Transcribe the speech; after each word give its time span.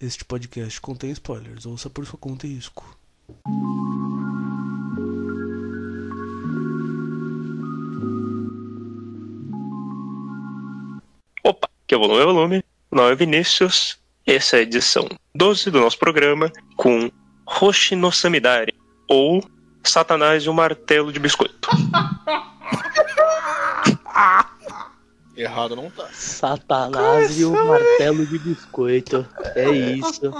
Este 0.00 0.24
podcast 0.24 0.80
contém 0.80 1.10
spoilers, 1.10 1.66
ouça 1.66 1.90
por 1.90 2.06
sua 2.06 2.16
conta 2.16 2.46
e 2.46 2.54
risco. 2.54 2.96
Opa, 11.42 11.68
que 11.84 11.94
é 11.94 11.96
o 11.96 12.00
volume 12.00 12.20
é 12.20 12.24
volume. 12.24 12.64
Meu 12.92 13.02
nome 13.02 13.12
é 13.12 13.16
Vinícius. 13.16 13.98
Essa 14.24 14.58
é 14.58 14.60
a 14.60 14.62
edição 14.62 15.08
12 15.34 15.68
do 15.72 15.80
nosso 15.80 15.98
programa 15.98 16.52
com 16.76 17.10
Hoshi 17.44 17.96
no 17.96 18.12
Samidari, 18.12 18.74
ou 19.08 19.42
Satanás 19.82 20.44
e 20.44 20.48
o 20.48 20.54
Martelo 20.54 21.12
de 21.12 21.18
Biscoito. 21.18 21.68
Errado 25.38 25.76
não 25.76 25.88
tá. 25.88 26.08
Satanás 26.12 27.38
e 27.38 27.44
o 27.44 27.52
martelo 27.52 28.26
de 28.26 28.40
biscoito. 28.40 29.24
É 29.54 29.70
isso. 29.70 30.32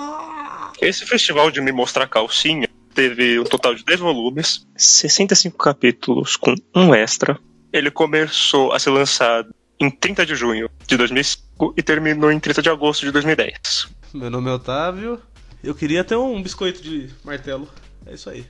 Esse 0.80 1.06
festival 1.06 1.52
de 1.52 1.60
me 1.60 1.70
mostrar 1.70 2.08
calcinha 2.08 2.68
teve 2.92 3.38
um 3.38 3.44
total 3.44 3.76
de 3.76 3.84
10 3.84 4.00
volumes, 4.00 4.66
65 4.76 5.56
capítulos 5.56 6.34
com 6.34 6.52
um 6.74 6.92
extra. 6.92 7.38
Ele 7.72 7.92
começou 7.92 8.72
a 8.72 8.78
ser 8.80 8.90
lançado 8.90 9.54
em 9.78 9.88
30 9.88 10.26
de 10.26 10.34
junho 10.34 10.68
de 10.84 10.96
2005 10.96 11.74
e 11.76 11.82
terminou 11.82 12.32
em 12.32 12.40
30 12.40 12.60
de 12.60 12.68
agosto 12.68 13.06
de 13.06 13.12
2010. 13.12 13.88
Meu 14.12 14.28
nome 14.28 14.50
é 14.50 14.54
Otávio. 14.54 15.22
Eu 15.62 15.76
queria 15.76 16.02
ter 16.02 16.16
um 16.16 16.42
biscoito 16.42 16.82
de 16.82 17.08
martelo. 17.22 17.68
É 18.04 18.14
isso 18.14 18.28
aí. 18.28 18.44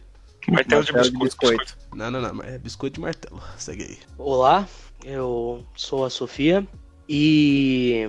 Martelo, 0.49 0.83
de, 0.83 0.93
Martelo 0.93 1.19
de 1.19 1.25
biscoito, 1.25 1.57
biscoito. 1.59 1.79
Não, 1.95 2.11
não, 2.11 2.23
não, 2.23 2.43
é 2.43 2.57
biscoito 2.57 2.95
de 2.95 3.01
martelo. 3.01 3.43
Segue 3.59 3.83
aí. 3.83 3.99
Olá, 4.17 4.67
eu 5.05 5.65
sou 5.77 6.05
a 6.05 6.11
Sofia 6.11 6.67
e. 7.09 8.09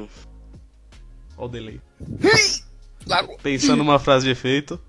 Olha 1.37 1.45
o 1.45 1.47
delay. 1.49 1.81
Pensando 3.41 3.77
numa 3.77 3.99
frase 3.99 4.25
de 4.25 4.31
efeito. 4.31 4.79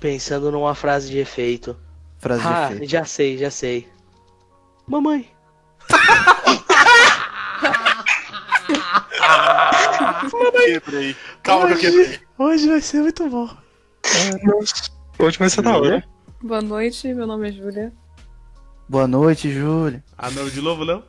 pensando 0.00 0.50
numa 0.52 0.74
frase 0.74 1.10
de 1.10 1.18
efeito. 1.18 1.76
Frase 2.18 2.42
de 2.42 2.48
Ah, 2.48 2.72
efeito. 2.72 2.90
já 2.90 3.04
sei, 3.04 3.38
já 3.38 3.50
sei. 3.50 3.88
Mamãe. 4.86 5.30
Quebrei. 10.66 11.16
Calma 11.42 11.66
que 11.68 11.72
eu 11.74 11.78
quebrei. 11.92 12.20
Hoje 12.38 12.68
vai 12.68 12.80
ser 12.80 13.02
muito 13.02 13.28
bom. 13.28 13.48
Nossa, 14.44 14.90
hoje 15.18 15.38
vai 15.38 15.48
ser 15.50 15.62
da 15.62 15.76
hora. 15.76 16.04
Boa 16.42 16.60
noite, 16.62 17.12
meu 17.14 17.26
nome 17.26 17.48
é 17.48 17.52
Júlia. 17.52 17.92
Boa 18.88 19.06
noite, 19.06 19.50
Júlia. 19.52 20.02
Ah, 20.16 20.30
não, 20.30 20.48
de 20.48 20.60
novo 20.60 20.84
não? 20.84 21.02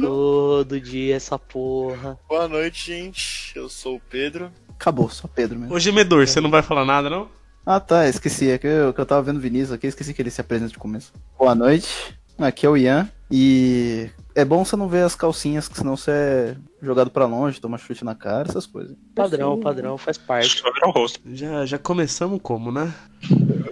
Todo 0.00 0.80
dia 0.80 1.16
essa 1.16 1.38
porra. 1.38 2.18
Boa 2.28 2.48
noite, 2.48 2.86
gente. 2.86 3.52
Eu 3.54 3.68
sou 3.68 3.96
o 3.96 4.00
Pedro. 4.00 4.50
Acabou, 4.70 5.08
só 5.08 5.28
Pedro 5.28 5.58
mesmo. 5.58 5.74
Ô, 5.74 5.78
gemedor, 5.78 6.26
você 6.26 6.40
não 6.40 6.50
vai 6.50 6.62
falar 6.62 6.84
nada, 6.84 7.08
não? 7.08 7.28
Ah, 7.64 7.78
tá, 7.78 8.08
esqueci. 8.08 8.50
É 8.50 8.58
que 8.58 8.66
eu, 8.66 8.92
que 8.92 9.00
eu 9.00 9.06
tava 9.06 9.22
vendo 9.22 9.36
o 9.36 9.40
Vinícius 9.40 9.72
aqui, 9.72 9.86
esqueci 9.86 10.12
que 10.12 10.20
ele 10.20 10.30
se 10.30 10.40
apresenta 10.40 10.72
de 10.72 10.78
começo. 10.78 11.12
Boa 11.38 11.54
noite. 11.54 12.16
Aqui 12.38 12.66
é 12.66 12.68
o 12.68 12.76
Ian. 12.76 13.08
E 13.30 14.10
é 14.34 14.44
bom 14.44 14.64
você 14.64 14.76
não 14.76 14.88
ver 14.88 15.04
as 15.04 15.14
calcinhas, 15.14 15.68
que 15.68 15.76
senão 15.76 15.96
você 15.96 16.10
é 16.10 16.56
jogado 16.82 17.10
pra 17.10 17.24
longe, 17.24 17.60
toma 17.60 17.78
chute 17.78 18.04
na 18.04 18.14
cara, 18.14 18.48
essas 18.48 18.66
coisas. 18.66 18.94
Padrão, 19.14 19.58
padrão, 19.58 19.96
faz 19.96 20.18
parte. 20.18 20.62
O 20.84 20.90
rosto. 20.90 21.20
Já, 21.32 21.64
já 21.64 21.78
começamos 21.78 22.40
como, 22.42 22.70
né? 22.70 22.92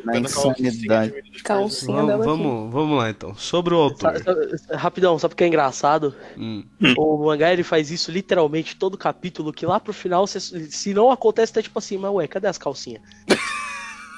Na 0.05 0.19
insanidade. 0.19 1.15
Calcinha 1.45 2.03
Vamos, 2.05 2.27
vamos, 2.27 2.73
vamos 2.73 2.99
lá 2.99 3.11
então. 3.11 3.35
Sobre 3.35 3.75
o 3.75 3.79
autor. 3.79 4.19
Sa- 4.19 4.59
sa- 4.59 4.77
Rapidão, 4.77 5.19
sabe 5.19 5.35
o 5.35 5.37
que 5.37 5.45
é 5.45 5.47
engraçado? 5.47 6.15
Hum. 6.37 6.65
O 6.97 7.25
mangá 7.27 7.53
ele 7.53 7.63
faz 7.63 7.91
isso 7.91 8.11
literalmente 8.11 8.77
todo 8.77 8.97
capítulo, 8.99 9.53
que 9.53 9.67
lá 9.67 9.79
pro 9.81 9.93
final, 9.93 10.27
se, 10.27 10.41
se 10.71 10.95
não 10.95 11.11
acontece, 11.11 11.53
tá 11.53 11.63
tipo 11.63 11.79
assim, 11.79 11.97
mas 11.99 12.11
ué, 12.13 12.27
cadê 12.27 12.47
as 12.49 12.59
calcinhas? 12.59 13.03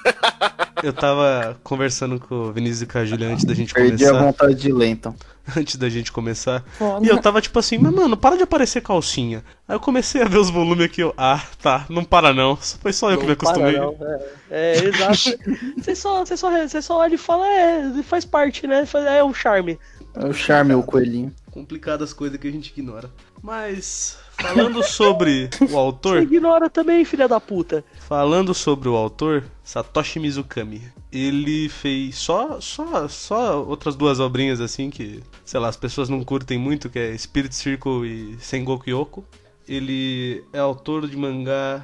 Eu 0.83 0.93
tava 0.93 1.57
conversando 1.63 2.19
com 2.19 2.35
o 2.35 2.53
Vinícius 2.53 2.83
e 2.83 2.87
com 2.87 2.99
a 2.99 3.05
Julia 3.05 3.29
antes 3.29 3.45
da 3.45 3.55
gente 3.55 3.73
Perdi 3.73 4.05
a 4.05 4.09
começar. 4.09 4.25
vontade 4.27 4.55
de 4.57 4.73
ler, 4.73 4.89
então. 4.89 5.15
Antes 5.57 5.77
da 5.77 5.89
gente 5.89 6.11
começar. 6.13 6.65
Foda. 6.79 7.05
E 7.05 7.09
eu 7.09 7.21
tava 7.21 7.41
tipo 7.41 7.57
assim, 7.59 7.79
mas 7.79 7.93
mano, 7.93 8.17
para 8.17 8.37
de 8.37 8.43
aparecer 8.45 8.81
calcinha. 8.81 9.45
Aí 9.67 9.75
eu 9.77 9.81
comecei 9.81 10.23
a 10.23 10.25
ver 10.29 10.39
os 10.39 10.51
volumes 10.51 10.85
aqui, 10.85 11.01
eu, 11.01 11.13
ah, 11.17 11.41
tá, 11.61 11.85
não 11.89 12.05
para 12.05 12.33
não. 12.33 12.57
Foi 12.57 12.93
só 12.93 13.11
eu 13.13 13.19
que 13.19 13.27
me 13.27 13.33
acostumei. 13.33 13.73
Para, 13.75 13.81
não, 13.85 13.97
é, 14.51 14.79
é, 14.79 14.85
exato. 14.85 15.39
Você 15.79 15.95
só, 15.97 16.25
você, 16.25 16.37
só, 16.37 16.51
você 16.51 16.83
só 16.83 16.99
olha 16.99 17.15
e 17.15 17.19
fala, 17.19 17.47
é, 17.49 18.03
faz 18.05 18.25
parte, 18.25 18.67
né? 18.67 18.85
Faz- 18.87 19.07
É 19.07 19.23
o 19.23 19.33
charme. 19.35 19.79
É 20.15 20.27
o 20.27 20.33
charme, 20.33 20.75
o 20.75 20.83
coelhinho. 20.83 21.33
Complicadas 21.51 22.13
coisas 22.13 22.39
que 22.39 22.47
a 22.49 22.53
gente 22.53 22.69
ignora. 22.71 23.11
Mas, 23.43 24.19
falando 24.39 24.83
sobre 24.85 25.51
o 25.61 25.67
Você 25.67 25.75
autor, 25.77 26.23
ignora 26.23 26.71
também, 26.71 27.05
filha 27.05 27.27
da 27.27 27.41
puta. 27.41 27.85
Falando 28.13 28.53
sobre 28.53 28.91
o 28.91 28.95
autor, 28.95 29.43
Satoshi 29.65 30.21
Mizukami. 30.21 30.83
Ele 31.11 31.71
fez 31.71 32.17
só, 32.17 32.61
só, 32.61 33.09
só 33.09 33.65
outras 33.65 33.97
duas 33.97 34.21
obrinhas 34.21 34.61
assim 34.61 34.91
que, 34.91 35.23
sei 35.47 35.59
lá, 35.59 35.69
as 35.69 35.79
pessoas 35.79 36.11
não 36.11 36.23
curtem 36.23 36.59
muito, 36.59 36.91
que 36.91 36.99
é 36.99 37.17
Spirit 37.17 37.55
Circle 37.55 38.07
e 38.07 38.39
Sengoku 38.39 38.91
Yoko. 38.91 39.25
Ele 39.67 40.45
é 40.53 40.59
autor 40.59 41.09
de 41.09 41.17
mangá 41.17 41.83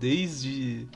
desde. 0.00 0.88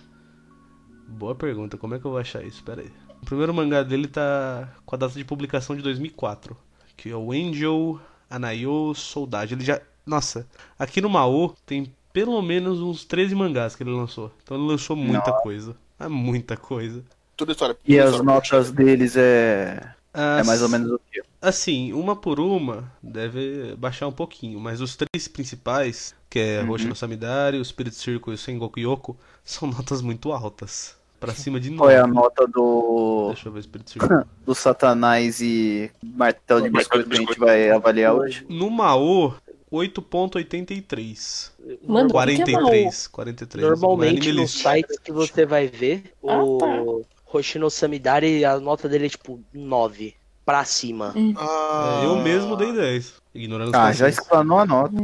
Boa 1.06 1.37
pergunta, 1.37 1.77
como 1.77 1.95
é 1.95 2.01
que 2.01 2.05
eu 2.05 2.11
vou 2.11 2.19
achar 2.19 2.45
isso? 2.45 2.65
Pera 2.65 2.83
aí. 2.83 2.91
O 3.23 3.27
primeiro 3.27 3.55
mangá 3.55 3.85
dele 3.85 4.09
tá 4.09 4.75
com 4.85 4.97
a 4.97 4.99
data 4.99 5.15
de 5.15 5.25
publicação 5.25 5.77
de 5.77 5.83
2004, 5.83 6.56
que 6.97 7.11
é 7.11 7.17
o 7.17 7.31
Angel 7.31 8.01
Anayo 8.29 8.93
Soldade. 8.93 9.55
Ele 9.55 9.65
já. 9.65 9.81
Nossa, 10.05 10.49
aqui 10.77 11.01
no 11.01 11.09
Maô 11.09 11.55
tem 11.65 11.95
pelo 12.15 12.41
menos 12.41 12.81
uns 12.81 13.05
13 13.05 13.35
mangás 13.35 13.77
que 13.77 13.83
ele 13.83 13.91
lançou. 13.91 14.31
Então 14.43 14.57
ele 14.57 14.67
lançou 14.67 14.97
muita 14.97 15.33
coisa. 15.33 15.77
É 16.01 16.09
muita 16.09 16.57
coisa. 16.57 17.05
Tudo 17.37 17.53
história. 17.53 17.77
E 17.85 17.93
tudo 17.97 18.01
as 18.03 18.11
história. 18.11 18.25
notas 18.25 18.71
deles 18.71 19.17
é. 19.17 19.91
As- 20.13 20.41
É 20.41 20.45
mais 20.47 20.63
ou 20.63 20.69
menos 20.69 20.91
o 20.93 21.01
quê? 21.11 21.23
Assim, 21.43 21.93
uma 21.93 22.15
por 22.15 22.39
uma 22.41 22.85
deve 23.03 23.75
baixar 23.77 24.07
um 24.07 24.13
pouquinho, 24.13 24.59
mas 24.61 24.81
os 24.81 24.97
três 24.97 25.27
principais, 25.29 26.15
que 26.31 26.39
é 26.39 26.61
Uhum. 26.63 26.69
Roshi 26.69 26.87
no 26.87 26.95
Samidari, 26.95 27.59
o 27.59 27.65
Spirit 27.65 27.95
Circle 27.97 28.33
e 28.33 28.37
o 28.37 28.39
Sengoku 28.39 28.79
Yoko, 28.81 29.17
são 29.45 29.69
notas 29.69 30.01
muito 30.01 30.33
altas. 30.33 30.97
Pra 31.19 31.33
cima 31.35 31.59
de 31.59 31.71
Qual 31.75 31.89
é 31.91 31.99
a 31.99 32.07
9. 32.07 32.13
nota 32.15 32.47
do. 32.47 33.29
Deixa 33.33 33.49
eu 33.49 33.53
ver 33.53 33.59
o 33.59 33.63
Spirit 33.63 33.91
Circle. 33.91 34.09
do 34.45 34.55
Satanás 34.55 35.41
e 35.41 35.91
Martelo 36.03 36.61
de 36.63 36.71
Biscoito 36.71 37.09
que 37.09 37.17
a 37.17 37.19
gente 37.19 37.39
vai 37.39 37.71
avaliar 37.71 38.15
hoje? 38.15 38.45
No 38.49 38.69
Maô, 38.71 39.33
8.83. 39.75 41.51
Mano, 41.87 42.09
o 42.11 42.12
que 42.27 42.35
que 42.37 42.43
é 42.43 42.55
43, 42.55 43.07
43. 43.09 43.67
Normalmente 43.67 44.29
Anime 44.29 44.43
nos 44.43 44.53
List. 44.55 44.62
sites 44.67 44.99
que 44.99 45.12
você 45.12 45.45
vai 45.47 45.67
ver, 45.69 46.12
Ah, 46.27 46.43
o 46.43 47.05
Hoshino 47.33 47.71
Samidari, 47.71 48.45
a 48.45 48.59
nota 48.61 48.89
dele 48.89 49.07
é 49.07 49.09
tipo 49.09 49.43
9 49.53 50.15
pra 50.45 50.65
cima. 50.65 51.15
Ah, 51.37 52.01
É, 52.03 52.07
eu 52.07 52.17
mesmo 52.17 52.57
dei 52.57 52.73
10. 52.73 53.15
Ignorando 53.35 53.69
os 53.69 53.75
Ah, 53.75 53.93
já 53.93 54.09
explanou 54.09 54.59
a 54.59 54.67
nota. 54.67 54.95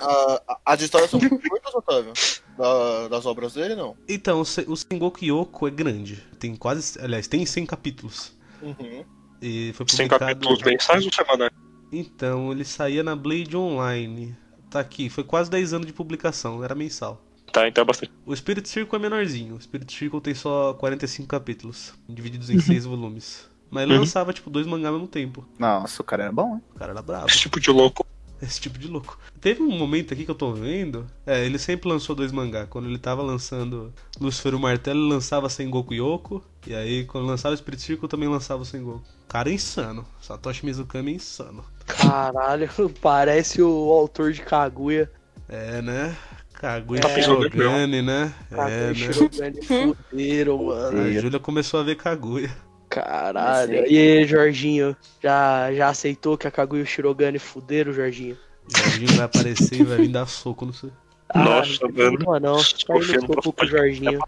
ah, 0.00 0.58
as 0.64 0.80
histórias 0.80 1.10
são 1.10 1.20
muitas, 1.20 1.74
Otávio? 1.74 2.12
Da- 2.56 3.08
das 3.08 3.24
obras 3.26 3.54
dele, 3.54 3.74
não? 3.74 3.96
Então, 4.08 4.40
o 4.40 4.44
Se- 4.44 4.64
o 4.68 4.76
Sengoku 4.76 5.24
Yoko 5.24 5.66
é 5.66 5.70
grande. 5.70 6.22
Tem 6.38 6.54
quase. 6.54 6.98
Aliás, 7.00 7.26
tem 7.26 7.44
100 7.46 7.64
capítulos. 7.66 8.32
Uhum. 8.60 9.04
E 9.40 9.72
foi 9.74 9.86
publicado. 9.86 10.18
capítulos 10.20 10.62
mensais 10.62 11.04
ou 11.04 11.12
semanais? 11.12 11.50
Então, 11.92 12.50
ele 12.50 12.64
saía 12.64 13.02
na 13.02 13.14
Blade 13.14 13.56
Online. 13.56 14.34
Tá 14.70 14.80
aqui, 14.80 15.10
foi 15.10 15.22
quase 15.24 15.50
10 15.50 15.74
anos 15.74 15.86
de 15.86 15.92
publicação, 15.92 16.64
era 16.64 16.74
mensal. 16.74 17.22
Tá, 17.52 17.68
então 17.68 17.82
é 17.82 17.84
bastante. 17.84 18.10
O 18.24 18.34
Spirit 18.34 18.66
Circle 18.66 18.96
é 18.96 19.02
menorzinho. 19.02 19.56
O 19.56 19.60
Spirit 19.60 19.92
Circle 19.94 20.20
tem 20.22 20.34
só 20.34 20.72
45 20.74 21.28
capítulos, 21.28 21.92
divididos 22.08 22.48
em 22.48 22.58
6 22.58 22.86
volumes. 22.86 23.46
Mas 23.70 23.82
ele 23.84 23.92
Uhum. 23.94 24.00
lançava, 24.00 24.32
tipo, 24.32 24.48
dois 24.48 24.66
mangá 24.66 24.88
ao 24.88 24.94
mesmo 24.94 25.08
tempo. 25.08 25.46
Nossa, 25.58 26.00
o 26.00 26.04
cara 26.04 26.24
era 26.24 26.32
bom, 26.32 26.54
hein? 26.56 26.62
O 26.74 26.78
cara 26.78 26.92
era 26.92 27.02
bravo. 27.02 27.26
Esse 27.26 27.38
tipo 27.40 27.60
de 27.60 27.70
louco. 27.70 28.06
Esse 28.46 28.60
tipo 28.60 28.76
de 28.76 28.88
louco. 28.88 29.16
Teve 29.40 29.62
um 29.62 29.70
momento 29.70 30.12
aqui 30.12 30.24
que 30.24 30.30
eu 30.30 30.34
tô 30.34 30.52
vendo. 30.52 31.06
É, 31.24 31.44
ele 31.44 31.58
sempre 31.58 31.88
lançou 31.88 32.16
dois 32.16 32.32
mangá. 32.32 32.66
Quando 32.66 32.88
ele 32.88 32.98
tava 32.98 33.22
lançando 33.22 33.92
Lucifer 34.20 34.54
o 34.54 34.58
Martelo, 34.58 35.00
ele 35.00 35.14
lançava 35.14 35.48
Sengoku 35.48 35.94
Yoko. 35.94 36.42
E 36.66 36.74
aí, 36.74 37.04
quando 37.04 37.26
lançava 37.26 37.56
Spirit 37.56 37.80
Circle, 37.80 38.08
também 38.08 38.28
lançava 38.28 38.62
o 38.62 38.66
Sengoku. 38.66 39.02
Cara 39.28 39.48
é 39.48 39.52
insano. 39.52 40.04
Satoshi 40.20 40.66
Mizukami 40.66 41.12
é 41.12 41.14
insano. 41.14 41.64
Caralho, 41.86 42.68
parece 43.00 43.62
o 43.62 43.92
autor 43.92 44.32
de 44.32 44.42
Kaguya. 44.42 45.10
É, 45.48 45.80
né? 45.80 46.16
Kaguya 46.54 47.00
Tá 47.00 47.08
pensando 47.08 47.42
Shirogane, 47.50 48.02
né? 48.02 48.32
É, 48.50 48.56
Kaguya 48.56 48.86
né? 48.88 48.94
Shirogane 48.94 49.62
fuderam, 49.62 50.64
mano. 50.64 51.00
A 51.00 51.12
Júlia 51.12 51.38
começou 51.38 51.80
a 51.80 51.82
ver 51.82 51.96
Kaguya. 51.96 52.50
Caralho. 52.92 53.86
E 53.86 53.96
aí, 53.98 54.26
Jorginho? 54.26 54.94
Já, 55.22 55.72
já 55.72 55.88
aceitou 55.88 56.36
que 56.36 56.46
a 56.46 56.50
Kaguya 56.50 56.80
e 56.80 56.82
o 56.84 56.86
Shirogane 56.86 57.38
fuderam, 57.38 57.92
Jorginho? 57.92 58.36
Jorginho 58.76 59.12
vai 59.16 59.24
aparecer 59.24 59.80
e 59.80 59.84
vai 59.84 59.96
vir 59.98 60.08
dar 60.08 60.26
soco 60.26 60.66
no 60.66 60.72
seu. 60.72 60.90
Nossa, 61.34 61.78
não 61.82 61.92
mano. 61.92 62.18
Não, 62.18 62.40
não. 62.40 62.56
Tá 62.62 62.96
indo 62.96 63.04
no 63.04 63.20
soco 63.20 63.26
próximo 63.32 63.52
com 63.54 63.64
o 63.64 63.66
Jorginho. 63.68 64.18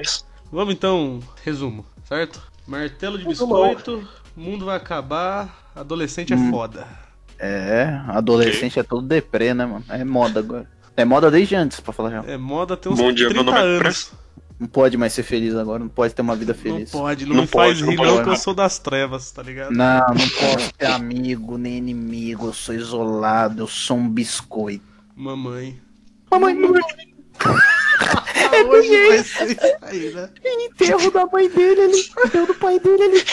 Vamos 0.51 0.75
então, 0.75 1.21
resumo, 1.45 1.85
certo? 2.09 2.41
Martelo 2.67 3.19
de 3.19 3.25
Resumão. 3.25 3.75
biscoito, 3.75 4.09
mundo 4.35 4.65
vai 4.65 4.77
acabar, 4.77 5.71
adolescente 5.77 6.33
é 6.33 6.37
Hum. 6.37 6.51
foda. 6.51 6.87
É, 7.39 8.01
adolescente 8.09 8.79
é 8.79 8.83
todo 8.83 9.07
deprê, 9.07 9.53
né, 9.53 9.67
mano? 9.67 9.85
É 9.91 10.03
moda 10.05 10.41
agora. 10.41 10.67
É 10.97 11.05
moda 11.05 11.31
desde 11.31 11.57
antes, 11.57 11.81
pra 11.81 11.93
falar 11.93 12.09
real. 12.09 12.25
É 12.27 12.37
moda 12.39 12.77
tem 12.77 12.91
uns 12.91 12.99
Bom 12.99 13.13
dia, 13.13 13.29
30 13.29 13.43
meu 13.43 13.53
nome 13.53 13.59
é 13.67 13.79
anos. 13.79 14.13
Não 14.59 14.69
pode 14.69 14.97
mais 14.97 15.13
ser 15.13 15.25
feliz 15.25 15.55
agora, 15.57 15.81
não 15.81 15.89
pode 15.89 16.15
ter 16.15 16.23
uma 16.23 16.37
vida 16.37 16.53
Não 16.53 16.61
feliz. 16.61 16.91
pode, 16.91 17.27
não, 17.27 17.35
Não 17.37 17.47
faz 17.47 17.71
pode, 17.73 17.83
não 17.83 17.91
rir 17.91 17.97
pode. 17.97 18.11
não, 18.13 18.23
que 18.23 18.31
eu 18.31 18.37
sou 18.37 18.55
das 18.55 18.79
trevas, 18.79 19.31
tá 19.33 19.43
ligado? 19.43 19.73
Não, 19.73 19.99
não 20.09 20.15
posso 20.29 20.73
ter 20.79 20.87
amigo 20.87 21.59
nem 21.59 21.77
inimigo, 21.79 22.47
eu 22.47 22.53
sou 22.53 22.75
isolado, 22.75 23.63
eu 23.63 23.67
sou 23.67 23.97
um 23.97 24.09
biscoito. 24.09 24.85
Mamãe. 25.17 25.79
Mamãe, 26.31 26.55
mamãe, 26.55 26.83
É 28.53 28.63
Hoje 28.65 29.09
vai 29.09 29.19
ser 29.25 29.51
isso 29.51 29.61
aí, 29.83 30.15
né? 30.15 30.29
enterro 30.45 31.11
da 31.11 31.27
mãe 31.27 31.49
dele 31.49 31.81
ali, 31.81 32.01
enterro 32.27 32.47
do 32.47 32.55
pai 32.55 32.79
dele 32.79 33.03
ali. 33.03 33.25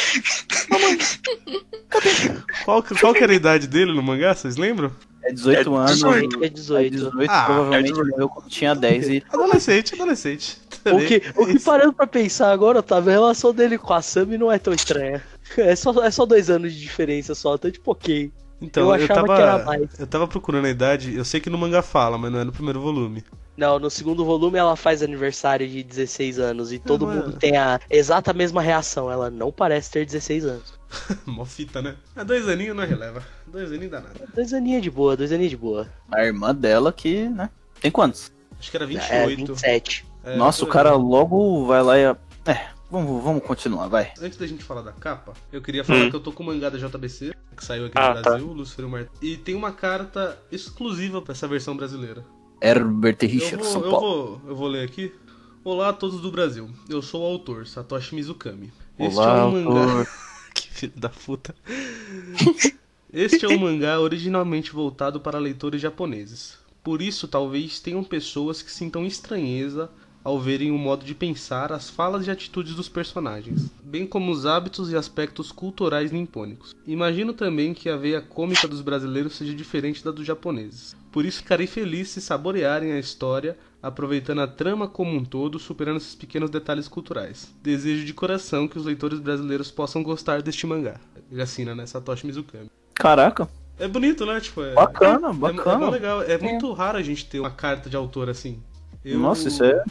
Qual, 2.66 2.82
que- 2.84 2.96
qual 3.00 3.14
que 3.14 3.24
era 3.24 3.32
a 3.32 3.36
idade 3.36 3.68
dele 3.68 3.94
no 3.94 4.02
mangá, 4.02 4.34
vocês 4.34 4.58
lembram? 4.58 4.92
É 5.24 5.32
18 5.32 5.76
É 5.76 5.78
anos. 5.78 5.92
18. 5.94 6.44
É 6.44 6.48
É 6.48 6.50
18. 6.50 6.92
18, 6.92 7.32
Ah, 7.32 7.44
provavelmente 7.46 7.80
é 7.90 7.92
18. 7.92 8.10
morreu 8.10 8.30
quando 8.30 8.50
tinha 8.50 8.74
10 8.76 9.10
e. 9.10 9.24
Adolescente, 9.32 9.94
adolescente. 9.94 10.61
O 10.92 11.06
que, 11.06 11.22
o 11.36 11.46
que 11.46 11.60
parando 11.60 11.94
pra 11.94 12.08
pensar 12.08 12.52
agora, 12.52 12.80
Otávio, 12.80 13.10
a 13.10 13.14
relação 13.14 13.54
dele 13.54 13.78
com 13.78 13.94
a 13.94 14.02
Sammy 14.02 14.38
não 14.38 14.52
é 14.52 14.58
tão 14.58 14.74
estranha. 14.74 15.24
É 15.58 15.76
só, 15.76 15.92
é 16.04 16.10
só 16.10 16.26
dois 16.26 16.50
anos 16.50 16.74
de 16.74 16.80
diferença 16.80 17.36
só, 17.36 17.56
então 17.56 17.70
tipo, 17.70 17.92
ok. 17.92 18.32
Então, 18.62 18.84
eu 18.84 18.90
eu, 18.90 19.04
achava 19.04 19.22
tava, 19.28 19.36
que 19.36 19.42
era 19.42 19.66
mais. 19.66 20.00
eu 20.00 20.08
tava 20.08 20.28
procurando 20.28 20.66
a 20.66 20.70
idade, 20.70 21.16
eu 21.16 21.26
sei 21.26 21.40
que 21.40 21.50
no 21.50 21.58
mangá 21.58 21.82
fala, 21.82 22.18
mas 22.18 22.32
não 22.32 22.40
é 22.40 22.44
no 22.44 22.52
primeiro 22.52 22.80
volume. 22.80 23.24
Não, 23.58 23.80
no 23.80 23.90
segundo 23.90 24.24
volume 24.24 24.58
ela 24.58 24.76
faz 24.76 25.02
aniversário 25.04 25.68
de 25.68 25.84
16 25.84 26.40
anos 26.40 26.72
e 26.72 26.80
todo 26.80 27.06
mano. 27.06 27.26
mundo 27.26 27.38
tem 27.38 27.58
a 27.58 27.80
exata 27.90 28.34
mesma 28.34 28.62
reação. 28.62 29.12
Ela 29.12 29.30
não 29.30 29.52
parece 29.52 29.92
ter 29.92 30.06
16 30.06 30.46
anos. 30.46 30.80
Mó 31.26 31.44
fita, 31.46 31.82
né? 31.82 31.96
É 32.16 32.24
dois 32.24 32.48
aninhos 32.48 32.76
não 32.76 32.86
releva. 32.86 33.24
Dois 33.48 33.72
aninhos 33.72 33.92
dá 33.92 34.00
nada. 34.00 34.16
Dois 34.34 34.54
aninhos 34.54 34.82
de 34.82 34.90
boa, 34.90 35.18
dois 35.18 35.32
aninhos 35.32 35.52
de 35.52 35.58
boa. 35.58 35.88
A 36.12 36.24
irmã 36.24 36.56
dela 36.56 36.94
que, 36.94 37.28
né? 37.30 37.50
Tem 37.82 37.92
quantos? 37.92 38.32
Acho 38.60 38.72
que 38.72 38.78
era 38.78 38.86
É, 38.86 38.88
28. 39.28 39.38
27. 39.54 40.06
É, 40.24 40.36
Nossa, 40.36 40.64
o 40.64 40.68
cara 40.68 40.94
logo 40.96 41.66
vai 41.66 41.82
lá 41.82 41.98
e. 41.98 42.04
É, 42.46 42.70
vamos, 42.90 43.24
vamos 43.24 43.44
continuar, 43.44 43.88
vai. 43.88 44.12
Antes 44.22 44.38
da 44.38 44.46
gente 44.48 44.64
falar 44.64 44.82
da 44.82 44.92
capa, 44.92 45.34
eu 45.52 45.62
queria 45.62 45.84
falar 45.84 46.06
Hum. 46.06 46.10
que 46.10 46.16
eu 46.16 46.20
tô 46.20 46.32
com 46.32 46.44
o 46.44 46.46
mangá 46.46 46.70
da 46.70 46.78
JBC, 46.78 47.34
que 47.56 47.66
saiu 47.66 47.86
aqui 47.88 47.98
Ah, 47.98 48.10
no 48.16 48.22
tá. 48.22 48.30
Brasil, 48.30 48.48
o 48.48 48.54
Lúcifer 48.54 48.88
Martins. 48.88 49.18
E 49.22 49.38
tem 49.38 49.56
uma 49.56 49.72
carta 49.72 50.38
exclusiva 50.52 51.22
pra 51.22 51.32
essa 51.34 51.48
versão 51.48 51.76
brasileira. 51.76 52.24
Herbert 52.62 53.18
Eu 53.22 53.30
Richard, 53.30 53.66
São 53.66 53.84
eu, 53.84 53.90
Paulo. 53.92 54.38
vou, 54.44 54.50
eu 54.50 54.56
vou 54.56 54.68
ler 54.68 54.86
aqui. 54.86 55.12
Olá 55.64 55.90
a 55.90 55.94
todos 55.94 56.22
do 56.22 56.32
Brasil. 56.32 56.70
Eu 56.90 57.02
sou 57.02 57.22
o 57.24 57.26
autor, 57.26 57.66
Satoshi 57.68 58.14
Mizukami. 58.16 58.72
Este 59.00 59.18
Olá, 59.18 59.38
é 59.40 59.44
um 59.44 59.52
mangá. 59.64 59.80
autor. 59.82 60.08
que 60.54 60.70
filho 60.70 60.94
da 60.96 61.10
puta. 61.10 61.56
Este 63.12 63.46
é 63.46 63.50
um 63.50 63.58
mangá 63.60 64.00
originalmente 64.00 64.72
voltado 64.72 65.20
para 65.20 65.38
leitores 65.40 65.82
japoneses. 65.82 66.58
Por 66.84 67.02
isso, 67.02 67.28
talvez 67.28 67.80
tenham 67.80 68.04
pessoas 68.04 68.62
que 68.62 68.72
sintam 68.72 69.06
estranheza 69.06 69.90
ao 70.24 70.40
verem 70.40 70.72
o 70.72 70.78
modo 70.78 71.06
de 71.06 71.16
pensar, 71.16 71.72
as 71.72 71.90
falas 71.90 72.28
e 72.28 72.32
atitudes 72.32 72.76
dos 72.76 72.88
personagens, 72.88 73.70
bem 73.84 74.06
como 74.06 74.32
os 74.32 74.46
hábitos 74.46 74.92
e 74.92 74.96
aspectos 74.96 75.52
culturais 75.52 76.12
nipônicos. 76.12 76.76
Imagino 76.86 77.34
também 77.34 77.74
que 77.74 77.90
a 77.90 77.98
veia 77.98 78.22
cômica 78.22 78.68
dos 78.68 78.82
brasileiros 78.82 79.36
seja 79.36 79.54
diferente 79.54 80.04
da 80.04 80.12
dos 80.12 80.26
japoneses. 80.26 80.96
Por 81.12 81.26
isso 81.26 81.40
ficarei 81.40 81.68
feliz 81.68 82.10
se 82.10 82.22
saborearem 82.22 82.94
a 82.94 83.00
história, 83.00 83.58
aproveitando 83.82 84.40
a 84.42 84.48
trama 84.48 84.88
como 84.88 85.12
um 85.12 85.26
todo, 85.26 85.60
superando 85.60 85.98
esses 85.98 86.16
pequenos 86.16 86.50
detalhes 86.50 86.88
culturais. 86.88 87.52
Desejo 87.62 88.06
de 88.06 88.14
coração 88.14 88.68
que 88.68 88.78
os 88.78 88.86
leitores 88.86 89.20
brasileiros 89.20 89.72
possam 89.72 90.04
gostar 90.04 90.42
deste 90.42 90.66
mangá. 90.66 91.00
Ele 91.32 91.42
assina, 91.42 91.74
né? 91.76 91.86
Satoshi 91.86 92.26
Mizukami. 92.28 92.70
Caraca, 92.94 93.50
É 93.80 93.88
bonito, 93.88 94.26
né? 94.26 94.40
Tipo, 94.40 94.62
é... 94.62 94.74
bacana, 94.74 95.30
É, 95.30 95.32
é 95.32 95.34
bacana. 95.34 95.78
mó 95.80 95.90
legal. 95.90 96.22
É 96.22 96.38
muito 96.38 96.72
raro 96.72 96.98
a 96.98 97.02
gente 97.02 97.26
ter 97.26 97.40
uma 97.40 97.50
carta 97.50 97.90
de 97.90 97.96
autor 97.96 98.30
assim. 98.30 98.62
Eu, 99.04 99.20
Nossa, 99.20 99.48
isso 99.48 99.64
é. 99.64 99.84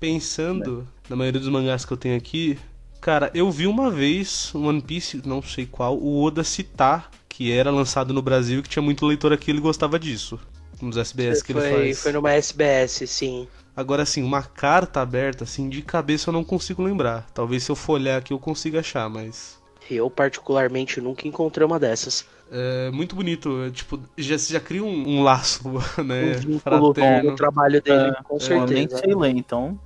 Pensando 0.00 0.86
na 1.08 1.16
maioria 1.16 1.40
dos 1.40 1.48
mangás 1.48 1.84
que 1.84 1.92
eu 1.92 1.96
tenho 1.96 2.16
aqui, 2.16 2.58
cara, 3.00 3.30
eu 3.34 3.50
vi 3.50 3.66
uma 3.66 3.90
vez 3.90 4.52
um 4.54 4.66
One 4.66 4.82
Piece, 4.82 5.22
não 5.24 5.40
sei 5.40 5.66
qual, 5.66 5.96
o 5.96 6.22
Oda 6.22 6.42
citar 6.42 7.10
que 7.28 7.52
era 7.52 7.70
lançado 7.70 8.14
no 8.14 8.22
Brasil 8.22 8.60
e 8.60 8.62
que 8.62 8.68
tinha 8.68 8.82
muito 8.82 9.04
leitor 9.04 9.32
aqui 9.32 9.50
ele 9.50 9.60
gostava 9.60 9.98
disso. 9.98 10.40
Nos 10.80 10.96
SBS 10.96 11.42
que 11.42 11.52
ele 11.52 11.60
foi, 11.60 11.70
faz. 11.70 12.02
foi 12.02 12.12
numa 12.12 12.32
SBS, 12.32 13.02
sim. 13.06 13.46
Agora, 13.76 14.04
assim, 14.04 14.22
uma 14.22 14.42
carta 14.42 15.02
aberta, 15.02 15.44
assim, 15.44 15.68
de 15.68 15.82
cabeça 15.82 16.30
eu 16.30 16.32
não 16.32 16.42
consigo 16.42 16.82
lembrar. 16.82 17.26
Talvez 17.34 17.62
se 17.62 17.70
eu 17.70 17.76
for 17.76 17.94
olhar 17.94 18.16
aqui 18.16 18.32
eu 18.32 18.38
consiga 18.38 18.80
achar, 18.80 19.08
mas. 19.10 19.58
Eu, 19.90 20.08
particularmente, 20.10 20.98
nunca 20.98 21.28
encontrei 21.28 21.66
uma 21.66 21.78
dessas. 21.78 22.24
É 22.50 22.90
muito 22.92 23.16
bonito. 23.16 23.64
é, 23.64 23.70
tipo, 23.70 24.00
já, 24.16 24.38
você 24.38 24.52
já 24.52 24.60
cria 24.60 24.84
um, 24.84 25.08
um 25.08 25.22
laço, 25.22 25.62
né? 26.04 26.36
um 26.48 26.58
fraterno. 26.58 27.32
o 27.32 27.36
trabalho 27.36 27.82
dele, 27.82 28.10
É, 28.16 28.22
com 28.22 28.36
Eu 28.38 28.66
nem 28.66 28.88
certeza. 28.88 28.98
sei 28.98 29.14
ler, 29.14 29.30
então. 29.36 29.78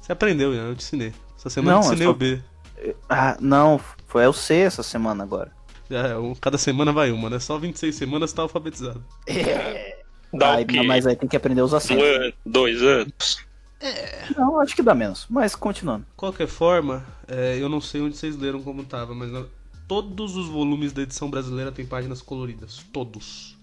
Você 0.00 0.12
aprendeu, 0.12 0.54
Ian, 0.54 0.68
eu 0.68 0.76
te 0.76 0.82
ensinei. 0.84 1.12
Essa 1.36 1.50
semana 1.50 1.78
Não, 1.80 1.82
eu 1.82 1.82
te 1.82 1.88
é 1.90 1.94
ensinei 1.94 2.06
só- 2.06 2.12
o 2.12 2.14
B. 2.16 2.42
Ah, 3.08 3.36
não, 3.40 3.80
foi 4.06 4.22
é 4.24 4.28
o 4.28 4.32
C 4.32 4.54
essa 4.56 4.82
semana 4.82 5.24
agora. 5.24 5.50
Um- 6.20 6.34
cada 6.34 6.58
semana 6.58 6.92
vai 6.92 7.10
uma, 7.10 7.30
né? 7.30 7.38
Só 7.38 7.58
26 7.58 7.94
semanas 7.94 8.32
tá 8.32 8.42
alfabetizado. 8.42 9.02
Dá 10.32 10.54
Aí, 10.54 10.66
mas 10.86 11.06
aí 11.06 11.16
tem 11.16 11.28
que 11.28 11.36
aprender 11.36 11.62
os 11.62 11.72
Um 11.72 11.76
acentos. 11.76 12.04
ano, 12.04 12.32
dois 12.44 12.82
anos. 12.82 13.38
Não, 14.36 14.60
acho 14.60 14.74
que 14.74 14.82
dá 14.82 14.94
menos. 14.94 15.26
Mas 15.30 15.54
continuando. 15.54 16.04
Qualquer 16.16 16.46
forma, 16.48 17.04
é, 17.28 17.56
eu 17.60 17.68
não 17.68 17.80
sei 17.80 18.00
onde 18.00 18.16
vocês 18.16 18.36
leram 18.36 18.60
como 18.62 18.84
tava, 18.84 19.14
mas 19.14 19.30
todos 19.88 20.36
os 20.36 20.46
volumes 20.48 20.92
da 20.92 21.02
edição 21.02 21.30
brasileira 21.30 21.70
têm 21.72 21.86
páginas 21.86 22.20
coloridas. 22.22 22.84
Todos. 22.92 23.56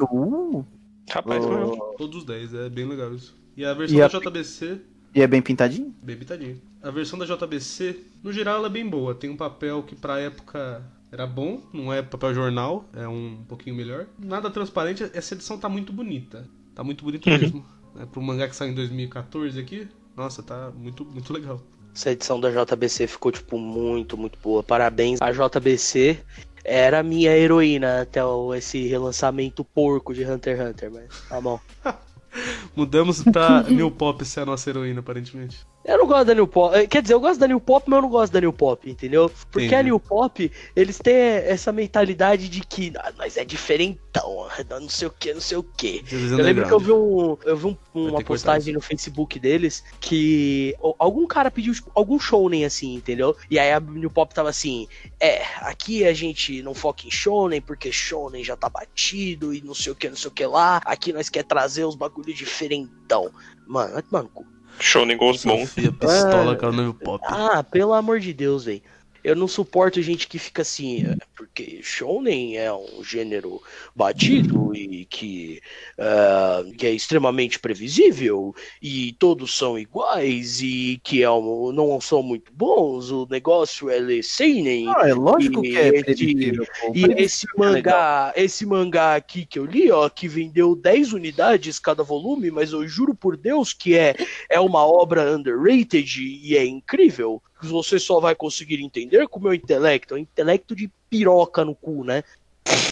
Uh, 0.00 0.64
Rapaz, 1.10 1.44
não. 1.44 1.94
Todos 1.96 2.18
os 2.18 2.24
10, 2.24 2.54
é 2.54 2.68
bem 2.68 2.86
legal 2.86 3.14
isso. 3.14 3.36
E 3.56 3.64
a 3.64 3.74
versão 3.74 3.96
E 3.96 4.00
da 4.00 4.06
a- 4.06 4.08
JBC, 4.08 4.80
e 5.14 5.22
é 5.22 5.26
bem 5.26 5.40
pintadinho? 5.42 5.94
bem 6.02 6.16
pitadinho. 6.16 6.60
A 6.82 6.90
versão 6.90 7.18
da 7.18 7.24
JBC, 7.24 8.00
no 8.22 8.32
geral, 8.32 8.56
ela 8.58 8.66
é 8.66 8.70
bem 8.70 8.88
boa. 8.88 9.14
Tem 9.14 9.30
um 9.30 9.36
papel 9.36 9.82
que 9.82 9.94
pra 9.94 10.18
época 10.18 10.82
era 11.12 11.26
bom, 11.26 11.62
não 11.72 11.92
é 11.92 12.02
papel 12.02 12.34
jornal, 12.34 12.84
é 12.92 13.06
um 13.06 13.42
pouquinho 13.48 13.76
melhor. 13.76 14.06
Nada 14.18 14.50
transparente, 14.50 15.04
essa 15.14 15.34
edição 15.34 15.56
tá 15.58 15.68
muito 15.68 15.92
bonita. 15.92 16.48
Tá 16.74 16.82
muito 16.82 17.04
bonita 17.04 17.30
mesmo. 17.38 17.64
É, 18.00 18.04
pro 18.04 18.20
mangá 18.20 18.48
que 18.48 18.56
saiu 18.56 18.72
em 18.72 18.74
2014 18.74 19.58
aqui, 19.60 19.86
nossa, 20.16 20.42
tá 20.42 20.72
muito, 20.76 21.04
muito 21.04 21.32
legal. 21.32 21.62
Essa 21.94 22.10
edição 22.10 22.40
da 22.40 22.50
JBC 22.50 23.06
ficou, 23.06 23.30
tipo, 23.30 23.56
muito, 23.56 24.16
muito 24.16 24.38
boa. 24.42 24.62
Parabéns. 24.62 25.20
A 25.22 25.30
JBC 25.30 26.18
era 26.64 27.00
a 27.00 27.02
minha 27.02 27.30
heroína 27.30 28.02
até 28.02 28.20
esse 28.56 28.86
relançamento 28.88 29.62
porco 29.62 30.14
de 30.14 30.24
Hunter 30.24 30.56
x 30.58 30.70
Hunter, 30.70 30.90
mas 30.90 31.28
tá 31.28 31.40
bom. 31.40 31.60
Mudamos 32.74 33.22
pra 33.22 33.62
New 33.70 33.90
Pop 33.90 34.24
ser 34.24 34.40
a 34.40 34.46
nossa 34.46 34.70
heroína, 34.70 35.00
aparentemente. 35.00 35.64
Eu 35.84 35.98
não 35.98 36.06
gosto 36.06 36.24
da 36.26 36.34
New 36.34 36.46
Pop. 36.46 36.74
eh, 36.74 36.86
Quer 36.86 37.02
dizer, 37.02 37.12
eu 37.14 37.20
gosto 37.20 37.38
da 37.38 37.46
New 37.46 37.60
Pop, 37.60 37.84
mas 37.88 37.96
eu 37.98 38.02
não 38.02 38.08
gosto 38.08 38.32
da 38.32 38.40
New 38.40 38.52
Pop, 38.54 38.88
entendeu? 38.90 39.30
Porque 39.50 39.66
Entendi. 39.66 39.74
a 39.74 39.82
New 39.82 40.00
Pop, 40.00 40.50
eles 40.74 40.98
têm 40.98 41.14
essa 41.14 41.72
mentalidade 41.72 42.48
de 42.48 42.60
que 42.62 42.90
ah, 42.96 43.12
nós 43.18 43.36
é 43.36 43.44
diferentão, 43.44 44.46
não 44.80 44.88
sei 44.88 45.08
o 45.08 45.10
que, 45.10 45.34
não 45.34 45.42
sei 45.42 45.58
o 45.58 45.62
que. 45.62 46.02
Eu 46.10 46.38
lembro 46.38 46.66
que 46.66 46.72
eu 46.72 46.80
vi, 46.80 46.92
um, 46.92 47.36
eu 47.44 47.56
vi 47.56 47.66
um- 47.66 47.76
uma 47.94 48.22
postagem 48.24 48.72
no 48.72 48.80
Facebook 48.80 49.38
deles 49.38 49.84
que 50.00 50.74
algum 50.98 51.26
cara 51.26 51.50
pediu 51.50 51.74
tipo, 51.74 51.90
algum 51.94 52.18
shounen 52.18 52.64
assim, 52.64 52.94
entendeu? 52.94 53.36
E 53.50 53.58
aí 53.58 53.70
a 53.72 53.78
New 53.78 54.10
Pop 54.10 54.34
tava 54.34 54.48
assim: 54.48 54.88
É, 55.20 55.42
aqui 55.60 56.04
a 56.06 56.14
gente 56.14 56.62
não 56.62 56.72
foca 56.74 57.06
em 57.06 57.10
shounen 57.10 57.60
porque 57.60 57.92
shounen 57.92 58.42
já 58.42 58.56
tá 58.56 58.70
batido 58.70 59.52
e 59.52 59.60
não 59.60 59.74
sei 59.74 59.92
o 59.92 59.94
que, 59.94 60.08
não 60.08 60.16
sei 60.16 60.28
o 60.28 60.32
que 60.32 60.46
lá. 60.46 60.80
Aqui 60.84 61.12
nós 61.12 61.28
quer 61.28 61.44
trazer 61.44 61.84
os 61.84 61.94
bagulho 61.94 62.32
diferentão. 62.32 63.30
Mano, 63.66 63.92
vai 63.94 64.02
tomar 64.02 64.22
no 64.22 64.28
cu. 64.30 64.46
Shonen 64.78 65.16
Goes 65.16 65.44
bom. 65.44 65.60
Sofia 65.66 65.92
pistola 65.92 66.56
com 66.56 66.66
a 66.66 66.72
New 66.72 66.94
Pop. 66.94 67.24
Ah, 67.28 67.62
pelo 67.62 67.92
amor 67.92 68.20
de 68.20 68.32
Deus, 68.32 68.64
velho. 68.64 68.82
Eu 69.22 69.34
não 69.34 69.48
suporto 69.48 70.02
gente 70.02 70.28
que 70.28 70.38
fica 70.38 70.62
assim, 70.62 71.06
é, 71.06 71.16
porque 71.54 71.80
shounen 71.84 72.56
é 72.56 72.72
um 72.72 73.04
gênero 73.04 73.62
batido 73.94 74.74
e 74.74 75.04
que, 75.04 75.60
é, 75.96 76.72
que 76.76 76.84
é 76.84 76.90
extremamente 76.90 77.60
previsível 77.60 78.52
e 78.82 79.12
todos 79.20 79.56
são 79.56 79.78
iguais 79.78 80.60
e 80.60 81.00
que 81.04 81.22
é 81.22 81.30
um- 81.30 81.70
não 81.70 82.00
são 82.00 82.24
muito 82.24 82.52
bons. 82.52 83.12
O 83.12 83.28
negócio 83.30 83.88
é 83.88 84.00
ler 84.00 84.24
seinen. 84.24 84.88
Ah, 84.88 85.08
é 85.08 85.14
lógico 85.14 85.64
E 85.64 85.70
que 85.70 85.78
é 85.78 85.88
esse- 85.90 86.04
previsível. 86.04 86.66
pô. 86.80 86.92
E 86.92 87.04
esse 87.22 87.46
mangá, 87.56 88.32
esse 88.34 88.66
mangá 88.66 89.14
aqui 89.14 89.46
que 89.46 89.56
eu 89.60 89.64
li, 89.64 89.92
ó, 89.92 90.08
que 90.08 90.26
vendeu 90.26 90.74
10 90.74 91.12
unidades 91.12 91.78
cada 91.78 92.02
volume, 92.02 92.50
mas 92.50 92.72
eu 92.72 92.86
juro 92.88 93.14
por 93.14 93.36
Deus 93.36 93.72
que 93.72 93.96
é, 93.96 94.16
é 94.50 94.58
uma 94.58 94.84
obra 94.84 95.30
underrated 95.36 96.20
e 96.20 96.56
é 96.56 96.64
incrível. 96.66 97.40
Você 97.62 97.98
só 97.98 98.20
vai 98.20 98.34
conseguir 98.34 98.82
entender 98.82 99.26
com 99.28 99.38
o 99.38 99.42
meu 99.42 99.54
intelecto, 99.54 100.14
é 100.14 100.16
um 100.16 100.20
intelecto 100.20 100.74
de 100.74 100.90
piroca 101.08 101.64
no 101.64 101.74
cu, 101.74 102.04
né? 102.04 102.22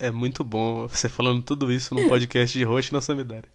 É 0.01 0.11
muito 0.11 0.45
bom 0.45 0.87
você 0.87 1.09
falando 1.09 1.43
tudo 1.43 1.73
isso 1.73 1.95
num 1.95 2.09
podcast 2.09 2.57
de 2.57 2.65
Roche 2.65 2.93
na 2.93 3.01
Samidare. 3.01 3.47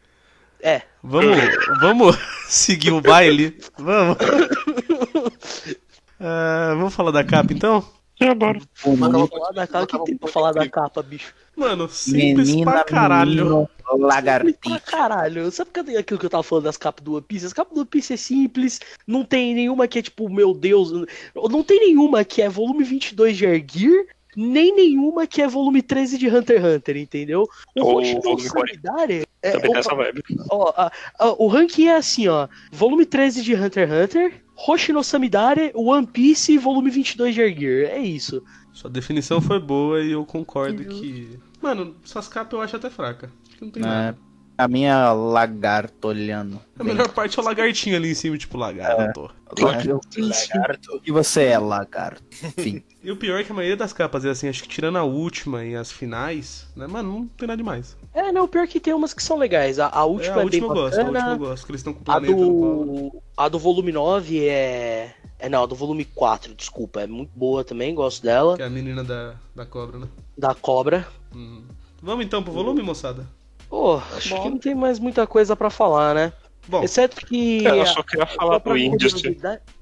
É. 0.60 0.82
Vamos, 1.04 1.38
vamos 1.80 2.18
seguir 2.50 2.92
o 2.92 3.02
baile? 3.02 3.58
Vamos. 3.78 4.18
Ah, 6.20 6.74
vamos 6.76 6.96
falar 6.96 7.12
da 7.12 7.24
capa 7.24 7.54
então? 7.54 7.88
E 8.20 8.26
agora? 8.26 8.60
Bonito. 8.84 9.28
Falar 9.30 9.52
da 9.52 9.68
capa, 9.68 9.84
o 9.84 9.88
que 9.88 10.06
tem 10.06 10.18
pra 10.18 10.28
falar 10.30 10.52
da 10.52 10.68
capa, 10.68 11.04
bicho? 11.04 11.34
Mano, 11.56 11.88
simples 11.90 12.56
pra 12.64 12.84
caralho. 12.84 13.30
menino, 13.32 13.70
Simples 13.80 14.00
lagartixa. 14.08 14.58
pra 14.62 14.80
caralho. 14.80 15.52
Sabe 15.52 15.72
cadê 15.72 15.98
aquilo 15.98 16.20
que 16.20 16.26
eu 16.26 16.30
tava 16.30 16.44
falando 16.44 16.66
das 16.66 16.78
capas 16.78 17.04
do 17.04 17.14
One 17.14 17.22
Piece? 17.28 17.46
As 17.46 17.54
capas 17.54 17.74
do 17.74 17.80
One 17.82 17.90
Piece 17.90 18.14
é 18.14 18.18
simples, 18.18 18.80
não 19.06 19.24
tem 19.24 19.54
nenhuma 19.54 19.88
que 19.88 20.00
é 20.00 20.02
tipo, 20.02 20.30
meu 20.30 20.54
Deus, 20.54 20.92
não 21.36 21.64
tem 21.64 21.80
nenhuma 21.80 22.24
que 22.24 22.42
é 22.42 22.50
volume 22.50 22.84
22 22.84 23.38
de 23.38 23.46
Erguir, 23.46 24.08
nem 24.36 24.76
nenhuma 24.76 25.26
que 25.26 25.42
é 25.42 25.48
volume 25.48 25.82
13 25.82 26.18
de 26.18 26.28
Hunter 26.28 26.58
x 26.64 26.76
Hunter, 26.76 26.98
entendeu? 26.98 27.48
O 27.76 27.84
Ou 27.84 27.94
Roshi 27.94 28.16
no 28.16 28.22
volume 28.22 28.50
40. 28.50 28.74
Samidare 28.82 29.28
é, 29.42 29.52
Também 29.52 29.76
essa 29.78 29.96
vibe. 29.96 30.24
ó, 30.52 30.90
o 31.38 31.48
ranking 31.48 31.88
é 31.88 31.96
assim, 31.96 32.28
ó. 32.28 32.48
Volume 32.72 33.06
13 33.06 33.42
de 33.44 33.56
Hunter 33.56 33.88
x 33.90 33.92
Hunter, 34.10 34.44
Roshi 34.60 34.92
no 34.92 35.04
Samidare, 35.04 35.72
One 35.76 36.08
Piece 36.08 36.54
e 36.54 36.58
volume 36.58 36.90
22 36.90 37.36
de 37.36 37.42
Erguir. 37.42 37.86
É 37.90 38.00
isso. 38.00 38.44
Sua 38.74 38.90
definição 38.90 39.40
foi 39.40 39.60
boa 39.60 40.02
e 40.02 40.12
eu 40.12 40.26
concordo 40.26 40.84
que. 40.84 41.40
Mano, 41.62 41.96
essas 42.04 42.28
capas 42.28 42.54
eu 42.54 42.62
acho 42.62 42.76
até 42.76 42.90
fraca. 42.90 43.32
Acho 43.48 43.58
que 43.58 43.64
não 43.64 43.72
tem 43.72 43.84
É, 43.84 43.86
nada. 43.86 44.18
A 44.58 44.68
minha 44.68 45.12
lagarto 45.14 46.08
olhando. 46.08 46.60
A 46.80 46.84
melhor 46.84 47.10
parte 47.10 47.38
é 47.38 47.42
o 47.42 47.46
lagartinho 47.46 47.96
ali 47.96 48.12
em 48.12 48.14
cima, 48.14 48.38
tipo, 48.38 48.58
lagarto. 48.58 49.30
Lagarto. 49.60 51.02
E 51.06 51.12
você 51.12 51.44
é 51.46 51.58
lagarto. 51.60 52.24
Enfim. 52.58 52.84
E 53.08 53.12
o 53.12 53.16
pior 53.16 53.40
é 53.40 53.44
que 53.46 53.54
a 53.54 53.56
maioria 53.56 53.78
das 53.78 53.94
capas 53.94 54.26
é 54.26 54.30
assim, 54.30 54.50
acho 54.50 54.62
que 54.62 54.68
tirando 54.68 54.98
a 54.98 55.04
última 55.04 55.64
e 55.64 55.78
as 55.78 55.90
finais, 55.90 56.68
né, 56.76 56.88
mano, 56.88 57.10
não 57.20 57.26
tem 57.28 57.48
nada 57.48 57.56
demais. 57.56 57.96
É, 58.14 58.34
não, 58.34 58.50
pior 58.50 58.68
que 58.68 58.82
tem 58.82 58.94
umas 58.94 59.14
que 59.14 59.24
são 59.24 59.38
legais. 59.38 59.80
A, 59.80 59.88
a 59.88 60.02
É, 60.02 60.04
última 60.04 60.36
a 60.36 60.42
é, 60.42 60.50
bem 60.50 60.62
última 60.62 60.68
eu 60.68 60.74
gosto, 60.74 61.00
a 61.00 61.04
bacana. 61.06 61.20
última 61.20 61.34
eu 61.36 61.38
gosto, 61.50 61.66
que 61.66 61.72
eles 61.72 61.80
estão 61.80 61.94
com 61.94 62.00
o 62.00 62.02
A 62.02 62.20
planeta 62.20 62.34
colo. 62.34 63.12
do, 63.14 63.24
a 63.38 63.48
do 63.48 63.60
volume 63.60 63.94
9 63.94 64.46
é. 64.46 65.16
É 65.40 65.48
não, 65.48 65.64
a 65.64 65.66
do 65.68 65.76
volume 65.76 66.04
4, 66.04 66.54
desculpa. 66.54 67.00
É 67.02 67.08
muito 67.08 67.32
boa 67.34 67.64
também, 67.64 67.96
gosto 67.96 68.24
dela. 68.24 68.58
Que 68.58 68.64
é 68.64 68.66
a 68.66 68.70
menina 68.70 69.06
da, 69.06 69.36
da 69.56 69.66
cobra, 69.66 70.00
né? 70.00 70.08
Da 70.38 70.54
cobra. 70.54 71.08
Hum. 71.34 71.64
Vamos 72.02 72.26
então 72.26 72.44
pro 72.44 72.52
volume, 72.52 72.82
moçada? 72.82 73.26
Pô, 73.70 73.98
acho 74.16 74.42
que 74.42 74.50
não 74.50 74.58
tem 74.58 74.74
mais 74.74 75.00
muita 75.00 75.28
coisa 75.28 75.56
pra 75.56 75.70
falar, 75.70 76.14
né? 76.16 76.34
Bom, 76.68 76.84
Exceto 76.84 77.26
que. 77.26 77.64
Eu 77.66 77.86
só 77.86 78.04
queria 78.04 78.26
falar 78.26 78.54
só 78.54 78.60
pra 78.60 78.74
do 78.74 78.80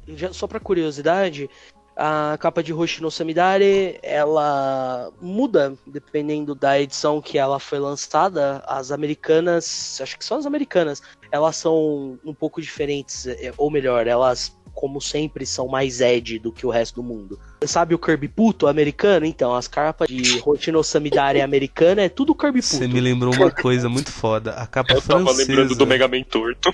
já- 0.07 0.33
Só 0.33 0.47
pra 0.47 0.59
curiosidade, 0.59 1.49
a 1.95 2.37
capa 2.39 2.61
de 2.61 2.73
Hoshi 2.73 3.01
no 3.01 3.09
Samidare, 3.09 3.97
ela 4.03 5.11
muda 5.21 5.75
dependendo 5.87 6.53
da 6.53 6.79
edição 6.79 7.21
que 7.21 7.37
ela 7.37 7.59
foi 7.59 7.79
lançada. 7.79 8.63
As 8.67 8.91
americanas, 8.91 9.99
acho 10.01 10.17
que 10.17 10.25
só 10.25 10.37
as 10.37 10.45
americanas, 10.45 11.01
elas 11.31 11.55
são 11.55 12.19
um 12.23 12.33
pouco 12.33 12.61
diferentes, 12.61 13.25
é, 13.27 13.53
ou 13.57 13.71
melhor, 13.71 14.05
elas, 14.07 14.55
como 14.75 15.01
sempre, 15.01 15.45
são 15.45 15.67
mais 15.67 16.01
Ed 16.01 16.37
do 16.37 16.51
que 16.51 16.67
o 16.67 16.69
resto 16.69 16.95
do 16.95 17.03
mundo. 17.03 17.39
Sabe 17.65 17.95
o 17.95 17.99
Kirby 17.99 18.27
puto 18.27 18.67
americano? 18.67 19.25
Então, 19.25 19.55
as 19.55 19.67
capas 19.67 20.07
de 20.09 20.41
Hoshi 20.45 20.71
no 20.71 20.83
Samidare 20.83 21.41
americana 21.41 22.01
é 22.01 22.09
tudo 22.09 22.35
Kirby 22.35 22.61
puto. 22.61 22.75
você 22.75 22.87
me 22.87 22.99
lembrou 22.99 23.33
uma 23.33 23.49
coisa 23.49 23.87
muito 23.89 24.11
foda. 24.11 24.51
A 24.51 24.67
capa 24.67 24.93
Eu 24.93 25.01
tava 25.01 25.23
francesa. 25.23 25.47
lembrando 25.49 25.75
do 25.75 25.87
Mega 25.87 26.07
Man 26.07 26.23
torto. 26.23 26.71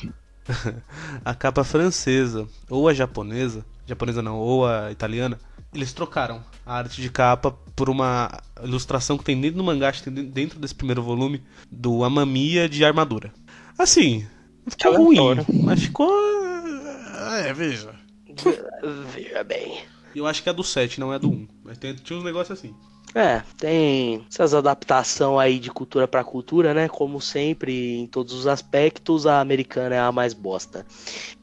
a 1.24 1.34
capa 1.36 1.63
francesa 1.63 2.48
ou 2.70 2.88
a 2.89 2.93
japonesa, 2.93 3.63
japonesa 3.86 4.22
não, 4.22 4.38
ou 4.39 4.65
a 4.65 4.91
italiana, 4.91 5.39
eles 5.74 5.93
trocaram 5.93 6.43
a 6.65 6.77
arte 6.77 7.01
de 7.01 7.10
capa 7.10 7.55
por 7.75 7.89
uma 7.89 8.41
ilustração 8.63 9.17
que 9.17 9.24
tem 9.24 9.39
dentro 9.39 9.58
do 9.58 9.63
mangá, 9.63 9.91
que 9.91 10.03
tem 10.03 10.13
dentro 10.25 10.60
desse 10.60 10.75
primeiro 10.75 11.01
volume, 11.01 11.41
do 11.72 12.03
Amamiya 12.03 12.67
de 12.67 12.84
armadura. 12.84 13.31
Assim, 13.77 14.25
ficou 14.67 14.98
ruim, 14.98 15.17
aleatório. 15.17 15.46
mas 15.63 15.81
ficou. 15.81 16.12
É, 17.22 17.54
veja. 17.54 17.94
Veja 19.13 19.44
bem. 19.44 19.84
Eu 20.16 20.25
acho 20.25 20.44
que 20.44 20.50
é 20.50 20.51
a 20.51 20.56
do 20.56 20.63
7, 20.63 21.00
não 21.00 21.13
é 21.13 21.20
do 21.20 21.30
1. 21.30 21.48
Mas 21.63 21.78
tem, 21.78 21.94
tinha 21.96 22.18
uns 22.18 22.25
negócios 22.25 22.58
assim. 22.58 22.75
É, 23.13 23.42
tem 23.58 24.25
essas 24.30 24.54
adaptações 24.54 25.40
aí 25.40 25.60
de 25.60 25.70
cultura 25.70 26.08
pra 26.08 26.24
cultura, 26.24 26.74
né? 26.74 26.88
Como 26.88 27.20
sempre, 27.20 27.98
em 27.98 28.08
todos 28.08 28.34
os 28.34 28.48
aspectos, 28.48 29.28
a 29.28 29.42
americana 29.42 29.96
é 29.96 30.00
a 30.00 30.12
mais 30.12 30.34
bosta. 30.34 30.86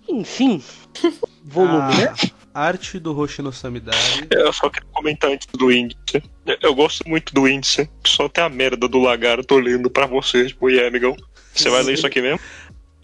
Enfim, 0.08 0.62
volume, 1.44 1.94
né? 1.96 2.14
A 2.54 2.62
arte 2.62 2.98
do 2.98 3.16
Hoshino 3.16 3.52
Samidari. 3.52 4.26
Eu 4.30 4.52
só 4.52 4.70
queria 4.70 4.88
comentar 4.92 5.30
antes 5.30 5.46
do 5.46 5.70
índice. 5.70 6.22
Eu 6.62 6.74
gosto 6.74 7.06
muito 7.06 7.34
do 7.34 7.46
índice. 7.46 7.88
Só 8.04 8.28
tem 8.28 8.42
a 8.42 8.48
merda 8.48 8.88
do 8.88 8.98
lagarto 8.98 9.54
olhando 9.54 9.90
pra 9.90 10.06
você, 10.06 10.46
tipo, 10.46 10.70
e 10.70 10.80
amigão. 10.84 11.14
Você 11.54 11.68
vai 11.68 11.82
ler 11.82 11.94
isso 11.94 12.06
aqui 12.06 12.22
mesmo? 12.22 12.40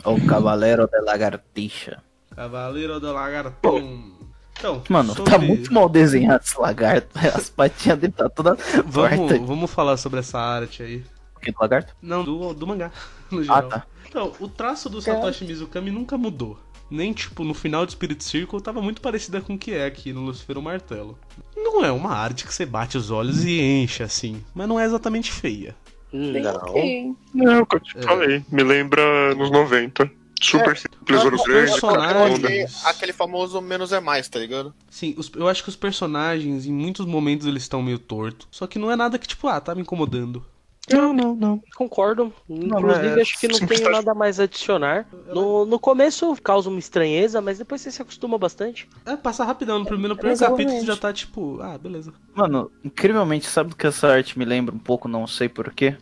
O 0.04 0.26
Cavaleiro 0.26 0.88
de 0.88 1.00
Lagartixa. 1.00 2.02
Cavaleiro 2.34 2.98
do 3.00 3.12
Lagartão. 3.12 4.12
Então, 4.58 4.82
Mano, 4.88 5.14
sobre- 5.14 5.30
tá 5.30 5.38
muito 5.38 5.72
mal 5.72 5.88
desenhado 5.88 6.42
esse 6.44 6.58
lagarto. 6.58 7.08
As 7.34 7.48
patinhas 7.50 7.98
dele 7.98 8.12
tá 8.12 8.28
toda 8.28 8.56
Vamos, 8.86 9.30
torta. 9.30 9.44
vamos 9.44 9.70
falar 9.70 9.96
sobre 9.96 10.20
essa 10.20 10.38
arte 10.38 10.82
aí. 10.82 11.04
O 11.36 11.40
que 11.40 11.50
do 11.50 11.58
lagarto? 11.60 11.94
Não, 12.00 12.24
do, 12.24 12.54
do 12.54 12.66
mangá, 12.66 12.90
no 13.30 13.40
Ah, 13.40 13.42
geral. 13.42 13.68
tá. 13.68 13.86
Então, 14.08 14.32
o 14.38 14.48
traço 14.48 14.88
do 14.88 15.02
Satoshi 15.02 15.44
Mizukami 15.44 15.90
nunca 15.90 16.16
mudou. 16.16 16.56
Nem, 16.90 17.12
tipo, 17.12 17.42
no 17.42 17.52
final 17.54 17.84
de 17.84 17.92
Spirit 17.92 18.22
Circle 18.22 18.60
tava 18.60 18.80
muito 18.80 19.00
parecida 19.00 19.40
com 19.40 19.54
o 19.54 19.58
que 19.58 19.72
é 19.72 19.86
aqui 19.86 20.12
no 20.12 20.20
Lucifer 20.20 20.56
o 20.56 20.62
Martelo. 20.62 21.18
Não 21.56 21.84
é 21.84 21.90
uma 21.90 22.10
arte 22.14 22.44
que 22.46 22.54
você 22.54 22.64
bate 22.64 22.96
os 22.96 23.10
olhos 23.10 23.44
e 23.44 23.60
enche, 23.60 24.02
assim. 24.02 24.40
Mas 24.54 24.68
não 24.68 24.78
é 24.78 24.84
exatamente 24.84 25.32
feia. 25.32 25.74
Não. 26.12 26.54
Ok. 26.54 27.12
Não, 27.34 27.62
o 27.62 27.66
que 27.66 27.76
eu 27.76 27.80
te 27.80 27.98
É. 27.98 28.02
falei. 28.02 28.44
Me 28.52 28.62
lembra 28.62 29.34
nos 29.34 29.50
90. 29.50 30.08
Super 30.44 30.72
É, 30.72 30.74
simples, 30.76 31.24
olho 31.24 31.42
grande, 31.44 31.70
personagens-. 31.70 32.84
Aquele, 32.86 33.12
famoso 33.12 33.60
menos 33.60 33.92
é 33.92 34.00
mais, 34.00 34.28
tá 34.28 34.38
ligado? 34.38 34.74
Sim, 34.90 35.14
os- 35.16 35.30
eu 35.34 35.48
acho 35.48 35.62
que 35.62 35.68
os 35.68 35.76
personagens, 35.76 36.66
em 36.66 36.72
muitos 36.72 37.06
momentos, 37.06 37.46
eles 37.46 37.62
estão 37.62 37.82
meio 37.82 37.98
torto. 37.98 38.46
Só 38.50 38.66
que 38.66 38.78
não 38.78 38.90
é 38.90 38.96
nada 38.96 39.18
que, 39.18 39.26
tipo, 39.26 39.48
ah, 39.48 39.60
tá 39.60 39.74
me 39.74 39.80
incomodando. 39.82 40.44
Não, 40.90 41.14
não, 41.14 41.34
não. 41.34 41.62
Concordo. 41.74 42.30
Inclusive, 42.46 43.18
é 43.18 43.22
acho 43.22 43.40
que 43.40 43.48
não 43.48 43.58
tenho 43.66 43.90
nada 43.90 44.12
mais 44.12 44.38
a 44.38 44.42
adicionar. 44.42 45.06
No, 45.32 45.64
no 45.64 45.78
começo 45.78 46.36
causa 46.42 46.68
uma 46.68 46.78
estranheza, 46.78 47.40
mas 47.40 47.56
depois 47.56 47.80
você 47.80 47.90
se 47.90 48.02
acostuma 48.02 48.36
bastante. 48.36 48.86
É, 49.06 49.16
passa 49.16 49.44
rapidão. 49.44 49.78
No 49.78 49.86
primeiro, 49.86 50.10
no 50.10 50.16
primeiro 50.16 50.36
Exatamente. 50.36 50.64
capítulo 50.66 50.80
você 50.86 50.86
já 50.86 50.96
tá, 51.00 51.10
tipo, 51.10 51.58
ah, 51.62 51.78
beleza. 51.78 52.12
Mano, 52.34 52.70
incrivelmente, 52.84 53.46
sabe 53.46 53.70
do 53.70 53.76
que 53.76 53.86
essa 53.86 54.08
arte 54.08 54.38
me 54.38 54.44
lembra 54.44 54.74
um 54.74 54.78
pouco, 54.78 55.08
não 55.08 55.26
sei 55.26 55.48
porquê? 55.48 55.96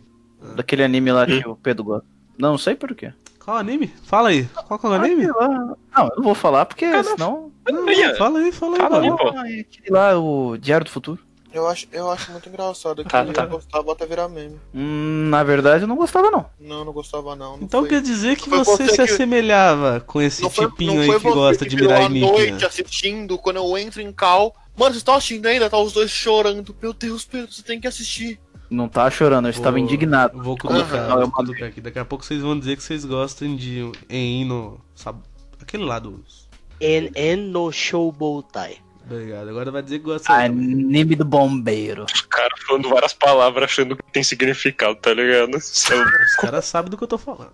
Daquele 0.57 0.83
anime 0.83 1.13
lá 1.13 1.27
que 1.27 1.47
o 1.47 1.55
Pedro 1.55 1.85
gosta. 1.85 2.07
Não 2.37 2.59
sei 2.59 2.75
porquê. 2.75 3.13
Qual 3.45 3.57
anime? 3.57 3.93
Fala 4.05 4.29
aí. 4.29 4.45
Qual 4.67 4.79
que 4.79 4.87
é 4.87 4.89
o 4.89 4.93
anime? 4.93 5.27
Não, 5.27 5.77
eu 5.97 6.17
não 6.17 6.23
vou 6.23 6.35
falar 6.35 6.65
porque 6.67 6.87
senão. 7.05 7.51
Não, 7.69 7.89
Ia. 7.91 8.15
fala 8.17 8.39
aí, 8.39 8.53
fala 8.53 8.77
aí, 8.77 8.81
Fala 8.83 9.01
aí, 9.01 9.11
mano. 9.11 9.19
pô. 9.19 9.29
Ah, 9.37 9.51
é 9.51 9.61
aquele 9.61 9.91
lá, 9.91 10.19
o 10.19 10.57
Diário 10.57 10.85
do 10.85 10.91
Futuro. 10.91 11.19
Eu 11.53 11.69
acho, 11.69 11.87
eu 11.93 12.11
acho 12.11 12.33
muito 12.33 12.49
engraçado 12.49 13.05
que 13.05 13.11
Tá, 13.11 13.21
ele 13.23 13.33
tá. 13.35 13.45
gostava 13.45 13.93
até 13.93 14.07
virar 14.07 14.27
meme. 14.27 14.59
Hum, 14.75 15.29
na 15.29 15.43
verdade, 15.45 15.85
eu 15.85 15.89
não 15.89 15.97
gostava, 15.97 16.31
não. 16.31 16.47
Não, 16.59 16.83
não 16.83 16.93
gostava 16.95 17.37
não. 17.37 17.57
não 17.59 17.65
Então 17.65 17.81
foi. 17.81 17.91
quer 17.91 18.01
dizer 18.01 18.37
que 18.37 18.49
Foi 18.49 18.59
você, 18.59 18.85
você 18.87 18.89
se 18.89 18.97
que- 18.97 19.03
assemelhava 19.03 20.01
com 20.01 20.23
esse 20.23 20.41
não 20.41 20.49
foi, 20.49 20.67
tipinho 20.67 20.95
não 20.95 21.01
aí 21.03 21.07
foi 21.09 21.17
que 21.17 21.23
você 21.25 21.35
gosta 21.35 21.67
de 21.69 21.77
mirar 21.77 22.03
à 22.03 22.09
noite 22.09 22.43
enigma. 22.49 22.67
assistindo, 22.67 23.37
quando 23.37 23.57
eu 23.57 23.77
entro 23.77 24.01
em 24.01 24.11
cal. 24.13 24.55
Mano, 24.75 24.95
você 24.95 25.05
tá 25.05 25.15
assistindo 25.17 25.45
ainda? 25.45 25.69
Tá 25.69 25.77
os 25.77 25.93
dois 25.93 26.11
chorando. 26.11 26.75
Meu 26.81 26.95
Deus, 26.95 27.27
Pedro, 27.27 27.53
você 27.53 27.63
tem 27.63 27.79
que 27.79 27.87
assistir. 27.87 28.41
Não 28.73 28.89
tava 28.89 29.11
chorando, 29.11 29.47
eu 29.47 29.51
estava 29.51 29.77
Vou- 29.77 29.79
indignado. 29.87 30.43
Vou 30.43 30.57
cutucar, 30.57 30.95
Aham. 30.95 31.21
vou 31.21 31.31
cutucar 31.31 31.69
aqui. 31.69 31.81
Daqui 31.81 31.99
a 31.99 32.05
pouco 32.05 32.25
vocês 32.25 32.41
vão 32.41 32.59
dizer 32.59 32.77
que 32.77 32.83
vocês 32.83 33.05
gostam 33.05 33.55
de 33.55 33.91
em 34.09 34.45
no. 34.45 34.81
Sabe, 34.95 35.21
aquele 35.61 35.85
lá 35.85 35.99
dos. 35.99 36.49
En, 36.81 37.11
en 37.15 37.37
no 37.37 37.71
Showbotai. 37.71 38.79
Obrigado. 39.05 39.49
Agora 39.51 39.71
vai 39.71 39.83
dizer 39.83 39.99
que 39.99 40.05
gosta 40.05 40.27
também. 40.33 40.47
Anime 40.47 41.17
do 41.17 41.25
bombeiro. 41.25 42.07
Os 42.13 42.21
caras 42.23 42.61
falando 42.67 42.89
várias 42.89 43.13
palavras 43.13 43.65
achando 43.65 43.97
que 43.97 44.03
tem 44.13 44.23
significado, 44.23 44.95
tá 44.97 45.13
ligado? 45.13 45.55
É- 45.55 45.59
Os 45.59 46.37
caras 46.41 46.65
sabem 46.65 46.91
do 46.91 46.97
que 46.97 47.03
eu 47.05 47.09
tô 47.09 47.19
falando. 47.19 47.51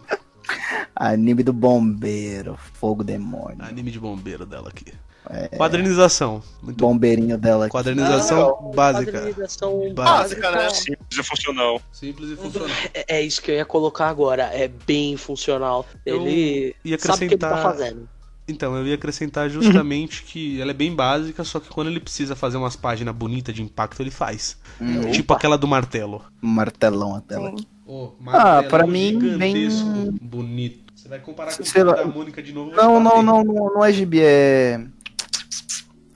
Anime 0.94 1.42
do 1.42 1.52
bombeiro. 1.52 2.58
Fogo 2.74 3.02
demônio. 3.02 3.58
Anime 3.64 3.90
de 3.90 3.98
bombeiro 3.98 4.44
dela 4.46 4.68
aqui. 4.68 4.92
É. 5.30 5.48
Quadrinização. 5.56 6.42
Muito 6.62 6.78
bom. 6.78 6.92
Bombeirinho 6.92 7.36
dela 7.36 7.66
aqui. 7.66 7.72
Quadrinização 7.72 8.72
básica. 8.74 9.12
Padronização 9.12 9.92
Básica. 9.94 10.40
Básica, 10.40 10.50
né? 10.52 10.70
Simples 10.70 11.18
e 11.18 11.22
funcional. 11.22 11.82
Simples 11.92 12.30
e 12.30 12.36
funcional. 12.36 12.76
É, 12.94 13.16
é 13.18 13.22
isso 13.22 13.42
que 13.42 13.50
eu 13.50 13.56
ia 13.56 13.64
colocar 13.64 14.08
agora. 14.08 14.44
É 14.44 14.68
bem 14.86 15.16
funcional. 15.16 15.86
Eu 16.06 16.26
Ele 16.26 16.74
ia 16.84 16.98
sabe 16.98 17.16
o 17.16 17.18
que 17.28 17.34
ele 17.34 17.36
tá 17.38 17.48
acrescentar- 17.48 17.72
fazendo. 17.72 18.08
Então, 18.50 18.74
eu 18.76 18.86
ia 18.86 18.94
acrescentar 18.94 19.50
justamente 19.50 20.22
que 20.22 20.58
ela 20.58 20.70
é 20.70 20.74
bem 20.74 20.94
básica, 20.94 21.44
só 21.44 21.60
que 21.60 21.68
quando 21.68 21.88
ele 21.88 22.00
precisa 22.00 22.34
fazer 22.34 22.56
umas 22.56 22.76
páginas 22.76 23.14
bonitas 23.14 23.54
de 23.54 23.62
impacto, 23.62 24.00
ele 24.00 24.10
faz. 24.10 24.56
Hum, 24.80 25.10
Tipo 25.10 25.34
aquela 25.34 25.58
do 25.58 25.68
martelo. 25.68 26.24
martelão 26.40 27.14
a 27.14 27.20
tela. 27.20 27.50
Sim. 27.50 27.66
Oh, 27.86 28.12
Ah, 28.28 28.62
pra 28.62 28.86
mim, 28.86 29.20
gigantesco, 29.20 29.86
bem- 29.86 30.18
bonito. 30.22 30.88
Você 30.94 31.08
vai 31.08 31.18
comparar 31.20 31.54
com 31.56 31.62
o 31.62 31.84
lá. 31.84 31.92
da 31.92 32.04
Mônica 32.06 32.42
de 32.42 32.52
novo? 32.52 32.70
Não, 32.74 32.98
não, 32.98 33.22
não, 33.22 33.44
não, 33.44 33.54
não 33.74 33.84
é 33.84 33.92
gibi, 33.92 34.20
é. 34.22 34.80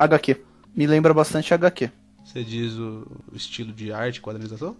HQ. 0.04 0.40
Me 0.74 0.86
lembra 0.86 1.12
bastante 1.12 1.52
HQ. 1.52 1.90
Você 2.24 2.42
diz 2.42 2.74
o 2.74 3.06
estilo 3.34 3.72
de 3.72 3.92
arte, 3.92 4.20
quadrinização? 4.20 4.76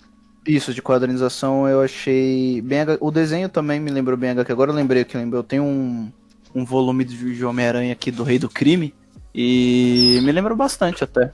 Isso, 0.46 0.72
de 0.74 0.82
quadrinização 0.82 1.68
eu 1.68 1.80
achei 1.80 2.60
bem. 2.62 2.80
O 3.00 3.10
desenho 3.10 3.48
também 3.48 3.78
me 3.78 3.90
lembrou 3.90 4.16
bem 4.16 4.30
HQ. 4.30 4.50
Agora 4.50 4.70
eu 4.70 4.74
lembrei 4.74 5.04
que 5.04 5.16
lembrou. 5.16 5.40
Eu 5.40 5.44
tenho 5.44 5.62
um, 5.62 6.10
um 6.54 6.64
volume 6.64 7.04
de 7.04 7.44
Homem-Aranha 7.44 7.92
aqui 7.92 8.10
do 8.10 8.22
Rei 8.22 8.38
do 8.38 8.48
Crime. 8.48 8.94
E 9.34 10.20
me 10.22 10.32
lembra 10.32 10.54
bastante 10.54 11.04
até. 11.04 11.32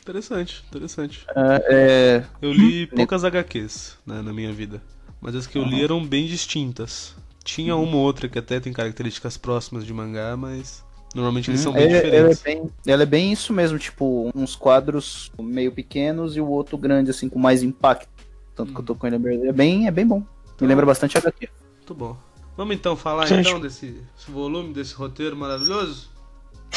Interessante, 0.00 0.64
interessante. 0.68 1.26
É, 1.34 2.24
Eu 2.40 2.52
li 2.52 2.86
poucas 2.86 3.24
HQs 3.24 3.98
né, 4.06 4.22
na 4.22 4.32
minha 4.32 4.52
vida, 4.52 4.80
mas 5.20 5.34
as 5.34 5.48
que 5.48 5.58
eu 5.58 5.64
li 5.64 5.82
eram 5.82 6.04
bem 6.04 6.26
distintas. 6.26 7.16
Tinha 7.42 7.74
uma 7.74 7.96
ou 7.96 8.02
outra 8.02 8.28
que 8.28 8.38
até 8.38 8.60
tem 8.60 8.72
características 8.72 9.36
próximas 9.36 9.84
de 9.84 9.92
mangá, 9.92 10.36
mas 10.36 10.84
normalmente 11.16 11.50
eles 11.50 11.60
são 11.60 11.72
bem 11.72 11.82
Ele- 11.84 11.96
ele 11.96 12.06
é 12.16 12.28
diferentes. 12.28 12.42
bem, 12.42 12.70
ela 12.86 13.02
é 13.02 13.06
bem 13.06 13.32
isso 13.32 13.52
mesmo, 13.52 13.78
tipo, 13.78 14.30
uns 14.34 14.54
quadros 14.54 15.32
meio 15.38 15.72
pequenos 15.72 16.36
e 16.36 16.40
o 16.40 16.46
outro 16.46 16.76
grande, 16.78 17.10
assim, 17.10 17.28
com 17.28 17.38
mais 17.38 17.62
impacto. 17.62 18.08
Tanto 18.54 18.72
que 18.72 18.78
eu 18.80 18.84
tô 18.84 18.94
com 18.94 19.06
ele 19.06 19.16
aberto. 19.16 19.44
É 19.44 19.52
bem, 19.52 19.86
é 19.86 19.90
bem 19.90 20.06
bom. 20.06 20.22
Me 20.60 20.66
lembra 20.66 20.86
bastante 20.86 21.18
HQ. 21.18 21.48
Muito 21.76 21.94
bom. 21.94 22.16
Vamos 22.56 22.74
então 22.74 22.96
falar 22.96 23.26
Gente. 23.26 23.48
então 23.48 23.60
desse 23.60 23.86
desse 24.16 24.30
volume, 24.30 24.72
desse 24.72 24.94
roteiro 24.94 25.36
maravilhoso? 25.36 26.08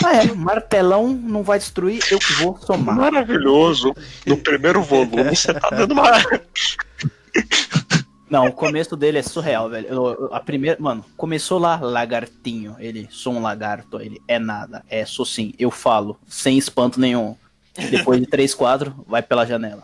Ah, 0.04 0.16
é. 0.18 0.34
Martelão 0.34 1.08
não 1.14 1.42
vai 1.42 1.58
destruir, 1.58 2.02
eu 2.12 2.20
que 2.20 2.34
vou 2.34 2.58
somar. 2.58 2.96
Maravilhoso. 2.96 3.94
No 4.26 4.36
primeiro 4.44 4.82
volume, 4.84 5.36
você 5.36 5.54
tá 5.54 5.70
dando 5.70 5.94
uma. 5.94 6.04
Não, 8.30 8.46
o 8.48 8.52
começo 8.54 8.96
dele 8.96 9.18
é 9.18 9.24
surreal, 9.24 9.70
velho. 9.70 9.88
Eu- 9.88 10.06
eu- 10.08 10.34
a 10.34 10.40
primeira. 10.40 10.78
Mano, 10.80 11.04
começou 11.18 11.58
lá, 11.58 11.80
lagartinho. 11.80 12.76
Ele, 12.80 13.08
sou 13.12 13.34
um 13.34 13.42
lagarto. 13.42 14.00
Ele, 14.00 14.22
é 14.28 14.38
nada. 14.38 14.84
É, 14.90 15.06
sou 15.06 15.26
sim. 15.26 15.54
Eu 15.58 15.72
falo, 15.72 16.18
sem 16.28 16.58
espanto 16.58 17.00
nenhum. 17.00 17.36
Depois 17.90 18.20
de 18.20 18.28
três 18.28 18.54
quadros, 18.54 18.94
vai 19.08 19.22
pela 19.22 19.46
janela. 19.46 19.84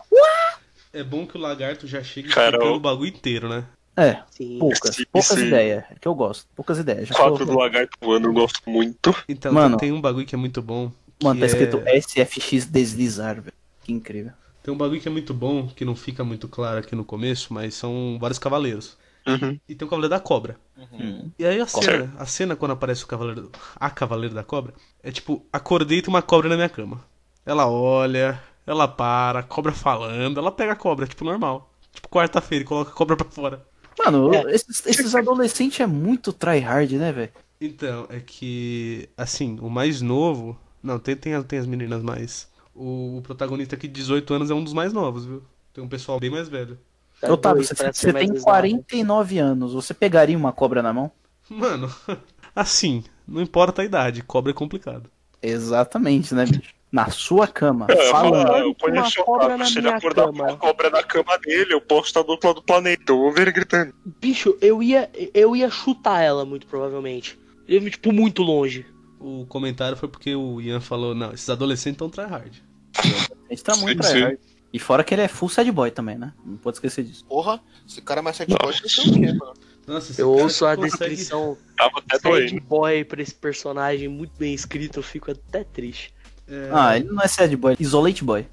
É 0.92 1.02
bom 1.02 1.26
que 1.26 1.36
o 1.36 1.40
lagarto 1.40 1.86
já 1.86 2.02
chega 2.02 2.28
explicando 2.28 2.64
o 2.74 2.80
bagulho 2.80 3.08
inteiro, 3.08 3.48
né? 3.48 3.64
É, 3.98 4.18
Sim. 4.30 4.58
poucas. 4.58 4.94
Sim, 4.94 5.04
Poucas 5.10 5.38
sim. 5.38 5.46
ideias. 5.46 5.84
É 5.90 5.94
que 5.98 6.06
eu 6.06 6.14
gosto. 6.14 6.46
Poucas 6.54 6.78
ideias. 6.78 7.08
Já 7.08 7.14
Quatro 7.14 7.46
do 7.46 7.56
lagarto 7.56 7.96
voando, 8.00 8.28
eu 8.28 8.32
gosto 8.34 8.60
muito. 8.68 9.14
Então, 9.26 9.50
Mano. 9.52 9.78
tem 9.78 9.90
um 9.90 10.00
bagulho 10.02 10.26
que 10.26 10.34
é 10.34 10.38
muito 10.38 10.60
bom. 10.60 10.92
Mano, 11.22 11.40
tá 11.40 11.46
escrito 11.46 11.80
é- 11.86 11.96
SFX 11.96 12.66
deslizar, 12.66 13.36
velho. 13.40 13.54
Que 13.82 13.92
incrível. 13.92 14.32
Tem 14.66 14.74
um 14.74 14.76
bagulho 14.76 15.00
que 15.00 15.06
é 15.06 15.10
muito 15.12 15.32
bom, 15.32 15.68
que 15.68 15.84
não 15.84 15.94
fica 15.94 16.24
muito 16.24 16.48
claro 16.48 16.80
aqui 16.80 16.96
no 16.96 17.04
começo, 17.04 17.54
mas 17.54 17.72
são 17.72 18.18
vários 18.20 18.36
cavaleiros. 18.36 18.98
Uhum. 19.24 19.60
E 19.68 19.76
tem 19.76 19.86
o 19.86 19.88
Cavaleiro 19.88 20.10
da 20.10 20.18
Cobra. 20.18 20.56
Hum. 20.92 21.30
E 21.38 21.46
aí 21.46 21.60
a 21.60 21.68
cena, 21.68 22.12
a 22.18 22.26
cena 22.26 22.56
quando 22.56 22.72
aparece 22.72 23.04
o 23.04 23.06
Cavaleiro, 23.06 23.48
a 23.76 23.88
Cavaleiro 23.88 24.34
da 24.34 24.42
Cobra, 24.42 24.74
é 25.04 25.12
tipo, 25.12 25.46
acordei 25.52 25.98
e 25.98 26.02
tem 26.02 26.12
uma 26.12 26.20
cobra 26.20 26.48
na 26.48 26.56
minha 26.56 26.68
cama. 26.68 27.00
Ela 27.44 27.68
olha, 27.68 28.42
ela 28.66 28.88
para, 28.88 29.38
a 29.38 29.42
cobra 29.44 29.70
falando, 29.70 30.40
ela 30.40 30.50
pega 30.50 30.72
a 30.72 30.76
cobra, 30.76 31.06
tipo, 31.06 31.24
normal. 31.24 31.72
Tipo, 31.92 32.08
quarta-feira 32.08 32.64
e 32.64 32.66
coloca 32.66 32.90
a 32.90 32.94
cobra 32.94 33.16
pra 33.16 33.30
fora. 33.30 33.64
Mano, 33.96 34.34
É. 34.34 34.52
esses, 34.52 34.84
esses 34.84 35.14
adolescentes 35.14 35.78
é 35.78 35.86
muito 35.86 36.32
tryhard, 36.32 36.92
né, 36.98 37.12
velho? 37.12 37.32
Então, 37.60 38.08
é 38.10 38.18
que, 38.18 39.08
assim, 39.16 39.58
o 39.60 39.70
mais 39.70 40.02
novo. 40.02 40.58
Não, 40.82 40.98
tem, 40.98 41.14
tem, 41.14 41.40
tem 41.44 41.60
as 41.60 41.66
meninas 41.66 42.02
mais. 42.02 42.48
O, 42.76 43.18
o 43.18 43.22
protagonista 43.22 43.74
aqui 43.76 43.88
de 43.88 43.94
18 43.94 44.34
anos 44.34 44.50
é 44.50 44.54
um 44.54 44.62
dos 44.64 44.72
mais 44.72 44.92
novos, 44.92 45.24
viu? 45.24 45.42
Tem 45.72 45.82
um 45.82 45.88
pessoal 45.88 46.20
bem 46.20 46.30
mais 46.30 46.48
velho. 46.48 46.78
Tá 47.20 47.32
Otávio, 47.32 47.64
você, 47.64 47.74
você 47.74 48.12
tem 48.12 48.34
exato. 48.34 48.42
49 48.42 49.38
anos. 49.38 49.72
Você 49.72 49.94
pegaria 49.94 50.36
uma 50.36 50.52
cobra 50.52 50.82
na 50.82 50.92
mão? 50.92 51.10
Mano, 51.48 51.88
assim, 52.54 53.04
não 53.26 53.40
importa 53.42 53.82
a 53.82 53.84
idade, 53.84 54.22
cobra 54.22 54.50
é 54.52 54.54
complicado. 54.54 55.10
Exatamente, 55.42 56.34
né, 56.34 56.44
bicho? 56.46 56.74
Na 56.90 57.10
sua 57.10 57.46
cama, 57.48 57.86
É, 57.88 57.96
falando. 58.10 58.46
fala, 58.46 58.58
eu 58.58 58.74
Com 58.74 58.90
uma 58.90 59.10
conheço 59.10 59.20
o 59.20 59.24
cobra 59.24 59.54
Otávio. 59.54 59.58
na 59.58 59.70
Se 59.70 59.78
ele 59.78 59.88
minha 59.88 59.96
acordar 59.96 60.26
com 60.28 60.32
cama. 60.32 60.44
uma 60.44 60.56
cobra 60.56 60.90
na 60.90 61.02
cama 61.02 61.38
dele, 61.38 61.74
eu 61.74 61.80
posso 61.80 62.08
estar 62.08 62.22
do 62.22 62.30
outro 62.30 62.48
lado 62.48 62.56
do 62.60 62.64
planeta. 62.64 63.12
Eu 63.12 63.18
vou 63.18 63.32
ver 63.32 63.42
ele 63.42 63.52
gritando. 63.52 63.94
Bicho, 64.04 64.56
eu 64.60 64.82
ia, 64.82 65.10
eu 65.34 65.54
ia 65.56 65.70
chutar 65.70 66.22
ela, 66.22 66.44
muito 66.44 66.66
provavelmente. 66.66 67.38
Eu 67.68 67.82
ia, 67.82 67.90
tipo, 67.90 68.12
muito 68.12 68.42
longe. 68.42 68.86
O 69.18 69.46
comentário 69.46 69.96
foi 69.96 70.08
porque 70.08 70.34
o 70.34 70.60
Ian 70.60 70.80
falou: 70.80 71.14
não, 71.14 71.32
esses 71.32 71.48
adolescentes 71.50 71.94
estão 71.94 72.10
tryhard. 72.10 72.62
A 73.00 73.52
gente 73.52 73.62
tá 73.62 73.76
muito 73.76 74.02
Sim, 74.02 74.08
sim. 74.08 74.14
tryhard. 74.14 74.38
E 74.72 74.78
fora 74.78 75.02
que 75.04 75.14
ele 75.14 75.22
é 75.22 75.28
full 75.28 75.48
sad 75.48 75.70
boy 75.70 75.90
também, 75.90 76.18
né? 76.18 76.32
Não 76.44 76.56
pode 76.56 76.76
esquecer 76.76 77.04
disso. 77.04 77.24
Porra, 77.24 77.60
esse 77.88 78.02
cara 78.02 78.20
é 78.20 78.22
mais 78.22 78.36
sad 78.36 78.52
boy 78.60 78.72
que 78.72 78.86
o 79.00 79.12
quê, 79.14 79.32
mano. 79.32 79.54
Nossa, 79.86 80.20
Eu 80.20 80.30
ouço 80.32 80.66
a 80.66 80.74
consegue- 80.76 81.14
descrição 81.14 81.56
Tava 81.76 82.00
até 82.00 82.18
sad 82.18 82.60
boy 82.60 83.04
pra 83.04 83.22
esse 83.22 83.34
personagem 83.34 84.08
muito 84.08 84.32
bem 84.36 84.52
escrito, 84.52 84.98
eu 84.98 85.02
fico 85.02 85.30
até 85.30 85.62
triste. 85.64 86.12
É, 86.48 86.68
Ah, 86.72 86.96
ele 86.96 87.08
não 87.08 87.22
é 87.22 87.28
sad 87.28 87.54
boy, 87.56 87.76
isolate 87.78 88.24
boy. 88.24 88.46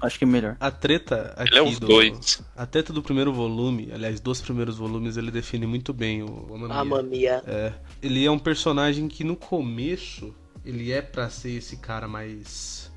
Acho 0.00 0.16
que 0.18 0.24
é 0.24 0.26
melhor. 0.26 0.56
A 0.60 0.70
treta 0.70 1.34
aqui 1.36 1.50
Ele 1.50 1.58
é 1.58 1.62
os 1.62 1.78
do. 1.78 1.86
dois. 1.86 2.42
A 2.56 2.64
treta 2.66 2.92
do 2.92 3.02
primeiro 3.02 3.32
volume, 3.32 3.90
aliás, 3.92 4.20
dos 4.20 4.40
primeiros 4.40 4.76
volumes, 4.78 5.16
ele 5.16 5.30
define 5.30 5.66
muito 5.66 5.92
bem 5.92 6.22
o 6.22 6.46
Mamma 6.50 6.74
A 6.74 6.84
Mia. 6.84 6.96
mamia. 6.96 7.42
É, 7.46 7.72
ele 8.02 8.24
é 8.24 8.30
um 8.30 8.38
personagem 8.38 9.08
que 9.08 9.24
no 9.24 9.34
começo 9.36 10.34
ele 10.64 10.92
é 10.92 11.02
pra 11.02 11.28
ser 11.28 11.50
esse 11.52 11.76
cara 11.78 12.06
mais 12.06 12.87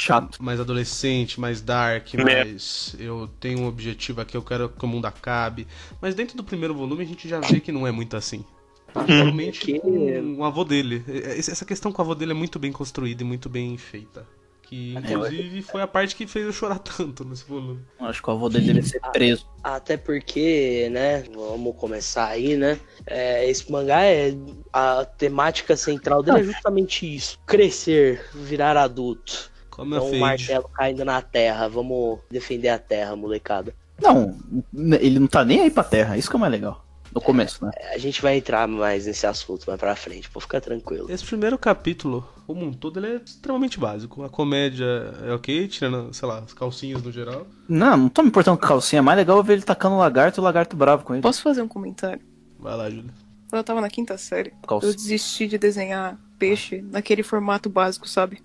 Chato. 0.00 0.42
mais 0.42 0.58
adolescente, 0.58 1.38
mais 1.38 1.60
dark, 1.60 2.14
Né. 2.14 2.24
mais 2.44 2.96
eu 2.98 3.28
tenho 3.38 3.60
um 3.60 3.66
objetivo 3.66 4.20
aqui, 4.20 4.36
eu 4.36 4.42
quero 4.42 4.68
que 4.68 4.84
o 4.84 4.88
mundo 4.88 5.04
acabe. 5.06 5.66
Mas 6.00 6.14
dentro 6.14 6.36
do 6.36 6.42
primeiro 6.44 6.74
volume 6.74 7.02
a 7.02 7.06
gente 7.06 7.28
já 7.28 7.38
vê 7.40 7.60
que 7.60 7.70
não 7.70 7.86
é 7.86 7.90
muito 7.92 8.16
assim. 8.16 8.44
Principalmente 8.92 9.60
que- 9.60 9.78
com 9.78 10.36
o 10.38 10.44
avô 10.44 10.64
dele. 10.64 11.04
É, 11.06 11.38
Essa 11.38 11.64
questão 11.64 11.92
com 11.92 12.00
o 12.00 12.04
avô 12.04 12.14
dele 12.14 12.32
é 12.32 12.34
muito 12.34 12.58
bem 12.58 12.72
construída 12.72 13.22
e 13.22 13.26
muito 13.26 13.48
bem 13.48 13.76
feita. 13.76 14.26
Que 14.62 14.94
inclusive 14.94 15.62
foi 15.62 15.82
a 15.82 15.86
parte 15.86 16.14
que 16.14 16.26
fez 16.28 16.46
eu 16.46 16.52
chorar 16.52 16.78
tanto 16.98 17.24
nesse 17.24 17.44
volume. 17.44 17.80
Acho 18.00 18.22
que 18.22 18.30
o 18.30 18.32
avô 18.32 18.48
dele 18.48 18.72
deve 18.72 18.86
ser 18.86 19.00
preso. 19.12 19.44
Até 19.62 19.96
porque, 19.96 20.88
né, 20.92 21.24
vamos 21.34 21.76
começar 21.76 22.26
aí, 22.28 22.56
né? 22.56 22.78
é, 23.06 23.48
esse 23.50 23.70
mangá 23.70 24.02
é. 24.04 24.32
A 24.72 25.04
temática 25.04 25.76
central 25.76 26.22
dele 26.22 26.38
é 26.40 26.42
justamente 26.44 27.04
isso: 27.14 27.38
crescer, 27.44 28.24
virar 28.32 28.76
adulto. 28.76 29.50
Como 29.80 29.94
Então, 29.94 30.06
um 30.06 30.10
fiz. 30.10 30.20
martelo 30.20 30.68
caindo 30.74 31.04
na 31.04 31.22
terra. 31.22 31.68
Vamos 31.68 32.18
defender 32.30 32.68
a 32.68 32.78
terra, 32.78 33.16
molecada. 33.16 33.74
Não, 34.00 34.36
ele 34.74 35.18
não 35.18 35.26
tá 35.26 35.44
nem 35.44 35.60
aí 35.62 35.70
pra 35.70 35.82
terra. 35.84 36.16
Isso 36.16 36.28
que 36.28 36.36
é 36.36 36.38
o 36.38 36.40
mais 36.40 36.52
legal. 36.52 36.84
No 37.14 37.20
começo, 37.20 37.64
né? 37.64 37.72
A 37.92 37.98
gente 37.98 38.22
vai 38.22 38.36
entrar 38.36 38.68
mais 38.68 39.06
nesse 39.06 39.26
assunto 39.26 39.64
mais 39.66 39.80
pra 39.80 39.96
frente, 39.96 40.30
pode 40.30 40.44
ficar 40.44 40.60
tranquilo. 40.60 41.10
Esse 41.10 41.24
primeiro 41.24 41.58
capítulo, 41.58 42.24
como 42.46 42.64
um 42.64 42.72
todo, 42.72 43.00
ele 43.00 43.14
é 43.14 43.16
extremamente 43.16 43.80
básico. 43.80 44.22
A 44.22 44.28
comédia 44.28 45.12
é 45.26 45.32
ok, 45.32 45.66
tirando, 45.66 46.14
sei 46.14 46.28
lá, 46.28 46.38
as 46.38 46.52
calcinhas 46.52 47.02
no 47.02 47.10
geral. 47.10 47.46
Não, 47.68 47.96
não 47.96 48.08
tô 48.08 48.22
me 48.22 48.28
importando 48.28 48.58
com 48.58 48.66
calcinha. 48.66 49.00
É 49.00 49.02
mais 49.02 49.18
legal 49.18 49.42
ver 49.42 49.54
ele 49.54 49.62
tacando 49.62 49.96
o 49.96 49.98
lagarto 49.98 50.38
e 50.38 50.40
o 50.40 50.44
lagarto 50.44 50.76
bravo 50.76 51.02
com 51.04 51.12
ele. 51.14 51.22
Posso 51.22 51.42
fazer 51.42 51.62
um 51.62 51.68
comentário? 51.68 52.20
Vai 52.58 52.76
lá, 52.76 52.88
Júlia. 52.88 53.10
Quando 53.48 53.58
eu 53.58 53.64
tava 53.64 53.80
na 53.80 53.88
quinta 53.90 54.16
série, 54.16 54.52
eu 54.70 54.80
desisti 54.80 55.48
de 55.48 55.58
desenhar 55.58 56.16
peixe 56.38 56.80
naquele 56.80 57.24
formato 57.24 57.68
básico, 57.68 58.08
sabe? 58.08 58.40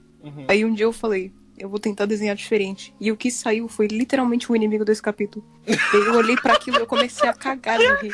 Aí 0.47 0.65
um 0.65 0.73
dia 0.73 0.85
eu 0.85 0.93
falei, 0.93 1.31
eu 1.57 1.69
vou 1.69 1.79
tentar 1.79 2.05
desenhar 2.05 2.35
diferente. 2.35 2.93
E 2.99 3.11
o 3.11 3.17
que 3.17 3.31
saiu 3.31 3.67
foi 3.67 3.87
literalmente 3.87 4.51
o 4.51 4.55
inimigo 4.55 4.83
desse 4.83 5.01
capítulo. 5.01 5.45
E 5.67 5.75
eu 5.95 6.15
olhei 6.15 6.35
pra 6.35 6.53
aquilo 6.53 6.77
e 6.77 6.81
eu 6.81 6.87
comecei 6.87 7.27
a 7.27 7.33
cagar 7.33 7.77
de 7.77 8.07
rir. 8.07 8.13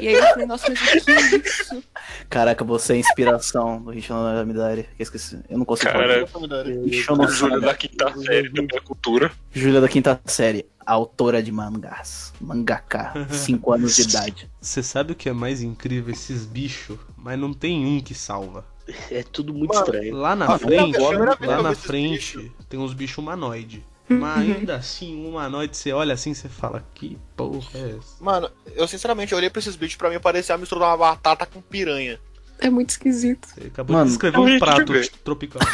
E 0.00 0.08
aí 0.08 0.14
eu 0.14 0.22
falei, 0.28 0.46
nossa, 0.46 0.68
mas 0.70 0.80
o 0.80 1.04
que 1.04 1.10
é 1.10 1.36
isso? 1.36 1.82
Caraca, 2.30 2.64
você 2.64 2.94
é 2.94 2.96
a 2.96 2.98
inspiração 2.98 3.82
do 3.82 3.90
Rishono 3.90 4.46
Midari. 4.46 4.84
Que 4.96 5.02
eu 5.02 5.04
esqueci. 5.04 5.38
Eu 5.48 5.58
não 5.58 5.64
consigo 5.64 5.92
Cara, 5.92 6.26
falar. 6.26 6.66
O 6.66 6.86
Rishono 6.86 7.28
Júlio 7.28 7.60
da 7.60 7.74
quinta 7.74 8.12
série 8.18 8.48
da 8.48 8.62
minha 8.62 8.80
cultura. 8.80 9.30
Júlia 9.52 9.80
da 9.80 9.88
quinta 9.88 10.20
série. 10.24 10.66
Autora 10.84 11.42
de 11.42 11.52
mangás. 11.52 12.32
Mangaka. 12.40 13.12
5 13.30 13.72
anos 13.72 13.96
de 13.96 14.02
idade. 14.02 14.50
Você 14.60 14.82
sabe 14.82 15.12
o 15.12 15.14
que 15.14 15.28
é 15.28 15.32
mais 15.32 15.62
incrível? 15.62 16.12
Esses 16.12 16.46
bichos, 16.46 16.98
mas 17.16 17.38
não 17.38 17.52
tem 17.52 17.84
um 17.84 18.00
que 18.00 18.14
salva. 18.14 18.64
É 19.10 19.22
tudo 19.22 19.52
muito 19.52 19.74
Mano, 19.74 19.84
estranho. 19.84 20.14
Lá 20.16 20.36
na 20.36 20.46
Ah, 20.46 20.58
frente, 20.58 20.96
que 20.96 21.46
lá 21.46 21.62
na 21.62 21.74
frente, 21.74 22.36
bichos. 22.38 22.50
tem 22.68 22.78
uns 22.78 22.94
bichos 22.94 23.18
humanoide. 23.18 23.84
Mas 24.08 24.48
ainda 24.56 24.76
assim, 24.76 25.16
um 25.16 25.30
humanoide, 25.30 25.76
você 25.76 25.92
olha 25.92 26.14
assim, 26.14 26.32
você 26.32 26.48
fala, 26.48 26.84
que 26.94 27.18
porra 27.36 27.66
é 27.74 27.96
essa? 27.98 28.22
Mano, 28.22 28.48
eu 28.76 28.86
sinceramente 28.86 29.34
olhei 29.34 29.50
pra 29.50 29.58
esses 29.58 29.74
bichos, 29.74 29.96
pra 29.96 30.08
mim 30.10 30.20
parecia 30.20 30.54
a 30.54 30.58
mistura 30.58 30.82
de 30.82 30.86
uma 30.86 30.96
batata 30.96 31.44
com 31.44 31.60
piranha. 31.60 32.20
É 32.58 32.70
muito 32.70 32.90
esquisito. 32.90 33.48
Você 33.48 33.66
acabou 33.66 33.94
Mano, 33.94 34.06
de 34.06 34.12
descrever 34.12 34.36
eu 34.38 34.42
um 34.44 34.58
prato 34.58 34.92
tropical. 35.24 35.60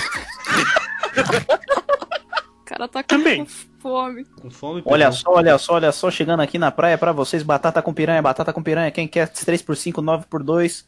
O 2.72 2.74
cara 2.74 2.88
tá 2.88 3.02
com 3.02 3.08
Também. 3.08 3.46
fome. 3.78 4.24
Com 4.40 4.50
fome, 4.50 4.82
Olha 4.87 5.12
só, 5.12 5.30
olha 5.35 5.58
só, 5.58 5.74
olha 5.74 5.92
só. 5.92 6.11
Chegando 6.11 6.40
aqui 6.40 6.58
na 6.58 6.70
praia 6.70 6.96
pra 6.96 7.12
vocês. 7.12 7.42
Batata 7.42 7.82
com 7.82 7.92
piranha, 7.92 8.22
batata 8.22 8.50
com 8.52 8.62
piranha. 8.62 8.90
Quem 8.90 9.06
quer 9.06 9.28
3x5, 9.28 9.92
9x2? 10.02 10.85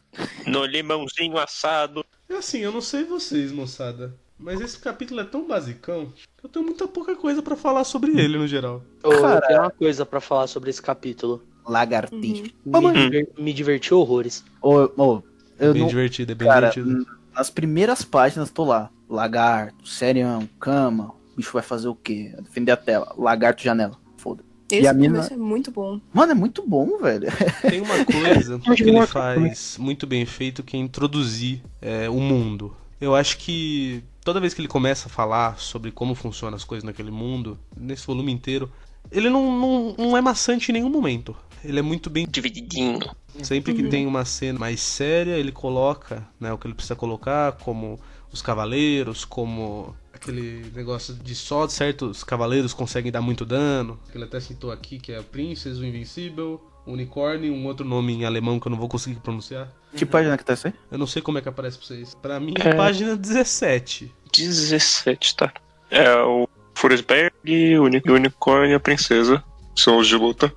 No 0.46 0.64
limãozinho 0.64 1.36
assado. 1.38 2.02
É 2.28 2.36
assim, 2.36 2.60
eu 2.60 2.72
não 2.72 2.80
sei 2.80 3.04
vocês, 3.04 3.52
moçada. 3.52 4.14
Mas 4.38 4.60
esse 4.60 4.78
capítulo 4.78 5.20
é 5.20 5.24
tão 5.24 5.46
basicão 5.46 6.06
que 6.38 6.44
eu 6.46 6.48
tenho 6.50 6.64
muita 6.64 6.88
pouca 6.88 7.14
coisa 7.14 7.42
pra 7.42 7.54
falar 7.54 7.84
sobre 7.84 8.10
ele 8.18 8.38
no 8.38 8.46
geral. 8.48 8.82
Ô, 9.02 9.12
Eu 9.12 9.20
Cara. 9.20 9.40
tenho 9.46 9.60
uma 9.60 9.70
coisa 9.70 10.06
pra 10.06 10.20
falar 10.20 10.46
sobre 10.46 10.70
esse 10.70 10.80
capítulo. 10.82 11.42
Lagartixa. 11.66 12.44
Me, 12.64 12.92
diver- 12.92 13.28
me 13.38 13.52
divertiu 13.52 13.98
horrores. 13.98 14.42
Ô, 14.60 14.88
ô, 14.96 15.22
eu 15.58 15.72
bem 15.72 15.82
não. 15.82 15.88
divertido, 15.88 16.32
é 16.32 16.34
bem 16.34 16.48
Cara, 16.48 16.70
divertido. 16.70 17.06
nas 17.34 17.50
primeiras 17.50 18.02
páginas 18.04 18.50
tô 18.50 18.64
lá. 18.64 18.90
Lagarto, 19.08 19.86
serião, 19.86 20.48
cama. 20.58 21.14
O 21.34 21.36
bicho 21.36 21.52
vai 21.52 21.62
fazer 21.62 21.88
o 21.88 21.94
quê? 21.94 22.32
Defender 22.42 22.72
a 22.72 22.76
tela. 22.76 23.12
Lagarto, 23.18 23.62
janela. 23.62 23.98
Foda. 24.16 24.42
Esse 24.70 24.86
a 24.86 24.94
mina- 24.94 25.26
é 25.30 25.36
muito 25.36 25.70
bom. 25.70 26.00
Mano, 26.12 26.32
é 26.32 26.34
muito 26.34 26.62
bom, 26.66 26.96
velho. 26.98 27.28
Tem 27.62 27.80
uma 27.80 28.04
coisa 28.04 28.58
que 28.58 28.82
ele 28.82 29.06
faz 29.06 29.76
muito 29.78 30.06
bem 30.06 30.24
feito 30.24 30.62
que 30.62 30.76
é 30.76 30.80
introduzir 30.80 31.62
é, 31.82 32.08
o 32.08 32.18
mundo. 32.18 32.74
Eu 33.00 33.14
acho 33.14 33.36
que 33.38 34.02
toda 34.24 34.40
vez 34.40 34.54
que 34.54 34.60
ele 34.60 34.68
começa 34.68 35.08
a 35.08 35.10
falar 35.10 35.58
sobre 35.58 35.90
como 35.90 36.14
funcionam 36.14 36.56
as 36.56 36.64
coisas 36.64 36.84
naquele 36.84 37.10
mundo, 37.10 37.58
nesse 37.76 38.06
volume 38.06 38.32
inteiro, 38.32 38.70
ele 39.12 39.28
não, 39.28 39.58
não, 39.58 39.94
não 39.98 40.16
é 40.16 40.20
maçante 40.22 40.70
em 40.70 40.74
nenhum 40.74 40.88
momento. 40.88 41.36
Ele 41.62 41.78
é 41.78 41.82
muito 41.82 42.08
bem 42.08 42.26
Divididinho. 42.28 43.00
Sempre 43.42 43.74
que 43.74 43.82
tem 43.88 44.06
uma 44.06 44.24
cena 44.24 44.58
mais 44.58 44.80
séria, 44.80 45.32
ele 45.32 45.50
coloca 45.52 46.26
né, 46.38 46.52
o 46.52 46.58
que 46.58 46.66
ele 46.66 46.74
precisa 46.74 46.94
colocar, 46.94 47.52
como 47.52 47.98
os 48.32 48.40
cavaleiros, 48.40 49.24
como 49.24 49.94
aquele 50.28 50.70
negócio 50.74 51.14
de 51.14 51.34
só 51.34 51.68
certos 51.68 52.24
cavaleiros 52.24 52.72
conseguem 52.72 53.12
dar 53.12 53.20
muito 53.20 53.44
dano. 53.44 53.98
Ele 54.14 54.24
até 54.24 54.40
citou 54.40 54.72
aqui 54.72 54.98
que 54.98 55.12
é 55.12 55.18
a 55.18 55.22
Princess, 55.22 55.78
o 55.78 55.84
Invincible, 55.84 56.42
o 56.86 56.92
Unicórnio, 56.92 57.52
um 57.52 57.66
outro 57.66 57.84
nome 57.86 58.14
em 58.14 58.24
alemão 58.24 58.58
que 58.58 58.66
eu 58.66 58.70
não 58.70 58.78
vou 58.78 58.88
conseguir 58.88 59.20
pronunciar. 59.20 59.70
Que 59.94 60.04
página 60.06 60.36
que 60.36 60.44
tá 60.44 60.54
isso 60.54 60.66
aí? 60.66 60.74
Eu 60.90 60.98
não 60.98 61.06
sei 61.06 61.22
como 61.22 61.38
é 61.38 61.40
que 61.40 61.48
aparece 61.48 61.78
pra 61.78 61.86
vocês. 61.86 62.14
Pra 62.20 62.40
mim 62.40 62.54
é, 62.58 62.74
página 62.74 63.14
17. 63.16 64.12
17, 64.32 65.36
tá. 65.36 65.52
É 65.90 66.12
o 66.22 66.48
Furesberg, 66.74 67.32
o 67.78 67.82
Uni- 67.84 68.02
o 68.08 68.12
Unicórnio 68.12 68.70
e 68.72 68.74
a 68.74 68.80
Princesa. 68.80 69.42
São 69.76 69.98
os 69.98 70.06
de 70.08 70.16
luta. 70.16 70.52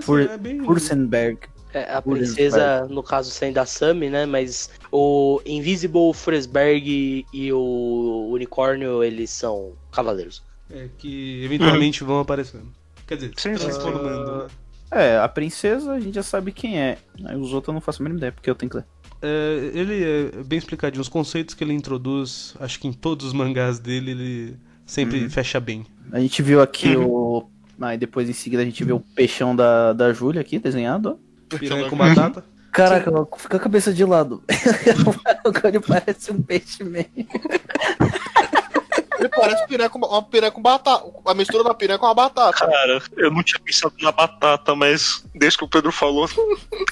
Fur- 0.00 0.20
é 0.28 0.36
bem... 0.36 0.62
Fursenberg. 0.64 1.38
É, 1.76 1.92
a 1.92 2.00
princesa, 2.00 2.86
no 2.88 3.02
caso, 3.02 3.30
sendo 3.30 3.58
a 3.58 3.66
Sami, 3.66 4.08
né? 4.08 4.24
Mas 4.24 4.70
o 4.90 5.42
Invisible, 5.44 6.14
Fresberg 6.14 7.26
e 7.30 7.52
o 7.52 8.30
Unicórnio, 8.32 9.04
eles 9.04 9.28
são 9.28 9.72
cavaleiros. 9.92 10.42
É, 10.70 10.88
que 10.96 11.44
eventualmente 11.44 12.02
vão 12.02 12.18
aparecendo. 12.20 12.72
Quer 13.06 13.16
dizer, 13.16 13.32
Sim, 13.36 13.54
transformando, 13.54 14.44
né? 14.44 14.46
É, 14.90 15.18
a 15.18 15.28
princesa 15.28 15.92
a 15.92 16.00
gente 16.00 16.14
já 16.14 16.22
sabe 16.22 16.50
quem 16.50 16.80
é. 16.80 16.96
Aí 17.26 17.36
os 17.36 17.52
outros 17.52 17.68
eu 17.68 17.74
não 17.74 17.80
faço 17.82 18.00
a 18.00 18.04
mínima 18.04 18.20
ideia, 18.20 18.32
porque 18.32 18.48
eu 18.48 18.54
tenho 18.54 18.70
que 18.70 18.76
ler. 18.78 18.86
É, 19.20 19.70
ele 19.74 20.02
é 20.02 20.42
bem 20.44 20.58
explicadinho. 20.58 21.02
Os 21.02 21.08
conceitos 21.10 21.54
que 21.54 21.62
ele 21.62 21.74
introduz, 21.74 22.54
acho 22.58 22.80
que 22.80 22.88
em 22.88 22.92
todos 22.92 23.26
os 23.26 23.32
mangás 23.34 23.78
dele, 23.78 24.12
ele 24.12 24.56
sempre 24.86 25.28
fecha 25.28 25.60
bem. 25.60 25.84
A 26.10 26.20
gente 26.20 26.40
viu 26.40 26.62
aqui 26.62 26.96
o. 26.96 27.46
Aí 27.78 27.98
depois 27.98 28.30
em 28.30 28.32
seguida 28.32 28.62
a 28.62 28.64
gente 28.64 28.82
viu 28.82 28.96
o 28.96 29.00
peixão 29.00 29.54
da, 29.54 29.92
da 29.92 30.10
Júlia 30.10 30.40
aqui, 30.40 30.58
desenhado. 30.58 31.20
Piranha 31.48 31.88
com 31.88 31.96
batata. 31.96 32.44
Caraca, 32.72 33.10
fica 33.38 33.56
a 33.56 33.60
cabeça 33.60 33.92
de 33.92 34.04
lado. 34.04 34.42
Agora 35.44 35.68
ele 35.68 35.80
parece 35.80 36.30
um 36.30 36.42
peixe 36.42 36.84
mesmo. 36.84 37.10
Ele 39.18 39.28
parece 39.30 39.66
piranha 39.66 39.88
com, 39.88 39.98
uma 39.98 40.22
piranha 40.22 40.52
com 40.52 40.60
batata. 40.60 41.10
A 41.24 41.32
mistura 41.32 41.64
da 41.64 41.72
piranha 41.72 41.98
com 41.98 42.06
a 42.06 42.12
batata. 42.12 42.66
Cara, 42.66 43.02
eu 43.16 43.30
não 43.30 43.42
tinha 43.42 43.58
pensado 43.60 43.94
na 44.00 44.12
batata, 44.12 44.74
mas 44.74 45.24
desde 45.34 45.58
que 45.58 45.64
o 45.64 45.68
Pedro 45.68 45.90
falou, 45.90 46.28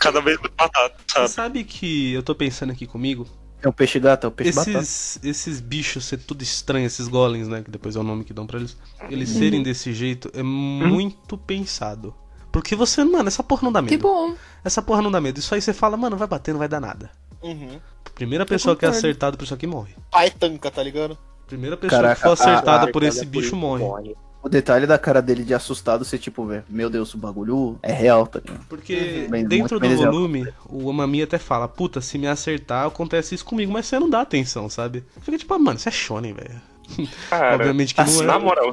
cada 0.01 0.21
vez 0.23 0.39
mais 0.41 0.55
batata, 0.57 0.97
Você 1.07 1.15
sabe? 1.15 1.29
sabe 1.29 1.65
que 1.65 2.15
eu 2.15 2.23
tô 2.23 2.35
pensando 2.35 2.73
aqui 2.73 2.87
comigo? 2.87 3.27
É 3.63 3.69
o 3.69 3.73
peixe 3.73 3.99
gato, 3.99 4.25
é 4.25 4.29
o 4.29 4.31
peixe 4.31 4.53
batata. 4.53 4.79
Esses, 4.79 5.21
esses 5.23 5.61
bichos 5.61 6.05
ser 6.05 6.19
tudo 6.19 6.43
estranho, 6.43 6.87
esses 6.87 7.09
golems, 7.09 7.49
né? 7.49 7.63
Que 7.63 7.71
depois 7.71 7.95
é 7.95 7.99
o 7.99 8.03
nome 8.03 8.25
que 8.25 8.33
dão 8.33 8.47
pra 8.47 8.59
eles. 8.59 8.77
Eles 9.11 9.29
serem 9.29 9.63
desse 9.63 9.93
jeito 9.93 10.31
é 10.35 10.43
muito 10.43 11.37
pensado. 11.37 12.15
Porque 12.55 12.77
você, 12.77 13.03
mano, 13.03 13.27
essa 13.27 13.43
porra 13.43 13.63
não 13.65 13.73
dá 13.73 13.83
Que 13.83 13.91
medo. 13.91 14.03
bom. 14.03 14.35
Essa 14.65 14.81
porra 14.81 15.03
não 15.03 15.11
dá 15.11 15.21
medo. 15.21 15.41
Isso 15.41 15.53
aí 15.55 15.61
você 15.61 15.73
fala, 15.73 15.97
mano, 15.97 16.17
vai 16.17 16.29
bater, 16.29 16.53
não 16.53 16.59
vai 16.61 16.69
dar 16.69 16.81
nada. 16.81 17.11
Uhum. 17.43 17.81
Primeira 18.15 18.47
pessoa 18.47 18.77
que 18.77 18.85
é 18.85 18.89
acertada 18.89 19.37
por 19.37 19.43
isso 19.43 19.53
aqui 19.55 19.67
morre. 19.67 19.93
Pai 20.09 20.31
tanca, 20.31 20.71
tá 20.71 20.81
ligado? 20.81 21.19
Primeira 21.49 21.77
pessoa 21.77 22.01
Caraca, 22.01 22.15
que 22.15 22.23
for 22.23 22.31
acertada 22.33 22.89
a- 22.89 22.93
por 22.93 23.03
esse 23.03 23.21
Olha, 23.23 23.29
bicho 23.29 23.57
morre. 23.57 24.15
O 24.41 24.49
detalhe 24.49 24.87
da 24.87 24.97
cara 24.99 25.21
dele 25.21 25.43
de 25.43 25.53
assustado, 25.53 26.05
você 26.05 26.17
tipo, 26.17 26.45
vê, 26.47 26.63
meu 26.69 26.89
Deus, 26.89 27.13
o 27.15 27.19
bagulho 27.19 27.77
é 27.83 27.93
real, 27.93 28.25
tá 28.27 28.39
ligado? 28.39 28.65
Porque 28.69 29.27
Bem, 29.29 29.45
dentro 29.49 29.81
do 29.81 29.83
menos 29.83 29.99
real. 30.01 30.13
volume, 30.13 30.47
o 30.69 30.89
Amami 30.91 31.23
até 31.23 31.39
fala, 31.39 31.67
puta, 31.67 32.01
se 32.01 32.19
me 32.19 32.29
acertar, 32.29 32.87
acontece 32.87 33.35
isso 33.35 33.45
comigo, 33.45 33.73
mas 33.73 33.87
você 33.87 33.99
não 33.99 34.09
dá 34.09 34.21
atenção, 34.21 34.69
sabe? 34.71 35.03
Fica 35.23 35.37
tipo, 35.39 35.53
ah, 35.55 35.59
mano, 35.59 35.79
isso 35.79 35.89
é 35.89 35.93
shonen, 35.93 36.35
velho. 36.35 36.61
Obviamente 37.55 37.95
que 37.95 38.05
não 38.05 38.23
é. 38.23 38.27
na 38.27 38.39
moral, 38.39 38.73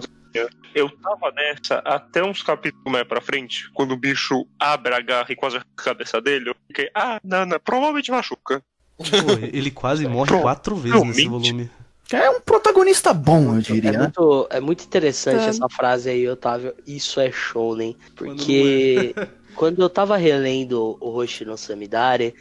eu 0.74 0.90
tava 0.98 1.32
nessa 1.36 1.80
até 1.80 2.24
uns 2.24 2.42
capítulos 2.42 2.92
mais 2.92 3.08
pra 3.08 3.22
frente, 3.22 3.70
quando 3.74 3.92
o 3.92 3.98
bicho 3.98 4.46
abre 4.60 4.94
a 4.94 5.02
garra 5.02 5.28
e 5.32 5.36
quase 5.36 5.58
a 5.58 5.66
cabeça 5.76 6.22
dele, 6.22 6.50
eu 6.50 6.56
fiquei, 6.68 6.90
ah, 6.96 7.20
não, 7.24 7.46
não, 7.46 7.60
provavelmente 7.60 8.12
machuca. 8.12 8.64
Pô, 8.98 9.04
ele 9.52 9.72
quase 9.72 10.06
morre 10.08 10.40
quatro 10.42 10.76
vezes 10.76 11.04
nesse 11.04 11.28
volume. 11.28 11.70
É 12.14 12.30
um 12.30 12.42
protagonista 12.42 13.14
bom, 13.14 13.54
eu 13.54 13.60
É 13.60 13.62
diria, 13.62 13.92
né? 13.94 13.98
muito, 14.00 14.48
é 14.50 14.60
muito 14.60 14.84
interessante 14.84 15.46
É. 15.46 15.50
essa 15.50 15.70
frase 15.70 16.10
aí, 16.10 16.28
Otávio. 16.28 16.74
Isso 16.86 17.20
é 17.22 17.32
shounen. 17.32 17.96
Porque 18.18 19.16
quando 19.56 19.82
eu 19.82 19.90
tava 19.90 20.18
relendo 20.18 20.98
o 21.00 21.10
Hoshi 21.10 21.46
no 21.46 21.58
Samidare, 21.58 22.34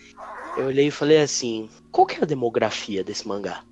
eu 0.57 0.67
olhei 0.67 0.89
e 0.89 0.91
falei 0.91 1.19
assim: 1.21 1.71
qual 1.93 2.05
que 2.05 2.17
é 2.19 2.23
a 2.23 2.27
demografia 2.27 3.05
desse 3.05 3.29
mangá? 3.29 3.63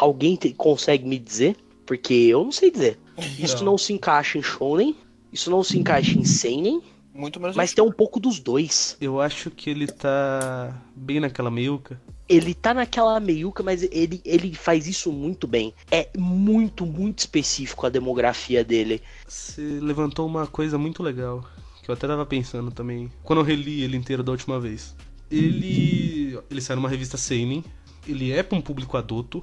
Alguém 0.00 0.34
te- 0.34 0.52
consegue 0.52 1.08
me 1.08 1.18
dizer? 1.20 1.56
Porque 1.88 2.12
eu 2.12 2.44
não 2.44 2.52
sei 2.52 2.70
dizer. 2.70 2.98
Isso 3.38 3.64
Não. 3.64 3.72
não 3.72 3.78
se 3.78 3.94
encaixa 3.94 4.36
em 4.36 4.42
shounen, 4.42 4.94
isso 5.32 5.50
não 5.50 5.64
se 5.64 5.78
encaixa 5.78 6.16
em 6.18 6.24
seinen, 6.24 6.82
Muito 7.14 7.40
menos. 7.40 7.56
mas 7.56 7.72
tem 7.72 7.82
um 7.82 7.90
pouco 7.90 8.20
dos 8.20 8.38
dois. 8.38 8.94
Eu 9.00 9.18
acho 9.22 9.50
que 9.50 9.70
ele 9.70 9.86
tá 9.86 10.78
bem 10.94 11.18
naquela 11.18 11.50
meiuca. 11.50 11.98
Ele 12.28 12.52
tá 12.52 12.74
naquela 12.74 13.18
meiuca, 13.18 13.62
mas 13.62 13.82
ele, 13.84 14.20
ele 14.22 14.52
faz 14.54 14.86
isso 14.86 15.10
muito 15.10 15.46
bem. 15.46 15.72
É 15.90 16.10
muito, 16.18 16.84
muito 16.84 17.20
específico 17.20 17.86
a 17.86 17.88
demografia 17.88 18.62
dele. 18.62 19.00
Você 19.26 19.62
levantou 19.80 20.26
uma 20.26 20.46
coisa 20.46 20.76
muito 20.76 21.02
legal, 21.02 21.42
que 21.82 21.90
eu 21.90 21.94
até 21.94 22.06
tava 22.06 22.26
pensando 22.26 22.70
também, 22.70 23.10
quando 23.22 23.38
eu 23.40 23.44
reli 23.46 23.82
ele 23.82 23.96
inteiro 23.96 24.22
da 24.22 24.30
última 24.30 24.60
vez. 24.60 24.94
Ele 25.30 26.38
ele 26.50 26.60
saiu 26.60 26.76
numa 26.76 26.88
revista 26.90 27.16
Seinen, 27.16 27.64
ele 28.06 28.30
é 28.30 28.42
pra 28.42 28.58
um 28.58 28.60
público 28.60 28.96
adulto, 28.98 29.42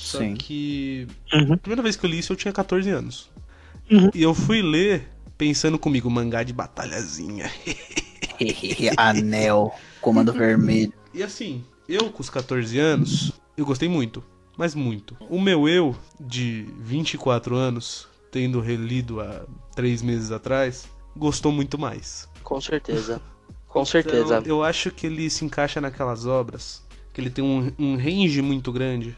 só 0.00 0.18
Sim. 0.18 0.34
que 0.34 1.06
Uhum. 1.32 1.52
a 1.52 1.56
primeira 1.56 1.82
vez 1.82 1.94
que 1.94 2.06
eu 2.06 2.10
li 2.10 2.18
isso 2.18 2.32
eu 2.32 2.36
tinha 2.36 2.52
14 2.52 2.88
anos. 2.90 3.30
Uhum. 3.90 4.10
E 4.14 4.22
eu 4.22 4.34
fui 4.34 4.62
ler 4.62 5.08
pensando 5.36 5.78
comigo, 5.78 6.08
mangá 6.10 6.42
de 6.42 6.52
batalhazinha. 6.52 7.50
Anel, 8.96 9.72
comando 10.00 10.32
vermelho. 10.32 10.92
E 11.12 11.22
assim, 11.22 11.62
eu 11.88 12.10
com 12.10 12.22
os 12.22 12.30
14 12.30 12.78
anos, 12.78 13.32
eu 13.56 13.66
gostei 13.66 13.88
muito, 13.88 14.24
mas 14.56 14.74
muito. 14.74 15.16
O 15.28 15.40
meu 15.40 15.68
eu, 15.68 15.94
de 16.18 16.66
24 16.78 17.54
anos, 17.54 18.08
tendo 18.30 18.60
relido 18.60 19.20
há 19.20 19.44
3 19.74 20.00
meses 20.02 20.30
atrás, 20.30 20.88
gostou 21.16 21.52
muito 21.52 21.78
mais. 21.78 22.28
Com 22.42 22.60
certeza. 22.60 23.20
Com 23.68 23.84
certeza. 23.84 24.38
Então, 24.38 24.42
eu 24.46 24.64
acho 24.64 24.90
que 24.90 25.06
ele 25.06 25.28
se 25.28 25.44
encaixa 25.44 25.80
naquelas 25.80 26.26
obras, 26.26 26.82
que 27.12 27.20
ele 27.20 27.30
tem 27.30 27.44
um, 27.44 27.72
um 27.78 27.96
range 27.96 28.40
muito 28.40 28.72
grande. 28.72 29.16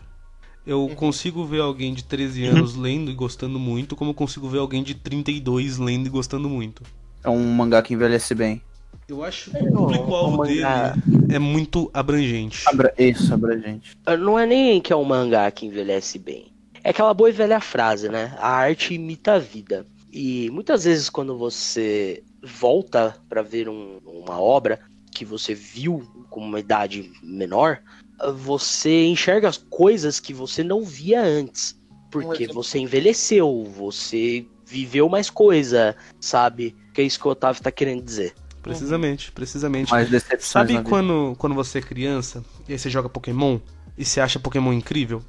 Eu 0.67 0.91
consigo 0.95 1.45
ver 1.45 1.61
alguém 1.61 1.93
de 1.93 2.05
13 2.05 2.45
anos 2.45 2.77
lendo 2.77 3.11
e 3.11 3.15
gostando 3.15 3.59
muito, 3.59 3.97
como 3.97 4.11
eu 4.11 4.15
consigo 4.15 4.49
ver 4.49 4.59
alguém 4.59 4.83
de 4.83 4.95
32 4.95 5.79
lendo 5.79 6.07
e 6.07 6.11
gostando 6.11 6.49
muito. 6.49 6.83
É 7.25 7.29
um 7.29 7.53
mangá 7.53 7.83
que 7.83 7.95
envelhece 7.95 8.35
bem. 8.35 8.63
Eu 9.09 9.25
acho 9.25 9.51
que 9.51 9.59
o 9.59 9.73
público-alvo 9.73 10.43
dele 10.45 10.63
mangá- 10.63 10.95
é 11.29 11.39
muito 11.39 11.91
abrangente. 11.93 12.63
Abra... 12.67 12.95
Isso, 12.97 13.35
abrangente. 13.35 13.91
Não 14.21 14.39
é 14.39 14.47
nem 14.47 14.81
que 14.81 14.93
é 14.93 14.97
um 14.97 15.05
mangá 15.05 15.51
que 15.51 15.67
envelhece 15.67 16.19
bem. 16.19 16.53
É 16.85 16.91
aquela 16.91 17.13
boa 17.13 17.29
e 17.29 17.33
velha 17.33 17.61
frase, 17.61 18.09
né? 18.09 18.35
A 18.39 18.49
arte 18.51 18.95
imita 18.95 19.35
a 19.35 19.39
vida. 19.39 19.85
E 20.13 20.49
muitas 20.51 20.85
vezes 20.85 21.11
quando 21.11 21.37
você 21.37 22.23
volta 22.43 23.17
pra 23.29 23.43
ver 23.43 23.69
um- 23.69 23.99
uma 24.05 24.41
obra 24.41 24.79
que 25.11 25.25
você 25.25 25.55
viu 25.55 26.03
com 26.31 26.41
uma 26.41 26.59
idade 26.61 27.11
menor, 27.23 27.81
você 28.31 29.07
enxerga 29.07 29.49
as 29.49 29.57
coisas 29.57 30.21
que 30.21 30.33
você 30.33 30.63
não 30.63 30.85
via 30.85 31.23
antes. 31.23 31.81
Porque 32.11 32.47
você 32.47 32.79
envelheceu, 32.79 33.65
você 33.75 34.47
viveu 34.67 35.09
mais 35.09 35.31
coisa, 35.31 35.97
sabe? 36.21 36.77
Que 36.93 37.01
é 37.01 37.05
isso 37.05 37.19
que 37.19 37.27
o 37.27 37.31
Otávio 37.31 37.63
tá 37.63 37.71
querendo 37.71 38.03
dizer. 38.03 38.35
Precisamente, 38.63 39.33
precisamente. 39.33 39.91
Mais 39.91 40.09
decepções 40.09 40.45
Sabe 40.45 40.83
quando, 40.83 41.35
quando 41.39 41.55
você 41.55 41.79
é 41.79 41.83
criança 41.83 42.45
e 42.69 42.73
aí 42.73 42.79
você 42.79 42.89
joga 42.89 43.09
Pokémon 43.09 43.59
e 43.97 44.05
você 44.05 44.21
acha 44.21 44.39
Pokémon 44.39 44.73
incrível? 44.73 45.23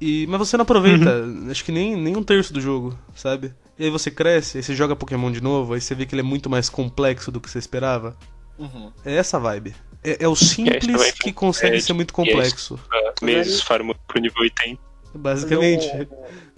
E, 0.00 0.26
mas 0.28 0.38
você 0.38 0.56
não 0.56 0.62
aproveita, 0.62 1.24
acho 1.50 1.62
que 1.62 1.70
nem, 1.70 1.94
nem 1.94 2.16
um 2.16 2.22
terço 2.22 2.54
do 2.54 2.60
jogo, 2.60 2.98
sabe? 3.14 3.54
E 3.78 3.84
aí 3.84 3.90
você 3.90 4.10
cresce, 4.10 4.56
aí 4.56 4.62
você 4.62 4.74
joga 4.74 4.96
Pokémon 4.96 5.30
de 5.30 5.42
novo, 5.42 5.74
aí 5.74 5.80
você 5.80 5.94
vê 5.94 6.06
que 6.06 6.14
ele 6.14 6.20
é 6.20 6.24
muito 6.24 6.48
mais 6.48 6.70
complexo 6.70 7.30
do 7.30 7.38
que 7.38 7.50
você 7.50 7.58
esperava. 7.58 8.16
Uhum. 8.58 8.90
É 9.04 9.14
essa 9.14 9.36
a 9.36 9.40
vibe. 9.40 9.74
É, 10.02 10.24
é 10.24 10.28
o 10.28 10.34
simples 10.34 11.12
que 11.12 11.32
consegue 11.32 11.76
é, 11.76 11.80
ser 11.80 11.92
muito 11.92 12.12
complexo. 12.12 12.78
Meses 13.22 13.60
farmando 13.60 13.98
pro 14.06 14.20
nível 14.20 14.42
80. 14.42 14.80
Basicamente. 15.14 15.86
Não, 15.94 16.06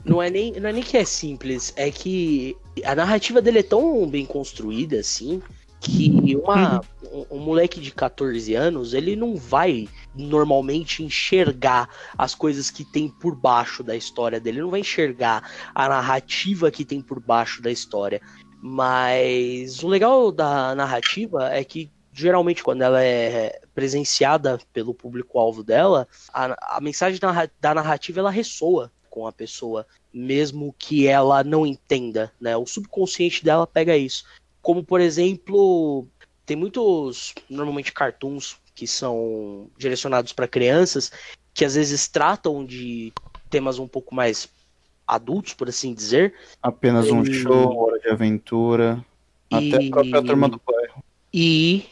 não 0.05 0.22
é 0.22 0.31
nem, 0.31 0.52
não 0.52 0.68
é 0.68 0.72
nem 0.72 0.83
que 0.83 0.96
é 0.96 1.05
simples, 1.05 1.72
é 1.76 1.90
que 1.90 2.57
a 2.85 2.94
narrativa 2.94 3.40
dele 3.40 3.61
é 3.61 3.62
tão 3.62 4.07
bem 4.07 4.26
construída 4.26 4.98
assim 4.98 5.42
que 5.83 6.37
uma, 6.37 6.81
um, 7.12 7.37
um 7.37 7.38
moleque 7.40 7.81
de 7.81 7.90
14 7.90 8.55
anos 8.55 8.94
ele 8.94 9.16
não 9.16 9.37
vai 9.37 9.88
normalmente 10.14 11.02
enxergar 11.02 11.88
as 12.16 12.37
coisas 12.37 12.70
que 12.70 12.85
tem 12.85 13.09
por 13.09 13.35
baixo 13.35 13.83
da 13.83 13.96
história 13.96 14.38
dele, 14.38 14.59
ele 14.59 14.64
não 14.64 14.70
vai 14.70 14.81
enxergar 14.81 15.42
a 15.74 15.88
narrativa 15.88 16.70
que 16.70 16.85
tem 16.85 17.00
por 17.00 17.18
baixo 17.18 17.61
da 17.61 17.70
história. 17.70 18.20
Mas 18.62 19.83
o 19.83 19.88
legal 19.88 20.31
da 20.31 20.72
narrativa 20.76 21.52
é 21.52 21.64
que 21.64 21.90
geralmente 22.12 22.62
quando 22.62 22.83
ela 22.83 23.03
é 23.03 23.61
presenciada 23.75 24.61
pelo 24.72 24.92
público-alvo 24.94 25.62
dela, 25.64 26.07
a, 26.33 26.77
a 26.77 26.81
mensagem 26.81 27.18
narra- 27.22 27.51
da 27.61 27.75
narrativa 27.75 28.20
ela 28.20 28.31
ressoa. 28.31 28.90
com 29.11 29.27
a 29.27 29.33
pessoa, 29.33 29.87
mesmo 30.12 30.75
que 30.79 31.07
ela 31.07 31.44
não 31.44 31.66
entenda, 31.66 32.33
né? 32.40 32.57
O 32.57 32.64
subconsciente 32.64 33.44
dela 33.44 33.66
pega 33.66 33.94
isso. 33.94 34.25
Como, 34.62 34.83
por 34.83 35.03
exemplo, 35.03 36.07
tem 36.46 36.57
muitos, 36.57 37.35
normalmente, 37.51 37.92
cartoons 37.92 38.57
que 38.75 38.87
são 38.87 39.68
direcionados 39.77 40.33
para 40.33 40.48
crianças, 40.48 41.12
que 41.53 41.62
às 41.62 41.75
vezes 41.75 42.09
tratam 42.09 42.64
de 42.64 43.12
temas 43.51 43.79
um 43.79 43.87
pouco 43.87 44.14
mais 44.14 44.48
adultos, 45.07 45.53
por 45.53 45.68
assim 45.68 45.92
dizer. 45.92 46.33
Apenas 46.62 47.11
um 47.11 47.22
E- 47.22 47.35
show, 47.35 47.77
hora 47.85 47.98
de 48.01 48.09
aventura. 48.09 49.05
Até 49.51 49.77
a 49.77 49.83
E- 49.83 49.90
própria 49.90 50.22
turma 50.22 50.48
do 50.48 50.59
bairro. 50.66 51.05
E 51.35 51.85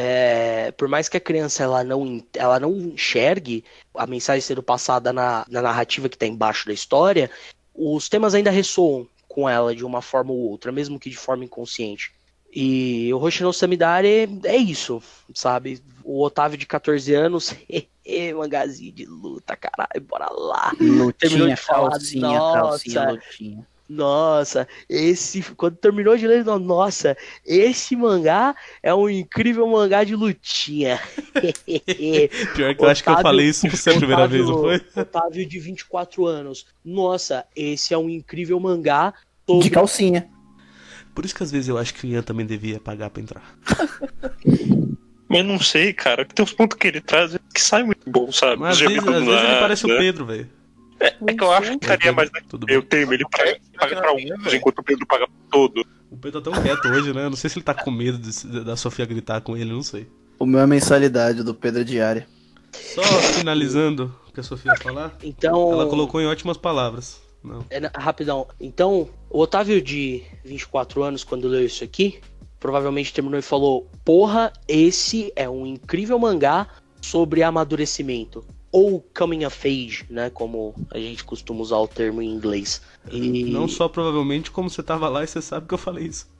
é, 0.00 0.70
por 0.76 0.86
mais 0.86 1.08
que 1.08 1.16
a 1.16 1.20
criança 1.20 1.64
ela 1.64 1.82
não, 1.82 2.22
ela 2.32 2.60
não 2.60 2.70
enxergue 2.72 3.64
a 3.92 4.06
mensagem 4.06 4.40
sendo 4.40 4.62
passada 4.62 5.12
na, 5.12 5.44
na 5.48 5.60
narrativa 5.60 6.08
que 6.08 6.14
está 6.14 6.24
embaixo 6.24 6.68
da 6.68 6.72
história, 6.72 7.28
os 7.74 8.08
temas 8.08 8.32
ainda 8.32 8.48
ressoam 8.48 9.08
com 9.26 9.48
ela 9.48 9.74
de 9.74 9.84
uma 9.84 10.00
forma 10.00 10.30
ou 10.30 10.38
outra, 10.38 10.70
mesmo 10.70 11.00
que 11.00 11.10
de 11.10 11.16
forma 11.16 11.44
inconsciente. 11.44 12.12
E 12.54 13.12
o 13.12 13.18
Hoshino 13.18 13.52
Samidare 13.52 14.28
é 14.44 14.56
isso, 14.56 15.02
sabe? 15.34 15.82
O 16.04 16.22
Otávio 16.22 16.56
de 16.56 16.64
14 16.64 17.12
anos, 17.14 17.56
mangazinho 18.36 18.92
de 18.92 19.04
luta, 19.04 19.56
caralho, 19.56 20.00
bora 20.08 20.30
lá. 20.30 20.70
Terminou 20.78 21.08
Lutinha, 21.08 21.54
de 21.56 21.56
falar, 21.56 21.90
calcinha, 21.90 22.28
nossa. 22.28 22.60
calcinha, 22.60 23.10
lutinha. 23.10 23.66
Nossa, 23.88 24.68
esse. 24.88 25.40
Quando 25.56 25.76
terminou 25.76 26.14
de 26.16 26.26
ler, 26.26 26.44
nossa, 26.44 27.16
esse 27.44 27.96
mangá 27.96 28.54
é 28.82 28.94
um 28.94 29.08
incrível 29.08 29.66
mangá 29.66 30.04
de 30.04 30.14
lutinha. 30.14 31.00
Pior 32.54 32.74
que 32.74 32.84
eu 32.84 32.88
acho 32.88 33.02
que 33.02 33.08
eu 33.08 33.20
falei 33.22 33.46
isso 33.46 33.66
pra 33.66 33.76
você 33.76 33.90
a 33.90 33.96
primeira 33.96 34.22
Otávio- 34.24 34.44
vez, 34.44 34.50
não 34.50 34.60
foi? 34.60 35.02
Otávio 35.02 35.46
de 35.46 35.58
24 35.58 36.26
anos. 36.26 36.66
Nossa, 36.84 37.46
esse 37.56 37.94
é 37.94 37.98
um 37.98 38.10
incrível 38.10 38.60
mangá 38.60 39.14
sobre. 39.46 39.64
De 39.64 39.70
calcinha. 39.70 40.28
Por 41.14 41.24
isso 41.24 41.34
que 41.34 41.42
às 41.42 41.50
vezes 41.50 41.68
eu 41.68 41.78
acho 41.78 41.94
que 41.94 42.06
o 42.06 42.10
Ian 42.10 42.22
também 42.22 42.44
devia 42.46 42.78
pagar 42.78 43.08
pra 43.10 43.22
entrar. 43.22 43.58
Eu 45.30 45.44
não 45.44 45.60
sei, 45.60 45.92
cara. 45.92 46.24
Tem 46.24 46.42
uns 46.42 46.52
pontos 46.54 46.78
que 46.78 46.86
ele 46.88 47.02
traz 47.02 47.36
que 47.52 47.60
sai 47.60 47.82
muito 47.82 48.08
bom, 48.10 48.32
sabe? 48.32 48.56
Mas 48.60 48.76
às 48.76 48.80
vezes, 48.80 48.98
às 48.98 49.24
vezes 49.24 49.28
ele 49.44 49.60
parece 49.60 49.84
o 49.84 49.88
Pedro, 49.88 50.24
velho. 50.24 50.48
É 51.00 51.10
que 51.34 51.44
eu 51.44 51.52
acho 51.52 51.78
que 51.78 51.84
estaria 51.84 52.12
mais. 52.12 52.30
Eu 52.68 52.82
tenho 52.82 53.12
ele 53.12 53.24
pra, 53.28 53.44
paga 53.78 53.96
pra 53.96 54.12
um, 54.12 54.18
enquanto 54.52 54.78
o 54.78 54.82
Pedro 54.82 55.06
paga 55.06 55.26
pra 55.26 55.36
todo. 55.50 55.84
O 56.10 56.16
Pedro 56.16 56.40
tá 56.40 56.50
tão 56.50 56.62
quieto 56.62 56.86
hoje, 56.88 57.12
né? 57.12 57.24
Eu 57.26 57.30
não 57.30 57.36
sei 57.36 57.48
se 57.50 57.58
ele 57.58 57.64
tá 57.64 57.74
com 57.74 57.90
medo 57.90 58.18
de- 58.18 58.64
da 58.64 58.76
Sofia 58.76 59.04
gritar 59.06 59.40
com 59.40 59.56
ele, 59.56 59.70
não 59.72 59.82
sei. 59.82 60.06
O 60.38 60.46
meu 60.46 60.60
é 60.60 60.66
mensalidade, 60.66 61.42
do 61.42 61.54
Pedro 61.54 61.80
é 61.82 61.84
diária. 61.84 62.26
Só 62.72 63.02
finalizando 63.02 64.14
o 64.28 64.32
que 64.32 64.40
a 64.40 64.42
Sofia 64.42 64.72
ia 64.72 64.78
falar, 64.82 65.16
Então. 65.22 65.72
ela 65.72 65.86
colocou 65.86 66.20
em 66.20 66.26
ótimas 66.26 66.56
palavras. 66.56 67.20
Não. 67.42 67.64
É, 67.70 67.78
rapidão. 67.96 68.46
Então, 68.60 69.08
o 69.30 69.40
Otávio 69.40 69.80
de 69.80 70.22
24 70.44 71.02
anos, 71.02 71.22
quando 71.24 71.46
leu 71.48 71.64
isso 71.64 71.84
aqui, 71.84 72.20
provavelmente 72.58 73.12
terminou 73.12 73.38
e 73.38 73.42
falou: 73.42 73.88
Porra, 74.04 74.52
esse 74.66 75.32
é 75.36 75.48
um 75.48 75.64
incrível 75.66 76.18
mangá 76.18 76.66
sobre 77.00 77.42
amadurecimento. 77.42 78.44
Ou 78.78 79.00
coming 79.12 79.44
of 79.44 79.66
age, 79.66 80.06
né? 80.08 80.30
Como 80.30 80.72
a 80.92 80.98
gente 80.98 81.24
costuma 81.24 81.60
usar 81.62 81.78
o 81.78 81.88
termo 81.88 82.22
em 82.22 82.32
inglês. 82.32 82.80
E... 83.10 83.50
Não 83.50 83.66
só 83.66 83.88
provavelmente, 83.88 84.52
como 84.52 84.70
você 84.70 84.84
tava 84.84 85.08
lá 85.08 85.24
e 85.24 85.26
você 85.26 85.42
sabe 85.42 85.66
que 85.66 85.74
eu 85.74 85.78
falei 85.78 86.06
isso. 86.06 86.30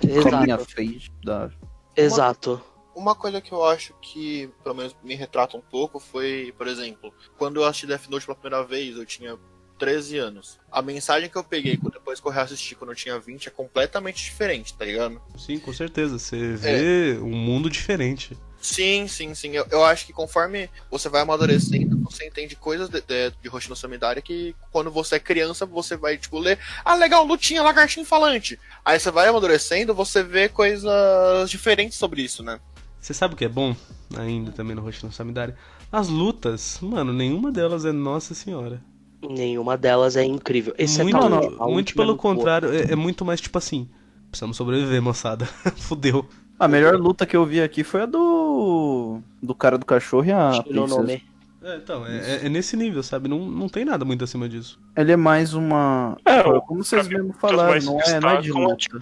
Coming 0.00 0.52
Exato. 0.52 0.62
of 0.62 0.74
age. 0.80 1.10
Da... 1.24 1.50
Exato. 1.96 2.62
Uma 2.94 3.16
coisa 3.16 3.40
que 3.40 3.50
eu 3.50 3.64
acho 3.64 3.94
que, 4.00 4.48
pelo 4.62 4.76
menos, 4.76 4.94
me 5.02 5.16
retrata 5.16 5.56
um 5.56 5.60
pouco 5.60 5.98
foi, 5.98 6.54
por 6.56 6.68
exemplo, 6.68 7.12
quando 7.36 7.56
eu 7.56 7.64
assisti 7.64 7.88
Death 7.88 8.08
Note 8.08 8.26
pela 8.26 8.38
primeira 8.38 8.64
vez, 8.64 8.96
eu 8.96 9.04
tinha 9.04 9.36
13 9.76 10.18
anos. 10.18 10.60
A 10.70 10.80
mensagem 10.80 11.28
que 11.28 11.36
eu 11.36 11.42
peguei 11.42 11.76
depois 11.76 12.20
que 12.20 12.28
eu 12.28 12.32
reassisti 12.32 12.76
quando 12.76 12.90
eu 12.90 12.96
tinha 12.96 13.18
20 13.18 13.48
é 13.48 13.50
completamente 13.50 14.22
diferente, 14.22 14.72
tá 14.72 14.84
ligado? 14.84 15.20
Sim, 15.36 15.58
com 15.58 15.72
certeza. 15.72 16.16
Você 16.16 16.54
vê 16.54 17.18
um 17.20 17.36
mundo 17.36 17.68
diferente. 17.68 18.38
Sim, 18.66 19.06
sim, 19.06 19.32
sim. 19.34 19.50
Eu, 19.52 19.64
eu 19.70 19.84
acho 19.84 20.04
que 20.06 20.12
conforme 20.12 20.68
você 20.90 21.08
vai 21.08 21.20
amadurecendo, 21.22 21.96
você 22.02 22.26
entende 22.26 22.56
coisas 22.56 22.88
de, 22.88 23.00
de, 23.00 23.30
de 23.30 23.48
Hoshino 23.48 23.76
Samidari 23.76 24.20
que 24.20 24.56
quando 24.72 24.90
você 24.90 25.16
é 25.16 25.20
criança, 25.20 25.64
você 25.64 25.96
vai, 25.96 26.16
tipo, 26.18 26.38
ler. 26.38 26.58
Ah, 26.84 26.96
legal, 26.96 27.24
lutinha, 27.24 27.62
lagartinho 27.62 28.04
falante. 28.04 28.58
Aí 28.84 28.98
você 28.98 29.10
vai 29.10 29.28
amadurecendo, 29.28 29.94
você 29.94 30.22
vê 30.22 30.48
coisas 30.48 31.48
diferentes 31.48 31.96
sobre 31.96 32.22
isso, 32.22 32.42
né? 32.42 32.58
Você 33.00 33.14
sabe 33.14 33.34
o 33.34 33.36
que 33.36 33.44
é 33.44 33.48
bom 33.48 33.74
ainda 34.18 34.50
também 34.52 34.74
no 34.74 34.84
Hoshino 34.84 35.12
Samidari? 35.12 35.54
As 35.92 36.08
lutas, 36.08 36.78
mano, 36.82 37.12
nenhuma 37.12 37.52
delas 37.52 37.84
é 37.84 37.92
Nossa 37.92 38.34
Senhora. 38.34 38.82
Nenhuma 39.28 39.76
delas 39.76 40.16
é 40.16 40.24
incrível. 40.24 40.74
Muito, 40.80 41.16
a- 41.16 41.52
a 41.58 41.66
muito 41.66 41.66
última 41.66 42.04
é 42.04 42.06
pelo 42.06 42.08
muito 42.08 42.28
boa. 42.30 42.50
contrário, 42.50 42.72
é, 42.72 42.92
é 42.92 42.96
muito 42.96 43.24
mais 43.24 43.40
tipo 43.40 43.58
assim. 43.58 43.88
Precisamos 44.30 44.56
sobreviver, 44.56 45.00
moçada. 45.02 45.46
Fudeu. 45.76 46.28
A 46.58 46.66
melhor 46.66 46.94
luta 46.96 47.26
que 47.26 47.36
eu 47.36 47.44
vi 47.44 47.60
aqui 47.60 47.84
foi 47.84 48.02
a 48.02 48.06
do. 48.06 49.20
Do 49.42 49.54
cara 49.54 49.76
do 49.76 49.84
cachorro 49.84 50.24
e 50.24 50.32
a 50.32 50.50
princesa. 50.62 50.68
Shinonome. 50.68 51.22
É, 51.62 51.76
então, 51.76 52.06
é, 52.06 52.16
é- 52.18 52.46
é 52.46 52.48
nesse 52.48 52.76
nível, 52.76 53.02
sabe? 53.02 53.28
Não, 53.28 53.40
não 53.40 53.68
tem 53.68 53.84
nada 53.84 54.04
muito 54.04 54.22
acima 54.24 54.48
disso. 54.48 54.78
Ele 54.96 55.12
é 55.12 55.16
mais 55.16 55.52
uma. 55.52 56.16
É, 56.24 56.42
Pô, 56.42 56.60
Como 56.62 56.84
vocês 56.84 57.08
mesmo 57.08 57.32
falaram, 57.34 57.80
não 57.82 58.00
é, 58.00 58.20
não 58.20 58.30
é 58.30 58.40
de 58.40 58.52
luta. 58.52 58.76
tipo, 58.76 58.98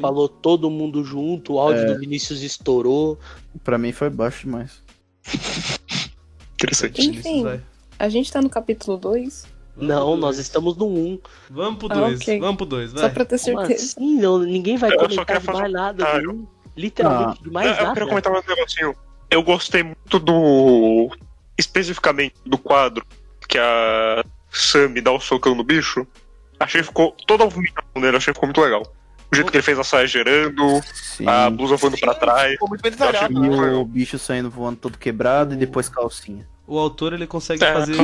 Falou 0.00 0.28
todo 0.28 0.70
mundo 0.70 1.02
junto, 1.02 1.54
o 1.54 1.58
áudio 1.58 1.86
do 1.86 1.98
Vinícius 1.98 2.42
estourou. 2.42 3.18
Pra 3.64 3.76
mim 3.78 3.90
foi 3.90 4.08
baixo 4.10 4.44
demais. 4.46 4.80
Interessante. 6.54 7.08
Enfim. 7.08 7.60
A 7.98 8.08
gente 8.08 8.30
tá 8.32 8.40
no 8.40 8.48
capítulo 8.50 8.96
2. 8.96 9.46
Vamos 9.76 9.88
Não, 9.94 10.16
nós 10.16 10.36
dois. 10.36 10.38
estamos 10.46 10.76
no 10.76 10.86
1. 10.86 11.18
Vamos 11.50 11.78
pro 11.78 11.88
Ah, 11.92 11.94
2, 12.08 12.20
ok. 12.20 12.40
vamos 12.40 12.56
pro 12.56 12.66
2, 12.66 12.90
Só 12.90 13.00
vai. 13.00 13.10
pra 13.10 13.24
ter 13.24 13.38
certeza. 13.38 13.74
assim? 13.74 14.20
Não, 14.20 14.38
ninguém 14.38 14.76
vai 14.76 14.90
Eu 14.90 14.94
só 14.94 15.02
comentar 15.04 15.26
quero 15.26 15.40
de 15.40 15.46
fazer 15.46 15.58
mais 15.58 15.70
um 15.70 15.72
nada 15.76 16.04
do 16.20 16.48
1. 16.78 16.80
Literalmente, 16.80 17.42
de 17.42 17.50
mais 17.50 17.66
eu, 17.66 17.74
eu 17.74 17.82
nada. 17.82 17.94
quero 17.94 18.08
comentar 18.08 18.32
um 18.32 18.42
negocinho. 18.46 18.96
Eu 19.30 19.42
gostei 19.42 19.82
muito 19.82 20.18
do. 20.18 21.10
Especificamente 21.56 22.36
do 22.46 22.56
quadro 22.56 23.04
que 23.48 23.58
a 23.58 24.24
Sammy 24.50 25.00
dá 25.00 25.12
o 25.12 25.20
socão 25.20 25.54
no 25.54 25.64
bicho. 25.64 26.06
Achei 26.58 26.80
que 26.80 26.86
ficou. 26.86 27.12
Toda 27.26 27.44
a 27.44 28.00
dele, 28.00 28.16
achei 28.16 28.32
que 28.32 28.36
ficou 28.36 28.46
muito 28.46 28.60
legal. 28.60 28.82
O 29.30 29.36
jeito 29.36 29.50
que 29.50 29.58
ele 29.58 29.62
fez 29.62 29.78
a 29.78 29.84
saia 29.84 30.06
gerando, 30.06 30.80
Sim. 30.94 31.28
a 31.28 31.50
blusa 31.50 31.76
voando 31.76 31.98
pra 31.98 32.14
trás. 32.14 32.52
Ficou 32.52 32.68
muito 32.68 32.80
bem 32.80 32.92
Eu 32.92 32.98
detalhado, 32.98 33.40
né? 33.40 33.72
o 33.72 33.84
bicho 33.84 34.18
saindo 34.18 34.48
voando 34.48 34.78
todo 34.78 34.96
quebrado 34.96 35.52
e 35.52 35.56
depois 35.56 35.88
calcinha. 35.88 36.48
O 36.68 36.78
autor 36.78 37.14
ele 37.14 37.26
consegue 37.26 37.64
É, 37.64 37.72
fazer 37.72 37.96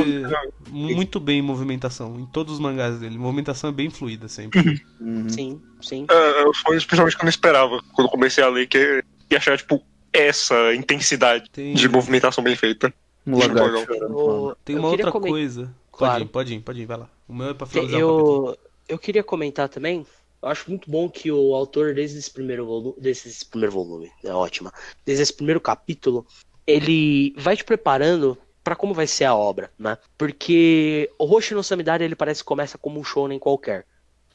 muito 0.71 1.19
bem 1.19 1.39
movimentação 1.39 2.19
em 2.19 2.25
todos 2.25 2.55
os 2.55 2.59
mangás 2.59 2.99
dele. 2.99 3.15
Movimentação 3.15 3.69
é 3.69 3.73
bem 3.73 3.91
fluida 3.91 4.27
sempre. 4.27 4.81
Uhum. 4.99 5.29
Sim, 5.29 5.61
sim. 5.81 6.07
É, 6.09 6.53
foi 6.65 6.75
especialmente 6.75 7.15
que 7.15 7.21
eu 7.21 7.25
não 7.25 7.29
esperava 7.29 7.79
quando 7.93 8.07
eu 8.07 8.11
comecei 8.11 8.43
a 8.43 8.49
ler, 8.49 8.67
que 8.67 9.03
ia 9.29 9.37
achar, 9.37 9.55
tipo, 9.55 9.83
essa 10.11 10.73
intensidade 10.73 11.47
Tem, 11.51 11.75
de 11.75 11.87
movimentação 11.87 12.43
bem 12.43 12.55
feita. 12.55 12.91
Um. 13.27 13.33
O- 13.33 14.55
tem 14.65 14.75
eu 14.75 14.79
uma 14.81 14.89
outra 14.89 15.11
coisa. 15.11 15.65
Pode 15.65 15.97
Claro. 15.97 16.23
ir, 16.23 16.27
pode 16.27 16.53
ir, 16.55 16.59
pode 16.61 16.81
ir, 16.81 16.85
vai 16.85 16.97
lá. 16.97 17.09
O 17.27 17.33
meu 17.35 17.49
é 17.49 17.53
pra 17.53 17.67
finalizar 17.67 17.99
o. 18.01 18.49
Eu, 18.49 18.57
eu 18.89 18.97
queria 18.99 19.23
comentar 19.23 19.69
também. 19.69 20.05
Eu 20.41 20.49
acho 20.49 20.69
muito 20.69 20.89
bom 20.89 21.09
que 21.09 21.31
o 21.31 21.53
autor, 21.53 21.93
desde 21.93 22.17
esse 22.17 22.31
primeiro 22.31 22.65
volume, 22.65 22.95
desde 22.99 23.29
esse 23.29 23.45
primeiro 23.45 23.73
volume, 23.73 24.11
é 24.23 24.31
ótima, 24.31 24.71
desde 25.05 25.23
esse 25.23 25.33
primeiro 25.33 25.59
capítulo, 25.61 26.25
ele 26.67 27.33
vai 27.37 27.55
te 27.55 27.63
preparando 27.63 28.37
pra 28.65 28.75
como 28.75 28.95
vai 28.95 29.05
ser 29.05 29.25
a 29.25 29.35
obra, 29.35 29.71
né? 29.77 29.95
Porque 30.17 31.07
o 31.19 31.25
Roshi 31.25 31.53
no 31.53 31.63
Samidari, 31.63 32.03
ele 32.03 32.15
parece 32.15 32.41
que 32.41 32.47
começa 32.47 32.79
como 32.79 32.99
um 32.99 33.03
shonen 33.03 33.37
qualquer. 33.37 33.85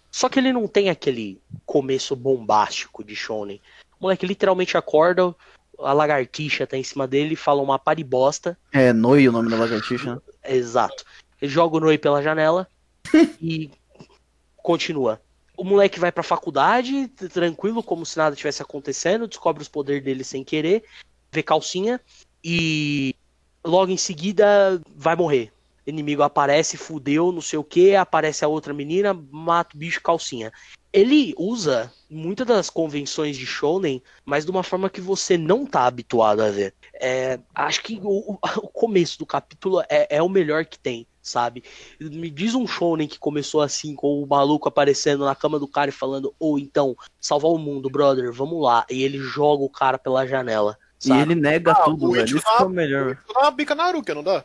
Só 0.09 0.29
que 0.29 0.39
ele 0.39 0.53
não 0.53 0.69
tem 0.69 0.89
aquele 0.89 1.43
começo 1.67 2.15
bombástico 2.15 3.03
de 3.03 3.17
shonen. 3.17 3.61
O 3.99 4.05
moleque 4.05 4.25
literalmente 4.25 4.77
acorda, 4.77 5.35
a 5.81 5.93
lagartixa 5.93 6.65
tá 6.65 6.77
em 6.77 6.85
cima 6.85 7.09
dele, 7.09 7.35
fala 7.35 7.61
uma 7.61 7.77
paribosta, 7.79 8.57
É, 8.73 8.93
Noi 8.93 9.29
o 9.29 9.33
nome 9.33 9.51
da 9.51 9.57
lagartixa. 9.57 10.15
né? 10.15 10.21
Exato. 10.45 11.05
Ele 11.43 11.51
joga 11.51 11.77
o 11.77 11.81
Noi 11.81 11.99
pela 11.99 12.23
janela 12.23 12.69
e 13.43 13.69
continua. 14.59 15.21
O 15.57 15.65
moleque 15.65 15.99
vai 15.99 16.13
pra 16.13 16.23
faculdade, 16.23 17.09
tranquilo, 17.09 17.83
como 17.83 18.07
se 18.07 18.17
nada 18.17 18.37
tivesse 18.37 18.63
acontecendo, 18.63 19.27
descobre 19.27 19.61
os 19.61 19.69
poderes 19.69 20.05
dele 20.05 20.23
sem 20.23 20.45
querer, 20.45 20.85
vê 21.33 21.43
calcinha 21.43 22.01
e 22.43 23.15
logo 23.65 23.91
em 23.91 23.97
seguida 23.97 24.81
vai 24.95 25.17
morrer. 25.17 25.53
Inimigo 25.87 26.23
aparece, 26.23 26.77
fudeu, 26.77 27.33
não 27.33 27.41
sei 27.41 27.59
o 27.59 27.65
que, 27.65 27.97
aparece 27.97 28.45
a 28.45 28.49
outra 28.49 28.73
menina, 28.73 29.15
mata 29.31 29.75
o 29.75 29.79
bicho 29.79 30.01
calcinha. 30.03 30.53
Ele 30.93 31.35
usa 31.39 31.93
muitas 32.09 32.47
das 32.47 32.69
convenções 32.71 33.37
de 33.37 33.47
Shonen, 33.47 34.03
mas 34.25 34.45
de 34.45 34.51
uma 34.51 34.63
forma 34.63 34.91
que 34.91 35.01
você 35.01 35.39
não 35.39 35.65
tá 35.65 35.87
habituado 35.87 36.41
a 36.43 36.51
ver. 36.51 36.75
É, 37.01 37.41
acho 37.55 37.83
que 37.83 37.99
o, 38.03 38.35
o- 38.35 38.39
começo 38.73 39.19
do 39.19 39.27
capítulo 39.27 39.81
é, 39.89 40.17
é 40.17 40.23
o 40.23 40.29
melhor 40.29 40.65
que 40.67 40.79
tem, 40.79 41.07
sabe? 41.23 41.63
Me 42.01 42.31
diz 42.31 42.55
um 42.55 42.67
shonen 42.67 43.09
que 43.09 43.19
começou 43.19 43.63
assim, 43.63 43.95
com 43.95 44.23
o 44.23 44.27
maluco 44.27 44.69
aparecendo 44.69 45.25
na 45.25 45.35
cama 45.35 45.59
do 45.59 45.69
cara 45.69 45.91
e 45.91 45.95
falando, 45.95 46.35
ou 46.39 46.59
então, 46.59 46.95
salvar 47.21 47.51
o 47.53 47.59
mundo, 47.59 47.89
brother, 47.89 48.33
vamos 48.33 48.61
lá. 48.63 48.85
E 48.91 49.03
ele 49.03 49.19
joga 49.19 49.63
o 49.65 49.71
cara 49.71 49.99
pela 49.99 50.27
janela, 50.27 50.77
E 51.05 51.09
sabe? 51.09 51.23
ele 51.23 51.35
nega 51.35 51.73
Ah, 51.73 51.75
tudo, 51.77 52.09
o 52.09 52.13
velho. 52.13 52.25
Isso 52.37 52.45
que 52.45 52.63
é 52.63 52.67
o 52.67 52.69
melhor. 52.69 53.17
Dá 53.33 53.41
uma 53.41 53.51
bica 53.51 53.75
na 53.75 53.85
Aruka, 53.85 54.15
não 54.15 54.23
dá? 54.23 54.45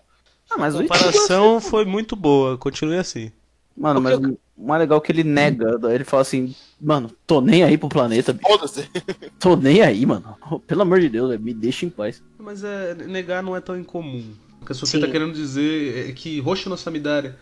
Ah, 0.50 0.58
mas 0.58 0.76
A 0.76 0.80
o 0.80 0.82
comparação 0.82 1.60
foi 1.60 1.86
muito 1.86 2.16
boa, 2.16 2.58
continue 2.58 2.98
assim. 2.98 3.32
Mano, 3.76 4.00
mas 4.00 4.18
o 4.18 4.38
mais 4.66 4.80
legal 4.80 5.00
é 5.00 5.02
que 5.02 5.12
ele 5.12 5.24
nega. 5.24 5.78
Ele 5.92 6.06
fala 6.06 6.22
assim, 6.22 6.56
mano, 6.80 7.12
tô 7.28 7.42
nem 7.42 7.64
aí 7.64 7.78
pro 7.78 7.90
planeta, 7.90 8.32
bicho. 8.32 8.48
Foda-se. 8.48 8.90
Tô 9.38 9.58
nem 9.58 9.82
aí, 9.82 10.06
mano. 10.06 10.38
Pelo 10.66 10.84
amor 10.84 11.02
de 11.02 11.10
Deus, 11.10 11.38
me 11.40 11.54
deixa 11.54 11.86
em 11.86 11.90
paz. 11.90 12.24
Mas 12.40 12.64
é, 12.64 12.96
negar 12.96 13.44
não 13.44 13.54
é 13.56 13.60
tão 13.60 13.78
incomum. 13.78 14.34
O 14.62 14.66
que 14.66 14.72
a. 14.72 14.76
Sofia 14.76 15.02
tá 15.02 15.08
querendo 15.08 15.34
dizer 15.34 16.10
é 16.10 16.14
que 16.14 16.40
Roshi 16.40 16.70
no 16.70 16.78
Samidare, 16.78 17.34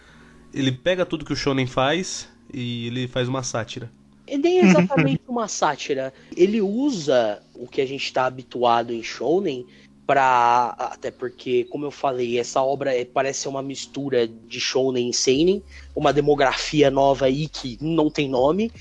ele 0.51 0.71
pega 0.71 1.05
tudo 1.05 1.23
que 1.23 1.33
o 1.33 1.35
Shonen 1.35 1.67
faz 1.67 2.27
e 2.51 2.87
ele 2.87 3.07
faz 3.07 3.27
uma 3.27 3.43
sátira. 3.43 3.91
E 4.27 4.37
nem 4.37 4.59
é 4.59 4.63
exatamente 4.63 5.21
uma 5.27 5.47
sátira. 5.47 6.13
Ele 6.35 6.61
usa 6.61 7.41
o 7.55 7.67
que 7.67 7.81
a 7.81 7.85
gente 7.85 8.11
tá 8.11 8.25
habituado 8.25 8.93
em 8.93 9.03
Shonen 9.03 9.65
pra. 10.05 10.75
Até 10.77 11.11
porque, 11.11 11.65
como 11.65 11.85
eu 11.85 11.91
falei, 11.91 12.39
essa 12.39 12.61
obra 12.61 12.95
é- 12.95 13.05
parece 13.05 13.41
ser 13.41 13.49
uma 13.49 13.61
mistura 13.61 14.27
de 14.27 14.59
Shonen 14.59 15.09
e 15.09 15.13
Seinen, 15.13 15.63
uma 15.95 16.13
demografia 16.13 16.89
nova 16.89 17.25
aí 17.25 17.47
que 17.47 17.77
não 17.81 18.09
tem 18.09 18.29
nome. 18.29 18.71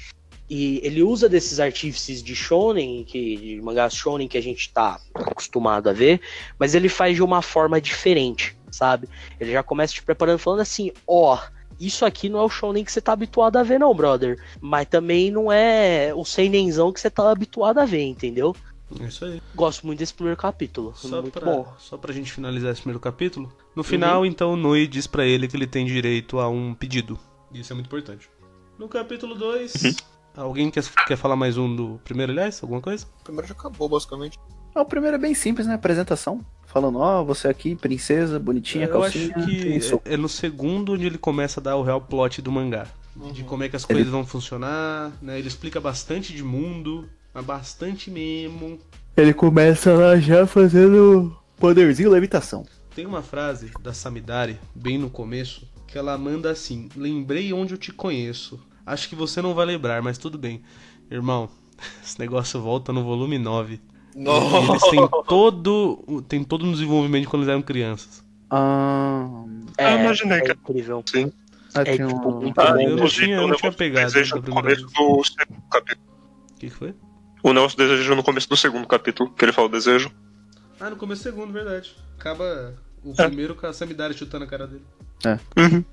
E 0.54 0.80
ele 0.84 1.02
usa 1.02 1.30
desses 1.30 1.58
artífices 1.58 2.22
de 2.22 2.36
shonen, 2.36 3.04
que, 3.04 3.36
de 3.36 3.62
mangás 3.62 3.94
shonen 3.94 4.28
que 4.28 4.36
a 4.36 4.42
gente 4.42 4.70
tá 4.70 5.00
acostumado 5.14 5.88
a 5.88 5.94
ver, 5.94 6.20
mas 6.58 6.74
ele 6.74 6.90
faz 6.90 7.16
de 7.16 7.22
uma 7.22 7.40
forma 7.40 7.80
diferente, 7.80 8.54
sabe? 8.70 9.08
Ele 9.40 9.50
já 9.50 9.62
começa 9.62 9.94
te 9.94 10.02
preparando 10.02 10.38
falando 10.38 10.60
assim, 10.60 10.92
ó, 11.06 11.38
isso 11.86 12.04
aqui 12.04 12.28
não 12.28 12.38
é 12.40 12.42
o 12.42 12.48
shonen 12.48 12.84
que 12.84 12.92
você 12.92 13.00
tá 13.00 13.12
habituado 13.12 13.56
a 13.56 13.62
ver 13.62 13.78
não, 13.78 13.94
brother. 13.94 14.38
Mas 14.60 14.86
também 14.88 15.30
não 15.30 15.50
é 15.50 16.12
o 16.14 16.24
seinenzão 16.24 16.92
que 16.92 17.00
você 17.00 17.10
tá 17.10 17.30
habituado 17.30 17.78
a 17.78 17.84
ver, 17.84 18.02
entendeu? 18.04 18.54
É 19.00 19.04
isso 19.06 19.24
aí. 19.24 19.40
Gosto 19.54 19.86
muito 19.86 19.98
desse 20.00 20.12
primeiro 20.12 20.36
capítulo, 20.38 20.92
Só 20.94 21.22
muito 21.22 21.40
pra, 21.40 21.50
bom. 21.50 21.74
só 21.78 21.96
pra 21.96 22.12
gente 22.12 22.30
finalizar 22.30 22.72
esse 22.72 22.82
primeiro 22.82 23.00
capítulo. 23.00 23.50
No 23.74 23.82
final, 23.82 24.26
então, 24.26 24.52
o 24.52 24.56
Noi 24.56 24.86
diz 24.86 25.06
pra 25.06 25.24
ele 25.24 25.48
que 25.48 25.56
ele 25.56 25.66
tem 25.66 25.86
direito 25.86 26.38
a 26.38 26.48
um 26.48 26.74
pedido. 26.74 27.18
Isso 27.52 27.72
é 27.72 27.74
muito 27.74 27.86
importante. 27.86 28.28
No 28.78 28.88
capítulo 28.88 29.34
2, 29.34 29.72
alguém 30.36 30.70
quer, 30.70 30.84
quer 31.06 31.16
falar 31.16 31.36
mais 31.36 31.56
um 31.56 31.74
do 31.74 32.00
primeiro, 32.04 32.32
aliás? 32.32 32.62
Alguma 32.62 32.80
coisa? 32.82 33.06
O 33.20 33.24
primeiro 33.24 33.48
já 33.48 33.54
acabou, 33.54 33.88
basicamente. 33.88 34.38
Ah, 34.74 34.82
o 34.82 34.86
primeiro 34.86 35.16
é 35.16 35.18
bem 35.18 35.34
simples, 35.34 35.66
né? 35.66 35.74
Apresentação. 35.74 36.44
Falando, 36.72 36.98
ó, 37.00 37.22
você 37.22 37.48
aqui, 37.48 37.74
princesa, 37.76 38.38
bonitinha, 38.38 38.86
Eu 38.86 39.02
acho 39.02 39.18
calcinha. 39.28 39.46
que 39.46 39.62
tem 39.62 39.80
soco. 39.80 40.02
é, 40.08 40.14
é 40.14 40.16
no 40.16 40.28
segundo 40.28 40.92
onde 40.94 41.04
ele 41.04 41.18
começa 41.18 41.60
a 41.60 41.62
dar 41.62 41.76
o 41.76 41.82
real 41.82 42.00
plot 42.00 42.40
do 42.40 42.50
mangá. 42.50 42.86
De 43.34 43.44
como 43.44 43.62
é 43.62 43.68
que 43.68 43.76
as 43.76 43.84
coisas 43.84 44.08
vão 44.08 44.24
funcionar, 44.24 45.12
né? 45.20 45.38
Ele 45.38 45.48
explica 45.48 45.78
bastante 45.78 46.32
de 46.32 46.42
mundo, 46.42 47.06
mas 47.34 47.44
bastante 47.44 48.10
mesmo. 48.10 48.78
Ele 49.14 49.34
começa 49.34 49.92
lá 49.92 50.16
já 50.18 50.46
fazendo 50.46 51.36
poderzinho 51.58 52.08
levitação. 52.08 52.64
Tem 52.94 53.04
uma 53.04 53.20
frase 53.20 53.70
da 53.82 53.92
Samidari, 53.92 54.58
bem 54.74 54.96
no 54.96 55.10
começo, 55.10 55.68
que 55.86 55.98
ela 55.98 56.16
manda 56.16 56.50
assim: 56.50 56.88
Lembrei 56.96 57.52
onde 57.52 57.74
eu 57.74 57.78
te 57.78 57.92
conheço. 57.92 58.58
Acho 58.86 59.10
que 59.10 59.14
você 59.14 59.42
não 59.42 59.52
vai 59.52 59.66
lembrar, 59.66 60.00
mas 60.00 60.16
tudo 60.16 60.38
bem. 60.38 60.62
Irmão, 61.10 61.50
esse 62.02 62.18
negócio 62.18 62.62
volta 62.62 62.94
no 62.94 63.04
volume 63.04 63.36
9. 63.38 63.78
Nossa. 64.14 64.72
eles 64.72 64.82
têm 64.90 65.08
todo, 65.26 66.22
tem 66.28 66.44
todo 66.44 66.64
um 66.66 66.72
desenvolvimento 66.72 67.28
quando 67.28 67.42
eles 67.42 67.50
eram 67.52 67.62
crianças. 67.62 68.22
Ah, 68.50 69.44
Ah, 69.78 69.92
imaginei, 69.92 70.38
é 70.38 70.40
cara. 70.42 70.58
incrível. 70.62 71.02
Sim. 71.06 71.32
É, 71.74 71.84
tipo, 71.96 72.06
um... 72.28 72.52
Ah, 72.58 72.82
eu 72.82 72.96
não 72.96 73.08
tinha- 73.08 73.36
eu 73.36 73.48
não 73.48 73.72
pegado 73.72 74.06
desejo 74.12 74.36
no 74.36 74.42
começo 74.42 74.82
do 74.82 74.90
segundo 75.24 75.62
capítulo. 75.70 76.06
O 76.50 76.58
que, 76.58 76.68
que 76.68 76.76
foi? 76.76 76.94
O 77.42 77.52
Nelson 77.52 77.76
desejou 77.78 78.14
no 78.14 78.22
começo 78.22 78.48
do 78.48 78.56
segundo 78.56 78.86
capítulo, 78.86 79.30
que 79.30 79.44
ele 79.44 79.52
fala 79.52 79.68
o 79.68 79.70
desejo. 79.70 80.10
Ah, 80.78 80.90
no 80.90 80.96
começo 80.96 81.22
do 81.22 81.24
segundo, 81.30 81.52
verdade. 81.52 81.96
Acaba 82.18 82.74
o 83.02 83.12
É. 83.16 83.26
primeiro 83.26 83.54
com 83.54 83.66
a 83.66 83.72
Samidari 83.72 84.12
chutando 84.14 84.44
a 84.44 84.46
cara 84.46 84.66
dele. 84.66 84.84
Uhum. 85.56 85.84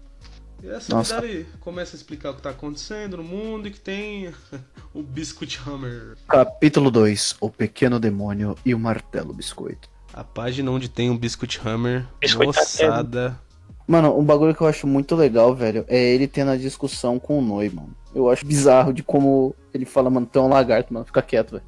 E 0.62 0.70
a 0.70 0.80
Nossa. 0.90 1.22
Começa 1.60 1.96
a 1.96 1.98
explicar 1.98 2.32
o 2.32 2.34
que 2.36 2.42
tá 2.42 2.50
acontecendo 2.50 3.18
no 3.18 3.24
mundo 3.24 3.68
e 3.68 3.72
que 3.72 3.80
tem 3.80 4.32
o 4.94 5.02
Biscuit 5.02 5.60
Hammer. 5.66 6.16
Capítulo 6.28 6.92
2, 6.92 7.38
O 7.40 7.50
Pequeno 7.50 8.00
Demônio 8.00 8.56
e 8.66 8.74
o 8.76 8.80
Martelo 8.80 9.34
Biscoito. 9.34 9.90
A 10.14 10.24
página 10.24 10.70
onde 10.72 10.90
tem 10.90 11.10
um 11.10 11.18
Biscuit 11.18 11.60
Hammer, 11.66 12.06
moçada. 12.46 13.40
Mano, 13.88 14.18
um 14.20 14.24
bagulho 14.24 14.54
que 14.54 14.62
eu 14.62 14.68
acho 14.68 14.86
muito 14.86 15.16
legal, 15.16 15.56
velho, 15.56 15.86
é 15.88 15.98
ele 16.14 16.28
tendo 16.28 16.52
a 16.52 16.58
discussão 16.58 17.18
com 17.18 17.40
o 17.40 17.42
Noi, 17.42 17.70
mano. 17.70 17.96
Eu 18.14 18.30
acho 18.30 18.46
bizarro 18.46 18.92
de 18.94 19.02
como 19.02 19.56
ele 19.74 19.86
fala, 19.86 20.10
mano, 20.10 20.26
tem 20.26 20.42
um 20.42 20.48
lagarto, 20.50 20.94
mano, 20.94 21.06
fica 21.06 21.22
quieto, 21.22 21.52
velho. 21.52 21.64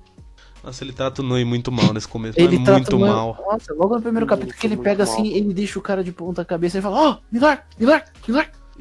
Nossa, 0.63 0.83
ele 0.83 0.93
trata 0.93 1.21
o 1.21 1.25
Noi 1.25 1.43
muito 1.45 1.71
mal 1.71 1.91
nesse 1.93 2.07
começo, 2.07 2.39
Ele 2.39 2.57
mas 2.57 2.65
trata 2.65 2.79
muito 2.79 2.95
o 2.95 2.99
Noi- 2.99 3.09
mal. 3.09 3.43
Nossa, 3.49 3.73
logo 3.73 3.95
no 3.95 4.01
primeiro 4.01 4.27
Muito, 4.27 4.29
capítulo 4.39 4.59
que 4.59 4.67
ele 4.67 4.77
pega 4.77 5.03
mal. 5.05 5.13
assim, 5.13 5.27
ele 5.33 5.53
deixa 5.53 5.79
o 5.79 5.81
cara 5.81 6.03
de 6.03 6.11
ponta 6.11 6.43
cabeça 6.45 6.77
e 6.77 6.81
fala, 6.81 6.99
ó, 6.99 7.17
me 7.31 7.39
larga, 7.39 7.63
me 7.79 7.85
larga, 7.87 8.11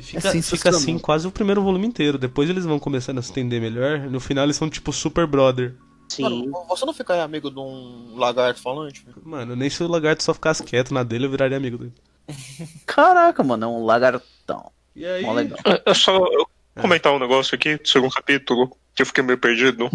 É 0.01 0.03
fica, 0.03 0.21
fica 0.21 0.33
sensacional. 0.33 0.81
assim 0.81 0.99
quase 0.99 1.27
o 1.27 1.31
primeiro 1.31 1.63
volume 1.63 1.87
inteiro. 1.87 2.19
Depois 2.19 2.49
eles 2.51 2.65
vão 2.65 2.79
começando 2.79 3.19
a 3.19 3.23
se 3.23 3.31
entender 3.31 3.61
melhor. 3.61 4.01
No 4.01 4.21
final 4.21 4.45
eles 4.45 4.57
são 4.57 4.69
tipo 4.69 4.93
super 4.93 5.27
brother. 5.27 5.75
Sim. 6.09 6.49
Mano, 6.49 6.67
você 6.69 6.85
não 6.85 6.93
fica 6.93 7.23
amigo 7.23 7.51
de 7.51 7.59
um 7.59 8.17
lagarto 8.17 8.61
falante? 8.61 9.07
Mano, 9.23 9.55
nem 9.55 9.71
se 9.71 9.83
o 9.83 9.89
lagarto 9.89 10.23
só 10.25 10.35
ficasse 10.35 10.65
quieto 10.65 10.93
na 10.93 11.03
dele, 11.05 11.27
eu 11.27 11.31
viraria 11.31 11.57
amigo 11.57 11.79
dele. 11.79 11.93
Caraca, 12.85 13.43
mano, 13.45 13.65
é 13.65 13.69
um 13.69 13.85
lagartão. 13.85 14.73
E 14.97 15.07
aí, 15.07 15.23
Mó 15.23 15.33
legal. 15.33 15.59
É 15.65 15.91
é 15.91 15.95
só 15.95 16.17
eu 16.17 16.49
comentar 16.81 17.13
um 17.13 17.19
negócio 17.19 17.55
aqui 17.55 17.77
do 17.77 17.87
segundo 17.89 18.13
capítulo, 18.13 18.77
que 18.95 19.03
eu 19.03 19.07
fiquei 19.07 19.23
meio 19.23 19.39
perdido. 19.39 19.89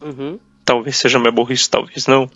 Uhum. 0.00 0.38
Talvez 0.64 0.96
seja 0.96 1.18
minha 1.18 1.32
burrice, 1.32 1.68
talvez 1.68 2.06
não. 2.06 2.30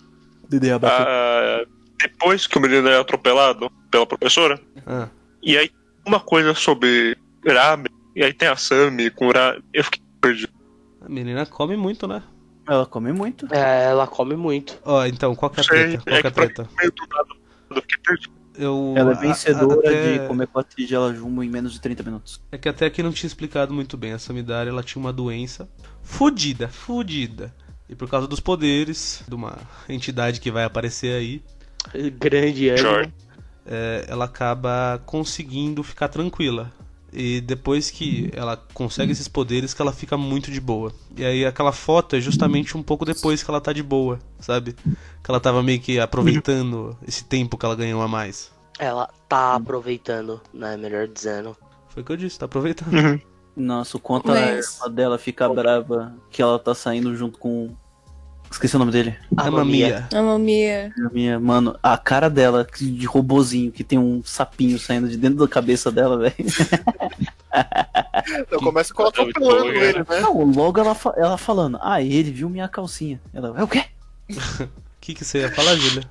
Ah, 0.83 1.63
depois 1.99 2.45
que 2.45 2.57
o 2.57 2.61
menino 2.61 2.87
é 2.87 2.99
atropelado 2.99 3.71
pela 3.89 4.05
professora, 4.05 4.59
Ah, 4.85 5.07
e 5.41 5.57
aí 5.57 5.71
uma 6.05 6.19
coisa 6.19 6.53
sobre 6.53 7.17
ramen, 7.45 7.91
e 8.15 8.23
aí 8.23 8.33
tem 8.33 8.47
a 8.47 8.55
Sami 8.55 9.09
com 9.09 9.31
ramen, 9.31 9.63
eu 9.73 9.83
fiquei 9.83 10.01
perdido. 10.21 10.53
a 11.01 11.09
menina 11.09 11.45
come 11.45 11.75
muito, 11.75 12.07
né? 12.07 12.21
Ela 12.67 12.85
come 12.85 13.11
muito. 13.11 13.45
É, 13.53 13.85
ela 13.89 14.07
come 14.07 14.35
muito. 14.37 14.79
Ó, 14.85 15.05
então, 15.05 15.35
qual 15.35 15.49
que 15.49 15.59
é 15.59 15.63
a 15.63 15.65
treta? 15.67 16.01
Qual 16.03 16.15
é 16.15 16.21
que 16.21 16.27
é 16.27 16.29
a 16.29 16.31
treta? 16.31 16.69
eu 17.69 17.81
fiquei 17.81 17.97
perdido. 18.05 18.33
Eu, 18.55 18.93
Ela 18.95 19.11
é 19.13 19.15
vencedora 19.15 19.79
até- 19.79 20.19
de 20.19 20.27
comer 20.27 20.45
quatro 20.47 20.75
tigelas 20.75 21.17
jumbo 21.17 21.43
em 21.43 21.49
menos 21.49 21.73
de 21.73 21.81
30 21.81 22.03
minutos. 22.03 22.39
É 22.51 22.57
que 22.57 22.69
até 22.69 22.85
aqui 22.85 23.01
não 23.01 23.11
tinha 23.11 23.27
explicado 23.27 23.73
muito 23.73 23.97
bem. 23.97 24.13
A 24.13 24.19
Samidari, 24.19 24.69
ela 24.69 24.83
tinha 24.83 24.99
uma 25.01 25.11
doença 25.11 25.67
fudida, 26.03 26.67
fudida. 26.69 27.53
E 27.89 27.95
por 27.95 28.07
causa 28.07 28.27
dos 28.27 28.39
poderes 28.39 29.23
de 29.27 29.33
uma 29.35 29.57
entidade 29.89 30.39
que 30.39 30.51
vai 30.51 30.63
aparecer 30.63 31.15
aí, 31.15 31.41
Grande 32.17 32.69
ânimo. 32.69 33.11
É, 33.65 34.05
ela 34.07 34.25
acaba 34.25 35.01
conseguindo 35.05 35.83
ficar 35.83 36.07
tranquila. 36.07 36.71
E 37.15 37.39
depois 37.41 37.91
que 37.91 38.31
ela 38.33 38.57
consegue 38.73 39.11
esses 39.11 39.27
poderes, 39.27 39.71
que 39.73 39.81
ela 39.81 39.93
fica 39.93 40.17
muito 40.17 40.49
de 40.49 40.59
boa. 40.59 40.91
E 41.15 41.23
aí 41.23 41.45
aquela 41.45 41.71
foto 41.71 42.15
é 42.15 42.19
justamente 42.19 42.75
um 42.75 42.81
pouco 42.81 43.05
depois 43.05 43.43
que 43.43 43.49
ela 43.51 43.61
tá 43.61 43.71
de 43.71 43.83
boa, 43.83 44.17
sabe? 44.39 44.73
Que 45.23 45.29
ela 45.29 45.39
tava 45.39 45.61
meio 45.61 45.79
que 45.79 45.99
aproveitando 45.99 46.97
esse 47.07 47.23
tempo 47.23 47.55
que 47.55 47.65
ela 47.65 47.75
ganhou 47.75 48.01
a 48.01 48.07
mais. 48.07 48.51
Ela 48.79 49.07
tá 49.29 49.53
aproveitando, 49.53 50.41
né? 50.51 50.75
Melhor 50.75 51.07
dizendo. 51.07 51.55
Foi 51.89 52.01
o 52.01 52.05
que 52.05 52.11
eu 52.11 52.17
disse, 52.17 52.39
tá 52.39 52.45
aproveitando. 52.45 52.91
Uhum. 52.93 53.19
Nossa, 53.55 53.97
o 53.97 53.99
quanto 53.99 54.29
Mas- 54.29 54.39
a 54.81 54.85
irmã 54.85 54.95
dela 54.95 55.17
fica 55.19 55.47
brava 55.47 56.15
que 56.31 56.41
ela 56.41 56.57
tá 56.57 56.73
saindo 56.73 57.15
junto 57.15 57.37
com. 57.37 57.75
Esqueci 58.53 58.75
o 58.75 58.79
nome 58.79 58.91
dele. 58.91 59.15
A 59.35 59.49
mamia. 59.49 60.07
A 60.13 60.21
mamia. 60.21 60.93
A 60.95 61.09
Minha, 61.11 61.39
mano, 61.39 61.75
a 61.81 61.97
cara 61.97 62.29
dela 62.29 62.65
de 62.79 63.05
robozinho 63.05 63.71
que 63.71 63.83
tem 63.83 63.97
um 63.97 64.21
sapinho 64.23 64.77
saindo 64.77 65.09
de 65.09 65.17
dentro 65.17 65.39
da 65.39 65.47
cabeça 65.47 65.91
dela, 65.91 66.17
velho. 66.19 66.35
Eu 68.51 68.59
começo 68.59 68.93
com 68.93 69.01
ela 69.03 69.11
Muito 69.17 69.29
atropelando 69.37 69.63
bom, 69.73 69.79
ele, 69.79 69.99
né? 69.99 70.19
Não, 70.21 70.43
logo 70.51 70.79
ela, 70.79 70.93
fa- 70.95 71.13
ela 71.17 71.37
falando, 71.37 71.77
ah, 71.81 72.01
ele 72.01 72.31
viu 72.31 72.49
minha 72.49 72.67
calcinha. 72.67 73.19
Ela, 73.33 73.53
é 73.59 73.63
o 73.63 73.67
quê? 73.67 73.85
O 74.29 74.67
que, 75.01 75.13
que 75.15 75.25
você 75.25 75.39
ia 75.39 75.51
falar, 75.51 75.75
Júlia? 75.75 76.03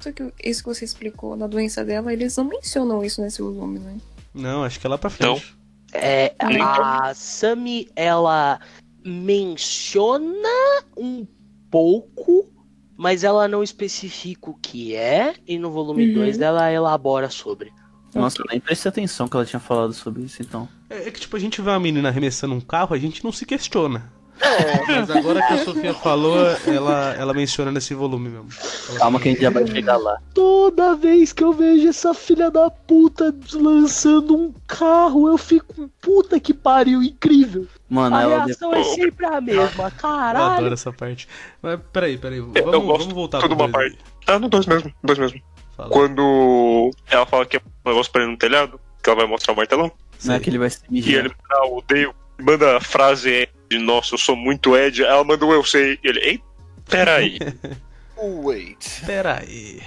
Só 0.00 0.12
que 0.12 0.30
isso 0.44 0.62
que 0.62 0.68
você 0.68 0.84
explicou 0.84 1.36
da 1.36 1.46
doença 1.46 1.84
dela, 1.84 2.12
eles 2.12 2.36
não 2.36 2.44
mencionam 2.44 3.02
isso 3.04 3.22
nesse 3.22 3.40
volume, 3.40 3.78
né? 3.78 3.96
Não, 4.34 4.64
acho 4.64 4.78
que 4.78 4.86
é 4.86 4.90
lá 4.90 4.98
pra 4.98 5.08
frente. 5.08 5.56
É, 5.92 6.34
a 6.60 7.12
Sami, 7.14 7.88
ela 7.96 8.60
menciona 9.04 10.48
um 10.96 11.26
pouco, 11.70 12.50
mas 12.96 13.24
ela 13.24 13.46
não 13.46 13.62
especifica 13.62 14.50
o 14.50 14.54
que 14.54 14.94
é, 14.94 15.34
e 15.46 15.58
no 15.58 15.70
volume 15.70 16.08
Uhum. 16.08 16.14
2 16.14 16.40
ela 16.40 16.70
elabora 16.70 17.28
sobre. 17.30 17.72
Nossa, 18.14 18.40
eu 18.40 18.46
nem 18.48 18.58
prestei 18.58 18.88
atenção 18.88 19.28
que 19.28 19.36
ela 19.36 19.44
tinha 19.44 19.60
falado 19.60 19.92
sobre 19.92 20.22
isso, 20.22 20.40
então. 20.40 20.66
É, 20.88 21.08
é 21.08 21.10
que, 21.10 21.20
tipo, 21.20 21.36
a 21.36 21.40
gente 21.40 21.60
vê 21.60 21.68
uma 21.68 21.78
menina 21.80 22.08
arremessando 22.08 22.54
um 22.54 22.60
carro, 22.60 22.94
a 22.94 22.98
gente 22.98 23.22
não 23.22 23.30
se 23.30 23.44
questiona. 23.44 24.10
É, 24.40 25.00
Mas 25.00 25.10
agora 25.10 25.40
que 25.46 25.52
a 25.54 25.58
Sofia 25.64 25.94
falou, 25.94 26.36
ela, 26.66 27.14
ela 27.14 27.32
menciona 27.34 27.72
nesse 27.72 27.94
volume 27.94 28.28
mesmo. 28.28 28.48
Ela 28.90 28.98
Calma 28.98 29.20
que 29.20 29.28
a 29.28 29.32
gente 29.32 29.40
já 29.42 29.50
vai 29.50 29.66
chegar 29.66 29.96
lá. 29.96 30.18
Toda 30.34 30.94
vez 30.94 31.32
que 31.32 31.42
eu 31.42 31.52
vejo 31.52 31.88
essa 31.88 32.12
filha 32.14 32.50
da 32.50 32.70
puta 32.70 33.34
lançando 33.54 34.36
um 34.36 34.52
carro, 34.66 35.28
eu 35.28 35.38
fico, 35.38 35.88
puta 36.00 36.38
que 36.38 36.52
pariu, 36.52 37.02
incrível. 37.02 37.66
Mano, 37.88 38.16
A 38.16 38.22
ela 38.22 38.44
reação 38.44 38.74
é 38.74 38.82
sempre 38.84 39.24
a 39.26 39.40
mesma, 39.40 39.84
Eu 39.86 39.90
caralho. 39.92 40.56
adoro 40.58 40.74
essa 40.74 40.92
parte. 40.92 41.28
Mas 41.62 41.80
peraí, 41.92 42.18
peraí. 42.18 42.38
Eu 42.38 42.50
Vamos, 42.52 42.84
gosto 42.84 42.98
vamos 43.00 43.14
voltar 43.14 43.38
pro 43.40 43.54
uma 43.54 43.68
parte. 43.68 43.96
Ah, 44.26 44.38
no 44.38 44.48
dois 44.48 44.66
mesmo, 44.66 44.92
dois 45.02 45.18
mesmo. 45.18 45.40
Fala. 45.76 45.90
Quando 45.90 46.90
ela 47.10 47.26
fala 47.26 47.46
que 47.46 47.56
é 47.58 47.60
um 47.84 47.90
negócio 47.90 48.10
pra 48.10 48.22
ele 48.22 48.32
no 48.32 48.36
telhado, 48.38 48.80
que 49.02 49.08
ela 49.08 49.18
vai 49.20 49.26
mostrar 49.28 49.52
o 49.52 49.56
martelão, 49.56 49.92
Não 50.24 50.34
é 50.34 50.40
que 50.40 50.50
ele 50.50 50.58
vai 50.58 50.68
se 50.70 50.80
e 50.90 50.92
mijar. 50.94 51.24
ele 51.26 51.34
ah, 51.52 51.66
odeio, 51.68 52.14
manda 52.38 52.76
a 52.76 52.80
frase 52.80 53.48
de 53.70 53.78
nossa, 53.78 54.14
eu 54.14 54.18
sou 54.18 54.36
muito 54.36 54.76
Ed, 54.76 55.02
ela 55.02 55.24
manda 55.24 55.44
o 55.44 55.52
eu 55.52 55.64
sei, 55.64 55.98
e 56.02 56.08
ele, 56.08 56.20
ei, 56.20 56.40
peraí. 56.88 57.38
Wait. 58.18 59.04
Pera 59.04 59.40
aí. 59.40 59.82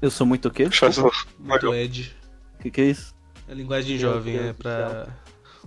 Eu 0.00 0.10
sou 0.10 0.26
muito 0.26 0.48
o 0.48 0.50
quê? 0.50 0.64
Um- 0.66 1.46
Muito 1.48 1.74
Ed. 1.74 2.14
O 2.58 2.62
que, 2.62 2.70
que 2.70 2.80
é 2.80 2.84
isso? 2.86 3.14
É 3.48 3.54
linguagem 3.54 3.96
jovem, 3.98 4.36
é 4.36 4.52
pra 4.52 5.08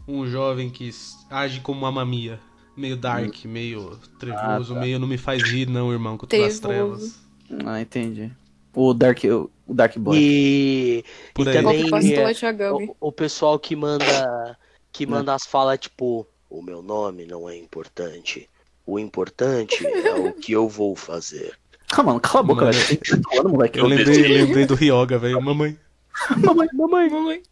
um 0.07 0.27
jovem 0.27 0.69
que 0.69 0.89
age 1.29 1.61
como 1.61 1.79
uma 1.79 1.91
mamia. 1.91 2.39
Meio 2.77 2.97
dark, 2.97 3.45
meio 3.45 3.97
trevoso, 4.19 4.73
Ah, 4.73 4.75
tá. 4.75 4.81
meio 4.81 4.99
não 4.99 5.07
me 5.07 5.17
faz 5.17 5.41
rir, 5.41 5.67
não, 5.67 5.91
irmão, 5.93 6.17
que 6.17 6.25
eu 6.25 6.29
tô 6.29 6.37
nas 6.37 6.59
Trevoso. 6.59 7.15
trevas. 7.47 7.65
Ah, 7.65 7.79
entendi. 7.81 8.31
O 8.73 8.93
Dark, 8.93 9.23
o 9.23 9.73
Dark 9.73 9.97
Boy. 9.97 10.17
E, 10.19 11.03
e 11.39 11.43
também 11.45 11.89
é, 12.13 12.71
o, 12.71 12.95
o 12.99 13.11
pessoal 13.13 13.57
que 13.57 13.73
manda 13.75 14.57
que 14.97 15.05
manda 15.05 15.33
as 15.33 15.45
falas 15.45 15.77
tipo, 15.79 16.25
o 16.49 16.61
meu 16.61 16.81
nome 16.81 17.25
não 17.25 17.49
é 17.49 17.57
importante. 17.57 18.49
O 18.85 18.97
importante 18.99 19.85
é 19.85 20.13
o 20.15 20.31
que 20.33 20.51
eu 20.53 20.67
vou 20.69 20.95
fazer. 20.95 21.53
Ah, 21.95 22.01
mano, 22.01 22.19
cala 22.19 22.39
a 22.39 22.43
boca, 22.43 22.71
velho. 22.71 22.87
Tem 22.87 22.97
18 22.97 23.39
anos, 23.39 23.51
moleque. 23.51 23.77
Eu 23.79 23.85
lembrei, 23.85 24.27
lembrei 24.27 24.65
do 24.65 24.73
Ryoga, 24.73 25.19
velho. 25.19 25.39
Mamãe. 25.39 25.77
Mamãe, 26.35 26.67
Mamãe, 26.73 27.09
mamãe. 27.09 27.43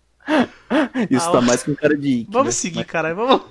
Isso 1.10 1.30
Ah, 1.30 1.34
tá 1.34 1.38
ó. 1.38 1.42
mais 1.42 1.62
com 1.64 1.76
cara 1.76 1.96
de. 1.96 2.10
Ikki, 2.22 2.32
Vamos 2.32 2.48
né? 2.48 2.52
seguir, 2.52 2.84
caralho. 2.84 3.16
Vamos. 3.16 3.42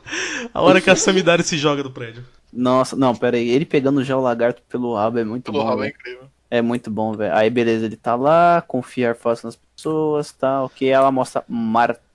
A 0.53 0.61
hora 0.61 0.81
que 0.81 0.91
a 0.91 0.97
Samidari 0.97 1.45
se 1.45 1.57
joga 1.57 1.85
do 1.85 1.91
prédio. 1.91 2.25
Nossa, 2.53 2.97
não, 2.97 3.15
pera 3.15 3.37
aí. 3.37 3.49
Ele 3.49 3.65
pegando 3.65 4.03
já 4.03 4.17
o 4.17 4.21
lagarto 4.21 4.61
pelo 4.69 4.95
rabo 4.97 5.19
é 5.21 5.25
muito 5.25 5.53
Pelo 5.53 5.63
bom. 5.63 5.71
rabo 5.71 5.85
é 5.85 5.89
incrível. 5.91 6.25
É 6.51 6.61
muito 6.61 6.91
bom, 6.91 7.13
velho. 7.13 7.33
Aí, 7.35 7.49
beleza, 7.49 7.87
ele 7.87 7.97
tá 7.97 8.17
lá, 8.17 8.61
confiar 8.67 9.15
fácil 9.15 9.47
nas 9.47 9.57
pessoas, 9.57 10.33
tal. 10.33 10.69
Que 10.69 10.87
ela 10.89 11.13
mostra 11.13 11.45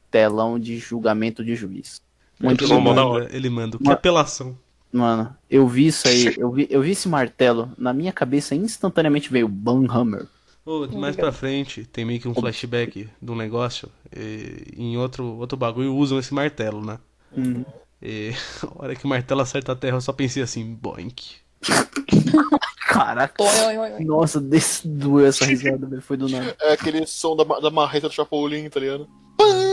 martelão 0.08 0.60
de 0.60 0.78
julgamento 0.78 1.44
de 1.44 1.56
juiz. 1.56 2.02
Muito 2.40 2.64
ele, 2.64 2.74
bom, 2.74 2.82
manda, 2.82 3.06
hora. 3.06 3.36
ele 3.36 3.50
manda. 3.50 3.78
Que 3.78 3.84
Mano. 3.84 3.96
apelação. 3.96 4.58
Mano, 4.92 5.36
eu 5.50 5.68
vi 5.68 5.88
isso 5.88 6.08
aí, 6.08 6.36
eu 6.38 6.52
vi, 6.52 6.68
eu 6.70 6.82
vi 6.82 6.92
esse 6.92 7.10
martelo, 7.10 7.72
na 7.78 7.94
minha 7.94 8.14
cabeça 8.14 8.56
instantaneamente 8.56 9.30
veio 9.30 9.48
Banhammer. 9.48 10.26
Ô, 10.66 10.86
mais 10.98 11.16
pra 11.16 11.32
frente, 11.32 11.86
tem 11.86 12.04
meio 12.04 12.20
que 12.20 12.28
um 12.28 12.34
flashback 12.34 13.10
de 13.22 13.32
um 13.32 13.36
negócio. 13.36 13.90
E, 14.16 14.74
em 14.76 14.98
outro, 14.98 15.24
outro 15.38 15.58
bagulho 15.58 15.96
usam 15.96 16.20
esse 16.20 16.34
martelo, 16.34 16.86
né? 16.86 17.00
Hum. 17.38 17.64
E 18.02 18.32
a 18.64 18.84
hora 18.84 18.96
que 18.96 19.06
o 19.06 19.08
martelo 19.08 19.42
acerta 19.42 19.72
a 19.72 19.76
terra, 19.76 19.98
eu 19.98 20.02
só 20.02 20.12
pensei 20.12 20.44
assim, 20.44 20.74
boink. 20.74 21.36
Caraca. 22.88 23.44
Oi, 23.44 23.78
oi, 23.78 23.92
oi. 23.94 24.04
Nossa, 24.04 24.42
desse 24.42 24.88
doeu 24.88 25.28
essa 25.28 25.46
risada. 25.46 26.02
Foi 26.02 26.18
do 26.18 26.28
nada. 26.28 26.56
É 26.62 26.74
aquele 26.74 27.06
som 27.06 27.36
da, 27.36 27.44
da 27.44 27.70
marreta 27.70 28.08
do 28.08 28.14
Chapolin, 28.14 28.70
tá 28.70 28.80
ligado? 28.80 29.08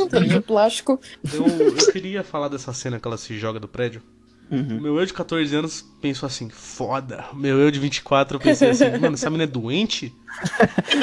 Tá 0.08 0.18
De 0.18 0.24
ligado? 0.26 0.42
plástico. 0.42 1.00
Eu, 1.32 1.46
eu 1.76 1.86
queria 1.92 2.22
falar 2.22 2.48
dessa 2.48 2.72
cena 2.72 2.98
que 3.00 3.06
ela 3.06 3.16
se 3.18 3.38
joga 3.38 3.58
do 3.60 3.68
prédio. 3.68 4.02
O 4.50 4.54
Uhum. 4.54 4.80
meu 4.80 4.98
eu 4.98 5.06
de 5.06 5.12
14 5.12 5.54
anos 5.56 5.82
pensou 6.02 6.26
assim, 6.26 6.48
foda. 6.50 7.24
O 7.32 7.36
meu 7.36 7.58
eu 7.58 7.70
de 7.70 7.78
24 7.80 8.36
eu 8.36 8.40
pensei 8.40 8.70
assim, 8.70 8.90
mano, 8.98 9.14
essa 9.14 9.30
menina 9.30 9.44
é 9.44 9.46
doente? 9.52 10.12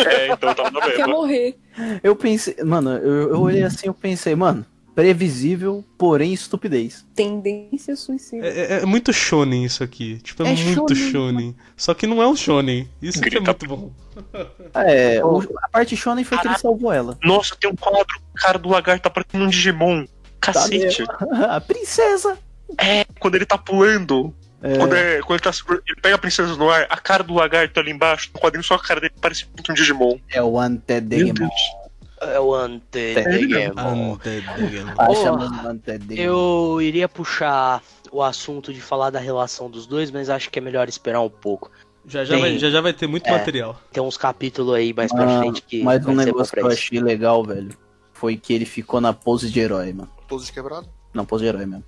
É, 0.08 0.32
então 0.32 0.49
eu 0.49 0.56
tava 0.56 0.72
na 0.72 0.82
Quer 0.82 1.08
mesma. 1.08 1.08
morrer. 1.08 1.58
Eu 2.04 2.16
pensei, 2.16 2.56
mano, 2.64 2.91
eu, 2.97 3.30
eu 3.30 3.39
olhei 3.41 3.64
assim, 3.64 3.88
eu 3.88 3.93
pensei, 3.93 4.36
mano, 4.36 4.66
previsível, 4.95 5.83
porém 5.97 6.33
estupidez. 6.33 7.05
Tendência 7.15 7.95
suicida. 7.95 8.45
É, 8.45 8.59
é- 8.77 8.81
é 8.81 8.85
muito 8.85 9.11
shonen 9.13 9.63
isso 9.65 9.83
aqui. 9.83 10.19
Tipo, 10.21 10.43
é, 10.43 10.51
É 10.51 10.55
muito 10.55 10.95
shonen, 10.95 11.11
shonen. 11.11 11.55
Só 11.77 11.93
que 11.93 12.05
não 12.07 12.21
é 12.21 12.27
um 12.27 12.35
shonen. 12.35 12.87
Isso 13.01 13.21
que 13.21 13.37
é 13.37 13.39
muito 13.39 13.67
bom. 13.67 13.91
É, 14.73 15.23
o- 15.23 15.41
a 15.63 15.69
parte 15.69 15.95
shonen 15.95 16.23
foi 16.23 16.37
que 16.37 16.47
ele 16.47 16.57
salvou 16.57 16.91
ela. 16.91 17.17
Nossa, 17.23 17.55
tem 17.59 17.69
um 17.69 17.75
quadro, 17.75 18.05
o 18.31 18.35
cara 18.35 18.57
do 18.59 18.69
lagarto 18.69 19.03
tá 19.03 19.09
parecendo 19.09 19.45
um 19.45 19.49
Digimon. 19.49 20.05
Cacete. 20.39 21.03
a 21.49 21.61
princesa. 21.61 22.37
É, 22.77 23.05
quando 23.19 23.35
ele 23.35 23.45
tá 23.45 23.57
pulando, 23.57 24.33
É, 24.63 24.77
quando, 24.77 24.93
é, 24.95 25.19
quando 25.21 25.31
ele 25.31 25.39
tá 25.43 25.51
segurando, 25.53 25.83
ele 25.87 25.99
pega 26.01 26.15
a 26.15 26.19
princesa 26.19 26.55
no 26.55 26.69
ar, 26.69 26.85
a 26.89 26.97
cara 26.97 27.23
do 27.23 27.33
lagarto 27.33 27.79
ali 27.79 27.91
embaixo, 27.91 28.29
no 28.33 28.39
quadrinho 28.39 28.63
só 28.63 28.75
a 28.75 28.79
cara 28.79 28.99
dele 29.01 29.13
parece 29.19 29.45
muito 29.55 29.71
um 29.71 29.75
Digimon. 29.75 30.17
é 30.29 30.41
o 30.41 30.59
Antedemon. 30.59 31.49
É 32.22 32.39
o 32.39 32.53
Antedemon. 32.53 34.13
Antedemon. 34.13 34.91
Acha 34.97 35.05
Porra, 35.32 35.49
no 35.63 35.69
Antedemon. 35.69 36.22
Eu 36.22 36.82
iria 36.82 37.09
puxar 37.09 37.82
o 38.11 38.22
assunto 38.22 38.74
de 38.74 38.80
falar 38.80 39.09
da 39.09 39.19
relação 39.19 39.69
dos 39.69 39.88
dois, 39.88 40.11
mas 40.11 40.30
acho 40.30 40.49
que 40.49 40.59
é 40.59 40.61
melhor 40.61 40.88
esperar 40.88 41.22
um 41.22 41.30
pouco. 41.30 41.72
Já 42.05 42.24
já, 42.24 42.34
Tem. 42.36 42.41
vai, 42.41 42.57
já 42.59 42.69
já 42.69 42.82
vai 42.82 42.93
ter 42.93 43.07
muito 43.07 43.28
É. 43.28 43.32
material. 43.32 43.80
Tem 43.91 44.01
uns 44.01 44.17
capítulos 44.17 44.74
aí 44.76 44.93
mais 44.93 45.11
pra 45.11 45.24
Ah, 45.24 45.39
frente 45.39 45.61
que 45.61 45.84
Mas 45.84 46.05
um 46.05 46.13
negócio 46.13 46.53
que 46.53 46.59
eu 46.59 46.67
achei 46.67 46.99
legal, 46.99 47.43
velho, 47.43 47.76
foi 48.13 48.38
que 48.38 48.53
ele 48.53 48.65
ficou 48.65 48.99
na 49.01 49.13
pose 49.13 49.49
de 49.49 49.59
herói, 49.59 49.93
mano. 49.93 50.09
Todos 50.28 50.49
quebrados. 50.49 50.89
Não, 51.13 51.26
pose 51.26 51.43
de 51.43 51.49
herói 51.49 51.65
mesmo. 51.65 51.84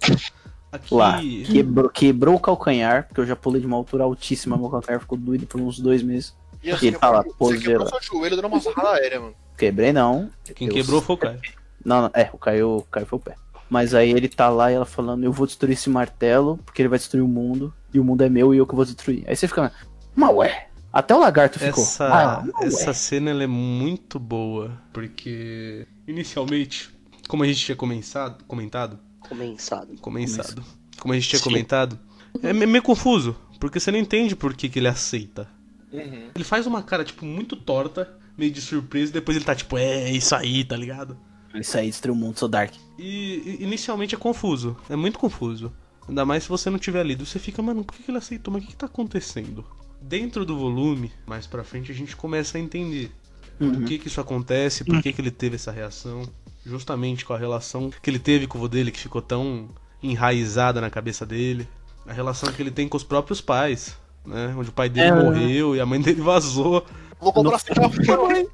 Aqui. 0.71 0.93
Lá. 0.95 1.19
Quebrou, 1.51 1.89
quebrou 1.89 2.35
o 2.35 2.39
calcanhar, 2.39 3.07
porque 3.07 3.21
eu 3.21 3.25
já 3.27 3.35
pulei 3.35 3.61
de 3.61 3.67
uma 3.67 3.77
altura 3.77 4.03
altíssima, 4.03 4.57
meu 4.57 4.69
calcanhar 4.69 4.99
ficou 4.99 5.17
doido 5.17 5.45
por 5.45 5.61
uns 5.61 5.79
dois 5.79 6.01
meses. 6.01 6.35
E 6.63 6.69
Ele 6.69 6.93
fala, 6.93 7.23
pose 7.23 7.59
quebrou 7.59 7.85
geral. 7.85 8.01
seu 8.01 8.01
joelho 8.19 8.35
dando 8.35 8.47
uma 8.47 8.59
sarrada 8.59 8.93
aérea, 8.93 9.19
mano. 9.19 9.35
Quebrei 9.57 9.93
não. 9.93 10.29
Quem 10.55 10.67
Eu- 10.67 10.73
quebrou 10.73 11.01
foi 11.01 11.15
o 11.15 11.17
Caio. 11.17 11.39
Não, 11.85 12.03
não, 12.03 12.11
é, 12.13 12.29
o 12.33 12.37
Caio, 12.37 12.77
o 12.77 12.81
Caio 12.83 13.05
foi 13.05 13.19
o 13.19 13.21
pé. 13.21 13.35
Mas 13.69 13.93
aí 13.93 14.11
ele 14.11 14.27
tá 14.29 14.49
lá 14.49 14.71
e 14.71 14.75
ela 14.75 14.85
falando, 14.85 15.23
eu 15.23 15.31
vou 15.31 15.47
destruir 15.47 15.73
esse 15.73 15.89
martelo, 15.89 16.59
porque 16.65 16.81
ele 16.81 16.89
vai 16.89 16.99
destruir 16.99 17.21
o 17.23 17.27
mundo, 17.27 17.73
e 17.93 17.99
o 17.99 18.03
mundo 18.03 18.21
é 18.23 18.29
meu 18.29 18.53
e 18.53 18.57
eu 18.57 18.67
que 18.67 18.75
vou 18.75 18.85
destruir. 18.85 19.23
Aí 19.27 19.35
você 19.35 19.47
fica, 19.47 19.71
mas 20.15 20.35
ué, 20.35 20.67
até 20.91 21.15
o 21.15 21.19
lagarto 21.19 21.57
ficou. 21.59 21.83
Essa, 21.83 22.05
"Ah, 22.07 22.43
mas 22.45 22.55
ué." 22.55 22.67
essa 22.67 22.93
cena 22.93 23.31
ela 23.31 23.43
é 23.43 23.47
muito 23.47 24.19
boa, 24.19 24.71
porque 24.91 25.87
inicialmente, 26.07 26.89
como 27.27 27.43
a 27.43 27.47
gente 27.47 27.65
tinha 27.65 27.75
começado, 27.75 28.43
comentado, 28.45 28.99
Comensado. 29.27 29.95
comensado, 30.01 30.63
como 30.99 31.13
a 31.13 31.17
gente 31.17 31.29
tinha 31.29 31.39
Sim. 31.39 31.45
comentado, 31.45 31.99
é 32.43 32.53
me- 32.53 32.65
meio 32.65 32.83
confuso, 32.83 33.35
porque 33.59 33.79
você 33.79 33.91
não 33.91 33.97
entende 33.99 34.35
por 34.35 34.53
que, 34.53 34.69
que 34.69 34.77
ele 34.79 34.87
aceita. 34.87 35.47
Uhum. 35.91 36.29
Ele 36.35 36.43
faz 36.43 36.65
uma 36.67 36.81
cara, 36.83 37.03
tipo, 37.03 37.25
muito 37.25 37.55
torta, 37.55 38.17
meio 38.37 38.51
de 38.51 38.61
surpresa, 38.61 39.11
e 39.11 39.13
depois 39.13 39.35
ele 39.37 39.45
tá 39.45 39.55
tipo, 39.55 39.77
é 39.77 40.11
isso 40.11 40.35
aí, 40.35 40.63
tá 40.63 40.75
ligado? 40.75 41.17
Isso 41.53 41.77
aí 41.77 41.87
destruiu 41.87 42.15
o 42.15 42.17
mundo, 42.17 42.37
sou 42.39 42.49
Dark. 42.49 42.73
E, 42.97 43.57
e 43.59 43.63
inicialmente 43.63 44.15
é 44.15 44.17
confuso, 44.17 44.75
é 44.89 44.95
muito 44.95 45.19
confuso. 45.19 45.71
Ainda 46.07 46.25
mais 46.25 46.43
se 46.43 46.49
você 46.49 46.69
não 46.69 46.79
tiver 46.79 47.05
lido, 47.05 47.25
você 47.25 47.39
fica, 47.39 47.61
mano, 47.61 47.83
por 47.83 47.95
que 47.95 48.09
ele 48.09 48.17
aceitou? 48.17 48.51
Mas 48.53 48.63
o 48.63 48.65
que, 48.65 48.71
que 48.73 48.77
tá 48.77 48.87
acontecendo? 48.87 49.63
Dentro 50.01 50.43
do 50.45 50.57
volume, 50.57 51.11
mais 51.25 51.47
pra 51.47 51.63
frente, 51.63 51.91
a 51.91 51.95
gente 51.95 52.15
começa 52.15 52.57
a 52.57 52.61
entender 52.61 53.11
por 53.57 53.83
que, 53.85 53.99
que 53.99 54.07
isso 54.07 54.19
acontece, 54.19 54.83
por 54.83 55.01
que, 55.01 55.13
que 55.13 55.21
ele 55.21 55.31
teve 55.31 55.55
essa 55.55 55.71
reação. 55.71 56.27
Justamente 56.65 57.23
com 57.23 57.33
a 57.33 57.37
relação 57.37 57.89
que 58.01 58.09
ele 58.09 58.19
teve 58.19 58.47
com 58.47 58.57
o 58.57 58.61
vô 58.61 58.67
dele, 58.67 58.91
que 58.91 58.99
ficou 58.99 59.21
tão 59.21 59.69
enraizada 60.01 60.81
na 60.81 60.89
cabeça 60.89 61.25
dele. 61.25 61.67
A 62.05 62.11
relação 62.13 62.51
que 62.51 62.61
ele 62.61 62.71
tem 62.71 62.87
com 62.89 62.97
os 62.97 63.03
próprios 63.03 63.39
pais, 63.39 63.97
né? 64.25 64.53
Onde 64.57 64.69
o 64.69 64.73
pai 64.73 64.89
dele 64.89 65.07
É. 65.07 65.23
morreu 65.23 65.75
e 65.75 65.79
a 65.79 65.85
mãe 65.85 66.01
dele 66.01 66.19
vazou. 66.21 66.85
Vou 67.23 67.33
comprar 67.33 67.59
cigarro. 67.59 67.91
Mamãe! 68.05 68.47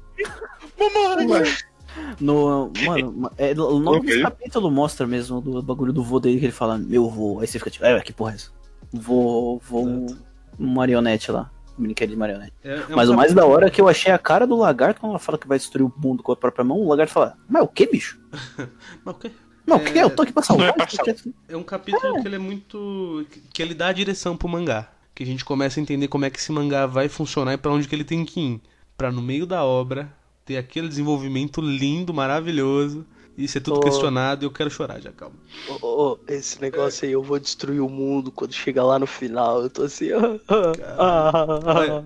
Mamãe! 0.78 1.44
No, 2.20 2.70
mano, 2.84 3.12
ma- 3.16 3.32
é, 3.36 3.52
o 3.52 3.78
nome 3.80 3.98
Ok. 3.98 4.08
desse 4.10 4.22
capítulo 4.22 4.70
mostra 4.70 5.06
mesmo 5.06 5.40
do 5.40 5.60
bagulho 5.62 5.92
do 5.92 6.02
vô 6.04 6.20
dele 6.20 6.38
que 6.38 6.46
ele 6.46 6.52
fala, 6.52 6.78
meu 6.78 7.08
vô. 7.08 7.40
Aí 7.40 7.46
você 7.46 7.58
fica 7.58 7.70
tipo, 7.70 7.84
é, 7.84 8.00
que 8.00 8.12
porra 8.12 8.32
é 8.32 8.34
essa? 8.36 8.50
Vô, 8.92 9.60
vô, 9.68 9.80
Exato. 9.88 10.18
marionete 10.58 11.30
lá. 11.32 11.50
Brinquedo 11.76 12.10
de 12.10 12.16
marionete. 12.16 12.52
É- 12.62 12.74
é 12.74 12.86
um 12.92 12.96
Mas 12.96 13.08
o 13.08 13.14
mais 13.14 13.32
da 13.34 13.44
hora 13.46 13.66
é 13.66 13.70
que 13.70 13.80
eu 13.80 13.88
achei 13.88 14.12
a 14.12 14.18
cara 14.18 14.46
do 14.46 14.56
lagarto 14.56 15.00
quando 15.00 15.10
ela 15.10 15.18
fala 15.18 15.38
que 15.38 15.48
vai 15.48 15.58
destruir 15.58 15.84
o 15.86 15.92
mundo 15.96 16.22
com 16.22 16.30
a 16.32 16.36
própria 16.36 16.64
mão. 16.64 16.78
O 16.78 16.88
lagarto 16.88 17.12
fala, 17.12 17.36
mas 17.48 17.62
o 17.62 17.68
que, 17.68 17.86
bicho? 17.86 18.20
Mas 19.04 19.14
o 19.14 19.18
quê? 19.18 19.30
Não, 19.66 19.76
o 19.76 19.80
que 19.80 19.98
É, 19.98 20.02
Eu 20.02 20.10
tô 20.10 20.22
aqui 20.22 20.32
pra 20.32 20.42
salvar. 20.42 20.68
é 20.68 20.72
pra 20.72 20.84
é- 20.84 21.14
É 21.48 21.56
um 21.56 21.62
capítulo 21.62 22.20
que 22.22 22.28
ele 22.28 22.36
é 22.36 22.38
muito. 22.38 23.26
que 23.52 23.62
ele 23.62 23.74
dá 23.74 23.88
a 23.88 23.92
direção 23.92 24.36
pro 24.36 24.48
mangá. 24.48 24.88
Que 25.20 25.24
a 25.24 25.26
gente 25.26 25.44
começa 25.44 25.78
a 25.78 25.82
entender 25.82 26.08
como 26.08 26.24
é 26.24 26.30
que 26.30 26.38
esse 26.38 26.50
mangá 26.50 26.86
vai 26.86 27.06
funcionar 27.06 27.52
e 27.52 27.58
pra 27.58 27.70
onde 27.70 27.86
que 27.86 27.94
ele 27.94 28.04
tem 28.04 28.24
que 28.24 28.40
ir. 28.40 28.60
Pra 28.96 29.12
no 29.12 29.20
meio 29.20 29.44
da 29.44 29.62
obra 29.62 30.10
ter 30.46 30.56
aquele 30.56 30.88
desenvolvimento 30.88 31.60
lindo, 31.60 32.14
maravilhoso. 32.14 33.04
E 33.36 33.46
ser 33.46 33.60
tudo 33.60 33.76
Oh. 33.76 33.80
questionado 33.80 34.42
e 34.42 34.46
eu 34.46 34.50
quero 34.50 34.70
chorar 34.70 34.98
já, 34.98 35.12
calma. 35.12 35.34
Ô, 35.68 35.86
ô, 35.86 36.12
ô, 36.12 36.18
esse 36.26 36.58
negócio 36.58 37.04
aí, 37.06 37.12
eu 37.12 37.22
vou 37.22 37.38
destruir 37.38 37.80
o 37.82 37.88
mundo 37.90 38.32
quando 38.32 38.54
chegar 38.54 38.82
lá 38.82 38.98
no 38.98 39.06
final. 39.06 39.60
Eu 39.60 39.68
tô 39.68 39.82
assim. 39.82 40.08
ah, 40.98 41.60
Olha, 41.66 42.04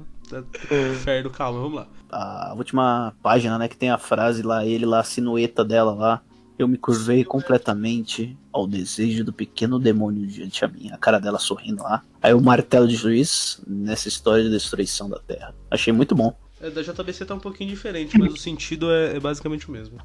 Ferdo, 1.04 1.30
calma, 1.30 1.60
vamos 1.60 1.76
lá. 1.76 1.86
A 2.10 2.52
última 2.56 3.14
página, 3.22 3.56
né, 3.58 3.68
que 3.68 3.76
tem 3.76 3.90
a 3.90 3.98
frase 3.98 4.42
lá, 4.42 4.66
ele 4.66 4.84
lá, 4.84 4.98
a 4.98 5.04
sinueta 5.04 5.64
dela 5.64 5.94
lá. 5.94 6.20
Eu 6.58 6.68
me 6.68 6.76
curvei 6.78 7.24
completamente 7.24 8.36
ao 8.52 8.66
desejo 8.66 9.24
do 9.24 9.32
pequeno 9.32 9.78
demônio 9.78 10.26
diante 10.26 10.64
a 10.64 10.68
mim. 10.68 10.90
A 10.92 10.96
cara 10.96 11.18
dela 11.18 11.38
sorrindo 11.38 11.82
lá. 11.82 12.02
Aí 12.22 12.32
o 12.32 12.40
martelo 12.40 12.86
de 12.86 12.94
juiz 12.94 13.60
nessa 13.66 14.06
história 14.08 14.44
de 14.44 14.50
destruição 14.50 15.08
da 15.08 15.18
Terra. 15.18 15.54
Achei 15.70 15.92
muito 15.92 16.14
bom. 16.14 16.32
É, 16.60 16.70
da 16.70 16.82
JBC 16.82 17.24
tá 17.26 17.34
um 17.34 17.40
pouquinho 17.40 17.70
diferente, 17.70 18.16
mas 18.18 18.32
o 18.32 18.36
sentido 18.36 18.90
é, 18.90 19.16
é 19.16 19.20
basicamente 19.20 19.68
o 19.68 19.72
mesmo. 19.72 19.98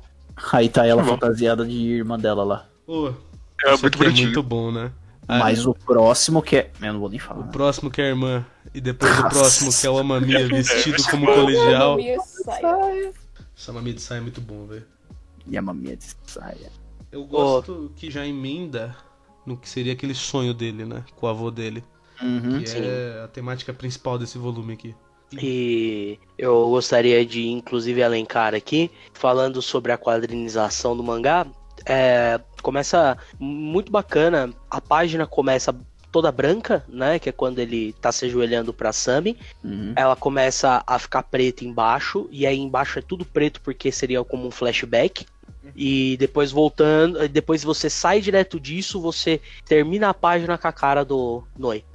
Aí 0.52 0.68
tá 0.70 0.86
ela 0.86 1.02
Tá 1.04 1.08
bom. 1.08 1.14
fantasiada 1.14 1.66
de 1.66 1.76
irmã 1.78 2.18
dela 2.18 2.44
lá. 2.44 2.66
Ô, 2.88 3.10
É 3.64 3.78
muito 3.78 4.04
é 4.04 4.10
muito 4.10 4.44
bom, 4.44 4.72
né? 4.72 4.92
Ah, 5.28 5.38
Mas 5.38 5.68
o 5.68 5.76
próximo 5.76 6.42
que 6.42 6.56
é. 6.58 6.72
Eu 6.82 6.94
não 6.94 7.00
vou 7.00 7.10
nem 7.10 7.20
O 7.20 7.22
falar. 7.22 7.44
próximo 7.50 7.92
que 7.92 8.02
é 8.02 8.06
a 8.06 8.08
irmã. 8.08 8.44
E 8.74 8.82
depois 8.82 9.12
o 9.12 9.22
Nossa. 9.22 9.36
próximo 9.40 9.72
que 9.72 9.86
é 9.86 9.90
o 9.92 9.98
Amamia 10.00 10.48
vestido 10.50 11.04
como 11.04 11.28
colegial. 11.28 11.98
Minha 11.98 12.20
saia. 12.22 13.12
Essa 13.56 13.72
Amamia 13.72 13.94
de 13.94 14.02
saia 14.02 14.18
é 14.18 14.22
muito 14.22 14.42
bom, 14.42 14.66
velho. 14.66 14.84
E 15.50 15.58
a 15.58 15.62
maminha 15.62 15.96
de 15.96 16.06
saia. 16.28 16.72
Eu 17.12 17.26
gosto 17.26 17.92
que 17.96 18.12
já 18.12 18.26
emenda 18.26 18.96
no 19.46 19.58
que 19.58 19.68
seria 19.68 19.94
aquele 19.94 20.14
sonho 20.14 20.54
dele, 20.54 20.86
né? 20.86 21.04
Com 21.16 21.26
o 21.26 21.30
avô 21.30 21.50
dele. 21.50 21.84
Uhum. 22.22 22.62
Que 22.62 22.70
é 22.70 23.22
a 23.24 23.28
temática 23.28 23.74
principal 23.74 24.18
desse 24.18 24.38
volume 24.38 24.74
aqui. 24.74 24.96
E 25.34 26.20
eu 26.38 26.70
gostaria 26.70 27.26
de, 27.26 27.48
inclusive, 27.50 28.02
elencar 28.02 28.56
aqui, 28.56 28.92
falando 29.14 29.62
sobre 29.62 29.92
a 29.92 29.98
quadrinização 29.98 30.96
do 30.98 31.04
mangá. 31.04 31.46
É, 31.86 32.40
começa 32.62 33.18
muito 33.40 33.92
bacana. 33.92 34.54
A 34.70 34.82
página 34.82 35.26
começa 35.26 35.76
toda 36.12 36.32
branca, 36.32 36.84
né? 36.88 37.20
Que 37.20 37.30
é 37.30 37.32
quando 37.32 37.60
ele 37.60 37.94
tá 37.94 38.12
se 38.12 38.26
ajoelhando 38.26 38.74
pra 38.74 38.92
Sami. 38.92 39.38
Uhum. 39.64 39.94
Ela 39.96 40.16
começa 40.16 40.84
a 40.86 41.00
ficar 41.00 41.24
preta 41.24 41.64
embaixo. 41.64 42.28
E 42.32 42.46
aí 42.46 42.58
embaixo 42.58 43.00
é 43.00 43.02
tudo 43.02 43.24
preto 43.24 43.62
porque 43.62 43.92
seria 43.92 44.24
como 44.24 44.48
um 44.48 44.52
flashback. 44.52 45.26
E 45.82 46.18
depois 46.18 46.52
voltando, 46.52 47.26
depois 47.30 47.64
você 47.64 47.90
sai 47.90 48.20
direto 48.20 48.60
disso, 48.60 49.00
você 49.00 49.40
termina 49.66 50.10
a 50.10 50.14
página 50.14 50.58
com 50.58 50.68
a 50.68 50.74
cara 50.74 51.06
do 51.06 51.42
Noi. 51.58 51.86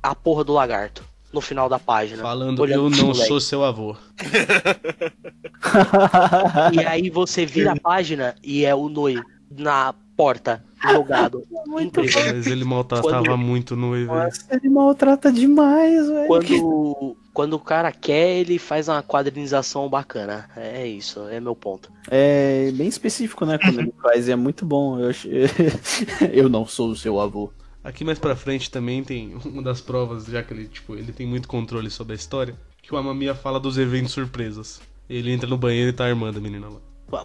A 0.00 0.14
porra 0.14 0.44
do 0.44 0.52
lagarto. 0.52 1.02
No 1.32 1.40
final 1.40 1.68
da 1.68 1.80
página. 1.80 2.22
Falando, 2.22 2.64
eu 2.64 2.88
não 2.88 3.08
moleque. 3.08 3.26
sou 3.26 3.40
seu 3.40 3.64
avô. 3.64 3.96
E 6.72 6.86
aí 6.86 7.10
você 7.10 7.44
vira 7.44 7.72
a 7.72 7.80
página 7.80 8.36
e 8.40 8.64
é 8.64 8.72
o 8.72 8.88
Noi 8.88 9.20
na 9.50 9.92
porta, 10.16 10.64
jogado. 10.92 11.42
Incrível. 11.80 12.34
Mas 12.34 12.46
ele 12.46 12.64
maltratava 12.64 13.24
Quando- 13.24 13.38
muito 13.38 13.74
no. 13.76 13.96
Nossa, 14.06 14.46
ele 14.50 14.68
maltrata 14.68 15.32
demais, 15.32 16.08
velho. 16.08 16.26
Quando, 16.28 17.16
quando 17.32 17.54
o 17.54 17.58
cara 17.58 17.90
quer, 17.92 18.36
ele 18.36 18.58
faz 18.58 18.88
uma 18.88 19.02
quadrinização 19.02 19.88
bacana. 19.88 20.48
É 20.56 20.86
isso, 20.86 21.20
é 21.28 21.40
meu 21.40 21.54
ponto. 21.56 21.90
É 22.10 22.70
bem 22.72 22.88
específico, 22.88 23.44
né? 23.44 23.58
Quando 23.58 23.80
ele 23.80 23.94
faz, 24.02 24.28
e 24.28 24.32
é 24.32 24.36
muito 24.36 24.64
bom. 24.64 24.98
Eu, 25.00 25.10
eu 26.32 26.48
não 26.48 26.66
sou 26.66 26.90
o 26.90 26.96
seu 26.96 27.20
avô. 27.20 27.50
Aqui 27.82 28.02
mais 28.04 28.18
pra 28.18 28.34
frente 28.34 28.70
também 28.70 29.04
tem 29.04 29.36
uma 29.44 29.62
das 29.62 29.80
provas, 29.80 30.24
já 30.24 30.42
que 30.42 30.54
ele, 30.54 30.66
tipo, 30.68 30.94
ele 30.94 31.12
tem 31.12 31.26
muito 31.26 31.46
controle 31.46 31.90
sobre 31.90 32.14
a 32.14 32.16
história, 32.16 32.54
que 32.82 32.94
o 32.94 32.96
Amamiya 32.96 33.34
fala 33.34 33.60
dos 33.60 33.76
eventos 33.76 34.12
surpresas. 34.12 34.80
Ele 35.08 35.30
entra 35.30 35.46
no 35.48 35.58
banheiro 35.58 35.90
e 35.90 35.92
tá 35.92 36.06
armando 36.06 36.38
a 36.38 36.40
menina 36.40 36.66
lá. 36.68 36.78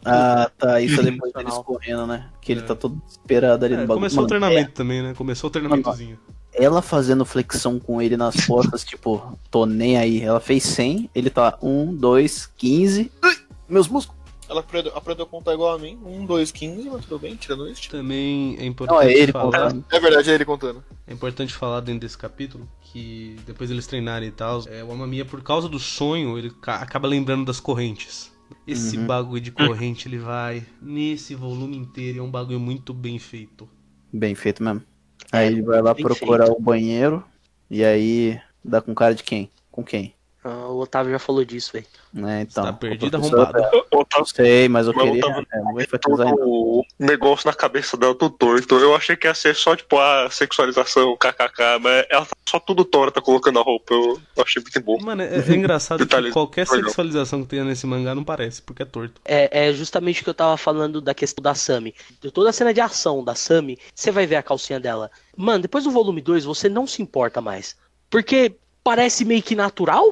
Ah, 0.06 0.52
tá. 0.58 0.82
Isso 0.82 1.00
é 1.00 1.04
depois 1.04 1.32
dele 1.34 1.46
Sensacional. 1.50 1.60
escorrendo, 1.60 2.08
né? 2.08 2.30
Que 2.42 2.52
ele 2.52 2.62
É. 2.62 2.64
tá 2.64 2.76
todo 2.76 2.96
desesperado 3.06 3.66
ali 3.66 3.74
É, 3.74 3.78
no 3.78 3.84
bagulho. 3.84 3.98
começou 4.00 4.20
o 4.20 4.22
Mano, 4.22 4.28
treinamento 4.28 4.72
também, 4.72 5.02
né? 5.02 5.14
Começou 5.16 5.48
o 5.48 5.52
treinamentozinho. 5.52 6.20
Ela 6.54 6.82
fazendo 6.82 7.24
flexão 7.26 7.80
com 7.80 8.02
ele 8.02 8.18
nas 8.18 8.46
costas, 8.46 8.84
tipo, 8.84 9.38
tô 9.52 9.66
nem 9.66 9.98
aí. 9.98 10.22
Ela 10.22 10.40
fez 10.40 10.64
100, 10.64 11.10
ele 11.14 11.30
tá 11.30 11.58
1, 11.62 11.96
2, 11.96 12.48
15. 12.58 13.12
Ai, 13.22 13.36
meus 13.68 13.88
músculos. 13.88 14.20
Ela 14.50 14.62
aprendeu, 14.62 14.92
aprendeu 14.98 15.26
a 15.26 15.28
contar 15.30 15.54
igual 15.54 15.76
a 15.76 15.78
mim. 15.78 16.00
Um, 16.04 16.26
dois, 16.26 16.52
quinze, 16.52 16.90
mas 16.90 17.06
tudo 17.06 17.20
bem, 17.20 17.36
tirando 17.36 17.68
isso. 17.70 17.88
Também 17.88 18.58
é 18.60 18.66
importante 18.66 18.96
Não, 18.98 19.04
é 19.08 19.14
ele 19.14 19.32
falar. 19.32 19.46
contando. 19.46 19.86
É 19.92 20.00
verdade, 20.00 20.32
é 20.32 20.34
ele 20.34 20.44
contando. 20.46 20.84
É 21.06 21.14
importante 21.14 21.54
falar 21.54 21.82
dentro 21.82 22.00
desse 22.02 22.18
capítulo 22.18 22.68
que 22.82 23.36
depois 23.46 23.70
eles 23.70 23.86
treinarem 23.86 24.30
e 24.30 24.32
tal, 24.32 24.64
é, 24.68 24.84
o 24.84 24.92
Amamiya, 24.92 25.24
por 25.24 25.44
causa 25.44 25.70
do 25.70 25.78
sonho, 25.78 26.36
ele 26.36 26.50
ca- 26.50 26.78
acaba 26.78 27.08
lembrando 27.08 27.46
das 27.46 27.60
correntes. 27.60 28.32
Esse 28.68 28.98
Uhum. 28.98 29.06
bagulho 29.06 29.42
de 29.42 29.52
corrente, 29.52 30.08
ele 30.08 30.18
vai 30.20 30.66
nesse 30.82 31.36
volume 31.36 31.78
inteiro, 31.78 32.20
é 32.20 32.22
um 32.22 32.32
bagulho 32.32 32.60
muito 32.60 32.94
bem 32.94 33.20
feito. 33.20 33.70
Bem 34.12 34.36
feito 34.36 34.64
mesmo. 34.64 34.84
Aí 35.32 35.48
ele 35.48 35.62
vai 35.62 35.82
lá 35.82 35.94
bem 35.94 36.06
procurar 36.06 36.48
feito. 36.48 36.52
o 36.52 36.60
banheiro. 36.60 37.24
E 37.70 37.84
aí 37.84 38.42
dá 38.64 38.82
com 38.82 38.94
cara 38.96 39.14
de 39.16 39.24
quem? 39.24 39.52
Com 39.72 39.84
quem? 39.84 40.16
Ah, 40.44 40.68
o 40.68 40.80
Otávio 40.80 41.12
já 41.12 41.20
falou 41.20 41.44
disso, 41.44 41.72
velho. 41.74 41.86
Né, 42.14 42.42
então. 42.50 42.64
tá 42.64 42.70
o 42.72 42.74
perdido, 42.78 43.18
arrombado. 43.18 43.58
Eu 43.74 43.86
Eu 43.92 44.06
tava 44.06 44.26
sei, 44.26 44.68
mas 44.70 44.88
eu 44.88 44.94
Mas 44.94 45.06
queria. 45.06 45.22
tava- 45.22 45.46
É, 45.54 45.60
não 45.60 45.80
enfatizar 45.82 46.34
o 46.34 46.84
negócio 46.98 47.46
na 47.48 47.54
cabeça 47.54 47.98
dela 47.98 48.16
tudo 48.16 48.36
torto. 48.36 48.76
Eu 48.78 48.96
achei 48.96 49.16
que 49.16 49.28
ia 49.28 49.34
ser 49.34 49.54
só, 49.56 49.76
tipo, 49.76 49.98
a 50.00 50.30
sexualização, 50.32 51.16
kkk, 51.18 51.80
mas 51.82 52.06
ela 52.10 52.26
tá 52.26 52.32
só 52.48 52.60
tudo 52.60 52.86
torta 52.86 53.22
colocando 53.22 53.60
a 53.60 53.62
roupa. 53.62 53.94
Eu 53.94 54.20
achei 54.38 54.62
muito 54.62 54.82
bom. 54.82 54.98
Mano, 55.02 55.22
é, 55.22 55.36
é 55.38 55.54
engraçado 55.54 56.08
que 56.08 56.32
qualquer 56.32 56.66
sexualização 56.66 57.44
que 57.44 57.50
tenha 57.50 57.64
nesse 57.66 57.86
mangá 57.86 58.16
não 58.16 58.24
parece, 58.24 58.62
porque 58.62 58.82
é 58.84 58.86
torto. 58.86 59.22
É, 59.26 59.68
é 59.68 59.74
justamente 59.74 60.22
o 60.22 60.24
que 60.24 60.30
eu 60.30 60.34
tava 60.34 60.56
falando 60.58 61.02
da 61.02 61.14
questão 61.14 61.42
da 61.44 61.54
Sami. 61.54 61.94
De 62.22 62.32
toda 62.32 62.50
a 62.50 62.54
cena 62.54 62.74
de 62.74 62.80
ação 62.82 63.24
da 63.24 63.36
Sami, 63.36 63.78
você 63.94 64.10
vai 64.10 64.26
ver 64.26 64.38
a 64.38 64.44
calcinha 64.44 64.80
dela. 64.80 65.12
Mano, 65.36 65.62
depois 65.64 65.84
do 65.84 65.92
volume 65.92 66.22
2, 66.22 66.46
você 66.46 66.70
não 66.70 66.88
se 66.88 67.02
importa 67.02 67.40
mais. 67.42 67.76
Porque 68.10 68.56
parece 68.90 69.24
meio 69.24 69.44
que 69.44 69.56
natural, 69.56 70.12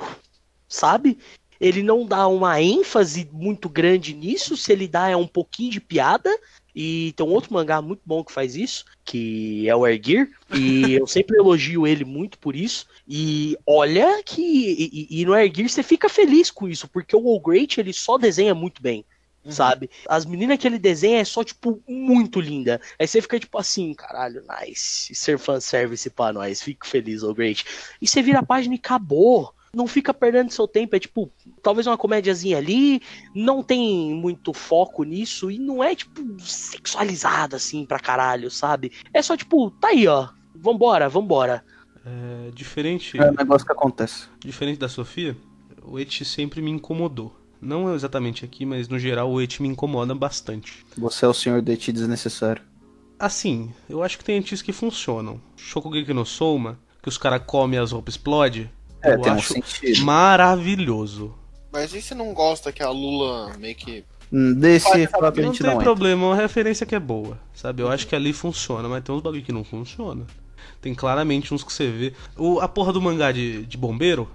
sabe? 0.68 1.18
Ele 1.60 1.82
não 1.82 2.06
dá 2.06 2.28
uma 2.28 2.62
ênfase 2.62 3.28
muito 3.34 3.68
grande 3.68 4.14
nisso. 4.14 4.56
Se 4.56 4.72
ele 4.72 4.88
dá, 4.88 5.10
é 5.10 5.16
um 5.16 5.26
pouquinho 5.26 5.72
de 5.72 5.82
piada. 5.82 6.30
E 6.76 7.12
tem 7.14 7.26
um 7.26 7.32
outro 7.32 7.52
mangá 7.52 7.82
muito 7.82 8.02
bom 8.06 8.24
que 8.24 8.32
faz 8.32 8.56
isso, 8.56 8.86
que 9.04 9.68
é 9.68 9.76
o 9.76 9.88
Ergir. 9.88 10.30
E 10.54 10.94
eu 10.94 11.08
sempre 11.08 11.40
elogio 11.40 11.88
ele 11.88 12.06
muito 12.06 12.38
por 12.38 12.56
isso. 12.56 12.86
E 13.08 13.58
olha 13.66 14.22
que. 14.24 14.44
E, 14.44 15.22
e- 15.22 15.26
no 15.26 15.34
Ergir 15.34 15.68
você 15.68 15.82
fica 15.82 16.08
feliz 16.08 16.52
com 16.52 16.70
isso, 16.70 16.88
porque 16.88 17.16
o 17.16 17.28
All 17.28 17.40
Great 17.40 17.80
ele 17.80 17.94
só 17.94 18.16
desenha 18.16 18.54
muito 18.54 18.80
bem. 18.80 19.04
Sabe? 19.50 19.90
As 20.08 20.26
meninas 20.26 20.58
que 20.58 20.68
ele 20.68 20.80
desenha 20.80 21.20
é 21.20 21.26
só, 21.26 21.44
tipo, 21.44 21.82
muito 21.88 22.40
linda. 22.40 22.82
Aí 23.00 23.08
você 23.08 23.22
fica, 23.22 23.40
tipo, 23.40 23.58
assim, 23.58 23.94
caralho, 23.94 24.44
nice. 24.62 25.14
Ser 25.16 25.38
fanservice 25.38 26.10
pra 26.10 26.34
nós. 26.34 26.62
Fico 26.62 26.88
feliz, 26.88 27.24
All 27.24 27.34
Great. 27.34 27.66
E 28.02 28.08
você 28.08 28.22
vira 28.22 28.40
a 28.40 28.46
página 28.46 28.76
e 28.76 28.78
acabou. 28.78 29.54
Não 29.74 29.86
fica 29.86 30.14
perdendo 30.14 30.52
seu 30.52 30.68
tempo. 30.68 30.96
É 30.96 31.00
tipo, 31.00 31.32
talvez 31.62 31.86
uma 31.88 31.98
comédiazinha 31.98 32.58
ali. 32.58 33.02
Não 33.36 33.62
tem 33.62 34.14
muito 34.16 34.54
foco 34.54 35.04
nisso. 35.04 35.52
E 35.52 35.60
não 35.60 35.84
é, 35.84 35.94
tipo, 35.96 36.22
sexualizado 36.40 37.56
assim 37.56 37.86
pra 37.86 38.00
caralho, 38.00 38.50
sabe? 38.50 38.92
É 39.14 39.22
só, 39.22 39.36
tipo, 39.38 39.70
tá 39.72 39.90
aí, 39.90 40.08
ó. 40.08 40.30
Vambora, 40.56 41.08
vambora. 41.08 41.64
É, 42.06 42.52
diferente, 42.52 43.18
É 43.20 43.30
um 43.30 43.34
negócio 43.34 43.66
que 43.68 43.74
acontece. 43.74 44.28
diferente 44.40 44.80
da 44.80 44.88
Sofia, 44.88 45.36
o 45.84 46.00
Eti 46.00 46.24
sempre 46.24 46.62
me 46.62 46.72
incomodou. 46.72 47.36
Não 47.62 47.94
exatamente 47.94 48.46
aqui, 48.46 48.66
mas 48.66 48.88
no 48.88 49.00
geral 49.00 49.32
o 49.32 49.42
Eti 49.42 49.62
me 49.62 49.68
incomoda 49.68 50.14
bastante. 50.14 50.86
Você 50.98 51.26
é 51.26 51.28
o 51.28 51.34
senhor 51.34 51.62
do 51.62 51.72
Eti 51.72 51.92
desnecessário. 51.92 52.62
Assim, 53.20 53.72
eu 53.90 54.04
acho 54.04 54.18
que 54.18 54.24
tem 54.24 54.38
etis 54.38 54.62
que 54.62 54.72
funcionam. 54.72 55.42
Shokugeki 55.56 56.14
no 56.14 56.26
Soma, 56.26 56.78
que 57.02 57.10
os 57.10 57.18
caras 57.18 57.42
comem 57.46 57.80
as 57.80 57.92
roupas 57.92 58.14
explode, 58.14 58.70
É, 59.02 59.14
eu 59.14 59.22
tem 59.22 59.32
um 59.32 59.36
acho 59.36 59.54
sentido. 59.54 60.06
maravilhoso. 60.06 61.34
Mas 61.72 61.94
e 61.94 62.02
se 62.02 62.14
não 62.14 62.34
gosta 62.34 62.72
que 62.72 62.84
a 62.84 62.90
Lula 62.90 63.56
meio 63.58 63.76
que. 63.76 64.04
Hum, 64.32 64.54
Desse 64.54 65.08
fato 65.08 65.26
a 65.26 65.32
Não 65.32 65.54
gente 65.54 65.64
tem 65.64 65.68
não 65.72 65.78
problema, 65.78 66.24
é 66.24 66.28
uma 66.28 66.36
referência 66.36 66.86
que 66.86 66.94
é 66.96 67.00
boa, 67.00 67.40
sabe? 67.54 67.82
Eu 67.82 67.90
acho 67.90 68.06
que 68.08 68.16
ali 68.16 68.34
funciona, 68.34 68.88
mas 68.88 69.04
tem 69.04 69.16
uns 69.16 69.22
bagulho 69.22 69.44
que 69.44 69.52
não 69.52 69.64
funciona. 69.64 70.26
Tem 70.82 70.94
claramente 70.94 71.54
uns 71.54 71.64
que 71.64 71.72
você 71.74 71.90
vê. 71.90 72.14
O, 72.38 72.60
a 72.60 72.68
porra 72.68 72.94
do 72.94 73.02
mangá 73.02 73.32
de, 73.32 73.66
de 73.66 73.78
bombeiro, 73.78 74.30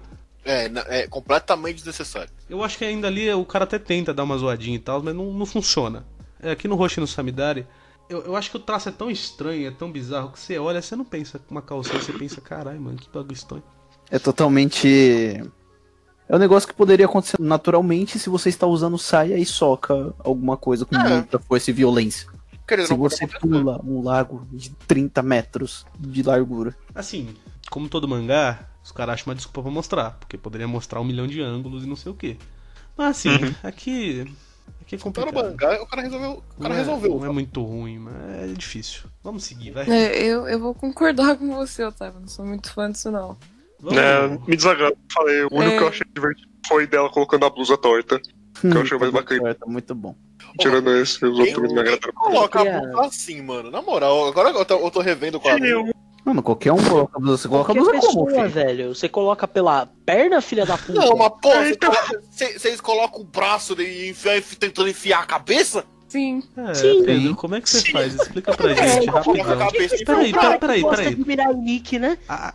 É, 0.45 0.69
é 0.87 1.07
completamente 1.07 1.75
desnecessário. 1.77 2.29
eu 2.49 2.63
acho 2.63 2.77
que 2.77 2.83
ainda 2.85 3.07
ali 3.07 3.31
o 3.33 3.45
cara 3.45 3.63
até 3.63 3.79
tenta 3.79 4.13
dar 4.13 4.23
uma 4.23 4.37
zoadinha 4.37 4.75
e 4.75 4.79
tal, 4.79 5.01
mas 5.01 5.15
não, 5.15 5.31
não 5.31 5.45
funciona. 5.45 6.05
É, 6.41 6.51
aqui 6.51 6.67
no 6.67 6.75
Roshi 6.75 6.99
no 6.99 7.07
Samidari, 7.07 7.65
eu, 8.09 8.21
eu 8.23 8.35
acho 8.35 8.51
que 8.51 8.57
o 8.57 8.59
traço 8.59 8.89
é 8.89 8.91
tão 8.91 9.09
estranho, 9.09 9.67
é 9.67 9.71
tão 9.71 9.89
bizarro, 9.91 10.31
que 10.31 10.39
você 10.39 10.59
olha, 10.59 10.81
você 10.81 10.95
não 10.95 11.05
pensa 11.05 11.39
com 11.39 11.51
uma 11.51 11.61
calcinha, 11.61 12.01
você 12.01 12.11
pensa, 12.11 12.41
caralho, 12.41 12.81
mano, 12.81 12.97
que 12.97 13.07
bagulho 13.09 13.31
estranho. 13.33 13.63
É 14.11 14.19
totalmente. 14.19 15.41
É 16.27 16.35
um 16.35 16.39
negócio 16.39 16.67
que 16.67 16.73
poderia 16.75 17.05
acontecer 17.05 17.37
naturalmente 17.39 18.19
se 18.19 18.29
você 18.29 18.49
está 18.49 18.65
usando 18.67 18.97
saia 18.97 19.37
e 19.37 19.45
soca 19.45 20.13
alguma 20.19 20.57
coisa 20.57 20.85
com 20.85 20.95
É. 20.95 21.09
muita 21.09 21.39
força 21.39 21.69
e 21.69 21.73
violência. 21.73 22.27
Querido, 22.67 22.87
Se 22.87 22.93
você 22.95 23.27
pula 23.27 23.81
um 23.83 24.01
lago 24.03 24.47
de 24.51 24.69
30 24.87 25.21
metros 25.21 25.85
de 25.99 26.23
largura. 26.23 26.75
Assim, 26.95 27.35
como 27.69 27.89
todo 27.89 28.07
mangá, 28.07 28.69
os 28.83 28.91
caras 28.91 29.13
acham 29.13 29.31
uma 29.31 29.35
desculpa 29.35 29.61
pra 29.63 29.71
mostrar, 29.71 30.11
porque 30.19 30.37
poderia 30.37 30.67
mostrar 30.67 30.99
um 31.01 31.03
milhão 31.05 31.25
de 31.27 31.41
ângulos 31.41 31.83
e 31.83 31.87
não 31.87 31.95
sei 31.95 32.11
o 32.11 32.15
que. 32.15 32.37
Mas 32.97 33.17
assim, 33.17 33.29
aqui. 33.63 34.25
Aqui 34.81 34.95
é 34.95 34.97
Tá 34.97 35.05
no 35.05 35.13
complicado. 35.13 35.33
mangá, 35.45 35.81
o 35.81 35.87
cara 35.87 36.01
resolveu. 36.03 36.31
O 36.57 36.61
cara 36.61 36.69
Não 36.69 36.75
é- 36.75 36.79
resolveu. 36.79 37.19
Não 37.19 37.25
é 37.25 37.29
muito 37.31 37.63
ruim, 37.63 37.99
mas 37.99 38.15
é 38.51 38.53
difícil. 38.53 39.03
Vamos 39.23 39.43
seguir, 39.43 39.71
vai. 39.71 39.89
É, 39.89 40.21
eu, 40.23 40.47
eu 40.47 40.59
vou 40.59 40.73
concordar 40.73 41.35
com 41.37 41.53
você, 41.55 41.83
Otávio. 41.83 42.19
Não 42.21 42.27
sou 42.27 42.45
muito 42.45 42.71
fã 42.71 42.89
disso, 42.91 43.09
não. 43.11 43.37
Vamos. 43.79 43.97
É, 43.97 44.27
me 44.47 44.55
desagrado. 44.55 44.95
Falei, 45.13 45.43
o 45.43 45.49
único 45.51 45.63
É. 45.73 45.77
que 45.77 45.83
eu 45.83 45.87
achei 45.87 46.07
divertido 46.13 46.47
foi 46.67 46.87
dela 46.87 47.09
colocando 47.09 47.45
a 47.45 47.49
blusa 47.49 47.77
torta. 47.77 48.19
Que 48.61 48.67
eu 48.67 48.81
achei 48.81 48.97
mais 48.97 49.11
bacana. 49.11 49.41
Certo, 49.41 49.69
muito 49.69 49.95
bom. 49.95 50.15
Tirando 50.59 50.89
esse, 50.91 51.25
os 51.25 51.39
outros 51.39 51.73
me 51.73 51.79
agradaram. 51.79 52.13
Coloca 52.13 52.61
a 52.61 52.79
blusa 52.81 53.01
assim, 53.07 53.41
mano. 53.41 53.71
Na 53.71 53.81
moral, 53.81 54.27
agora 54.27 54.49
eu 54.51 54.63
tô, 54.65 54.75
eu 54.79 54.91
tô 54.91 55.01
revendo 55.01 55.37
o 55.37 55.41
quadro. 55.41 55.89
Mano, 56.25 56.41
qualquer 56.41 56.71
um 56.71 56.81
coloca 56.83 57.19
blusa. 57.19 57.37
Você 57.41 57.47
coloca 57.49 57.73
Qualquer 57.73 57.91
blusa 57.91 58.07
como, 58.07 58.25
pessoa, 58.25 58.41
filho? 58.43 58.49
velho. 58.53 58.95
Você 58.95 59.09
coloca 59.09 59.47
pela 59.47 59.87
perna, 60.05 60.39
filha 60.41 60.65
da 60.65 60.77
puta. 60.77 60.93
Não, 60.93 61.17
mas 61.17 61.31
pô, 61.41 61.51
Eita. 61.61 61.91
vocês 62.31 62.79
colocam 62.79 63.21
o 63.21 63.23
braço 63.25 63.79
e 63.81 64.09
enfia- 64.09 64.41
tentando 64.57 64.87
enfiar 64.89 65.19
a 65.21 65.25
cabeça? 65.25 65.83
Sim. 66.13 66.43
É, 66.55 66.73
Sim. 66.75 67.03
Pedro, 67.03 67.35
como 67.35 67.55
é 67.55 67.61
que 67.61 67.67
você 67.67 67.91
faz? 67.91 68.13
Explica 68.13 68.55
pra 68.55 68.71
É, 68.71 68.75
gente, 68.99 69.09
a 69.09 69.13
rapidão. 69.13 69.57
Peraí, 70.05 70.31
fora. 70.31 70.59
peraí, 70.59 70.83
peraí, 70.83 71.15
peraí. 71.15 71.55
Nick, 71.55 71.97
né? 71.97 72.19
A- 72.29 72.53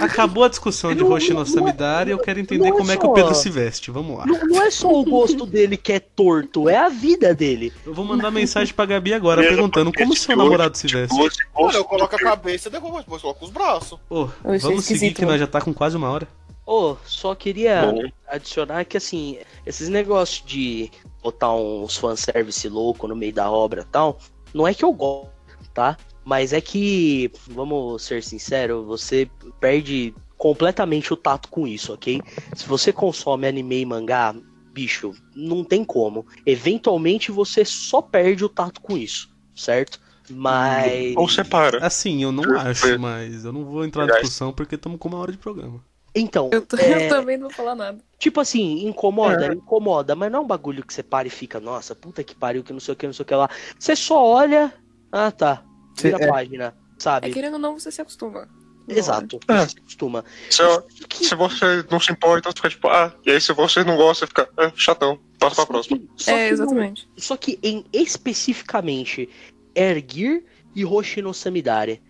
Acabou 0.00 0.44
a 0.44 0.48
discussão 0.48 0.94
de 0.94 1.04
não, 1.04 1.44
Samidari, 1.44 2.12
eu 2.12 2.18
quero 2.18 2.40
entender 2.40 2.68
é 2.68 2.72
como 2.72 2.90
é 2.90 2.96
que 2.96 3.04
o 3.04 3.12
Pedro 3.12 3.34
se 3.34 3.50
veste. 3.50 3.90
Vamos 3.90 4.16
lá. 4.16 4.24
Não, 4.24 4.40
não 4.46 4.62
é 4.62 4.70
só 4.70 4.90
o 4.90 5.04
gosto 5.04 5.44
dele 5.44 5.76
que 5.76 5.92
é 5.92 6.00
torto, 6.00 6.66
é 6.66 6.78
a 6.78 6.88
vida 6.88 7.34
dele. 7.34 7.74
Eu 7.84 7.92
vou 7.92 8.06
mandar 8.06 8.30
mensagem 8.30 8.72
pra 8.72 8.86
Gabi 8.86 9.12
agora 9.12 9.42
Mesmo 9.42 9.56
perguntando 9.56 9.92
como 9.92 10.16
seu 10.16 10.34
namorado 10.34 10.78
se 10.78 10.86
veste. 10.86 11.14
Mano, 11.54 11.74
eu 11.74 11.84
coloco 11.84 12.16
a 12.16 12.18
cabeça 12.18 12.68
e 12.68 12.72
depois 12.72 13.04
depois 13.04 13.20
coloco 13.20 13.44
os 13.44 13.50
braços. 13.50 13.98
É 14.44 14.58
vamos 14.58 14.86
seguir 14.86 15.12
que 15.12 15.22
nós 15.26 15.32
né? 15.32 15.38
já 15.40 15.46
tá 15.46 15.60
com 15.60 15.74
quase 15.74 15.94
uma 15.94 16.08
hora. 16.08 16.26
Ô, 16.66 16.96
só 17.06 17.34
queria 17.34 17.90
Bom. 17.90 18.02
adicionar 18.28 18.84
que 18.84 18.96
assim, 18.98 19.38
esses 19.64 19.88
negócios 19.88 20.44
de 20.46 20.90
botar 21.22 21.54
uns 21.54 21.96
fanservice 21.96 22.68
louco 22.68 23.08
no 23.08 23.16
meio 23.16 23.32
da 23.32 23.50
obra 23.50 23.82
e 23.82 23.84
tal, 23.84 24.18
não 24.54 24.66
é 24.66 24.74
que 24.74 24.84
eu 24.84 24.92
gosto, 24.92 25.30
tá? 25.74 25.96
Mas 26.24 26.52
é 26.52 26.60
que, 26.60 27.30
vamos 27.48 28.02
ser 28.02 28.22
sinceros, 28.22 28.86
você 28.86 29.30
perde 29.60 30.14
completamente 30.36 31.12
o 31.12 31.16
tato 31.16 31.48
com 31.48 31.66
isso, 31.66 31.92
ok? 31.92 32.20
Se 32.54 32.66
você 32.66 32.92
consome 32.92 33.46
anime 33.46 33.80
e 33.80 33.86
mangá, 33.86 34.34
bicho, 34.72 35.12
não 35.34 35.64
tem 35.64 35.84
como. 35.84 36.26
Eventualmente 36.46 37.32
você 37.32 37.64
só 37.64 38.00
perde 38.00 38.44
o 38.44 38.48
tato 38.48 38.80
com 38.80 38.96
isso, 38.96 39.34
certo? 39.54 40.00
Mas. 40.30 41.16
Ou 41.16 41.28
separa. 41.28 41.84
Assim, 41.84 42.22
eu 42.22 42.30
não 42.30 42.56
acho, 42.58 42.98
mas 42.98 43.44
eu 43.44 43.52
não 43.52 43.64
vou 43.64 43.84
entrar 43.84 44.06
na 44.06 44.12
discussão 44.12 44.52
porque 44.52 44.74
estamos 44.74 44.98
com 44.98 45.08
uma 45.08 45.18
hora 45.18 45.32
de 45.32 45.38
programa. 45.38 45.82
Então, 46.20 46.50
Eu, 46.52 46.62
t- 46.66 46.76
É. 46.80 47.06
eu 47.06 47.08
também 47.08 47.36
não 47.36 47.48
vou 47.48 47.56
falar 47.56 47.74
nada. 47.74 47.98
Tipo 48.18 48.40
assim, 48.40 48.86
incomoda, 48.86 49.52
incomoda, 49.54 50.14
mas 50.16 50.30
não 50.32 50.40
é 50.40 50.42
um 50.42 50.46
bagulho 50.46 50.84
que 50.84 50.92
você 50.92 51.02
para 51.02 51.28
e 51.28 51.30
fica, 51.30 51.60
nossa, 51.60 51.94
puta 51.94 52.22
que 52.24 52.34
pariu, 52.34 52.62
que 52.64 52.72
não 52.72 52.80
sei 52.80 52.94
o 52.94 52.96
que, 52.96 53.06
não 53.06 53.12
sei 53.12 53.22
o 53.22 53.26
que 53.26 53.34
lá. 53.34 53.48
Você 53.78 53.94
só 53.94 54.24
olha, 54.24 54.72
ah 55.12 55.30
tá, 55.30 55.62
vira 55.96 56.16
a 56.18 56.20
é. 56.22 56.26
página, 56.28 56.64
É 56.66 56.72
sabe? 56.98 57.32
querendo 57.32 57.54
ou 57.54 57.58
não, 57.60 57.78
você 57.78 57.90
se 57.92 58.00
acostuma. 58.00 58.48
Exato, 58.88 59.38
É. 59.48 59.58
você 59.60 59.68
se 59.68 59.78
acostuma. 59.78 60.24
Se, 60.50 60.62
Que- 61.08 61.24
se 61.26 61.34
você 61.34 61.84
não 61.90 62.00
se 62.00 62.10
importa, 62.10 62.48
você 62.50 62.56
fica 62.56 62.70
tipo, 62.70 62.88
ah, 62.88 63.14
e 63.26 63.30
aí 63.30 63.40
se 63.40 63.52
você 63.52 63.84
não 63.84 63.96
gosta, 63.96 64.24
você 64.24 64.28
fica, 64.28 64.48
ah, 64.56 64.72
chatão. 64.74 65.20
Passa 65.38 65.56
pra 65.56 65.66
próxima. 65.66 65.98
que- 65.98 66.04
É, 66.04 66.48
que 66.48 66.56
não- 66.56 66.64
exatamente. 66.64 67.08
só 67.18 67.36
que 67.36 67.58
em 67.62 67.84
especificamente 67.92 69.28
Ergir 69.74 70.44
e 70.74 70.84
Hoshino 70.84 71.32
Samidare, 71.32 72.02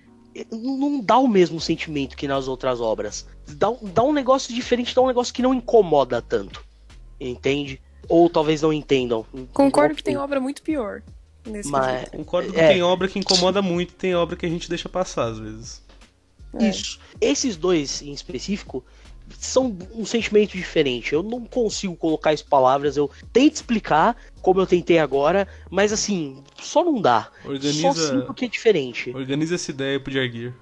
não 0.51 1.01
dá 1.01 1.19
o 1.19 1.29
mesmo 1.29 1.61
sentimento 1.61 2.17
que 2.17 2.29
nas 2.29 2.49
outras 2.49 2.81
obras. 2.81 3.27
Dá, 3.47 3.71
um- 3.71 3.79
dá 3.83 4.03
um 4.03 4.13
negócio 4.13 4.55
diferente, 4.55 4.95
dá 4.95 5.03
um 5.03 5.07
negócio 5.07 5.33
que 5.33 5.43
não 5.43 5.55
incomoda 5.55 6.21
tanto. 6.23 6.65
Entende? 7.21 7.81
Ou 8.09 8.29
talvez 8.31 8.63
não 8.63 8.73
entendam. 8.73 9.25
Concordo 9.53 9.95
que 9.95 10.03
tem 10.03 10.17
obra 10.17 10.41
muito 10.41 10.63
pior. 10.63 11.03
Nesse 11.47 11.71
Mas. 11.71 12.09
Concordo 12.11 12.53
que 12.53 12.61
É. 12.61 12.69
tem 12.69 12.83
obra 12.83 13.09
que 13.09 13.19
incomoda 13.19 13.63
muito, 13.63 13.95
tem 13.95 14.15
obra 14.15 14.37
que 14.37 14.45
a 14.47 14.49
gente 14.49 14.69
deixa 14.69 14.89
passar 14.89 15.29
às 15.29 15.39
vezes. 15.39 15.83
É. 16.55 16.69
Isso. 16.69 16.99
Esses 17.21 17.57
dois 17.57 18.01
em 18.03 18.13
específico 18.13 18.85
são 19.39 19.77
um 19.95 20.05
sentimento 20.05 20.53
diferente. 20.53 21.13
Eu 21.13 21.23
não 21.23 21.45
consigo 21.45 21.95
colocar 21.97 22.35
em 22.35 22.39
palavras. 22.39 22.97
Eu 22.97 23.09
tento 23.33 23.55
explicar, 23.55 24.17
como 24.43 24.61
eu 24.61 24.67
tentei 24.67 24.99
agora, 24.99 25.47
mas 25.71 25.93
assim, 25.93 26.43
só 26.61 26.85
não 26.85 27.01
dá. 27.01 27.31
Só 27.43 27.49
Organiza, 27.51 28.09
sinto 28.21 28.35
que 28.35 28.45
é 28.45 28.49
diferente. 28.49 29.11
organiza 29.15 29.55
essa 29.55 29.71
ideia 29.71 30.01
pro 30.01 30.13
Jargir. 30.13 30.53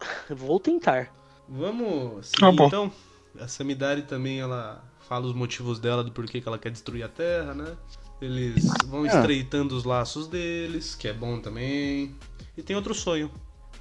Vou 0.30 0.58
tentar. 0.58 1.12
Vamos 1.48 2.28
seguir 2.28 2.56
bom. 2.56 2.66
então. 2.66 2.92
A 3.38 3.46
Samidari 3.46 4.02
também 4.02 4.40
ela 4.40 4.82
fala 5.08 5.26
os 5.26 5.34
motivos 5.34 5.78
dela 5.78 6.02
do 6.02 6.10
porquê 6.10 6.40
que 6.40 6.48
ela 6.48 6.58
quer 6.58 6.70
destruir 6.70 7.02
a 7.02 7.08
Terra, 7.08 7.52
né? 7.52 7.76
Eles 8.22 8.64
vão 8.86 9.02
Ah. 9.02 9.06
estreitando 9.08 9.76
os 9.76 9.84
laços 9.84 10.26
deles, 10.28 10.94
que 10.94 11.06
é 11.08 11.12
bom 11.12 11.38
também. 11.40 12.14
E 12.56 12.62
tem 12.62 12.74
outro 12.74 12.94
sonho. 12.94 13.30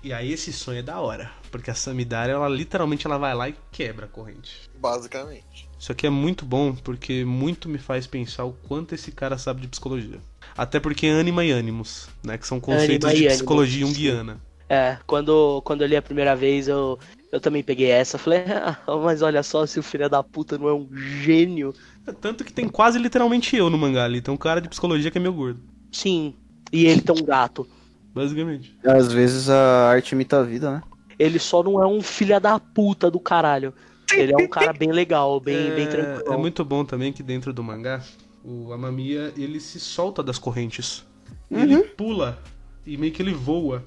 E 0.04 0.12
aí 0.12 0.34
esse 0.34 0.52
sonho 0.52 0.80
é 0.80 0.84
da 0.84 1.00
hora, 1.00 1.32
porque 1.50 1.72
a 1.72 1.74
Samidari 1.74 2.30
ela 2.30 2.50
literalmente 2.50 3.08
ela 3.08 3.18
vai 3.18 3.34
lá 3.34 3.48
e 3.48 3.56
quebra 3.72 4.06
a 4.06 4.10
corrente. 4.10 4.70
Basicamente. 4.78 5.70
Isso 5.80 5.94
aqui 5.94 6.06
é 6.06 6.10
muito 6.10 6.46
bom 6.46 6.76
porque 6.76 7.24
muito 7.24 7.70
me 7.70 7.78
faz 7.78 8.06
pensar 8.06 8.44
o 8.44 8.52
quanto 8.52 8.94
esse 8.94 9.14
cara 9.14 9.38
sabe 9.38 9.62
de 9.62 9.70
psicologia. 9.70 10.20
Até 10.58 10.78
porque 10.78 11.08
ânima 11.08 11.46
e 11.46 11.52
ânimos, 11.52 12.10
né, 12.22 12.38
que 12.38 12.46
são 12.46 12.60
conceitos 12.60 13.10
Ânima 13.10 13.14
e 13.14 13.30
de 13.30 13.34
psicologia 13.34 13.86
sim. 13.86 13.94
junguiana. 13.94 14.42
É, 14.68 14.98
quando, 15.08 15.62
quando 15.64 15.84
eu 15.84 15.88
li 15.88 15.96
a 15.96 16.02
primeira 16.02 16.36
vez, 16.36 16.68
eu, 16.68 17.00
eu 17.32 17.40
também 17.40 17.64
peguei 17.64 17.90
essa. 17.90 18.18
Falei, 18.18 18.44
ah, 18.50 18.78
mas 19.02 19.22
olha 19.22 19.42
só, 19.42 19.66
se 19.66 19.80
o 19.80 19.84
filho 19.84 20.10
da 20.10 20.22
puta 20.22 20.58
não 20.58 20.68
é 20.68 20.74
um 20.74 20.90
gênio. 21.22 21.74
Tanto 22.20 22.44
que 22.44 22.52
tem 22.52 22.68
quase 22.68 23.00
literalmente 23.00 23.56
eu 23.56 23.70
no 23.70 23.78
mangá 23.78 24.04
ali, 24.04 24.22
tem 24.22 24.34
um 24.34 24.38
cara 24.38 24.60
de 24.60 24.68
psicologia 24.68 25.10
que 25.10 25.18
é 25.18 25.22
meu 25.22 25.34
gordo, 25.34 25.62
Sim. 25.92 26.36
E 26.72 26.88
ele 26.88 27.02
tem 27.02 27.16
um 27.16 27.24
gato. 27.26 27.66
Basicamente. 28.14 28.76
Às 28.84 29.12
vezes 29.12 29.50
a 29.50 29.90
arte 29.90 30.12
imita 30.14 30.40
a 30.40 30.44
vida, 30.44 30.72
né? 30.72 30.84
Ele 31.18 31.40
só 31.40 31.64
não 31.64 31.82
é 31.82 31.88
um 31.88 32.02
filho 32.02 32.40
da 32.40 32.60
puta 32.60 33.10
do 33.10 33.20
caralho. 33.20 33.74
Ele 34.14 34.34
é 34.34 34.38
um 34.38 34.48
cara 34.48 34.74
bem 34.74 34.92
legal, 34.92 35.40
bem, 35.40 35.72
bem 35.72 35.86
é, 35.86 35.88
tranquilo. 35.88 36.34
é 36.34 36.38
muito 36.38 36.64
bom 36.64 36.84
também 36.86 37.12
que 37.14 37.24
dentro 37.24 37.52
do 37.54 37.64
mangá, 37.64 38.02
o 38.44 38.72
Amamiya, 38.74 39.34
ele 39.38 39.60
se 39.60 39.80
solta 39.80 40.22
das 40.22 40.38
correntes. 40.38 41.06
Ele 41.50 41.78
pula 41.84 42.38
e 42.86 42.98
meio 42.98 43.12
que 43.12 43.22
ele 43.22 43.34
voa. 43.34 43.84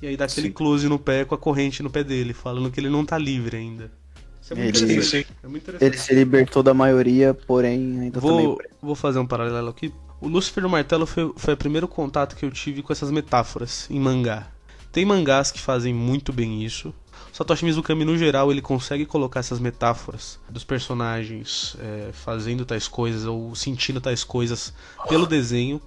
E 0.00 0.06
aí 0.06 0.16
dá 0.16 0.26
aquele 0.26 0.48
Sim. 0.48 0.52
close 0.52 0.88
no 0.88 0.98
pé 0.98 1.24
com 1.24 1.34
a 1.34 1.38
corrente 1.38 1.82
no 1.82 1.90
pé 1.90 2.04
dele, 2.04 2.34
falando 2.34 2.70
que 2.70 2.78
ele 2.78 2.90
não 2.90 3.04
tá 3.04 3.16
livre 3.16 3.56
ainda. 3.56 3.90
Isso 4.40 4.52
é 4.52 4.56
muito 4.56 4.78
Ele- 4.78 4.84
interessante. 4.92 5.28
É 5.42 5.48
muito 5.48 5.62
interessante. 5.62 5.88
Ele 5.90 5.98
se 5.98 6.14
libertou 6.14 6.62
da 6.62 6.74
maioria, 6.74 7.34
porém 7.34 8.00
ainda 8.00 8.20
tá 8.20 8.26
meio 8.26 8.42
Vou, 8.42 8.58
vou 8.80 8.94
fazer 8.94 9.18
um 9.18 9.26
paralelo 9.26 9.68
aqui. 9.68 9.92
O 10.20 10.28
Lúcifer 10.28 10.62
do 10.62 10.68
Martelo 10.68 11.06
foi, 11.06 11.32
foi 11.36 11.54
o 11.54 11.56
primeiro 11.56 11.86
contato 11.86 12.36
que 12.36 12.44
eu 12.44 12.50
tive 12.50 12.82
com 12.82 12.92
essas 12.92 13.10
metáforas 13.10 13.86
em 13.90 14.00
mangá. 14.00 14.48
Tem 14.90 15.04
mangás 15.04 15.50
que 15.52 15.60
fazem 15.60 15.92
muito 15.92 16.32
bem 16.32 16.64
isso. 16.64 16.92
Satoshi 17.32 17.66
Mizukami, 17.66 18.04
no 18.04 18.16
geral, 18.16 18.50
ele 18.50 18.62
consegue 18.62 19.04
colocar 19.04 19.40
essas 19.40 19.58
metáforas 19.60 20.38
dos 20.48 20.64
personagens 20.64 21.76
é, 21.80 22.10
fazendo 22.12 22.64
tais 22.64 22.88
coisas 22.88 23.26
ou 23.26 23.54
sentindo 23.54 24.00
tais 24.00 24.24
coisas 24.24 24.72
pelo 25.08 25.26
desenho. 25.26 25.80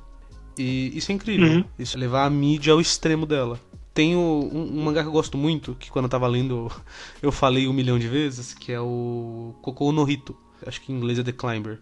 E 0.57 0.95
isso 0.95 1.11
é 1.11 1.15
incrível. 1.15 1.47
Uhum. 1.47 1.63
Isso 1.79 1.97
é 1.97 1.99
levar 1.99 2.25
a 2.25 2.29
mídia 2.29 2.73
ao 2.73 2.79
extremo 2.79 3.25
dela. 3.25 3.59
Tem 3.95 4.15
o- 4.15 4.49
um, 4.53 4.77
um 4.79 4.83
mangá 4.83 5.01
que 5.01 5.07
eu 5.07 5.11
gosto 5.13 5.37
muito, 5.37 5.75
que 5.79 5.89
quando 5.89 6.05
eu 6.05 6.09
tava 6.09 6.27
lendo 6.27 6.71
eu 7.21 7.31
falei 7.31 7.67
um 7.67 7.73
milhão 7.73 7.97
de 7.97 8.07
vezes, 8.07 8.53
que 8.53 8.71
é 8.71 8.79
o 8.79 9.55
Kokou 9.63 9.91
no 9.91 10.07
Hito. 10.07 10.37
Acho 10.65 10.79
que 10.81 10.91
em 10.91 10.95
inglês 10.95 11.17
é 11.17 11.23
The 11.23 11.31
Climber. 11.31 11.79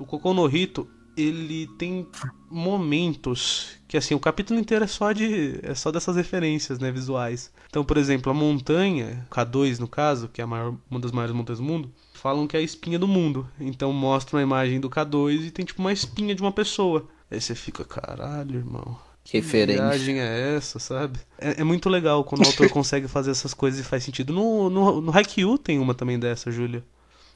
O 0.00 0.04
Kokou 0.04 0.34
no 0.34 0.48
Hito, 0.48 0.88
ele 1.16 1.66
tem 1.78 2.06
momentos 2.50 3.76
que 3.86 3.96
assim, 3.96 4.14
o 4.14 4.20
capítulo 4.20 4.58
inteiro 4.58 4.84
é 4.84 4.88
só 4.88 5.12
de 5.12 5.58
é 5.62 5.74
só 5.74 5.90
dessas 5.92 6.16
referências, 6.16 6.78
né, 6.78 6.90
visuais. 6.90 7.52
Então, 7.68 7.84
por 7.84 7.96
exemplo, 7.96 8.30
a 8.30 8.34
montanha, 8.34 9.26
K2 9.30 9.78
no 9.78 9.88
caso, 9.88 10.28
que 10.28 10.40
é 10.42 10.46
maior, 10.46 10.74
uma 10.90 11.00
das 11.00 11.12
maiores 11.12 11.34
montanhas 11.34 11.58
do 11.58 11.64
mundo, 11.64 11.92
falam 12.12 12.46
que 12.46 12.56
é 12.56 12.60
a 12.60 12.62
espinha 12.62 12.98
do 12.98 13.06
mundo. 13.08 13.48
Então 13.60 13.92
mostra 13.92 14.36
uma 14.36 14.42
imagem 14.42 14.80
do 14.80 14.88
K2 14.90 15.46
e 15.46 15.50
tem 15.50 15.64
tipo 15.64 15.80
uma 15.80 15.92
espinha 15.92 16.34
de 16.34 16.42
uma 16.42 16.52
pessoa. 16.52 17.06
Aí 17.30 17.40
você 17.40 17.54
fica, 17.54 17.84
caralho, 17.84 18.56
irmão. 18.56 18.96
Que 19.24 19.38
Referência. 19.38 19.82
viagem 19.82 20.20
é 20.20 20.54
essa, 20.56 20.78
sabe? 20.78 21.18
É, 21.38 21.62
é 21.62 21.64
muito 21.64 21.88
legal 21.88 22.22
quando 22.24 22.42
o 22.44 22.46
autor 22.46 22.68
consegue 22.70 23.08
fazer 23.08 23.30
essas 23.30 23.54
coisas 23.54 23.80
e 23.80 23.82
faz 23.82 24.04
sentido. 24.04 24.32
No, 24.34 24.68
no, 24.68 25.00
no 25.00 25.16
Haikyuu 25.16 25.56
tem 25.56 25.78
uma 25.78 25.94
também 25.94 26.18
dessa, 26.18 26.50
Júlia. 26.50 26.84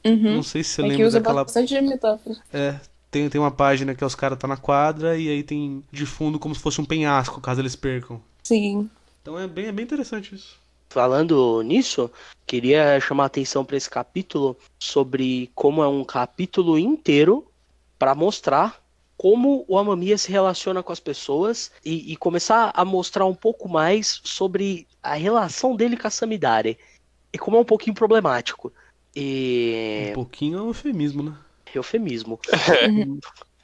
Uhum. 0.04 0.36
Não 0.36 0.42
sei 0.42 0.62
se 0.62 0.70
você 0.70 0.82
É 0.82 0.84
que 0.84 0.90
lembra 0.90 1.06
usa 1.08 1.20
daquela. 1.20 1.44
bastante 1.44 1.80
metáfora. 1.80 2.36
É, 2.52 2.78
tem, 3.10 3.28
tem 3.28 3.40
uma 3.40 3.50
página 3.50 3.94
que 3.94 4.04
é 4.04 4.06
os 4.06 4.14
caras 4.14 4.38
tá 4.38 4.46
na 4.46 4.56
quadra 4.56 5.16
e 5.16 5.28
aí 5.28 5.42
tem 5.42 5.82
de 5.90 6.04
fundo 6.04 6.38
como 6.38 6.54
se 6.54 6.60
fosse 6.60 6.80
um 6.80 6.84
penhasco, 6.84 7.40
caso 7.40 7.60
eles 7.60 7.76
percam. 7.76 8.20
Sim. 8.42 8.88
Então 9.22 9.38
é 9.38 9.46
bem, 9.46 9.66
é 9.66 9.72
bem 9.72 9.84
interessante 9.84 10.34
isso. 10.34 10.56
Falando 10.90 11.60
nisso, 11.62 12.10
queria 12.46 12.98
chamar 13.00 13.24
a 13.24 13.26
atenção 13.26 13.64
para 13.64 13.76
esse 13.76 13.90
capítulo 13.90 14.56
sobre 14.78 15.50
como 15.54 15.82
é 15.82 15.88
um 15.88 16.02
capítulo 16.02 16.78
inteiro 16.78 17.46
para 17.98 18.14
mostrar 18.14 18.80
como 19.16 19.64
o 19.66 19.76
Amamiya 19.76 20.16
se 20.16 20.30
relaciona 20.30 20.82
com 20.82 20.92
as 20.92 21.00
pessoas 21.00 21.72
e, 21.84 22.12
e 22.12 22.16
começar 22.16 22.70
a 22.72 22.84
mostrar 22.84 23.26
um 23.26 23.34
pouco 23.34 23.68
mais 23.68 24.20
sobre 24.22 24.86
a 25.02 25.14
relação 25.14 25.74
dele 25.74 25.96
com 25.96 26.06
a 26.06 26.10
Samidare 26.10 26.78
e 27.32 27.36
como 27.38 27.56
é 27.56 27.60
um 27.60 27.64
pouquinho 27.64 27.96
problemático. 27.96 28.72
E 29.14 30.08
Um 30.10 30.14
pouquinho 30.14 30.58
é 30.58 30.62
um 30.62 30.68
eufemismo, 30.68 31.22
né? 31.22 31.34
Eufemismo. 31.76 32.38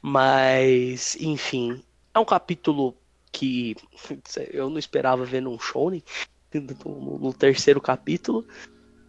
Mas, 0.01 1.17
enfim, 1.19 1.81
é 2.13 2.19
um 2.19 2.25
capítulo 2.25 2.95
que 3.31 3.75
eu 4.51 4.69
não 4.69 4.77
esperava 4.77 5.25
ver 5.25 5.41
num 5.41 5.59
shonen. 5.59 6.03
No, 6.53 7.19
no 7.19 7.33
terceiro 7.33 7.81
capítulo, 7.81 8.45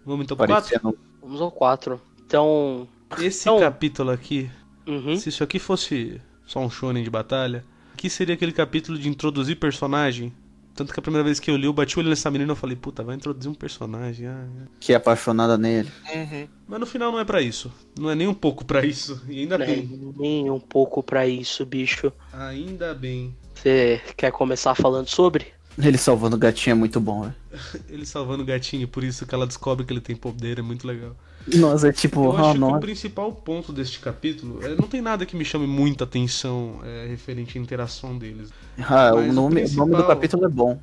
Vamos 0.05 0.25
então 0.25 0.37
pro 0.37 0.47
4? 0.47 0.69
parecendo. 0.81 0.99
vamos 1.21 1.41
ao 1.41 1.51
4. 1.51 2.01
Então, 2.27 2.89
Esse 3.19 3.43
Então- 3.43 3.61
capítulo 3.61 4.11
aqui, 4.11 4.51
uhum, 4.87 5.17
se 5.17 5.29
isso 5.29 5.45
aqui 5.45 5.59
fosse 5.61 6.21
só 6.45 6.59
um 6.61 6.69
shonen 6.71 7.05
de 7.05 7.11
batalha, 7.11 7.65
aqui 7.95 8.11
seria 8.11 8.35
aquele 8.35 8.53
capítulo 8.53 8.99
de 8.99 9.09
introduzir 9.09 9.57
personagem 9.61 10.33
Tanto 10.77 10.93
que 10.93 11.01
a 11.01 11.03
primeira 11.03 11.25
vez 11.25 11.41
que 11.41 11.51
eu 11.51 11.57
li, 11.57 11.65
eu 11.65 11.73
bati 11.73 11.97
o 11.97 12.01
olho 12.01 12.11
nessa 12.11 12.31
menina 12.31 12.51
e 12.51 12.53
eu 12.53 12.57
falei, 12.57 12.77
puta, 12.77 13.03
vai 13.03 13.17
introduzir 13.17 13.51
um 13.51 13.55
personagem. 13.55 14.27
Ah, 14.27 14.47
é. 14.63 14.67
Que 14.79 14.93
é 14.93 14.97
apaixonada 14.97 15.57
nele. 15.57 15.91
Uhum. 16.15 16.49
Mas 16.69 16.81
no 16.81 16.85
final 16.85 17.11
não 17.11 17.19
é 17.19 17.25
pra 17.25 17.41
isso. 17.41 17.73
Não 17.99 18.11
é 18.11 18.15
nem 18.15 18.29
um 18.29 18.35
pouco 18.35 18.63
pra 18.63 18.85
isso. 18.85 19.23
E 19.27 19.41
ainda 19.41 19.57
né? 19.57 19.65
bem. 19.65 20.13
Nem 20.19 20.51
um 20.51 20.61
pouco 20.61 21.03
pra 21.03 21.27
isso, 21.27 21.65
bicho. 21.65 22.13
Ainda 22.31 22.95
bem. 22.95 23.35
Você 23.55 24.03
quer 24.19 24.31
começar 24.31 24.75
falando 24.75 25.09
sobre? 25.09 25.47
Ele 25.79 25.97
salvando 25.97 26.37
o 26.37 26.39
gatinho 26.39 26.73
é 26.73 26.77
muito 26.77 27.01
bom, 27.01 27.23
velho. 27.23 27.35
Ele 27.89 28.05
salvando 28.05 28.43
o 28.43 28.47
gatinho, 28.47 28.87
por 28.87 29.03
isso 29.03 29.27
que 29.27 29.35
ela 29.35 29.47
descobre 29.47 29.85
que 29.85 29.93
ele 29.93 30.01
tem 30.01 30.17
poder, 30.17 30.59
é 30.59 30.63
muito 30.63 30.87
legal. 30.87 31.17
Nossa, 31.55 31.89
é 31.89 31.93
tipo, 31.93 32.25
Eu 32.25 32.33
ah, 32.37 32.51
acho 32.51 32.59
que 32.59 32.65
o 32.65 32.81
principal 32.81 33.33
ponto 33.33 33.73
deste 33.73 34.01
capítulo 34.01 34.65
é, 34.65 34.75
não 34.75 34.89
tem 34.89 35.01
nada 35.01 35.25
que 35.25 35.37
me 35.37 35.45
chame 35.45 35.67
muita 35.67 36.05
atenção 36.05 36.81
é, 36.83 37.07
referente 37.07 37.57
à 37.57 37.61
interação 37.61 38.19
deles. 38.19 38.51
Ah, 38.79 39.13
o 39.15 39.17
Mas 39.19 39.31
o 39.31 39.33
nome, 39.33 39.33
o 39.33 39.35
nome 39.35 39.53
do 39.53 39.75
principal- 39.75 40.07
capítulo 40.07 40.45
é 40.45 40.49
bom. 40.49 40.79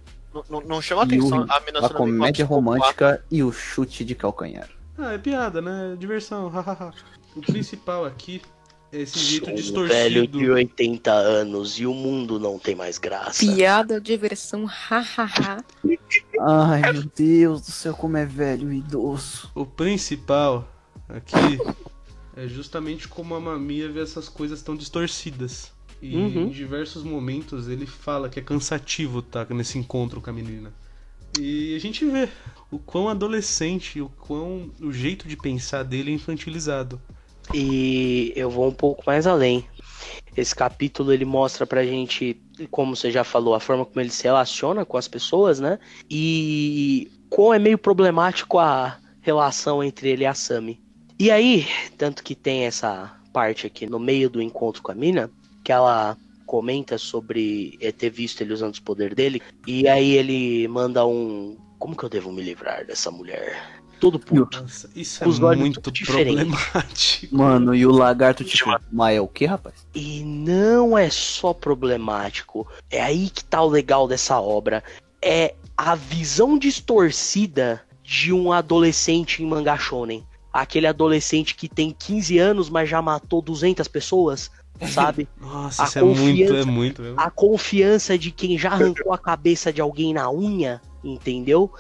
Não, 0.50 0.62
não, 0.62 0.82
chama 0.82 1.04
atenção 1.04 1.42
o- 1.46 1.52
a 1.52 1.60
mina 1.60 1.80
A 1.86 1.90
comédia 1.90 2.46
romântica 2.46 3.24
e 3.30 3.44
o 3.44 3.52
chute 3.52 4.04
de 4.06 4.16
calcanhar. 4.16 4.68
Ah, 4.98 5.14
é 5.14 5.18
piada, 5.18 5.62
né? 5.62 5.96
Diversão, 6.00 6.48
hahaha. 6.50 6.94
o 7.36 7.42
principal 7.42 8.06
aqui 8.06 8.42
é 8.46 8.63
esse 8.94 9.20
jeito 9.20 9.46
Sou 9.46 9.54
um 9.54 9.56
distorcido. 9.58 9.94
velho 9.94 10.28
de 10.28 10.50
80 10.50 11.12
anos 11.12 11.80
e 11.80 11.86
o 11.86 11.94
mundo 11.94 12.40
não 12.40 12.60
tem 12.60 12.76
mais 12.76 12.98
graça. 12.98 13.46
Piada, 13.46 14.00
diversão, 14.00 14.66
hahaha. 14.66 15.64
Ai, 16.40 16.92
meu 16.94 17.04
Deus 17.16 17.62
do 17.62 17.72
céu, 17.72 17.94
como 17.96 18.18
é 18.18 18.26
velho 18.26 18.72
e 18.72 18.78
idoso. 18.78 19.52
O 19.56 19.66
principal 19.66 20.68
aqui 21.10 21.34
é 22.36 22.48
justamente 22.48 23.08
como 23.08 23.36
a 23.36 23.40
Mamia 23.40 23.90
vê 23.92 24.02
essas 24.02 24.30
coisas 24.30 24.62
tão 24.62 24.76
distorcidas. 24.76 25.72
E 26.02 26.16
Uhum. 26.18 26.48
em 26.48 26.50
diversos 26.50 27.02
momentos 27.02 27.70
ele 27.70 27.86
fala 27.86 28.28
que 28.28 28.38
é 28.38 28.44
cansativo 28.44 29.20
estar 29.20 29.50
nesse 29.52 29.78
encontro 29.78 30.20
com 30.20 30.30
a 30.30 30.34
menina. 30.34 30.74
E 31.40 31.74
a 31.76 31.80
gente 31.80 32.06
vê 32.06 32.28
o 32.70 32.78
quão 32.78 33.08
adolescente, 33.08 34.02
o 34.02 34.10
quão 34.10 34.70
o 34.82 34.92
jeito 34.92 35.28
de 35.28 35.38
pensar 35.38 35.82
dele 35.84 36.12
é 36.12 36.14
infantilizado. 36.14 37.02
E 37.54 38.32
eu 38.36 38.50
vou 38.50 38.68
um 38.68 38.74
pouco 38.74 39.04
mais 39.06 39.26
além. 39.26 39.68
Esse 40.36 40.56
capítulo 40.56 41.14
ele 41.14 41.26
mostra 41.26 41.66
pra 41.66 41.86
gente, 41.86 42.42
como 42.72 42.96
você 42.96 43.12
já 43.12 43.24
falou, 43.24 43.54
a 43.54 43.60
forma 43.60 43.86
como 43.86 44.02
ele 44.02 44.10
se 44.10 44.24
relaciona 44.24 44.86
com 44.86 44.98
as 44.98 45.08
pessoas, 45.08 45.60
né? 45.60 45.80
E 46.10 47.12
como 47.30 47.54
é 47.54 47.60
meio 47.60 47.78
problemático 47.78 48.60
a 48.60 48.98
relação 49.22 49.84
entre 49.84 50.10
ele 50.10 50.24
e 50.24 50.28
a 50.28 50.34
Sami. 50.34 50.82
E 51.20 51.32
aí, 51.32 51.68
tanto 51.98 52.24
que 52.24 52.36
tem 52.36 52.66
essa 52.66 53.16
parte 53.32 53.66
aqui 53.66 53.86
no 53.86 54.00
meio 54.00 54.30
do 54.30 54.42
encontro 54.42 54.82
com 54.82 54.92
a 54.92 54.96
mina, 54.96 55.30
que 55.64 55.72
ela 55.72 56.18
comenta 56.46 56.98
sobre 56.98 57.78
eh, 57.82 57.92
ter 57.92 58.10
visto 58.10 58.42
ele 58.42 58.54
usando 58.54 58.74
os 58.74 58.80
poderes 58.80 59.16
dele, 59.16 59.42
e 59.66 59.88
aí 59.88 60.12
ele 60.12 60.68
manda 60.68 61.06
um. 61.06 61.58
Como 61.80 61.96
que 61.96 62.04
eu 62.04 62.10
devo 62.10 62.32
me 62.32 62.42
livrar 62.42 62.86
dessa 62.86 63.10
mulher? 63.10 63.83
Todo 64.00 64.20
puto. 64.20 64.62
Nossa, 64.62 64.90
isso 64.96 65.24
é 65.24 65.28
Os 65.28 65.40
olhos 65.40 65.60
muito 65.60 65.82
problemático. 65.82 67.36
Mano, 67.36 67.74
e 67.74 67.86
o 67.86 67.92
lagarto, 67.92 68.44
tipo, 68.44 68.70
mas 68.92 69.16
é 69.16 69.22
o 69.22 69.28
que, 69.28 69.46
rapaz? 69.46 69.76
E 69.96 70.24
não 70.24 70.98
é 70.98 71.10
só 71.10 71.54
problemático. 71.54 72.68
É 72.90 73.02
aí 73.02 73.30
que 73.30 73.44
tá 73.44 73.62
o 73.62 73.70
legal 73.70 74.08
dessa 74.08 74.40
obra. 74.40 74.84
É 75.22 75.56
a 75.78 75.96
visão 75.96 76.58
distorcida 76.58 77.82
de 78.04 78.34
um 78.34 78.52
adolescente 78.52 79.42
em 79.42 79.46
mangá 79.46 79.78
shonen. 79.78 80.24
Aquele 80.52 80.86
adolescente 80.86 81.56
que 81.56 81.68
tem 81.68 81.96
15 81.98 82.38
anos, 82.38 82.70
mas 82.70 82.88
já 82.88 83.02
matou 83.02 83.42
200 83.42 83.88
pessoas, 83.88 84.52
sabe? 84.88 85.28
Nossa, 85.42 85.84
A 85.84 85.86
isso 85.88 86.00
é 86.00 86.04
muito, 86.04 86.56
é 86.56 86.66
muito 86.66 87.02
mesmo. 87.02 87.20
A 87.20 87.32
confiança 87.32 88.18
de 88.18 88.30
quem 88.30 88.58
já 88.58 88.72
arrancou 88.72 89.14
a 89.14 89.18
cabeça 89.18 89.74
de 89.74 89.82
alguém 89.82 90.14
na 90.14 90.30
unha, 90.30 90.80
entendeu? 91.04 91.72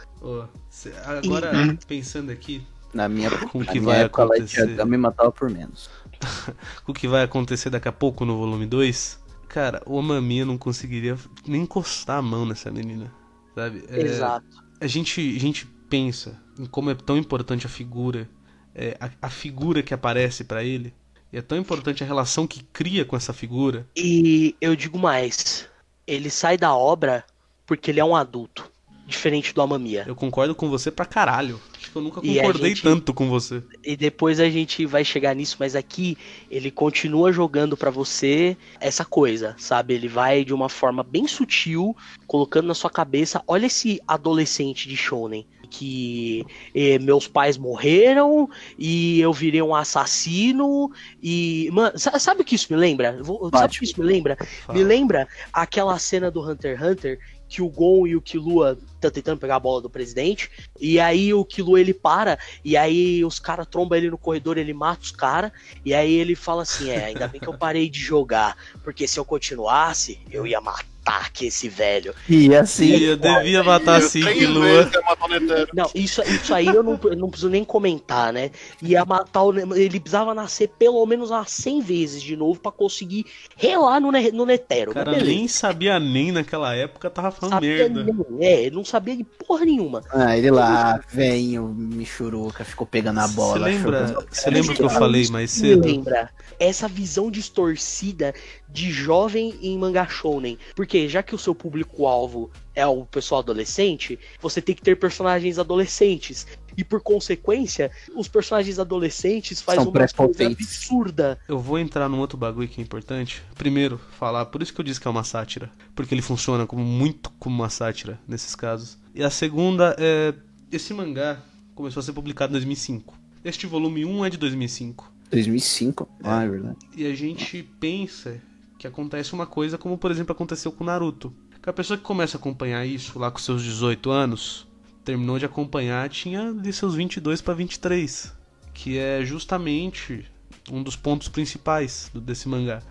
Cê- 0.69 0.93
agora, 1.05 1.51
pensando 1.87 2.31
aqui, 2.31 2.65
Na 2.93 3.09
minha, 3.09 3.29
Com 3.31 3.59
o 3.59 3.65
que 3.65 3.79
vai 3.79 4.01
época, 4.01 4.21
a 4.21 4.25
Light 4.25 4.43
acontecer? 4.43 4.69
Yagami 4.69 4.97
matava 4.97 5.31
por 5.31 5.49
menos. 5.49 5.89
o 6.87 6.93
que 6.93 7.07
vai 7.07 7.23
acontecer 7.23 7.69
daqui 7.69 7.87
a 7.87 7.91
pouco 7.91 8.25
no 8.25 8.37
volume 8.37 8.65
2, 8.65 9.19
cara, 9.47 9.81
o 9.85 9.97
Amamiya 9.99 10.45
não 10.45 10.57
conseguiria 10.57 11.17
nem 11.45 11.61
encostar 11.63 12.17
a 12.19 12.21
mão 12.21 12.45
nessa 12.45 12.71
menina, 12.71 13.11
sabe? 13.55 13.83
É, 13.89 14.01
Exato. 14.01 14.45
A 14.79 14.87
gente, 14.87 15.35
a 15.35 15.39
gente 15.39 15.65
pensa 15.89 16.41
em 16.59 16.65
como 16.65 16.89
é 16.89 16.95
tão 16.95 17.17
importante 17.17 17.65
a 17.65 17.69
figura, 17.69 18.29
é, 18.75 18.97
a, 18.99 19.09
a 19.27 19.29
figura 19.29 19.81
que 19.83 19.93
aparece 19.93 20.43
pra 20.43 20.63
ele, 20.63 20.93
e 21.31 21.37
é 21.37 21.41
tão 21.41 21.57
importante 21.57 22.03
a 22.03 22.07
relação 22.07 22.45
que 22.45 22.63
cria 22.63 23.03
com 23.05 23.15
essa 23.15 23.33
figura. 23.33 23.87
E 23.95 24.55
eu 24.61 24.75
digo 24.75 24.99
mais: 24.99 25.67
ele 26.05 26.29
sai 26.29 26.57
da 26.57 26.75
obra 26.75 27.25
porque 27.65 27.89
ele 27.91 27.99
é 27.99 28.05
um 28.05 28.15
adulto, 28.15 28.71
diferente 29.05 29.53
do 29.53 29.61
Amamiya. 29.61 30.05
Eu 30.07 30.15
concordo 30.15 30.55
com 30.55 30.69
você 30.69 30.89
pra 30.89 31.05
caralho. 31.05 31.59
Acho 31.77 31.91
que 31.91 31.95
eu 31.97 32.01
nunca 32.01 32.21
concordei 32.21 32.69
gente- 32.69 32.81
tanto 32.83 33.13
com 33.13 33.27
você. 33.29 33.61
E 33.83 33.97
depois 33.97 34.39
a 34.39 34.49
gente 34.49 34.85
vai 34.85 35.03
chegar 35.03 35.35
nisso, 35.35 35.57
mas 35.59 35.75
aqui 35.75 36.17
ele 36.49 36.71
continua 36.71 37.31
jogando 37.31 37.75
pra 37.75 37.89
você 37.91 38.55
essa 38.79 39.03
coisa, 39.03 39.55
sabe? 39.57 39.93
Ele 39.93 40.07
vai 40.07 40.45
de 40.45 40.53
uma 40.53 40.69
forma 40.69 41.03
bem 41.03 41.27
sutil, 41.27 41.95
colocando 42.25 42.67
na 42.67 42.73
sua 42.73 42.89
cabeça, 42.89 43.43
olha 43.45 43.65
esse 43.65 43.99
adolescente 44.07 44.87
de 44.87 44.95
shonen 44.95 45.45
que 45.69 46.45
eh, 46.75 46.99
meus 46.99 47.27
pais 47.27 47.57
morreram 47.57 48.47
e 48.77 49.19
eu 49.19 49.33
virei 49.33 49.59
um 49.61 49.73
assassino 49.73 50.91
e 51.21 51.67
mano, 51.73 51.97
sa- 51.97 52.19
sabe 52.19 52.41
o 52.41 52.45
que 52.45 52.55
isso 52.55 52.67
me 52.71 52.77
lembra? 52.77 53.17
Vou- 53.23 53.49
Sabe 53.49 53.75
o 53.75 53.79
que 53.79 53.85
isso 53.85 53.99
me 53.99 54.05
lembra? 54.05 54.37
Me 54.71 54.83
lembra 54.83 55.27
aquela 55.51 55.97
cena 55.97 56.29
do 56.29 56.41
Hunter 56.47 56.77
x 56.77 56.87
Hunter 56.87 57.19
que 57.49 57.61
o 57.61 57.69
Gon 57.69 58.05
e 58.07 58.15
o 58.15 58.21
Killua 58.21 58.77
estão 59.07 59.11
tentando 59.21 59.39
pegar 59.39 59.55
a 59.57 59.59
bola 59.59 59.81
do 59.81 59.89
presidente, 59.89 60.49
e 60.79 60.99
aí 60.99 61.33
o 61.33 61.45
Killua 61.45 61.79
ele 61.79 61.93
para, 61.93 62.37
e 62.63 62.75
aí 62.77 63.23
os 63.23 63.39
caras 63.39 63.67
trombam 63.67 63.97
ele 63.97 64.09
no 64.09 64.17
corredor, 64.17 64.57
ele 64.57 64.73
mata 64.73 65.03
os 65.03 65.11
caras, 65.11 65.51
e 65.85 65.93
aí 65.93 66.13
ele 66.13 66.35
fala 66.35 66.63
assim: 66.63 66.89
é, 66.89 67.05
ainda 67.05 67.27
bem 67.27 67.39
que 67.41 67.47
eu 67.47 67.53
parei 67.53 67.89
de 67.89 67.99
jogar, 67.99 68.55
porque 68.83 69.07
se 69.07 69.19
eu 69.19 69.25
continuasse, 69.25 70.19
eu 70.31 70.45
ia 70.47 70.59
matar 70.61 71.25
aqui 71.25 71.47
esse 71.47 71.67
velho. 71.67 72.13
E 72.29 72.53
assim, 72.55 72.85
E 72.85 73.03
eu 73.03 73.17
devia 73.17 73.63
matar 73.63 73.97
assim, 73.97 74.21
Três 74.21 74.37
que 74.37 74.45
Lua. 74.47 74.85
matar. 74.85 75.67
Não, 75.73 75.89
isso, 75.93 76.21
isso 76.21 76.53
aí 76.53 76.67
eu 76.67 76.81
não, 76.83 76.99
eu 77.03 77.15
não 77.15 77.29
preciso 77.29 77.49
nem 77.49 77.63
comentar, 77.63 78.31
né? 78.31 78.51
Ia 78.81 79.03
matar 79.05 79.43
o. 79.43 79.75
Ele 79.75 79.99
precisava 79.99 80.33
nascer 80.33 80.69
pelo 80.69 81.05
menos 81.05 81.29
umas 81.31 81.51
100 81.51 81.81
vezes 81.81 82.21
de 82.21 82.35
novo 82.35 82.59
pra 82.59 82.71
conseguir 82.71 83.25
relar 83.57 83.99
no, 83.99 84.11
ne- 84.11 84.31
no 84.31 84.45
Netero. 84.45 84.91
O 84.91 84.93
cara 84.93 85.11
nem 85.23 85.47
sabia 85.47 85.99
nem 85.99 86.31
naquela 86.31 86.73
época, 86.75 87.09
tava 87.09 87.31
falando 87.31 87.53
Sabia 87.55 87.89
merda. 87.89 88.03
nem, 88.03 88.65
é, 88.67 88.69
não 88.69 88.85
sabia 88.93 89.17
de 89.17 89.23
porra 89.23 89.65
nenhuma. 89.65 90.03
ah, 90.11 90.37
ele 90.37 90.51
lá, 90.51 91.01
velho, 91.09 91.67
michuruca, 91.67 92.63
ficou 92.63 92.85
pegando 92.85 93.19
a 93.21 93.27
bola. 93.27 93.57
Você 93.57 93.77
lembra, 93.77 94.25
você 94.29 94.49
lembra 94.51 94.71
o 94.71 94.75
que 94.75 94.83
eu 94.83 94.89
falei 94.89 95.27
mais 95.29 95.59
me 95.59 95.69
cedo? 95.69 95.85
lembra 95.87 96.29
essa 96.59 96.87
visão 96.87 97.31
distorcida 97.31 98.35
de 98.69 98.91
jovem 98.91 99.55
em 99.63 99.75
mangá 99.79 100.07
shounen. 100.07 100.59
Porque 100.75 101.09
já 101.09 101.23
que 101.23 101.33
o 101.33 101.39
seu 101.39 101.55
público-alvo 101.55 102.51
é 102.75 102.85
o 102.85 103.03
pessoal 103.05 103.41
adolescente, 103.41 104.19
você 104.39 104.61
tem 104.61 104.75
que 104.75 104.81
ter 104.81 104.95
personagens 104.97 105.57
adolescentes. 105.57 106.45
E 106.77 106.83
por 106.83 107.01
consequência, 107.01 107.91
os 108.15 108.27
personagens 108.27 108.79
adolescentes 108.79 109.61
fazem 109.61 109.83
São 109.83 109.91
uma 109.91 110.07
coisa 110.07 110.45
absurda. 110.47 111.39
Eu 111.47 111.59
vou 111.59 111.79
entrar 111.79 112.09
num 112.09 112.19
outro 112.19 112.37
bagulho 112.37 112.67
que 112.67 112.81
é 112.81 112.83
importante. 112.83 113.43
Primeiro, 113.55 113.99
falar, 114.17 114.45
por 114.45 114.61
isso 114.61 114.73
que 114.73 114.79
eu 114.79 114.85
disse 114.85 114.99
que 114.99 115.07
é 115.07 115.11
uma 115.11 115.23
sátira. 115.23 115.71
Porque 115.95 116.13
ele 116.13 116.21
funciona 116.21 116.65
como 116.65 116.83
muito 116.83 117.29
como 117.39 117.55
uma 117.55 117.69
sátira 117.69 118.19
nesses 118.27 118.55
casos. 118.55 118.97
E 119.13 119.23
a 119.23 119.29
segunda 119.29 119.95
é. 119.99 120.33
Esse 120.71 120.93
mangá 120.93 121.39
começou 121.75 121.99
a 121.99 122.03
ser 122.03 122.13
publicado 122.13 122.51
em 122.51 122.53
2005. 122.53 123.15
Este 123.43 123.67
volume 123.67 124.05
1 124.05 124.25
é 124.25 124.29
de 124.29 124.37
2005. 124.37 125.11
2005? 125.29 126.09
Ah, 126.23 126.43
é 126.43 126.47
verdade. 126.47 126.77
E 126.95 127.05
a 127.05 127.13
gente 127.13 127.61
pensa 127.79 128.41
que 128.79 128.87
acontece 128.87 129.33
uma 129.33 129.45
coisa 129.45 129.77
como, 129.77 129.97
por 129.97 130.11
exemplo, 130.11 130.31
aconteceu 130.31 130.71
com 130.71 130.83
Naruto. 130.83 131.33
Que 131.61 131.69
a 131.69 131.73
pessoa 131.73 131.97
que 131.97 132.03
começa 132.03 132.37
a 132.37 132.39
acompanhar 132.39 132.85
isso 132.85 133.17
lá 133.17 133.31
com 133.31 133.39
seus 133.39 133.63
18 133.63 134.11
anos, 134.11 134.67
terminou 135.03 135.37
de 135.37 135.45
acompanhar, 135.45 136.09
tinha 136.09 136.53
de 136.53 136.71
seus 136.73 136.95
22 136.95 137.41
para 137.41 137.53
23. 137.53 138.33
Que 138.73 138.97
é 138.97 139.23
justamente 139.23 140.25
um 140.71 140.81
dos 140.81 140.95
pontos 140.95 141.27
principais 141.27 142.09
desse 142.13 142.47
mangá. 142.47 142.81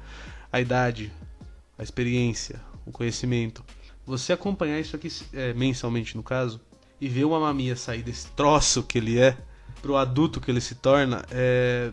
A 0.53 0.61
idade, 0.61 1.13
a 1.79 1.83
experiência, 1.83 2.61
o 2.87 2.93
conhecimento. 2.93 3.65
Você 4.05 4.33
acompanhar 4.33 4.81
isso 4.81 4.97
aqui 4.97 5.09
é, 5.33 5.53
mensalmente, 5.55 6.17
no 6.17 6.23
caso, 6.23 6.61
e 7.01 7.09
ver 7.09 7.25
uma 7.25 7.41
mamia 7.41 7.75
sair 7.75 8.03
desse 8.03 8.29
troço 8.33 8.83
que 8.83 8.99
ele 8.99 9.19
é, 9.19 9.37
pro 9.81 9.97
adulto 9.97 10.41
que 10.41 10.51
ele 10.51 10.61
se 10.61 10.75
torna, 10.75 11.25
é 11.31 11.93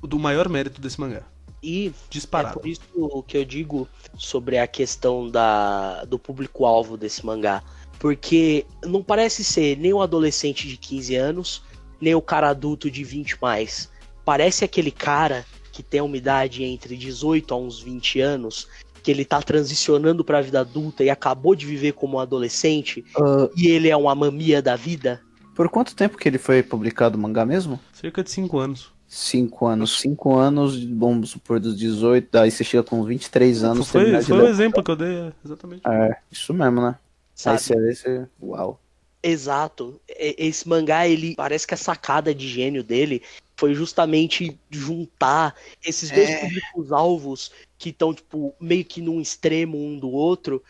o 0.00 0.06
do 0.06 0.18
maior 0.18 0.48
mérito 0.48 0.80
desse 0.80 1.00
mangá. 1.00 1.22
E 1.62 1.88
é 1.88 1.92
Disparado. 2.10 2.60
por 2.60 2.68
isso 2.68 2.80
que 3.26 3.36
eu 3.36 3.44
digo 3.44 3.88
sobre 4.16 4.58
a 4.58 4.66
questão 4.66 5.28
da, 5.28 6.04
do 6.04 6.18
público-alvo 6.18 6.96
desse 6.96 7.24
mangá. 7.24 7.62
Porque 7.98 8.66
não 8.84 9.02
parece 9.02 9.42
ser 9.42 9.76
nem 9.78 9.92
um 9.92 10.00
adolescente 10.00 10.68
de 10.68 10.76
15 10.76 11.14
anos, 11.16 11.62
nem 12.00 12.14
o 12.14 12.22
cara 12.22 12.50
adulto 12.50 12.90
de 12.90 13.02
20 13.04 13.38
mais. 13.40 13.90
Parece 14.24 14.64
aquele 14.64 14.90
cara 14.90 15.44
que 15.72 15.82
tem 15.82 16.00
uma 16.00 16.16
idade 16.16 16.64
entre 16.64 16.96
18 16.96 17.52
a 17.52 17.56
uns 17.56 17.80
20 17.80 18.20
anos, 18.20 18.68
que 19.02 19.10
ele 19.10 19.24
tá 19.24 19.40
transicionando 19.40 20.24
pra 20.24 20.40
vida 20.40 20.60
adulta 20.60 21.04
e 21.04 21.10
acabou 21.10 21.54
de 21.54 21.64
viver 21.66 21.92
como 21.92 22.16
um 22.16 22.20
adolescente 22.20 23.04
Ah, 23.16 23.48
e 23.56 23.68
ele 23.68 23.88
é 23.88 23.96
uma 23.96 24.14
mamia 24.14 24.60
da 24.60 24.76
vida? 24.76 25.20
por 25.54 25.70
quanto 25.70 25.96
tempo 25.96 26.18
que 26.18 26.28
ele 26.28 26.36
foi 26.36 26.62
publicado 26.62 27.16
o 27.16 27.20
mangá 27.20 27.46
mesmo? 27.46 27.80
Cerca 27.94 28.22
de 28.22 28.30
5 28.30 28.58
anos. 28.58 28.92
Cinco 29.08 29.66
anos. 29.66 30.00
Cinco 30.00 30.36
anos, 30.36 30.84
vamos 30.84 31.30
supor, 31.30 31.60
dos 31.60 31.78
18, 31.78 32.36
aí 32.36 32.50
você 32.50 32.64
chega 32.64 32.82
com 32.82 33.02
23 33.04 33.62
anos. 33.64 33.88
foi 33.88 34.20
foi 34.22 34.38
o 34.38 34.48
exemplo 34.48 34.82
que 34.82 34.90
eu 34.90 34.96
dei, 34.96 35.14
é, 35.16 35.32
exatamente. 35.44 35.82
É, 35.86 36.16
isso 36.30 36.52
mesmo, 36.52 36.82
né? 36.82 36.96
Sabe? 37.36 37.60
vê, 37.62 37.94
você... 37.94 38.26
Uau. 38.42 38.80
Exato. 39.22 40.00
Esse 40.08 40.68
mangá, 40.68 41.06
ele 41.06 41.34
parece 41.36 41.66
que 41.66 41.74
a 41.74 41.76
sacada 41.76 42.34
de 42.34 42.48
gênio 42.48 42.82
dele 42.82 43.22
foi 43.56 43.74
justamente 43.74 44.58
juntar 44.70 45.54
esses 45.84 46.10
dois 46.10 46.28
É. 46.28 46.40
públicos-alvos 46.40 47.50
que 47.78 47.90
estão, 47.90 48.14
tipo, 48.14 48.54
meio 48.60 48.84
que 48.84 49.00
num 49.00 49.20
extremo 49.20 49.78
um 49.78 49.98
do 49.98 50.10
outro, 50.10 50.62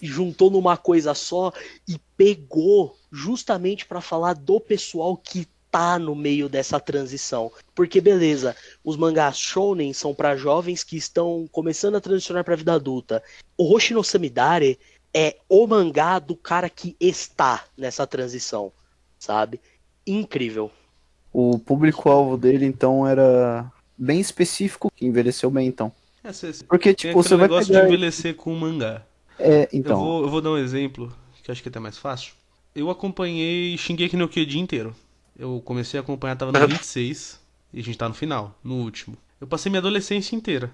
e 0.00 0.06
juntou 0.06 0.50
numa 0.50 0.76
coisa 0.76 1.14
só 1.14 1.52
e 1.88 1.98
pegou 2.16 2.96
justamente 3.10 3.86
pra 3.86 4.00
falar 4.00 4.34
do 4.34 4.60
pessoal 4.60 5.16
que 5.16 5.46
tá 5.70 5.98
no 5.98 6.14
meio 6.14 6.50
dessa 6.50 6.78
transição. 6.78 7.50
Porque, 7.74 8.00
beleza, 8.00 8.54
os 8.84 8.96
mangás 8.96 9.38
shounen 9.38 9.92
são 9.94 10.14
pra 10.14 10.36
jovens 10.36 10.84
que 10.84 10.98
estão 10.98 11.48
começando 11.50 11.94
a 11.94 12.00
transicionar 12.00 12.44
pra 12.44 12.56
vida 12.56 12.74
adulta. 12.74 13.22
O 13.56 13.72
Hoshi 13.72 13.94
no 13.94 14.04
Samidare 14.04 14.78
é 15.14 15.36
o 15.48 15.66
mangá 15.66 16.18
do 16.18 16.34
cara 16.36 16.68
que 16.70 16.96
está 17.00 17.64
nessa 17.76 18.06
transição, 18.06 18.72
sabe? 19.18 19.60
Incrível. 20.06 20.70
O 21.32 21.58
público-alvo 21.58 22.36
dele, 22.36 22.66
então, 22.66 23.06
era 23.06 23.70
bem 23.96 24.20
específico, 24.20 24.90
que 24.94 25.06
envelheceu 25.06 25.50
bem, 25.50 25.66
então. 25.66 25.92
É, 26.24 26.32
cê- 26.32 26.52
Porque, 26.68 26.94
tipo, 26.94 27.22
você 27.22 27.36
vai 27.36 27.48
negócio 27.48 27.68
pegar... 27.68 27.80
de 27.80 27.86
envelhecer 27.88 28.34
com 28.34 28.52
o 28.52 28.58
mangá. 28.60 29.02
É, 29.38 29.62
Eu, 29.64 29.68
então, 29.72 29.98
vou, 29.98 30.22
eu 30.22 30.28
vou 30.30 30.40
dar 30.40 30.50
um 30.50 30.58
exemplo, 30.58 31.12
que 31.42 31.50
eu 31.50 31.52
acho 31.52 31.62
que 31.62 31.68
é 31.68 31.70
até 31.70 31.80
mais 31.80 31.98
fácil. 31.98 32.34
Eu 32.74 32.90
acompanhei 32.90 33.76
Shingeki 33.76 34.16
no 34.16 34.28
Kyojin 34.28 34.60
inteiro. 34.60 34.94
Eu 35.38 35.60
comecei 35.64 35.98
a 35.98 36.02
acompanhar, 36.02 36.36
tava 36.36 36.52
no 36.52 36.58
26, 36.68 37.40
e 37.72 37.80
a 37.80 37.82
gente 37.82 37.98
tá 37.98 38.08
no 38.08 38.14
final, 38.14 38.54
no 38.62 38.76
último. 38.76 39.16
Eu 39.40 39.46
passei 39.46 39.70
minha 39.70 39.80
adolescência 39.80 40.36
inteira. 40.36 40.70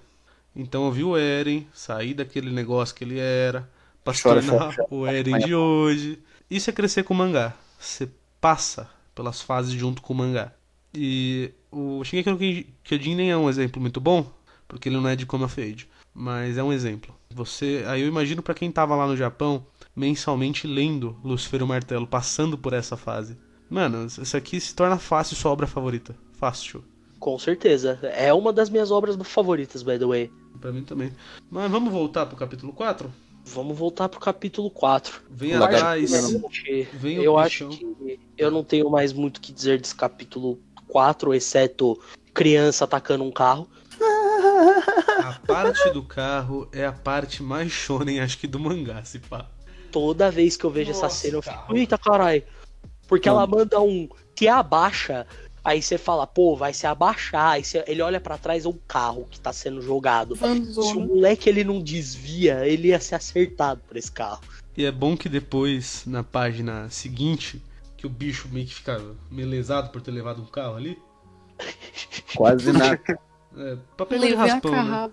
Então 0.55 0.87
eu 0.87 0.93
vi 0.93 1.05
o 1.05 1.17
Eren, 1.17 1.67
saí 1.73 2.13
daquele 2.13 2.51
negócio 2.51 2.95
que 2.95 3.05
ele 3.05 3.19
era, 3.19 3.69
pra 4.09 4.15
se 4.15 4.23
tornar 4.23 4.75
o 4.91 5.07
Eren 5.07 5.39
de 5.39 5.55
hoje. 5.55 6.19
Isso 6.51 6.71
é 6.71 6.73
crescer 6.73 7.03
com 7.03 7.15
o 7.15 7.17
mangá. 7.17 7.55
Você 7.79 8.09
passa 8.41 8.89
pelas 9.15 9.41
fases 9.41 9.73
junto 9.73 10.01
com 10.01 10.13
o 10.13 10.17
mangá. 10.17 10.53
E 10.95 11.53
o 11.71 12.03
Shingeki 12.03 12.31
no 12.31 12.39
Kyojin 12.83 13.15
nem 13.15 13.31
é 13.31 13.37
um 13.37 13.51
exemplo 13.51 13.81
muito 13.81 14.01
bom, 14.01 14.31
porque 14.67 14.89
ele 14.89 14.97
não 14.97 15.09
é 15.09 15.15
de 15.15 15.27
Come 15.27 15.45
of 15.45 15.61
Age, 15.61 15.87
mas 16.15 16.57
é 16.57 16.63
um 16.63 16.73
exemplo. 16.73 17.15
Você, 17.31 17.85
aí 17.87 18.01
eu 18.01 18.09
imagino 18.09 18.43
pra 18.43 18.55
quem 18.55 18.73
tava 18.73 18.97
lá 18.97 19.07
no 19.07 19.17
Japão, 19.17 19.67
mensalmente 19.95 20.67
lendo 20.67 21.17
Lucifer 21.23 21.63
o 21.63 21.67
Martelo, 21.67 22.07
passando 22.07 22.57
por 22.57 22.73
essa 22.73 22.97
fase. 22.97 23.37
Mano, 23.69 24.07
isso 24.07 24.37
aqui 24.37 24.59
se 24.59 24.75
torna 24.75 24.99
fácil 24.99 25.37
sua 25.37 25.51
obra 25.51 25.67
favorita. 25.67 26.17
Fácil. 26.33 26.83
Com 27.19 27.39
certeza. 27.39 27.99
É 28.03 28.33
uma 28.33 28.53
das 28.53 28.71
minhas 28.71 28.91
obras 28.91 29.17
favoritas, 29.25 29.83
by 29.83 29.99
the 29.99 30.07
way. 30.07 30.33
Pra 30.59 30.73
mim 30.73 30.83
também. 30.83 31.13
Mas 31.51 31.71
vamos 31.71 31.93
voltar 31.93 32.25
pro 32.25 32.37
capítulo 32.37 32.73
4? 32.73 33.13
Vamos 33.55 33.79
voltar 33.79 34.09
pro 34.09 34.21
capítulo 34.21 34.71
4. 34.71 35.23
Vem 35.31 35.55
atrás. 35.55 36.11
Vem 36.93 37.19
o 37.19 37.23
eu 37.23 37.39
acho 37.39 37.69
bichão. 37.69 37.95
que 37.95 38.21
eu 38.37 38.51
não 38.51 38.63
tenho 38.63 38.91
mais 38.91 39.13
muito 39.13 39.39
o 39.39 39.41
que 39.41 39.53
dizer 39.53 39.81
desse 39.81 39.95
capítulo 39.95 40.59
4, 40.89 41.33
exceto 41.35 41.99
criança 42.35 42.85
atacando 42.85 43.25
um 43.25 43.31
carro. 43.33 43.69
A 43.99 45.41
parte 45.47 45.91
do 45.91 46.03
carro 46.03 46.69
é 46.73 46.85
a 46.85 46.93
parte 46.93 47.43
mais 47.43 47.71
shonen, 47.73 48.21
acho 48.21 48.39
que, 48.39 48.47
do 48.47 48.59
mangá, 48.61 49.03
se 49.05 49.19
pá. 49.19 49.47
Toda 49.91 50.31
vez 50.31 50.57
que 50.57 50.65
eu 50.65 50.71
vejo 50.71 50.91
essa 50.91 51.03
Nossa, 51.03 51.17
cena, 51.17 51.37
eu 51.39 51.43
fico, 51.43 51.55
carro. 51.55 51.77
eita 51.77 51.99
caralho. 51.99 52.43
Porque 53.07 53.29
ela 53.29 53.47
manda 53.47 53.81
um 53.81 54.09
te 54.35 54.47
abaixa, 54.47 55.27
aí 55.69 55.83
você 55.83 55.99
fala, 55.99 56.27
pô, 56.27 56.57
vai 56.57 56.73
se 56.73 56.87
abaixar. 56.87 57.53
Aí 57.53 57.65
você- 57.65 57.85
ele 57.87 58.03
olha 58.03 58.21
pra 58.21 58.39
trás, 58.39 58.65
é 58.65 58.69
um 58.69 58.79
carro 58.87 59.27
que 59.31 59.39
tá 59.39 59.53
sendo 59.53 59.81
jogado. 59.83 60.35
Se 60.37 60.97
o 60.97 61.01
moleque 61.01 61.49
ele 61.49 61.63
não 61.65 61.81
desvia, 61.83 62.67
ele 62.67 62.89
ia 62.89 63.01
ser 63.01 63.15
acertado 63.17 63.81
por 63.87 63.97
esse 63.97 64.11
carro. 64.11 64.41
E 64.77 64.85
é 64.85 64.91
bom 64.93 65.17
que 65.17 65.29
depois, 65.29 66.05
na 66.07 66.23
página 66.23 66.89
seguinte, 66.91 67.63
que 67.97 68.07
o 68.07 68.11
bicho 68.11 68.49
meio 68.51 68.67
que 68.67 68.75
fica 68.75 69.03
melezado 69.31 69.91
por 69.91 70.01
ter 70.01 70.11
levado 70.11 70.41
um 70.41 70.47
carro 70.47 70.77
ali. 70.77 70.99
quase 72.35 72.73
nada. 72.73 73.01
É, 73.57 73.77
papel 73.97 74.19
de 74.19 74.25
Levei 74.27 74.51
a 74.51 74.55
raspão, 74.55 74.71
né? 74.73 75.11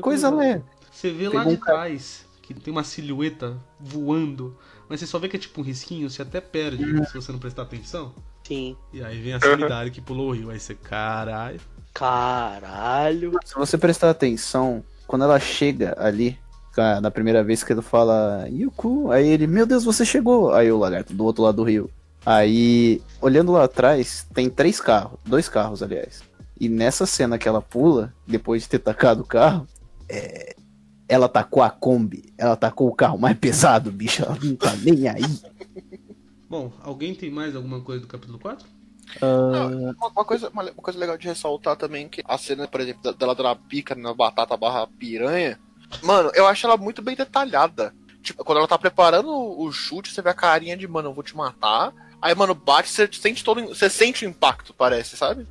Coisa 0.00 0.28
leve. 0.30 0.64
Você 0.92 1.10
vê 1.10 1.28
lá 1.28 1.44
de 1.44 1.50
um 1.50 1.56
carro. 1.56 1.78
trás 1.78 2.26
que 2.42 2.54
tem 2.54 2.70
uma 2.70 2.84
silhueta 2.84 3.56
voando, 3.80 4.56
mas 4.88 5.00
você 5.00 5.06
só 5.06 5.18
vê 5.18 5.28
que 5.28 5.36
é 5.36 5.40
tipo 5.40 5.60
um 5.60 5.64
risquinho, 5.64 6.08
você 6.08 6.22
até 6.22 6.40
perde 6.40 6.84
se 7.06 7.14
você 7.14 7.32
não 7.32 7.38
prestar 7.38 7.62
atenção. 7.62 8.14
Sim. 8.46 8.76
E 8.92 9.02
aí 9.02 9.20
vem 9.20 9.34
a 9.34 9.40
solidária 9.40 9.90
que 9.90 10.00
pulou 10.00 10.28
o 10.28 10.32
rio. 10.32 10.50
Aí 10.50 10.60
você, 10.60 10.74
caralho. 10.74 11.60
Caralho. 11.92 13.32
Se 13.44 13.54
você 13.54 13.76
prestar 13.76 14.10
atenção, 14.10 14.84
quando 15.06 15.24
ela 15.24 15.40
chega 15.40 15.96
ali, 15.98 16.38
na 17.02 17.10
primeira 17.10 17.42
vez 17.42 17.64
que 17.64 17.72
ele 17.72 17.82
fala 17.82 18.46
Yuku, 18.48 19.10
aí 19.10 19.26
ele, 19.26 19.46
meu 19.46 19.66
Deus, 19.66 19.84
você 19.84 20.04
chegou. 20.04 20.52
Aí 20.52 20.70
o 20.70 20.78
lagarto 20.78 21.12
do 21.12 21.24
outro 21.24 21.42
lado 21.42 21.56
do 21.56 21.64
rio. 21.64 21.90
Aí, 22.24 23.00
olhando 23.20 23.52
lá 23.52 23.64
atrás, 23.64 24.26
tem 24.34 24.50
três 24.50 24.80
carros, 24.80 25.18
dois 25.24 25.48
carros, 25.48 25.82
aliás. 25.82 26.22
E 26.60 26.68
nessa 26.68 27.06
cena 27.06 27.38
que 27.38 27.48
ela 27.48 27.62
pula, 27.62 28.12
depois 28.26 28.62
de 28.62 28.68
ter 28.68 28.78
tacado 28.78 29.22
o 29.22 29.26
carro, 29.26 29.66
é, 30.08 30.54
ela 31.08 31.28
tacou 31.28 31.62
a 31.62 31.70
Kombi, 31.70 32.32
ela 32.36 32.56
tacou 32.56 32.88
o 32.88 32.94
carro 32.94 33.18
mais 33.18 33.36
pesado, 33.38 33.92
bicho, 33.92 34.22
ela 34.22 34.36
não 34.42 34.56
tá 34.56 34.74
nem 34.76 35.08
aí. 35.08 35.22
Bom, 36.48 36.72
alguém 36.80 37.14
tem 37.14 37.30
mais 37.30 37.56
alguma 37.56 37.80
coisa 37.80 38.02
do 38.02 38.06
capítulo 38.06 38.38
4? 38.38 38.66
Uma, 39.98 40.08
uma 40.08 40.24
coisa, 40.24 40.48
uma, 40.50 40.62
uma 40.62 40.72
coisa 40.74 40.98
legal 40.98 41.16
de 41.16 41.26
ressaltar 41.26 41.76
também 41.76 42.08
que 42.08 42.22
a 42.26 42.36
cena, 42.36 42.66
por 42.68 42.80
exemplo, 42.80 43.02
da- 43.02 43.12
dela 43.12 43.34
dando 43.34 43.48
a 43.48 43.56
pica 43.56 43.94
na 43.94 44.12
batata 44.12 44.56
barra 44.56 44.86
piranha, 44.86 45.58
mano, 46.02 46.30
eu 46.34 46.46
acho 46.46 46.66
ela 46.66 46.76
muito 46.76 47.02
bem 47.02 47.14
detalhada. 47.16 47.94
Tipo, 48.22 48.44
quando 48.44 48.58
ela 48.58 48.68
tá 48.68 48.76
preparando 48.76 49.30
o, 49.30 49.70
chute, 49.70 50.12
você 50.12 50.20
vê 50.20 50.30
a 50.30 50.34
carinha 50.34 50.76
de, 50.76 50.86
mano, 50.88 51.10
eu 51.10 51.14
vou 51.14 51.22
te 51.22 51.36
matar. 51.36 51.92
Aí, 52.20 52.34
mano, 52.34 52.54
bate, 52.54 52.88
você 52.88 53.08
sente 53.12 53.44
todo. 53.44 53.64
Você 53.68 53.88
sente 53.88 54.26
o 54.26 54.28
impacto, 54.28 54.74
parece, 54.74 55.16
sabe? 55.16 55.46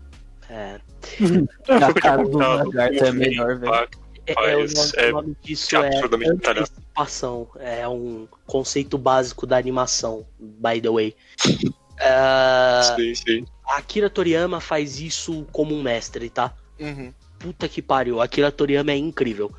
É, 0.49 0.79
A 1.69 1.93
cara 1.93 2.23
do 2.23 2.37
lagarto 2.37 3.03
é 3.03 3.11
melhor, 3.11 3.57
velho. 3.57 3.89
É, 4.25 4.33
Faz, 4.33 4.47
é 4.47 4.55
o 4.55 4.59
nome, 4.59 4.91
é 4.95 5.09
o 5.09 5.11
nome 5.13 5.37
disso 5.41 5.75
é 5.75 5.89
antecipação. 6.27 7.47
É 7.59 7.87
um 7.87 8.27
conceito 8.45 8.97
básico 8.97 9.45
da 9.45 9.57
animação, 9.57 10.25
by 10.39 10.81
the 10.81 10.89
way. 10.89 11.15
Ah, 11.99 12.95
Sim, 12.95 13.15
sim. 13.15 13.45
a 13.65 13.77
Akira 13.77 14.09
Toriyama 14.09 14.59
faz 14.59 14.99
isso 14.99 15.45
como 15.51 15.73
um 15.75 15.81
mestre, 15.81 16.29
tá? 16.29 16.53
Uhum. 16.79 17.13
Puta 17.39 17.69
que 17.69 17.81
pariu, 17.81 18.19
a 18.19 18.25
Akira 18.25 18.51
Toriyama 18.51 18.91
é 18.91 18.97
incrível. 18.97 19.51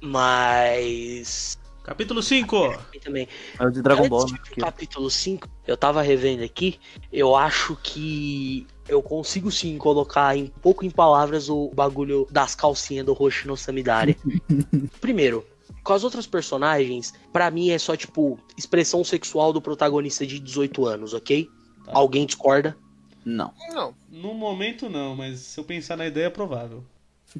Mas. 0.00 1.58
Capítulo 1.82 2.22
5! 2.22 2.78
e 2.94 3.00
também. 3.00 3.28
É 3.58 3.66
o 3.66 3.70
de 3.70 3.82
Dragon 3.82 4.08
Ball, 4.08 4.22
Antes 4.22 4.34
né? 4.34 4.40
capítulo 4.60 5.10
5, 5.10 5.48
eu 5.66 5.76
tava 5.76 6.00
revendo 6.02 6.44
aqui, 6.44 6.78
eu 7.12 7.34
acho 7.34 7.76
que 7.82 8.66
eu 8.88 9.02
consigo 9.02 9.50
sim 9.50 9.78
colocar 9.78 10.36
em 10.36 10.46
pouco 10.60 10.84
em 10.84 10.90
palavras 10.90 11.48
o 11.48 11.70
bagulho 11.74 12.26
das 12.30 12.54
calcinhas 12.54 13.06
do 13.06 13.12
Roshi 13.12 13.46
no 13.46 13.56
Samidare. 13.56 14.16
Primeiro, 15.00 15.46
com 15.82 15.92
as 15.92 16.04
outras 16.04 16.26
personagens, 16.26 17.12
pra 17.32 17.50
mim 17.50 17.70
é 17.70 17.78
só 17.78 17.96
tipo 17.96 18.38
expressão 18.56 19.02
sexual 19.04 19.52
do 19.52 19.60
protagonista 19.60 20.26
de 20.26 20.38
18 20.38 20.86
anos, 20.86 21.14
ok? 21.14 21.48
Tá. 21.84 21.92
Alguém 21.94 22.26
discorda? 22.26 22.76
Não. 23.24 23.52
Não. 23.68 23.94
No 24.10 24.34
momento 24.34 24.88
não, 24.88 25.14
mas 25.16 25.40
se 25.40 25.58
eu 25.58 25.64
pensar 25.64 25.96
na 25.96 26.06
ideia 26.06 26.26
é 26.26 26.30
provável. 26.30 26.84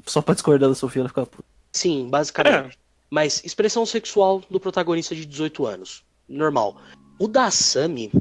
Só 0.05 0.21
pra 0.21 0.33
discordar 0.33 0.69
da 0.69 0.75
Sofia, 0.75 1.01
ela 1.01 1.09
fica 1.09 1.25
puta. 1.25 1.43
Sim, 1.71 2.07
basicamente. 2.09 2.77
Mas 3.09 3.43
expressão 3.43 3.85
sexual 3.85 4.41
do 4.49 4.59
protagonista 4.59 5.15
de 5.15 5.25
18 5.25 5.65
anos. 5.65 6.03
Normal. 6.27 6.77
O 7.19 7.27
da 7.27 7.51
Sami, 7.51 8.11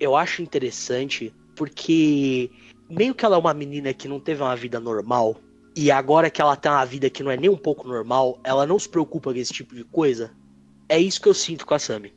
eu 0.00 0.16
acho 0.16 0.42
interessante 0.42 1.32
porque 1.54 2.50
meio 2.88 3.14
que 3.14 3.24
ela 3.24 3.36
é 3.36 3.38
uma 3.38 3.54
menina 3.54 3.92
que 3.92 4.08
não 4.08 4.20
teve 4.20 4.42
uma 4.42 4.54
vida 4.56 4.78
normal. 4.80 5.36
E 5.76 5.90
agora 5.90 6.28
que 6.30 6.40
ela 6.42 6.56
tem 6.56 6.70
uma 6.72 6.84
vida 6.84 7.08
que 7.08 7.22
não 7.22 7.30
é 7.30 7.36
nem 7.36 7.48
um 7.50 7.56
pouco 7.56 7.86
normal, 7.86 8.40
ela 8.42 8.66
não 8.66 8.78
se 8.78 8.88
preocupa 8.88 9.32
com 9.32 9.38
esse 9.38 9.52
tipo 9.52 9.74
de 9.74 9.84
coisa. 9.84 10.32
É 10.88 10.98
isso 10.98 11.20
que 11.20 11.28
eu 11.28 11.34
sinto 11.34 11.64
com 11.66 11.74
a 11.74 11.78
Sami. 11.78 12.12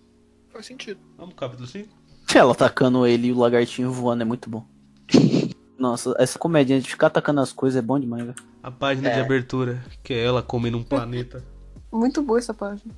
Faz 0.50 0.66
sentido. 0.66 1.00
Vamos 1.18 1.34
pro 1.36 1.46
capítulo 1.48 1.68
5? 1.68 1.90
Ela 2.34 2.52
atacando 2.54 3.06
ele 3.06 3.28
e 3.28 3.32
o 3.32 3.38
lagartinho 3.38 3.92
voando 3.92 4.22
é 4.24 4.26
muito 4.26 4.50
bom. 4.50 4.66
Nossa, 5.78 6.16
essa 6.18 6.38
comedinha 6.40 6.80
de 6.80 6.88
ficar 6.90 7.08
atacando 7.08 7.42
as 7.42 7.52
coisas 7.52 7.78
é 7.78 7.82
bom 7.82 8.00
demais, 8.00 8.24
velho. 8.24 8.36
A 8.64 8.72
página 8.72 9.10
de 9.10 9.18
É. 9.20 9.22
abertura, 9.22 9.84
que 10.04 10.14
é 10.14 10.24
ela 10.24 10.42
comendo 10.42 10.78
um 10.78 10.84
planeta. 10.84 11.44
Muito 11.92 12.22
boa 12.22 12.40
essa 12.40 12.54
página. 12.54 12.94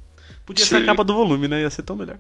Podia 0.45 0.65
ser 0.65 0.77
a 0.77 0.85
capa 0.85 1.03
do 1.03 1.13
volume, 1.13 1.47
né? 1.47 1.61
Ia 1.61 1.69
ser 1.69 1.83
tão 1.83 1.95
melhor. 1.95 2.17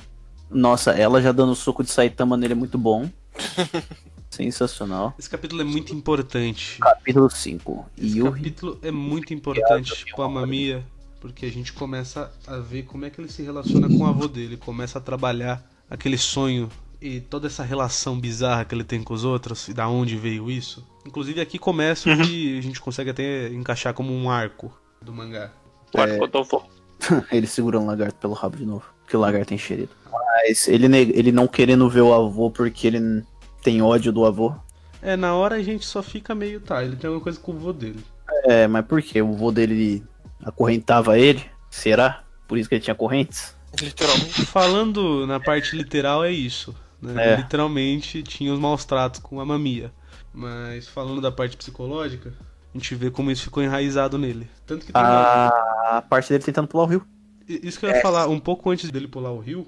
Nossa, 0.49 0.91
ela 0.91 1.21
já 1.21 1.31
dando 1.31 1.53
soco 1.55 1.83
de 1.83 1.91
Saitama 1.91 2.35
nele 2.37 2.53
é 2.53 2.55
muito 2.55 2.77
bom. 2.77 3.09
Sensacional. 4.33 5.13
Esse 5.19 5.29
capítulo 5.29 5.61
é 5.61 5.63
muito 5.63 5.93
importante. 5.93 6.79
Capítulo 6.79 7.29
5. 7.29 7.85
Esse 7.95 8.17
Yuri. 8.17 8.31
capítulo 8.31 8.79
é 8.81 8.89
muito 8.89 9.31
importante 9.31 10.05
pro 10.11 10.23
Amamiya, 10.23 10.83
porque 11.21 11.45
a 11.45 11.51
gente 11.51 11.71
começa 11.71 12.31
a 12.47 12.57
ver 12.57 12.83
como 12.83 13.05
é 13.05 13.11
que 13.11 13.21
ele 13.21 13.29
se 13.29 13.43
relaciona 13.43 13.87
com 13.87 13.99
o 13.99 14.07
avô 14.07 14.27
dele, 14.27 14.57
começa 14.57 14.97
a 14.97 15.01
trabalhar 15.01 15.63
aquele 15.87 16.17
sonho 16.17 16.67
e 16.99 17.19
toda 17.19 17.45
essa 17.45 17.63
relação 17.63 18.19
bizarra 18.19 18.65
que 18.65 18.73
ele 18.73 18.83
tem 18.83 19.03
com 19.03 19.13
os 19.13 19.23
outros 19.23 19.67
e 19.67 19.73
da 19.73 19.87
onde 19.87 20.17
veio 20.17 20.49
isso. 20.49 20.83
Inclusive 21.05 21.39
aqui 21.39 21.59
começa 21.59 22.11
o 22.11 22.17
que 22.17 22.57
a 22.57 22.61
gente 22.61 22.81
consegue 22.81 23.11
até 23.11 23.49
encaixar 23.49 23.93
como 23.93 24.11
um 24.11 24.31
arco 24.31 24.75
do 24.99 25.13
mangá. 25.13 25.51
O 25.93 26.01
arco 26.01 26.25
do 26.25 26.37
avô. 26.39 26.63
ele 27.31 27.45
segurando 27.45 27.83
o 27.83 27.87
lagarto 27.87 28.15
pelo 28.15 28.33
rabo 28.33 28.57
de 28.57 28.65
novo, 28.65 28.85
porque 29.03 29.15
o 29.15 29.19
lagarto 29.19 29.53
é 29.53 29.55
enxerido. 29.55 29.91
Mas 30.11 30.67
ele, 30.67 30.87
ele 30.97 31.31
não 31.31 31.47
querendo 31.47 31.87
ver 31.87 32.01
o 32.01 32.11
avô 32.11 32.49
porque 32.49 32.87
ele 32.87 33.23
tem 33.63 33.81
ódio 33.81 34.11
do 34.11 34.25
avô. 34.25 34.53
É, 35.01 35.15
na 35.15 35.33
hora 35.33 35.55
a 35.55 35.63
gente 35.63 35.85
só 35.85 36.03
fica 36.03 36.35
meio, 36.35 36.59
tá, 36.59 36.83
ele 36.83 36.95
tem 36.95 37.07
alguma 37.07 37.23
coisa 37.23 37.39
com 37.39 37.53
o 37.53 37.57
vô 37.57 37.73
dele. 37.73 38.03
É, 38.45 38.67
mas 38.67 38.85
por 38.85 39.01
quê? 39.01 39.21
O 39.21 39.29
avô 39.29 39.51
dele 39.51 40.03
acorrentava 40.43 41.17
ele? 41.17 41.43
Será? 41.69 42.23
Por 42.47 42.57
isso 42.57 42.69
que 42.69 42.75
ele 42.75 42.83
tinha 42.83 42.95
correntes? 42.95 43.55
Literalmente. 43.81 44.45
Falando 44.45 45.25
na 45.25 45.39
parte 45.39 45.75
literal 45.75 46.23
é 46.23 46.31
isso. 46.31 46.75
Né? 47.01 47.33
É. 47.33 47.35
Literalmente 47.37 48.23
tinha 48.23 48.53
os 48.53 48.59
maus 48.59 48.85
tratos 48.85 49.19
com 49.19 49.39
a 49.39 49.45
mamia. 49.45 49.91
Mas 50.33 50.87
falando 50.87 51.19
da 51.21 51.31
parte 51.31 51.57
psicológica, 51.57 52.33
a 52.73 52.77
gente 52.77 52.95
vê 52.95 53.11
como 53.11 53.29
isso 53.29 53.43
ficou 53.43 53.61
enraizado 53.61 54.17
nele. 54.17 54.47
Tanto 54.65 54.85
que 54.85 54.93
tem 54.93 55.01
A, 55.01 55.97
a 55.97 56.01
parte 56.01 56.29
dele 56.29 56.43
tentando 56.43 56.67
pular 56.67 56.83
o 56.83 56.87
rio. 56.87 57.05
Isso 57.47 57.79
que 57.79 57.85
eu 57.85 57.89
ia 57.89 58.01
falar, 58.01 58.27
um 58.27 58.39
pouco 58.39 58.69
antes 58.69 58.89
dele 58.89 59.07
pular 59.07 59.31
o 59.31 59.39
rio, 59.39 59.67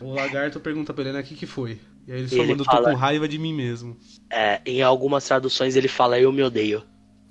o 0.00 0.12
lagarto 0.12 0.60
pergunta 0.60 0.94
pra 0.94 1.04
ele, 1.04 1.12
né, 1.12 1.20
o 1.20 1.24
que 1.24 1.34
que 1.34 1.46
foi? 1.46 1.80
E 2.06 2.12
aí 2.12 2.18
ele 2.20 2.28
só 2.28 2.36
Ele 2.36 2.46
manda, 2.48 2.62
eu 2.62 2.66
tô 2.66 2.70
fala- 2.70 2.90
com 2.90 2.96
raiva 2.96 3.28
de 3.28 3.38
mim 3.38 3.52
mesmo. 3.52 3.96
É, 4.30 4.60
em 4.64 4.82
algumas 4.82 5.24
traduções 5.24 5.76
ele 5.76 5.88
fala 5.88 6.18
eu 6.18 6.32
me 6.32 6.42
odeio. 6.42 6.82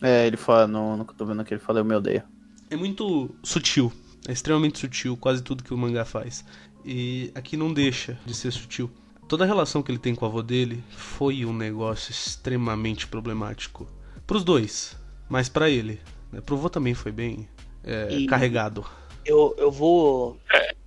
É, 0.01 0.27
ele 0.27 0.37
fala, 0.37 0.67
no, 0.67 0.97
no 0.97 1.05
que 1.05 1.11
eu 1.11 1.17
tô 1.17 1.25
vendo 1.25 1.41
aqui, 1.41 1.53
ele 1.53 1.61
fala, 1.61 1.79
eu 1.79 1.85
me 1.85 1.95
odeio. 1.95 2.23
É 2.69 2.75
muito 2.75 3.33
sutil, 3.43 3.91
é 4.27 4.31
extremamente 4.31 4.79
sutil, 4.79 5.15
quase 5.15 5.41
tudo 5.41 5.63
que 5.63 5.73
o 5.73 5.77
mangá 5.77 6.03
faz. 6.03 6.43
E 6.83 7.31
aqui 7.33 7.55
não 7.55 7.73
deixa 7.73 8.17
de 8.25 8.33
ser 8.33 8.51
sutil. 8.51 8.91
Toda 9.27 9.43
a 9.43 9.47
relação 9.47 9.81
que 9.81 9.91
ele 9.91 9.97
tem 9.97 10.13
com 10.13 10.25
o 10.25 10.27
avô 10.27 10.43
dele 10.43 10.83
foi 10.91 11.45
um 11.45 11.53
negócio 11.53 12.11
extremamente 12.11 13.07
problemático. 13.07 13.87
Pros 14.27 14.43
dois, 14.43 14.95
mas 15.29 15.49
pra 15.49 15.69
ele. 15.69 15.99
Né? 16.31 16.41
Pro 16.41 16.55
avô 16.55 16.69
também 16.69 16.93
foi 16.93 17.11
bem 17.11 17.47
é, 17.83 18.25
carregado. 18.27 18.85
Eu, 19.25 19.55
eu 19.57 19.71
vou. 19.71 20.31
vou 20.31 20.39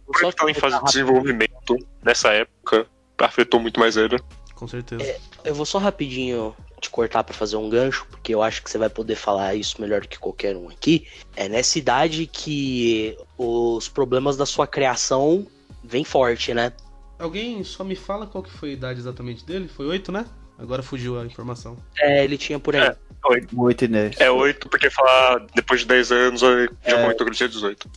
Por 0.07 0.20
ele 0.22 0.28
estar 0.28 0.49
em 0.49 0.55
fase 0.55 0.78
de 0.78 0.84
desenvolvimento 0.84 1.76
nessa 2.05 2.32
época, 2.32 2.86
afetou 3.19 3.61
muito 3.61 3.79
mais 3.81 3.97
ele. 3.97 4.19
Com 4.55 4.66
certeza. 4.66 5.16
Eu 5.45 5.55
vou 5.55 5.64
só 5.64 5.79
rapidinho 5.79 6.55
te 6.81 6.91
cortar 6.91 7.25
pra 7.25 7.35
fazer 7.35 7.57
um 7.57 7.69
gancho, 7.69 8.07
porque 8.11 8.35
eu 8.35 8.43
acho 8.43 8.62
que 8.62 8.71
você 8.71 8.79
vai 8.79 8.89
poder 8.89 9.16
falar 9.16 9.55
isso 9.55 9.81
melhor 9.81 10.01
do 10.01 10.09
que 10.09 10.19
qualquer 10.19 10.57
um 10.57 10.69
aqui. 10.69 11.07
É 11.35 11.49
nessa 11.49 11.79
idade 11.79 12.27
que 12.27 13.16
os 13.37 13.89
problemas 13.89 14.37
da 14.37 14.47
sua 14.47 14.66
criação 14.66 15.47
vêm 15.83 16.05
forte, 16.05 16.55
né? 16.55 16.73
Alguém 17.19 17.64
só 17.64 17.83
me 17.83 17.97
fala 17.97 18.27
qual 18.27 18.45
que 18.45 18.51
foi 18.51 18.71
a 18.71 18.73
idade 18.73 19.01
exatamente 19.01 19.45
dele? 19.45 19.69
Foi 19.69 19.87
8, 19.87 20.12
né? 20.12 20.25
Agora 20.57 20.83
fugiu 20.83 21.21
a 21.21 21.25
informação. 21.25 21.77
É, 21.99 22.25
ele 22.25 22.37
tinha 22.39 22.59
por 22.59 22.75
aí. 22.77 22.83
É. 22.83 22.97
Oito. 23.31 23.61
8 23.61 23.85
e 23.85 23.89
10. 23.89 24.21
É 24.21 24.31
8, 24.31 24.69
porque 24.69 24.89
falar 24.91 25.45
depois 25.55 25.81
de 25.81 25.87
10 25.87 26.12
anos, 26.12 26.41
já 26.41 26.49
É. 26.85 26.95
comentou 26.95 27.19
que 27.19 27.31
ele 27.31 27.35
tinha 27.37 27.49
18. 27.49 27.91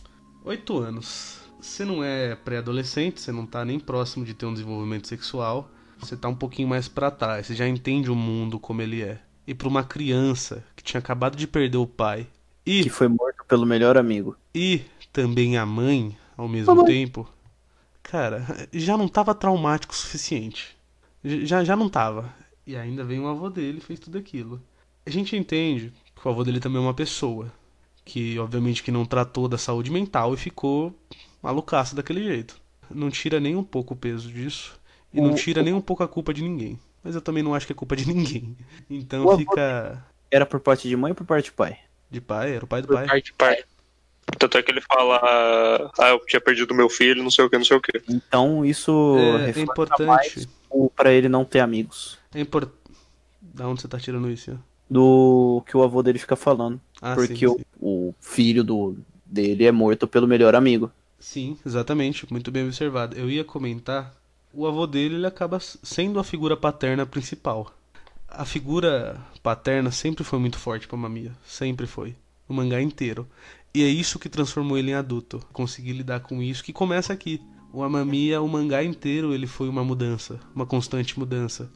8 0.44 0.78
anos. 0.78 1.31
Você 1.62 1.84
não 1.84 2.02
é 2.02 2.34
pré-adolescente, 2.34 3.20
você 3.20 3.30
não 3.32 3.46
tá 3.46 3.64
nem 3.64 3.78
próximo 3.78 4.24
de 4.24 4.34
ter 4.34 4.46
um 4.46 4.52
desenvolvimento 4.52 5.06
sexual. 5.08 5.70
Você 5.98 6.16
tá 6.16 6.28
um 6.28 6.34
pouquinho 6.34 6.66
mais 6.68 6.88
pra 6.88 7.10
trás, 7.10 7.46
você 7.46 7.54
já 7.54 7.68
entende 7.68 8.10
o 8.10 8.16
mundo 8.16 8.58
como 8.58 8.82
ele 8.82 9.02
é. 9.02 9.20
E 9.46 9.54
pra 9.54 9.68
uma 9.68 9.84
criança 9.84 10.64
que 10.76 10.82
tinha 10.82 10.98
acabado 10.98 11.36
de 11.36 11.46
perder 11.46 11.78
o 11.78 11.86
pai 11.86 12.26
e 12.66 12.82
Que 12.82 12.90
foi 12.90 13.08
morto 13.08 13.44
pelo 13.46 13.64
melhor 13.66 13.96
amigo. 13.96 14.36
e 14.54 14.82
também 15.12 15.56
a 15.56 15.64
mãe 15.66 16.16
ao 16.36 16.48
mesmo 16.48 16.84
tempo, 16.84 17.28
cara, 18.02 18.68
já 18.72 18.96
não 18.96 19.06
tava 19.08 19.34
traumático 19.34 19.92
o 19.92 19.96
suficiente. 19.96 20.76
Já, 21.24 21.62
já 21.62 21.76
não 21.76 21.88
tava. 21.88 22.34
E 22.66 22.74
ainda 22.76 23.04
vem 23.04 23.20
o 23.20 23.28
avô 23.28 23.48
dele 23.50 23.78
e 23.78 23.80
fez 23.80 24.00
tudo 24.00 24.18
aquilo. 24.18 24.60
A 25.06 25.10
gente 25.10 25.36
entende 25.36 25.92
que 26.16 26.26
o 26.26 26.30
avô 26.30 26.42
dele 26.42 26.58
também 26.60 26.78
é 26.78 26.84
uma 26.84 26.94
pessoa. 26.94 27.52
Que 28.04 28.38
obviamente 28.38 28.82
que 28.82 28.90
não 28.90 29.04
tratou 29.04 29.46
da 29.48 29.58
saúde 29.58 29.90
mental 29.90 30.34
e 30.34 30.36
ficou 30.36 30.92
malucaço 31.42 31.94
daquele 31.96 32.22
jeito. 32.22 32.60
Não 32.90 33.10
tira 33.10 33.40
nem 33.40 33.56
um 33.56 33.64
pouco 33.64 33.94
o 33.94 33.96
peso 33.96 34.30
disso. 34.30 34.78
E 35.12 35.20
não 35.20 35.32
O- 35.32 35.34
tira 35.34 35.62
nem 35.62 35.72
um 35.74 35.80
pouco 35.80 36.02
a 36.02 36.08
culpa 36.08 36.32
de 36.32 36.42
ninguém. 36.42 36.78
Mas 37.02 37.14
eu 37.14 37.20
também 37.20 37.42
não 37.42 37.54
acho 37.54 37.66
que 37.66 37.72
é 37.72 37.76
culpa 37.76 37.96
de 37.96 38.06
ninguém. 38.08 38.56
Então 38.88 39.26
O 39.26 39.36
fica. 39.36 40.04
Era 40.30 40.46
por 40.46 40.60
parte 40.60 40.88
de 40.88 40.96
mãe 40.96 41.10
ou 41.12 41.14
por 41.16 41.26
parte 41.26 41.46
de 41.46 41.52
pai? 41.52 41.78
De 42.10 42.20
pai, 42.20 42.54
era 42.54 42.64
o 42.64 42.68
pai 42.68 42.80
do 42.82 42.88
Por 42.88 42.94
pai. 42.94 43.06
parte 43.06 43.24
de 43.26 43.32
pai. 43.34 43.62
Tanto 44.38 44.56
é 44.56 44.62
que 44.62 44.70
ele 44.70 44.80
fala, 44.80 45.18
ah, 45.98 46.08
eu 46.10 46.24
tinha 46.26 46.40
perdido 46.40 46.74
meu 46.74 46.88
filho, 46.88 47.22
não 47.22 47.30
sei 47.30 47.44
o 47.44 47.50
que, 47.50 47.58
não 47.58 47.64
sei 47.64 47.76
o 47.76 47.80
que. 47.80 48.00
Então 48.08 48.64
isso 48.64 49.16
É, 49.44 49.58
é 49.58 49.60
importante. 49.62 50.48
o- 50.70 50.88
pra 50.88 51.12
ele 51.12 51.28
não 51.28 51.44
ter 51.44 51.60
amigos. 51.60 52.18
É 52.34 52.40
importante. 52.40 52.76
Da 53.42 53.68
onde 53.68 53.82
você 53.82 53.88
tá 53.88 53.98
tirando 53.98 54.30
isso? 54.30 54.58
Do 54.88 55.62
que 55.66 55.76
o 55.76 55.82
avô 55.82 56.02
dele 56.02 56.18
fica 56.18 56.36
falando. 56.36 56.80
Ah, 57.00 57.14
porque 57.14 57.34
sim, 57.36 57.46
o, 57.46 57.54
sim. 57.58 57.64
o 57.80 58.14
filho 58.20 58.62
do, 58.62 58.96
dele 59.26 59.64
é 59.66 59.72
morto 59.72 60.06
pelo 60.06 60.26
melhor 60.28 60.54
amigo. 60.54 60.90
Sim, 61.22 61.56
exatamente. 61.64 62.26
Muito 62.32 62.50
bem 62.50 62.64
observado. 62.64 63.16
Eu 63.16 63.30
ia 63.30 63.44
comentar. 63.44 64.12
O 64.52 64.66
avô 64.66 64.88
dele 64.88 65.14
ele 65.14 65.26
acaba 65.26 65.60
sendo 65.60 66.18
a 66.18 66.24
figura 66.24 66.56
paterna 66.56 67.06
principal. 67.06 67.72
A 68.28 68.44
figura 68.44 69.24
paterna 69.40 69.92
sempre 69.92 70.24
foi 70.24 70.40
muito 70.40 70.58
forte 70.58 70.88
pra 70.88 70.98
Mamiya. 70.98 71.32
Sempre 71.46 71.86
foi. 71.86 72.16
O 72.48 72.52
mangá 72.52 72.82
inteiro. 72.82 73.26
E 73.72 73.84
é 73.84 73.86
isso 73.86 74.18
que 74.18 74.28
transformou 74.28 74.76
ele 74.76 74.90
em 74.90 74.94
adulto. 74.94 75.38
Conseguir 75.52 75.92
lidar 75.92 76.20
com 76.20 76.42
isso 76.42 76.64
que 76.64 76.72
começa 76.72 77.12
aqui. 77.12 77.40
O 77.72 77.84
Amamiya, 77.84 78.42
o 78.42 78.48
mangá 78.48 78.82
inteiro, 78.82 79.32
ele 79.32 79.46
foi 79.46 79.68
uma 79.68 79.84
mudança. 79.84 80.40
Uma 80.52 80.66
constante 80.66 81.16
mudança. 81.16 81.70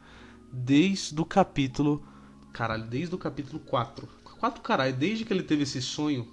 Desde 0.53 1.19
o 1.21 1.25
capítulo. 1.25 2.05
Caralho, 2.53 2.85
desde 2.85 3.15
o 3.15 3.19
capítulo 3.19 3.61
4. 3.61 4.09
4 4.41 4.61
caralho, 4.61 4.95
desde 4.95 5.25
que 5.25 5.33
ele 5.33 5.45
teve 5.45 5.63
esse 5.63 5.81
sonho 5.81 6.27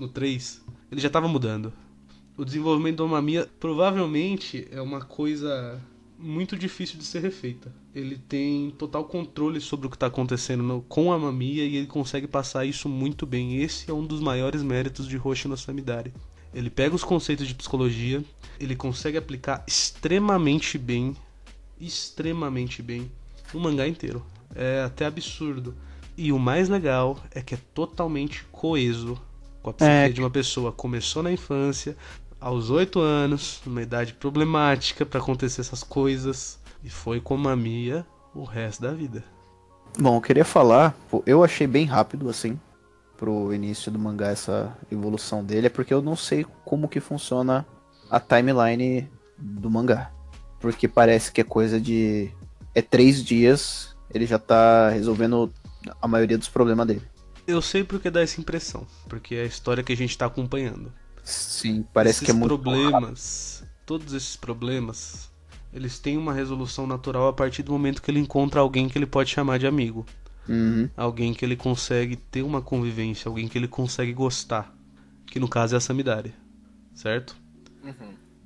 no 0.00 0.08
3, 0.08 0.64
ele 0.90 1.00
já 1.00 1.10
tava 1.10 1.28
mudando. 1.28 1.72
O 2.36 2.44
desenvolvimento 2.44 2.96
do 2.96 3.08
Mamia 3.08 3.48
provavelmente 3.60 4.66
é 4.70 4.80
uma 4.80 5.00
coisa 5.00 5.80
muito 6.18 6.56
difícil 6.56 6.98
de 6.98 7.04
ser 7.04 7.20
refeita. 7.20 7.72
Ele 7.94 8.16
tem 8.16 8.70
total 8.76 9.04
controle 9.04 9.60
sobre 9.60 9.86
o 9.86 9.90
que 9.90 9.96
está 9.96 10.06
acontecendo 10.06 10.62
no- 10.62 10.82
com 10.82 11.12
a 11.12 11.18
Mamia 11.18 11.64
e 11.64 11.76
ele 11.76 11.86
consegue 11.86 12.26
passar 12.26 12.64
isso 12.64 12.88
muito 12.88 13.24
bem. 13.26 13.58
Esse 13.62 13.90
é 13.90 13.94
um 13.94 14.04
dos 14.04 14.20
maiores 14.20 14.62
méritos 14.62 15.06
de 15.06 15.16
Hoshi 15.16 15.46
no 15.46 15.56
Samidari. 15.56 16.12
Ele 16.52 16.70
pega 16.70 16.94
os 16.94 17.04
conceitos 17.04 17.46
de 17.46 17.54
psicologia, 17.54 18.24
ele 18.58 18.74
consegue 18.76 19.18
aplicar 19.18 19.62
extremamente 19.66 20.78
bem, 20.78 21.16
extremamente 21.80 22.82
bem, 22.82 23.10
o 23.52 23.58
mangá 23.60 23.86
inteiro. 23.86 24.24
É 24.54 24.82
até 24.84 25.06
absurdo. 25.06 25.74
E 26.16 26.32
o 26.32 26.38
mais 26.38 26.68
legal 26.68 27.18
é 27.32 27.42
que 27.42 27.54
é 27.54 27.58
totalmente 27.74 28.44
coeso 28.52 29.20
com 29.62 29.70
a 29.70 29.72
psique 29.72 29.90
É. 29.90 30.08
de 30.08 30.20
uma 30.20 30.30
pessoa. 30.30 30.70
Começou 30.70 31.22
na 31.24 31.32
infância, 31.32 31.96
aos 32.44 32.68
8 32.68 33.00
anos, 33.00 33.62
numa 33.64 33.80
idade 33.80 34.12
problemática 34.12 35.06
pra 35.06 35.18
acontecer 35.18 35.62
essas 35.62 35.82
coisas, 35.82 36.58
e 36.84 36.90
foi 36.90 37.18
com 37.18 37.48
a 37.48 37.56
Mia 37.56 38.06
o 38.34 38.44
resto 38.44 38.82
da 38.82 38.92
vida. 38.92 39.24
Bom, 39.98 40.16
eu 40.16 40.20
queria 40.20 40.44
falar, 40.44 40.94
eu 41.24 41.42
achei 41.42 41.66
bem 41.66 41.86
rápido 41.86 42.28
assim 42.28 42.60
pro 43.16 43.54
início 43.54 43.90
do 43.90 43.98
mangá 43.98 44.28
essa 44.28 44.76
evolução 44.92 45.42
dele, 45.42 45.68
é 45.68 45.70
porque 45.70 45.94
eu 45.94 46.02
não 46.02 46.14
sei 46.14 46.44
como 46.66 46.86
que 46.86 47.00
funciona 47.00 47.66
a 48.10 48.20
timeline 48.20 49.08
do 49.38 49.70
mangá. 49.70 50.10
Porque 50.60 50.86
parece 50.86 51.32
que 51.32 51.40
é 51.40 51.44
coisa 51.44 51.80
de 51.80 52.30
é 52.74 52.82
três 52.82 53.24
dias, 53.24 53.96
ele 54.12 54.26
já 54.26 54.38
tá 54.38 54.90
resolvendo 54.90 55.50
a 56.02 56.06
maioria 56.06 56.36
dos 56.36 56.48
problemas 56.48 56.86
dele. 56.86 57.02
Eu 57.46 57.62
sei 57.62 57.84
porque 57.84 58.10
dá 58.10 58.20
essa 58.20 58.38
impressão, 58.38 58.86
porque 59.08 59.34
é 59.34 59.42
a 59.44 59.46
história 59.46 59.82
que 59.82 59.94
a 59.94 59.96
gente 59.96 60.18
tá 60.18 60.26
acompanhando. 60.26 60.92
Sim, 61.24 61.84
parece 61.92 62.18
esses 62.18 62.26
que 62.26 62.30
é 62.30 62.34
muito 62.34 62.58
problemas, 62.58 63.64
todos 63.86 64.12
esses 64.12 64.36
problemas, 64.36 65.30
eles 65.72 65.98
têm 65.98 66.16
uma 66.16 66.32
resolução 66.32 66.86
natural 66.86 67.28
a 67.28 67.32
partir 67.32 67.62
do 67.62 67.72
momento 67.72 68.00
que 68.00 68.10
ele 68.10 68.20
encontra 68.20 68.60
alguém 68.60 68.88
que 68.88 68.96
ele 68.96 69.06
pode 69.06 69.30
chamar 69.30 69.58
de 69.58 69.66
amigo. 69.66 70.06
Uhum. 70.48 70.88
Alguém 70.96 71.32
que 71.32 71.44
ele 71.44 71.56
consegue 71.56 72.16
ter 72.16 72.42
uma 72.42 72.60
convivência, 72.60 73.28
alguém 73.28 73.48
que 73.48 73.58
ele 73.58 73.66
consegue 73.66 74.12
gostar. 74.12 74.72
Que 75.26 75.40
no 75.40 75.48
caso 75.48 75.74
é 75.74 75.78
a 75.78 75.80
Samidari. 75.80 76.32
Certo? 76.94 77.36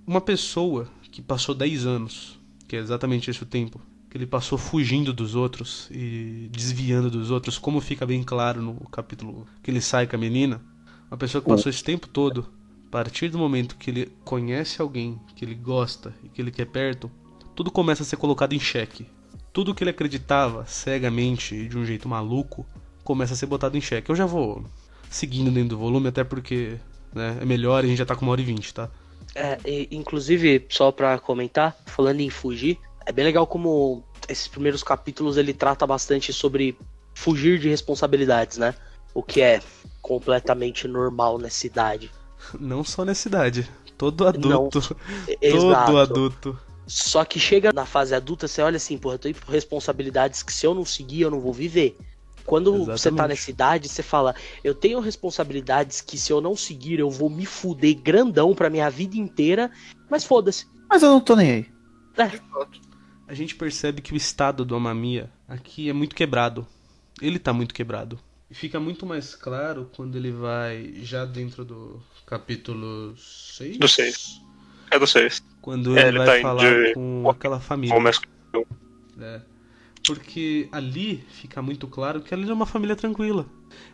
Uma 0.06 0.20
pessoa 0.20 0.88
que 1.10 1.20
passou 1.20 1.54
10 1.54 1.84
anos, 1.84 2.40
que 2.66 2.76
é 2.76 2.78
exatamente 2.78 3.30
esse 3.30 3.42
o 3.42 3.46
tempo, 3.46 3.80
que 4.08 4.16
ele 4.16 4.26
passou 4.26 4.56
fugindo 4.56 5.12
dos 5.12 5.34
outros 5.34 5.88
e 5.90 6.48
desviando 6.50 7.10
dos 7.10 7.30
outros, 7.30 7.58
como 7.58 7.80
fica 7.80 8.06
bem 8.06 8.22
claro 8.22 8.62
no 8.62 8.74
capítulo 8.88 9.46
que 9.62 9.70
ele 9.70 9.82
sai 9.82 10.06
com 10.06 10.16
a 10.16 10.18
menina. 10.18 10.62
Uma 11.10 11.18
pessoa 11.18 11.42
que 11.42 11.48
passou 11.48 11.68
esse 11.68 11.84
tempo 11.84 12.08
todo, 12.08 12.48
a 12.88 12.90
partir 12.90 13.28
do 13.28 13.38
momento 13.38 13.76
que 13.76 13.90
ele 13.90 14.12
conhece 14.24 14.80
alguém 14.80 15.20
que 15.36 15.44
ele 15.44 15.54
gosta 15.54 16.14
e 16.24 16.28
que 16.28 16.40
ele 16.40 16.50
quer 16.50 16.66
perto, 16.66 17.10
tudo 17.54 17.70
começa 17.70 18.02
a 18.02 18.06
ser 18.06 18.16
colocado 18.16 18.54
em 18.54 18.60
xeque. 18.60 19.06
Tudo 19.52 19.74
que 19.74 19.82
ele 19.82 19.90
acreditava 19.90 20.64
cegamente 20.66 21.54
e 21.54 21.68
de 21.68 21.76
um 21.76 21.84
jeito 21.84 22.08
maluco 22.08 22.66
começa 23.04 23.34
a 23.34 23.36
ser 23.36 23.46
botado 23.46 23.76
em 23.76 23.80
xeque. 23.80 24.10
Eu 24.10 24.16
já 24.16 24.26
vou 24.26 24.64
seguindo 25.10 25.50
dentro 25.50 25.70
do 25.70 25.78
volume, 25.78 26.08
até 26.08 26.22
porque 26.24 26.78
né? 27.12 27.38
É 27.40 27.44
melhor 27.44 27.84
a 27.84 27.86
gente 27.86 27.98
já 27.98 28.06
tá 28.06 28.14
com 28.14 28.22
uma 28.22 28.32
hora 28.32 28.40
e 28.40 28.44
vinte, 28.44 28.72
tá? 28.72 28.90
É, 29.34 29.58
e, 29.64 29.88
inclusive, 29.90 30.66
só 30.68 30.90
pra 30.90 31.18
comentar, 31.18 31.76
falando 31.86 32.20
em 32.20 32.30
fugir, 32.30 32.78
é 33.06 33.12
bem 33.12 33.24
legal 33.24 33.46
como 33.46 34.02
esses 34.28 34.48
primeiros 34.48 34.82
capítulos 34.82 35.36
ele 35.36 35.52
trata 35.52 35.86
bastante 35.86 36.32
sobre 36.32 36.76
fugir 37.14 37.58
de 37.58 37.68
responsabilidades, 37.68 38.58
né? 38.58 38.74
O 39.14 39.22
que 39.22 39.40
é 39.40 39.60
completamente 40.00 40.86
normal 40.86 41.38
nessa 41.38 41.66
idade. 41.66 42.10
Não 42.58 42.84
só 42.84 43.04
nessa 43.04 43.28
idade. 43.28 43.68
Todo 43.96 44.26
adulto. 44.26 44.96
E- 45.28 45.50
todo 45.50 45.70
exato. 45.70 45.96
adulto. 45.98 46.58
Só 46.86 47.24
que 47.24 47.38
chega 47.38 47.70
na 47.72 47.84
fase 47.84 48.14
adulta, 48.14 48.48
você 48.48 48.62
olha 48.62 48.76
assim, 48.76 48.96
porra, 48.96 49.16
eu 49.16 49.18
tenho 49.18 49.36
responsabilidades 49.46 50.42
que 50.42 50.52
se 50.52 50.66
eu 50.66 50.74
não 50.74 50.84
seguir, 50.84 51.20
eu 51.20 51.30
não 51.30 51.40
vou 51.40 51.52
viver. 51.52 51.98
Quando 52.46 52.72
você 52.72 52.86
tá 52.86 52.92
Exatamente. 52.94 53.28
nessa 53.28 53.50
idade, 53.50 53.88
você 53.90 54.02
fala, 54.02 54.34
eu 54.64 54.74
tenho 54.74 55.00
responsabilidades 55.00 56.00
que 56.00 56.16
se 56.16 56.32
eu 56.32 56.40
não 56.40 56.56
seguir, 56.56 56.98
eu 56.98 57.10
vou 57.10 57.28
me 57.28 57.44
fuder 57.44 57.94
grandão 57.94 58.54
pra 58.54 58.70
minha 58.70 58.88
vida 58.88 59.18
inteira, 59.18 59.70
mas 60.08 60.24
foda-se. 60.24 60.66
Mas 60.88 61.02
eu 61.02 61.10
não 61.10 61.20
tô 61.20 61.36
nem 61.36 61.50
aí. 61.50 61.66
A 63.26 63.34
gente 63.34 63.54
percebe 63.54 64.00
que 64.00 64.14
o 64.14 64.16
estado 64.16 64.64
do 64.64 64.74
Amamiya 64.74 65.30
aqui 65.46 65.90
é 65.90 65.92
muito 65.92 66.16
quebrado. 66.16 66.66
Ele 67.20 67.38
tá 67.38 67.52
muito 67.52 67.74
quebrado. 67.74 68.18
E 68.50 68.54
fica 68.54 68.80
muito 68.80 69.04
mais 69.04 69.34
claro 69.34 69.90
quando 69.94 70.16
ele 70.16 70.30
vai 70.32 70.94
já 71.02 71.24
dentro 71.24 71.64
do 71.64 72.02
capítulo 72.26 73.14
6. 73.16 73.78
Do 73.78 73.88
seis. 73.88 74.40
É 74.90 74.98
do 74.98 75.06
6. 75.06 75.42
Quando 75.60 75.96
É, 75.98 76.00
ele, 76.00 76.08
ele 76.08 76.18
vai 76.18 76.26
tá 76.40 76.42
falar 76.48 76.84
de- 76.84 76.94
com 76.94 77.28
aquela 77.28 77.60
família. 77.60 77.94
Começa 77.94 78.20
né? 79.16 79.42
Porque 80.06 80.68
ali 80.72 81.22
fica 81.28 81.60
muito 81.60 81.86
claro 81.88 82.22
que 82.22 82.32
ela 82.32 82.44
era 82.44 82.54
uma 82.54 82.64
família 82.64 82.96
tranquila. 82.96 83.44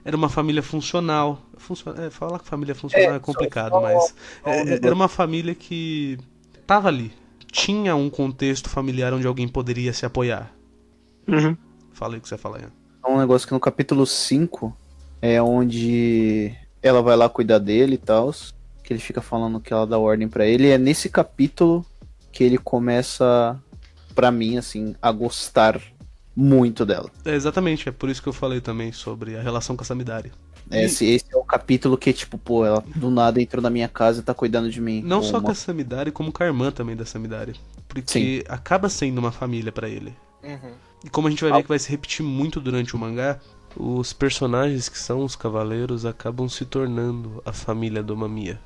Era 0.05 0.17
uma 0.17 0.29
família 0.29 0.63
funcional. 0.63 1.45
Funcio- 1.57 1.93
é, 1.99 2.11
falar 2.11 2.39
que 2.39 2.47
família 2.47 2.75
funcional 2.75 3.15
é, 3.15 3.17
É, 3.17 3.19
complicado, 3.19 3.73
só- 3.73 3.81
mas 3.81 4.15
é- 4.45 4.75
é- 4.75 4.81
era 4.85 4.95
uma 4.95 5.09
família 5.09 5.55
que 5.55 6.17
tava 6.67 6.89
ali. 6.89 7.11
Tinha 7.51 7.97
um 7.97 8.09
contexto 8.11 8.69
familiar 8.69 9.13
onde 9.15 9.27
alguém 9.27 9.49
poderia 9.49 9.93
se 9.93 10.05
apoiar. 10.07 10.55
Uhum. 11.27 11.57
Fala 11.93 12.15
aí 12.15 12.19
o 12.19 12.23
que 12.23 12.29
você 12.29 12.37
fala, 12.39 12.61
Ian. 12.61 12.71
É 13.05 13.09
um 13.09 13.19
negócio 13.19 13.47
que 13.47 13.55
no 13.55 13.61
capítulo 13.61 14.07
5 14.07 14.75
é 15.21 15.43
onde 15.43 16.55
ela 16.83 17.03
vai 17.03 17.17
lá 17.17 17.29
cuidar 17.29 17.59
dele 17.59 17.95
e 17.95 17.99
tal. 17.99 18.33
Que 18.83 18.93
ele 18.93 19.01
fica 19.01 19.21
falando 19.21 19.61
que 19.61 19.73
ela 19.73 19.87
dá 19.87 19.99
ordem 19.99 20.29
pra 20.29 20.47
ele. 20.47 20.69
E 20.69 20.71
é 20.71 20.79
nesse 20.79 21.09
capítulo 21.09 21.85
que 22.33 22.43
ele 22.43 22.59
começa, 22.59 23.59
pra 24.15 24.31
mim, 24.31 24.59
assim, 24.59 24.95
a 25.01 25.11
gostar 25.13 25.81
muito 26.37 26.85
dela. 26.85 27.11
É, 27.25 27.35
exatamente, 27.35 27.89
é 27.89 27.93
por 27.93 28.11
isso 28.11 28.23
que 28.23 28.29
eu 28.29 28.33
falei 28.33 28.61
também 28.61 28.91
sobre 28.93 29.37
a 29.37 29.43
relação 29.43 29.77
com 29.77 29.83
a 29.83 29.87
Samidari. 29.87 30.33
Esse, 30.71 31.05
esse 31.07 31.27
é 31.31 31.37
o 31.37 31.45
capítulo 31.45 31.97
que, 31.97 32.13
tipo, 32.13 32.39
pô, 32.39 32.65
ela 32.65 32.83
do 32.97 33.11
nada 33.11 33.41
entrou 33.41 33.63
na 33.63 33.71
minha 33.71 33.89
casa 33.89 34.21
e 34.21 34.23
tá 34.23 34.33
cuidando 34.33 34.71
de 34.71 34.81
mim. 34.81 35.03
Não 35.03 35.23
só 35.23 35.41
com 35.41 35.51
a 35.51 35.55
Samidari, 35.55 36.11
como 36.11 36.33
com 36.33 36.43
a 36.43 36.47
irmã 36.47 36.71
também 36.71 36.97
da 36.97 37.05
Samidari. 37.05 37.55
Porque 37.87 38.45
acaba 38.49 38.89
sendo 38.89 39.19
uma 39.19 39.31
família 39.31 39.71
pra 39.71 39.89
ele. 39.89 40.15
Uhum. 40.43 40.73
E 41.05 41.11
como 41.11 41.29
a 41.29 41.31
gente 41.31 41.45
vai 41.45 41.53
ver 41.53 41.63
que 41.63 41.69
vai 41.69 41.79
se 41.79 41.91
repetir 41.91 42.25
muito 42.25 42.61
durante 42.61 42.97
o 42.97 42.99
mangá, 42.99 43.39
os 43.77 44.13
personagens 44.13 44.89
que 44.89 44.99
são 44.99 45.25
os 45.25 45.37
cavaleiros 45.37 46.07
acabam 46.07 46.49
se 46.49 46.65
tornando 46.65 47.43
a 47.45 47.53
família 47.53 48.03
do 48.03 48.17
Mamiya. 48.17 48.61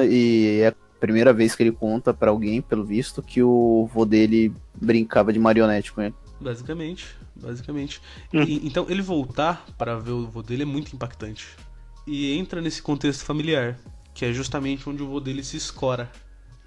E 0.00 0.60
é 0.62 0.68
a 0.68 0.74
primeira 1.00 1.32
vez 1.32 1.54
que 1.54 1.62
ele 1.62 1.72
conta 1.72 2.14
pra 2.14 2.30
alguém, 2.30 2.62
pelo 2.62 2.84
visto, 2.84 3.22
que 3.22 3.42
o 3.42 3.88
vô 3.92 4.04
dele 4.04 4.52
brincava 4.80 5.32
de 5.32 5.38
marionete 5.38 5.92
com 5.92 6.00
ele. 6.02 6.14
Basicamente, 6.40 7.06
basicamente. 7.34 8.00
Hum. 8.32 8.42
E- 8.42 8.66
então 8.66 8.86
ele 8.88 9.02
voltar 9.02 9.66
pra 9.76 9.96
ver 9.96 10.12
o 10.12 10.26
vô 10.26 10.42
dele 10.42 10.62
é 10.62 10.66
muito 10.66 10.94
impactante. 10.94 11.48
E 12.06 12.32
entra 12.38 12.60
nesse 12.60 12.80
contexto 12.80 13.24
familiar, 13.24 13.78
que 14.14 14.24
é 14.24 14.32
justamente 14.32 14.88
onde 14.88 15.02
o 15.02 15.06
vô 15.08 15.20
dele 15.20 15.42
se 15.44 15.56
escora. 15.56 16.10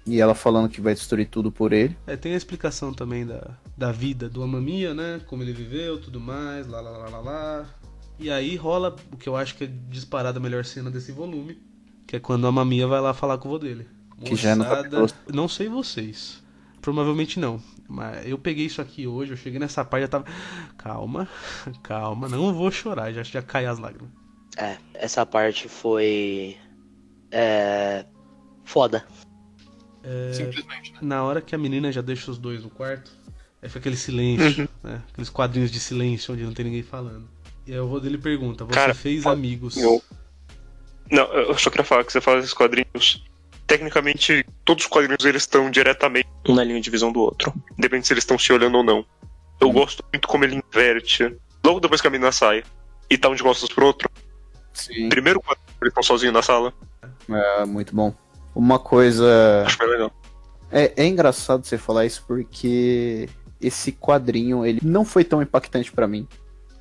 E 0.06 0.20
ela 0.20 0.34
falando 0.34 0.68
que 0.68 0.80
vai 0.80 0.94
destruir 0.94 1.28
tudo 1.28 1.52
por 1.52 1.72
ele. 1.72 1.96
É, 2.06 2.16
tem 2.16 2.34
a 2.34 2.36
explicação 2.36 2.92
também 2.92 3.24
da, 3.24 3.56
da 3.76 3.92
vida 3.92 4.28
do 4.28 4.42
Amamiya, 4.42 4.92
né? 4.94 5.20
Como 5.26 5.42
ele 5.42 5.52
viveu, 5.52 6.00
tudo 6.00 6.18
mais, 6.20 6.66
lá, 6.66 6.80
lá, 6.80 6.90
lá, 6.90 7.08
lá, 7.08 7.18
lá. 7.20 7.66
E 8.18 8.30
aí 8.30 8.56
rola 8.56 8.96
o 9.12 9.16
que 9.16 9.28
eu 9.28 9.36
acho 9.36 9.54
que 9.56 9.64
é 9.64 9.66
disparada 9.88 10.38
a 10.38 10.42
melhor 10.42 10.64
cena 10.64 10.90
desse 10.90 11.12
volume, 11.12 11.56
que 12.06 12.16
é 12.16 12.20
quando 12.20 12.46
a 12.46 12.48
Amamiya 12.48 12.86
vai 12.86 13.00
lá 13.00 13.14
falar 13.14 13.38
com 13.38 13.48
o 13.48 13.52
vô 13.52 13.58
dele. 13.58 13.86
Que 14.24 14.36
já 14.36 14.50
é 14.50 14.54
no 14.54 14.64
Moçada, 14.64 14.82
capítulo- 14.82 15.34
Não 15.34 15.48
sei 15.48 15.68
vocês. 15.68 16.42
Provavelmente 16.80 17.38
não. 17.40 17.60
Mas 17.88 18.26
eu 18.26 18.38
peguei 18.38 18.66
isso 18.66 18.80
aqui 18.80 19.06
hoje, 19.06 19.32
eu 19.32 19.36
cheguei 19.36 19.58
nessa 19.58 19.84
parte 19.84 20.02
e 20.02 20.04
já 20.06 20.08
tava. 20.08 20.24
Calma, 20.76 21.28
calma, 21.82 22.28
não 22.28 22.52
vou 22.52 22.70
chorar, 22.70 23.12
já, 23.12 23.22
já 23.22 23.42
cai 23.42 23.66
as 23.66 23.78
lágrimas. 23.78 24.10
É, 24.56 24.76
essa 24.94 25.24
parte 25.24 25.68
foi. 25.68 26.56
É. 27.30 28.04
Foda. 28.64 29.04
Simplesmente, 30.32 30.92
né? 30.92 30.98
Na 31.02 31.22
hora 31.24 31.40
que 31.40 31.54
a 31.54 31.58
menina 31.58 31.90
já 31.92 32.00
deixa 32.00 32.30
os 32.30 32.38
dois 32.38 32.62
no 32.62 32.70
quarto, 32.70 33.10
aí 33.62 33.68
fica 33.68 33.78
aquele 33.80 33.96
silêncio, 33.96 34.68
né? 34.82 35.02
Aqueles 35.12 35.30
quadrinhos 35.30 35.70
de 35.70 35.78
silêncio 35.80 36.34
onde 36.34 36.42
não 36.44 36.52
tem 36.52 36.64
ninguém 36.64 36.82
falando. 36.82 37.28
E 37.66 37.72
aí 37.72 37.78
o 37.78 37.86
vô 37.86 38.00
dele 38.00 38.18
pergunta: 38.18 38.64
Você 38.64 38.72
Cara, 38.74 38.94
fez 38.94 39.24
amigos? 39.26 39.76
eu- 39.76 40.02
Não, 41.10 41.24
eu 41.32 41.56
só 41.58 41.70
queria 41.70 41.84
falar 41.84 42.04
que 42.04 42.12
você 42.12 42.20
fala 42.20 42.38
desses 42.40 42.54
quadrinhos. 42.54 43.24
Tecnicamente, 43.66 44.44
todos 44.64 44.84
os 44.84 44.90
quadrinhos 44.90 45.24
eles 45.24 45.42
estão 45.42 45.70
diretamente 45.70 46.28
um 46.48 46.54
na 46.54 46.64
linha 46.64 46.80
de 46.80 46.90
visão 46.90 47.12
do 47.12 47.20
outro. 47.20 47.52
Depende 47.78 48.06
se 48.06 48.12
eles 48.12 48.22
estão 48.22 48.38
se 48.38 48.52
olhando 48.52 48.76
ou 48.78 48.82
não. 48.84 49.04
Eu 49.60 49.70
gosto 49.70 50.04
muito 50.12 50.26
como 50.26 50.44
ele 50.44 50.56
inverte. 50.56 51.34
Logo 51.64 51.78
depois 51.78 52.00
que 52.00 52.06
a 52.06 52.10
menina 52.10 52.32
sai 52.32 52.64
e 53.08 53.16
tá 53.16 53.28
um 53.28 53.34
de 53.34 53.42
costas 53.42 53.68
pro 53.68 53.86
outro. 53.86 54.10
Sim. 54.74 55.08
Primeiro 55.08 55.40
quadrinho 55.40 55.68
eles 55.80 55.90
estão 55.90 56.02
sozinhos 56.02 56.34
na 56.34 56.42
sala. 56.42 56.74
É, 57.30 57.64
muito 57.64 57.94
bom. 57.94 58.12
Uma 58.54 58.78
coisa. 58.78 59.64
Acho 59.66 59.78
bem 59.78 59.88
legal. 59.88 60.12
É, 60.70 60.92
é 60.96 61.06
engraçado 61.06 61.64
você 61.64 61.76
falar 61.76 62.06
isso 62.06 62.24
porque 62.26 63.28
esse 63.60 63.92
quadrinho 63.92 64.64
ele 64.64 64.80
não 64.82 65.04
foi 65.04 65.24
tão 65.24 65.42
impactante 65.42 65.92
pra 65.92 66.08
mim. 66.08 66.26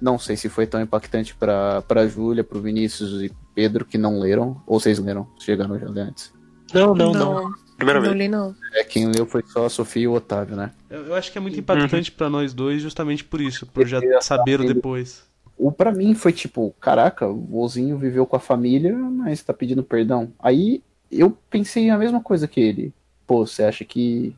Não 0.02 0.18
sei 0.18 0.36
se 0.36 0.50
foi 0.50 0.66
tão 0.66 0.82
impactante 0.82 1.36
pra 1.36 1.82
pra 1.84 2.08
Júlia, 2.08 2.44
pro 2.44 2.62
Vinícius 2.62 3.22
e 3.22 3.32
Pedro 3.54 3.86
que 3.86 3.98
não 3.98 4.20
leram. 4.20 4.62
Ou 4.66 4.80
vocês 4.80 4.98
leram? 4.98 5.28
Chegaram 5.40 5.78
já 5.78 5.88
antes. 5.88 6.34
Não, 6.74 6.96
não, 6.96 7.12
não. 7.12 7.34
não, 7.44 7.54
Primeira 7.76 8.00
não 8.00 8.08
vez. 8.08 8.18
li 8.22 8.28
não. 8.28 8.56
É, 8.74 8.84
quem 8.84 9.12
leu 9.12 9.26
foi 9.26 9.44
só 9.46 9.66
a 9.66 9.70
Sofia 9.70 10.04
e 10.04 10.08
o 10.08 10.14
Otávio, 10.14 10.56
né? 10.56 10.72
Eu, 10.90 11.08
eu 11.08 11.16
acho 11.16 11.32
que 11.32 11.38
é 11.38 11.42
muito 11.42 11.60
impactante 11.60 12.12
pra 12.12 12.30
nós 12.30 12.54
dois, 12.54 12.82
justamente 12.82 13.24
por 13.24 13.42
isso, 13.42 13.66
por 13.68 13.86
já 13.86 14.00
saber 14.22 14.64
depois. 14.66 15.24
O 15.58 15.72
pra 15.72 15.92
mim 15.92 16.16
foi 16.16 16.32
tipo, 16.32 16.74
caraca, 16.80 17.28
o 17.28 17.40
vozinho 17.46 17.98
viveu 17.98 18.26
com 18.26 18.36
a 18.36 18.40
família, 18.40 18.96
mas 18.96 19.44
tá 19.44 19.54
pedindo 19.54 19.84
perdão. 19.84 20.32
Aí 20.40 20.82
eu 21.12 21.32
pensei 21.49 21.89
a 21.89 21.97
mesma 21.97 22.22
coisa 22.22 22.47
que 22.47 22.59
ele. 22.59 22.93
Pô, 23.28 23.45
você 23.45 23.64
acha 23.64 23.84
que 23.86 24.36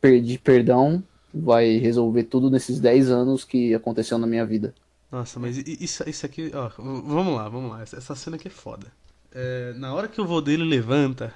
pedir 0.00 0.38
perdão 0.38 1.02
vai 1.32 1.78
resolver 1.78 2.24
tudo 2.24 2.50
nesses 2.50 2.78
10 2.78 3.10
anos 3.10 3.44
que 3.44 3.74
aconteceu 3.74 4.18
na 4.18 4.26
minha 4.26 4.46
vida? 4.46 4.74
Nossa, 5.10 5.38
mas 5.38 5.56
isso, 5.58 6.08
isso 6.08 6.26
aqui, 6.26 6.50
ó, 6.54 6.70
vamos 6.76 7.34
lá, 7.34 7.48
vamos 7.48 7.70
lá. 7.70 7.82
Essa 7.82 8.14
cena 8.14 8.36
aqui 8.36 8.48
é 8.48 8.50
foda. 8.50 8.86
É, 9.32 9.72
na 9.74 9.92
hora 9.94 10.08
que 10.08 10.20
o 10.20 10.26
vô 10.26 10.40
dele 10.40 10.64
levanta, 10.64 11.32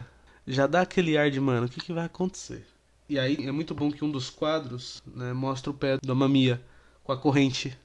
já 0.46 0.66
dá 0.66 0.82
aquele 0.82 1.16
ar 1.16 1.30
de, 1.30 1.40
mano, 1.40 1.66
o 1.66 1.68
que, 1.68 1.80
que 1.80 1.92
vai 1.92 2.04
acontecer? 2.04 2.64
E 3.08 3.18
aí 3.18 3.46
é 3.46 3.52
muito 3.52 3.74
bom 3.74 3.90
que 3.90 4.04
um 4.04 4.10
dos 4.10 4.30
quadros 4.30 5.02
né, 5.14 5.32
mostra 5.32 5.70
o 5.70 5.74
pé 5.74 5.98
da 6.04 6.14
mamia 6.14 6.60
com 7.02 7.12
a 7.12 7.16
corrente. 7.16 7.76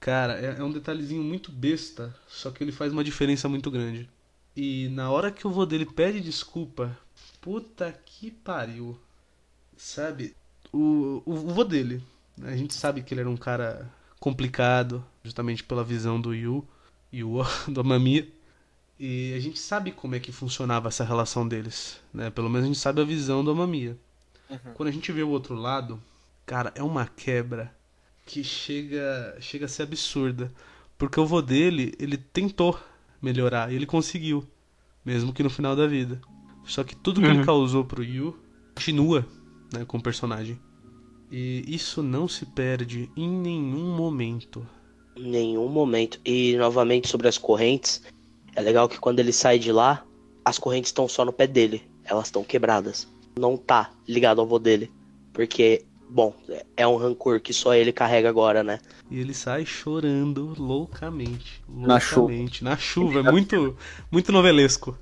Cara, 0.00 0.38
é, 0.38 0.56
é 0.58 0.62
um 0.62 0.70
detalhezinho 0.70 1.22
muito 1.22 1.50
besta, 1.50 2.14
só 2.28 2.50
que 2.50 2.62
ele 2.62 2.72
faz 2.72 2.92
uma 2.92 3.04
diferença 3.04 3.48
muito 3.48 3.70
grande. 3.70 4.08
E 4.56 4.88
na 4.90 5.10
hora 5.10 5.30
que 5.32 5.46
o 5.46 5.50
vô 5.50 5.66
dele 5.66 5.84
pede 5.84 6.20
desculpa, 6.20 6.96
puta 7.40 7.92
que 8.06 8.30
pariu. 8.30 8.98
Sabe? 9.76 10.34
O, 10.72 11.22
o, 11.26 11.32
o 11.32 11.54
vô 11.54 11.64
dele, 11.64 12.02
né, 12.36 12.52
a 12.52 12.56
gente 12.56 12.74
sabe 12.74 13.02
que 13.02 13.12
ele 13.12 13.20
era 13.20 13.30
um 13.30 13.36
cara 13.36 13.90
complicado, 14.20 15.04
justamente 15.22 15.62
pela 15.62 15.84
visão 15.84 16.20
do 16.20 16.34
Yu, 16.34 16.66
Yu 17.12 17.38
do 17.68 17.80
Amamiya. 17.80 18.26
E 18.98 19.34
a 19.36 19.40
gente 19.40 19.58
sabe 19.58 19.90
como 19.90 20.14
é 20.14 20.20
que 20.20 20.30
funcionava 20.30 20.88
essa 20.88 21.04
relação 21.04 21.46
deles, 21.46 22.00
né? 22.12 22.30
Pelo 22.30 22.48
menos 22.48 22.64
a 22.64 22.68
gente 22.68 22.78
sabe 22.78 23.00
a 23.00 23.04
visão 23.04 23.44
do 23.44 23.50
Amamiya. 23.50 23.96
Quando 24.74 24.88
a 24.88 24.92
gente 24.92 25.10
vê 25.10 25.22
o 25.22 25.30
outro 25.30 25.54
lado, 25.54 26.00
cara, 26.46 26.72
é 26.76 26.82
uma 26.82 27.06
quebra 27.06 27.74
que 28.24 28.44
chega, 28.44 29.36
chega 29.40 29.66
a 29.66 29.68
ser 29.68 29.82
absurda. 29.82 30.52
Porque 30.96 31.18
o 31.18 31.26
vô 31.26 31.42
dele, 31.42 31.92
ele 31.98 32.16
tentou 32.16 32.78
melhorar 33.24 33.72
e 33.72 33.76
ele 33.76 33.86
conseguiu, 33.86 34.44
mesmo 35.04 35.32
que 35.32 35.42
no 35.42 35.50
final 35.50 35.74
da 35.74 35.86
vida. 35.86 36.20
Só 36.64 36.84
que 36.84 36.94
tudo 36.96 37.20
que 37.20 37.26
ele 37.26 37.38
Uhum. 37.40 37.44
causou 37.44 37.84
pro 37.84 38.02
Yu 38.04 38.36
continua, 38.74 39.26
né, 39.72 39.84
com 39.84 39.98
o 39.98 40.02
personagem. 40.02 40.58
E 41.30 41.64
isso 41.66 42.02
não 42.02 42.28
se 42.28 42.46
perde 42.46 43.10
em 43.16 43.28
nenhum 43.28 43.96
momento. 43.96 44.66
Em 45.16 45.28
nenhum 45.28 45.68
momento. 45.68 46.20
E 46.24 46.54
novamente 46.56 47.08
sobre 47.08 47.28
as 47.28 47.36
correntes, 47.38 48.02
é 48.54 48.60
legal 48.60 48.88
que 48.88 48.98
quando 48.98 49.18
ele 49.20 49.32
sai 49.32 49.58
de 49.58 49.72
lá, 49.72 50.04
as 50.44 50.58
correntes 50.58 50.90
estão 50.90 51.08
só 51.08 51.24
no 51.24 51.32
pé 51.32 51.46
dele. 51.46 51.82
Elas 52.04 52.26
estão 52.26 52.44
quebradas. 52.44 53.08
Não 53.38 53.56
tá 53.56 53.90
ligado 54.06 54.40
ao 54.40 54.46
vô 54.46 54.58
dele. 54.58 54.90
Porque, 55.32 55.84
bom, 56.08 56.34
é 56.76 56.86
um 56.86 56.96
rancor 56.96 57.40
que 57.40 57.52
só 57.52 57.74
ele 57.74 57.92
carrega 57.92 58.28
agora, 58.28 58.62
né? 58.62 58.78
E 59.10 59.18
ele 59.20 59.34
sai 59.34 59.64
chorando 59.66 60.54
loucamente. 60.58 61.62
Na 61.68 61.98
chuva. 62.00 62.20
Loucamente. 62.22 62.64
Na 62.64 62.76
chuva. 62.76 63.20
É 63.20 63.30
muito, 63.30 63.76
muito 64.10 64.32
novelesco. 64.32 64.96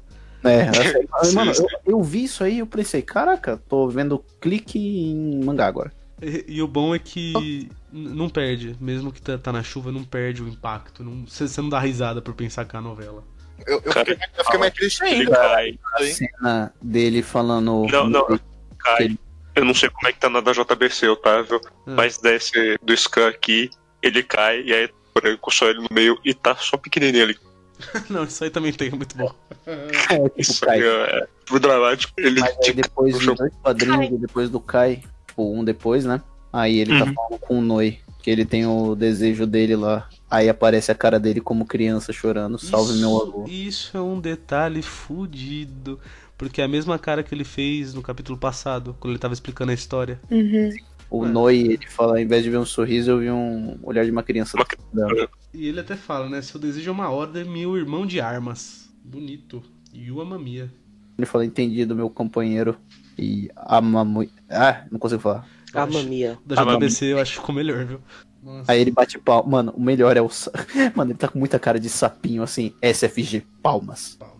É, 0.44 0.68
assim, 1.14 1.34
mano, 1.36 1.52
eu, 1.52 1.66
eu 1.86 2.02
vi 2.02 2.24
isso 2.24 2.42
aí 2.42 2.56
e 2.56 2.58
eu 2.58 2.66
pensei, 2.66 3.00
caraca, 3.02 3.56
tô 3.68 3.88
vendo 3.88 4.24
clique 4.40 4.78
em 4.78 5.44
mangá 5.44 5.66
agora. 5.66 5.92
E, 6.20 6.44
e 6.48 6.62
o 6.62 6.66
bom 6.68 6.94
é 6.94 6.98
que 6.98 7.68
n- 7.92 8.08
não 8.14 8.28
perde, 8.28 8.76
mesmo 8.80 9.12
que 9.12 9.20
tá, 9.22 9.38
tá 9.38 9.52
na 9.52 9.62
chuva, 9.62 9.92
não 9.92 10.02
perde 10.04 10.42
o 10.42 10.48
impacto. 10.48 11.04
não- 11.04 11.24
Você 11.26 11.46
você 11.46 11.60
não 11.60 11.68
dá 11.68 11.78
risada 11.78 12.20
por 12.20 12.34
pensar 12.34 12.64
que 12.64 12.74
é 12.74 12.78
a 12.78 12.82
novela. 12.82 13.22
Eu, 13.66 13.74
eu, 13.84 13.92
Cara, 13.92 14.04
fiquei, 14.06 14.28
eu 14.38 14.44
fiquei 14.44 14.58
mais 14.60 14.72
triste 14.74 15.04
ainda. 15.04 15.38
A 15.96 16.04
cena 16.04 16.74
dele 16.82 17.22
falando. 17.22 17.86
Não, 17.90 18.08
não, 18.08 18.26
cai. 18.78 19.04
Ele- 19.04 19.20
Eu 19.54 19.64
não 19.64 19.74
sei 19.74 19.90
como 19.90 20.08
é 20.08 20.12
que 20.12 20.18
tá 20.18 20.28
na 20.30 20.40
da 20.40 20.52
JBC, 20.52 21.08
Otávio, 21.08 21.60
Hum. 21.86 21.94
mas 21.94 22.18
desce 22.18 22.78
do 22.82 22.96
Scan 22.96 23.28
aqui, 23.28 23.68
ele 24.02 24.22
cai 24.22 24.62
e 24.62 24.72
aí 24.72 24.90
branco, 25.14 25.50
só 25.50 25.68
ele 25.68 25.80
no 25.80 25.88
meio 25.90 26.18
e 26.24 26.32
tá 26.32 26.56
só 26.56 26.76
pequenininho 26.76 27.24
ali. 27.24 27.36
não, 28.08 28.24
isso 28.24 28.42
aí 28.44 28.50
também 28.50 28.72
tem, 28.72 28.88
é 28.88 28.92
muito 28.92 29.16
bom. 29.16 29.32
É, 29.66 29.86
tipo, 29.88 30.32
Isso 30.38 30.68
aí 30.70 30.80
é 30.82 31.26
pro 31.44 31.58
dramático. 31.60 32.12
Ele 32.16 32.40
Mas 32.40 32.50
aí 32.50 32.58
tipo, 32.60 32.82
depois, 32.82 33.20
chão. 33.20 33.34
dois 33.34 33.52
quadrinhos 33.62 34.10
e 34.12 34.18
depois 34.18 34.48
do 34.48 34.60
Kai, 34.60 35.02
tipo, 35.26 35.52
um 35.54 35.62
depois, 35.64 36.04
né? 36.04 36.22
Aí 36.52 36.78
ele 36.78 36.98
tá 36.98 37.04
Uhum. 37.04 37.14
falando 37.14 37.38
com 37.40 37.58
o 37.58 37.62
Noi, 37.62 37.98
que 38.22 38.30
ele 38.30 38.44
tem 38.44 38.66
o 38.66 38.94
desejo 38.94 39.46
dele 39.46 39.74
lá. 39.76 40.08
Aí 40.30 40.48
aparece 40.48 40.90
a 40.90 40.94
cara 40.94 41.18
dele 41.20 41.40
como 41.42 41.66
criança 41.66 42.12
chorando, 42.12 42.58
salve 42.58 42.94
meu 42.98 43.20
avô. 43.20 43.44
Isso 43.48 43.96
é 43.96 44.00
um 44.00 44.18
detalhe 44.20 44.80
fudido. 44.82 45.98
Porque 46.42 46.60
é 46.60 46.64
a 46.64 46.68
mesma 46.68 46.98
cara 46.98 47.22
que 47.22 47.32
ele 47.32 47.44
fez 47.44 47.94
no 47.94 48.02
capítulo 48.02 48.36
passado, 48.36 48.96
quando 48.98 49.12
ele 49.12 49.18
tava 49.20 49.32
explicando 49.32 49.70
a 49.70 49.74
história. 49.74 50.20
Uhum. 50.28 50.70
O 51.08 51.24
É. 51.24 51.28
Noi, 51.28 51.56
ele 51.60 51.86
fala, 51.86 52.14
ao 52.14 52.18
invés 52.18 52.42
de 52.42 52.50
ver 52.50 52.56
um 52.58 52.64
sorriso, 52.66 53.12
eu 53.12 53.18
vi 53.20 53.30
um 53.30 53.78
olhar 53.80 54.04
de 54.04 54.10
uma 54.10 54.24
criança. 54.24 54.56
Uma 54.56 54.66
dela. 54.92 55.28
E 55.54 55.68
ele 55.68 55.78
até 55.78 55.94
fala, 55.94 56.28
né? 56.28 56.42
Seu 56.42 56.58
desejo 56.58 56.88
é 56.88 56.92
uma 56.92 57.08
ordem, 57.10 57.44
meu 57.44 57.76
irmão 57.76 58.04
de 58.04 58.20
armas. 58.20 58.92
Bonito. 59.04 59.62
Yua 59.94 60.24
Mamia. 60.24 60.68
Ele 61.16 61.26
fala, 61.26 61.44
entendido, 61.44 61.94
meu 61.94 62.10
companheiro. 62.10 62.76
E 63.16 63.48
muito. 64.04 64.32
Ah, 64.50 64.84
não 64.90 64.98
consigo 64.98 65.20
falar. 65.20 65.46
A 65.72 65.84
acho- 65.84 65.92
mamia. 65.92 66.38
Da 66.44 66.56
JBC 66.56 67.12
eu 67.12 67.20
acho 67.20 67.34
que 67.34 67.38
ficou 67.38 67.54
melhor, 67.54 67.84
viu? 67.84 68.00
Nossa. 68.42 68.72
Aí 68.72 68.80
ele 68.80 68.90
bate 68.90 69.16
pau. 69.16 69.46
Mano, 69.46 69.72
o 69.76 69.80
melhor 69.80 70.16
é 70.16 70.20
o. 70.20 70.28
sa- 70.28 70.50
Mano, 70.96 71.12
ele 71.12 71.18
tá 71.18 71.28
com 71.28 71.38
muita 71.38 71.56
cara 71.56 71.78
de 71.78 71.88
sapinho, 71.88 72.42
assim. 72.42 72.72
SFG, 72.82 73.44
palmas. 73.62 74.16
Palmas. 74.18 74.31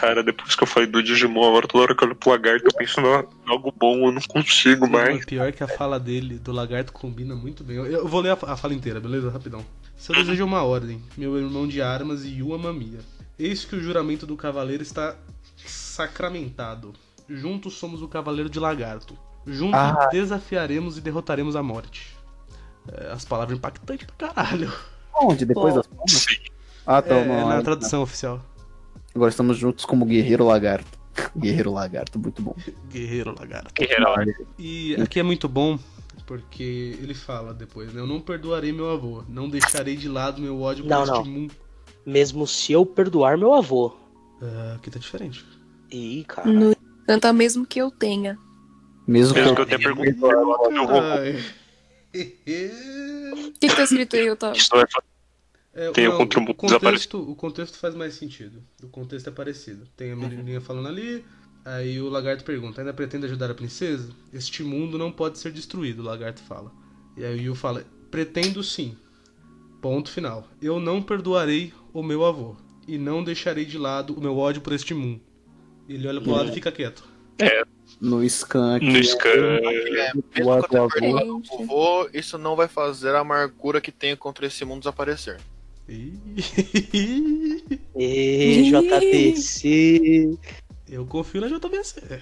Cara, 0.00 0.22
depois 0.22 0.56
que 0.56 0.62
eu 0.62 0.66
falei 0.66 0.88
do 0.88 1.02
Digimon, 1.02 1.46
agora 1.46 1.68
toda 1.68 1.84
hora 1.84 1.94
que 1.94 2.02
eu 2.02 2.08
olho 2.08 2.16
pro 2.16 2.30
lagarto, 2.30 2.64
eu 2.64 2.72
penso 2.72 3.00
em 3.00 3.50
algo 3.50 3.70
bom, 3.70 4.06
eu 4.06 4.12
não 4.12 4.22
consigo 4.22 4.86
Não, 4.86 4.92
mais. 4.92 5.24
pior 5.26 5.52
que 5.52 5.62
a 5.62 5.68
fala 5.68 6.00
dele, 6.00 6.38
do 6.38 6.52
lagarto, 6.52 6.90
combina 6.90 7.34
muito 7.34 7.62
bem. 7.62 7.76
Eu, 7.76 7.84
eu 7.86 8.08
vou 8.08 8.22
ler 8.22 8.30
a, 8.30 8.52
a 8.52 8.56
fala 8.56 8.72
inteira, 8.72 8.98
beleza? 8.98 9.30
Rapidão. 9.30 9.62
Seu 9.98 10.14
desejo 10.14 10.40
é 10.42 10.44
uma 10.46 10.62
ordem, 10.62 11.02
meu 11.18 11.36
irmão 11.36 11.68
de 11.68 11.82
armas 11.82 12.24
e 12.24 12.38
Yua 12.38 12.56
Mamia. 12.56 13.00
Eis 13.38 13.66
que 13.66 13.76
o 13.76 13.80
juramento 13.82 14.24
do 14.26 14.36
cavaleiro 14.38 14.82
está 14.82 15.16
sacramentado. 15.66 16.94
Juntos 17.28 17.74
somos 17.74 18.00
o 18.00 18.08
cavaleiro 18.08 18.48
de 18.48 18.58
lagarto. 18.58 19.16
Juntos 19.46 19.78
Ah. 19.78 20.08
desafiaremos 20.10 20.96
e 20.96 21.02
derrotaremos 21.02 21.54
a 21.56 21.62
morte. 21.62 22.16
É, 22.90 23.12
as 23.12 23.26
palavras 23.26 23.58
impactantes 23.58 24.06
pra 24.16 24.28
caralho. 24.28 24.72
Onde? 25.14 25.44
Depois 25.44 25.74
Pô. 25.74 25.80
das 25.80 25.86
palmas? 25.86 26.10
Sim. 26.12 26.36
Ah, 26.86 27.02
tá. 27.02 27.14
É, 27.14 27.44
na 27.44 27.62
tradução 27.62 28.02
oficial. 28.02 28.42
Agora 29.14 29.30
estamos 29.30 29.58
juntos 29.58 29.84
como 29.84 30.04
Guerreiro 30.04 30.46
Lagarto. 30.46 30.98
Guerreiro 31.36 31.72
Lagarto, 31.72 32.18
muito 32.18 32.40
bom. 32.40 32.54
Guerreiro 32.90 33.34
lagarto. 33.38 33.72
Guerreiro. 33.74 34.46
E 34.58 34.94
aqui 34.96 35.18
é 35.18 35.22
muito 35.22 35.48
bom 35.48 35.78
porque 36.26 36.96
ele 37.02 37.12
fala 37.12 37.52
depois, 37.52 37.92
né? 37.92 38.00
Eu 38.00 38.06
não 38.06 38.20
perdoarei 38.20 38.72
meu 38.72 38.88
avô, 38.88 39.24
não 39.28 39.48
deixarei 39.48 39.96
de 39.96 40.08
lado 40.08 40.40
meu 40.40 40.60
ódio 40.60 40.84
por 40.84 40.90
Não, 40.90 41.02
este 41.02 41.12
não. 41.12 41.24
mundo. 41.24 41.54
Mesmo 42.06 42.46
se 42.46 42.72
eu 42.72 42.86
perdoar 42.86 43.36
meu 43.36 43.52
avô. 43.52 43.92
Ah, 44.40 44.74
aqui 44.76 44.90
tá 44.90 44.98
diferente. 45.00 45.44
Ih, 45.90 46.24
cara. 46.28 46.48
No 46.48 46.72
entanto, 47.02 47.34
mesmo 47.34 47.66
que 47.66 47.80
eu 47.80 47.90
tenha. 47.90 48.38
Mesmo 49.08 49.34
Mesmo 49.34 49.56
que 49.56 49.60
eu 49.60 49.66
tenha 49.66 49.80
perguntado. 49.80 50.30
O 52.12 53.52
que, 53.60 53.68
que 53.68 53.76
tá 53.76 53.84
escrito 53.84 54.16
aí, 54.16 54.28
Otávio? 54.30 54.60
É, 55.72 55.90
Tem 55.92 56.08
o 56.08 56.12
não, 56.12 56.18
contributo 56.18 56.52
o 56.52 56.54
contexto, 56.54 57.30
o 57.30 57.34
contexto 57.34 57.78
faz 57.78 57.94
mais 57.94 58.14
sentido. 58.14 58.62
O 58.82 58.88
contexto 58.88 59.28
é 59.28 59.32
parecido. 59.32 59.86
Tem 59.96 60.12
a 60.12 60.16
menininha 60.16 60.60
falando 60.60 60.88
ali, 60.88 61.24
aí 61.64 62.00
o 62.00 62.08
lagarto 62.08 62.44
pergunta: 62.44 62.80
ainda 62.80 62.92
pretende 62.92 63.26
ajudar 63.26 63.50
a 63.50 63.54
princesa? 63.54 64.10
Este 64.32 64.64
mundo 64.64 64.98
não 64.98 65.12
pode 65.12 65.38
ser 65.38 65.52
destruído, 65.52 66.00
o 66.00 66.04
lagarto 66.04 66.40
fala. 66.42 66.72
E 67.16 67.24
aí 67.24 67.38
o 67.38 67.42
Yu 67.42 67.54
fala: 67.54 67.84
pretendo 68.10 68.62
sim. 68.62 68.96
Ponto 69.80 70.10
final. 70.10 70.46
Eu 70.60 70.78
não 70.78 71.00
perdoarei 71.00 71.72
o 71.92 72.02
meu 72.02 72.24
avô 72.24 72.56
e 72.86 72.98
não 72.98 73.24
deixarei 73.24 73.64
de 73.64 73.78
lado 73.78 74.12
o 74.14 74.20
meu 74.20 74.36
ódio 74.36 74.60
por 74.60 74.72
este 74.72 74.92
mundo. 74.92 75.20
Ele 75.88 76.06
olha 76.06 76.20
pro 76.20 76.32
lado 76.32 76.50
e 76.50 76.52
fica 76.52 76.70
quieto. 76.70 77.04
no 78.00 78.28
scan 78.28 78.76
aqui. 78.76 78.86
No 78.86 79.02
Scan. 79.02 79.30
É, 79.30 80.12
mesmo 80.14 80.22
que 80.22 80.42
eu 80.42 80.52
avô. 80.52 80.66
tenha 80.68 80.88
perdoado 80.88 81.36
o 81.36 81.40
vovô, 81.40 82.10
isso 82.12 82.36
não 82.36 82.56
vai 82.56 82.68
fazer 82.68 83.14
a 83.14 83.20
amargura 83.20 83.80
que 83.80 83.92
tenho 83.92 84.16
contra 84.16 84.46
esse 84.46 84.64
mundo 84.64 84.80
desaparecer. 84.80 85.40
Ê, 87.96 88.62
JBC. 88.70 90.38
Eu 90.88 91.04
confio 91.04 91.40
na 91.40 91.48
JBC. 91.48 92.20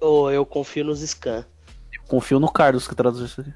Oh, 0.00 0.30
eu 0.30 0.44
confio 0.44 0.84
nos 0.84 1.00
scan. 1.00 1.44
Confio 2.06 2.38
no 2.38 2.50
Carlos 2.50 2.86
que 2.86 2.94
traduz 2.94 3.30
isso 3.30 3.40
aqui. 3.40 3.52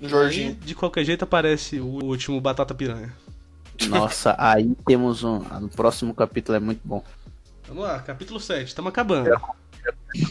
Aí, 0.00 0.08
Jorginho. 0.08 0.54
de 0.54 0.74
qualquer 0.74 1.04
jeito 1.04 1.22
aparece 1.24 1.80
o 1.80 2.04
último 2.04 2.40
Batata 2.40 2.74
Piranha. 2.74 3.12
Nossa, 3.88 4.34
aí 4.38 4.74
temos 4.86 5.22
um. 5.22 5.38
No 5.38 5.68
próximo 5.68 6.12
capítulo 6.14 6.56
é 6.56 6.60
muito 6.60 6.80
bom. 6.84 7.02
Vamos 7.66 7.84
lá, 7.84 8.00
capítulo 8.00 8.40
7, 8.40 8.66
estamos 8.66 8.88
acabando. 8.88 9.30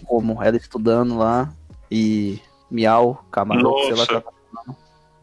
Como 0.05 0.43
ela 0.43 0.57
estudando 0.57 1.17
lá 1.17 1.53
e 1.89 2.41
Miau, 2.69 3.25
Camarão, 3.31 3.73
sei 3.85 3.95
lá, 3.95 4.05
tá 4.05 4.23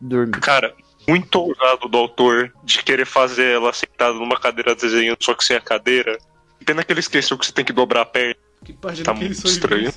dormir. 0.00 0.40
Cara, 0.40 0.74
muito 1.08 1.36
ousado 1.40 1.88
do 1.88 1.98
autor 1.98 2.52
de 2.62 2.82
querer 2.82 3.06
fazer 3.06 3.54
ela 3.56 3.72
sentada 3.72 4.14
numa 4.14 4.38
cadeira 4.38 4.74
desenhando, 4.74 5.18
só 5.22 5.34
que 5.34 5.44
sem 5.44 5.56
a 5.56 5.60
cadeira. 5.60 6.16
Pena 6.64 6.82
que 6.82 6.92
ele 6.92 7.00
esqueceu 7.00 7.36
que 7.36 7.44
você 7.46 7.52
tem 7.52 7.64
que 7.64 7.72
dobrar 7.72 8.02
a 8.02 8.06
perna. 8.06 8.36
Que 8.64 8.72
página 8.72 9.04
Tá 9.04 9.12
que 9.14 9.20
muito 9.24 9.46
estranho. 9.46 9.92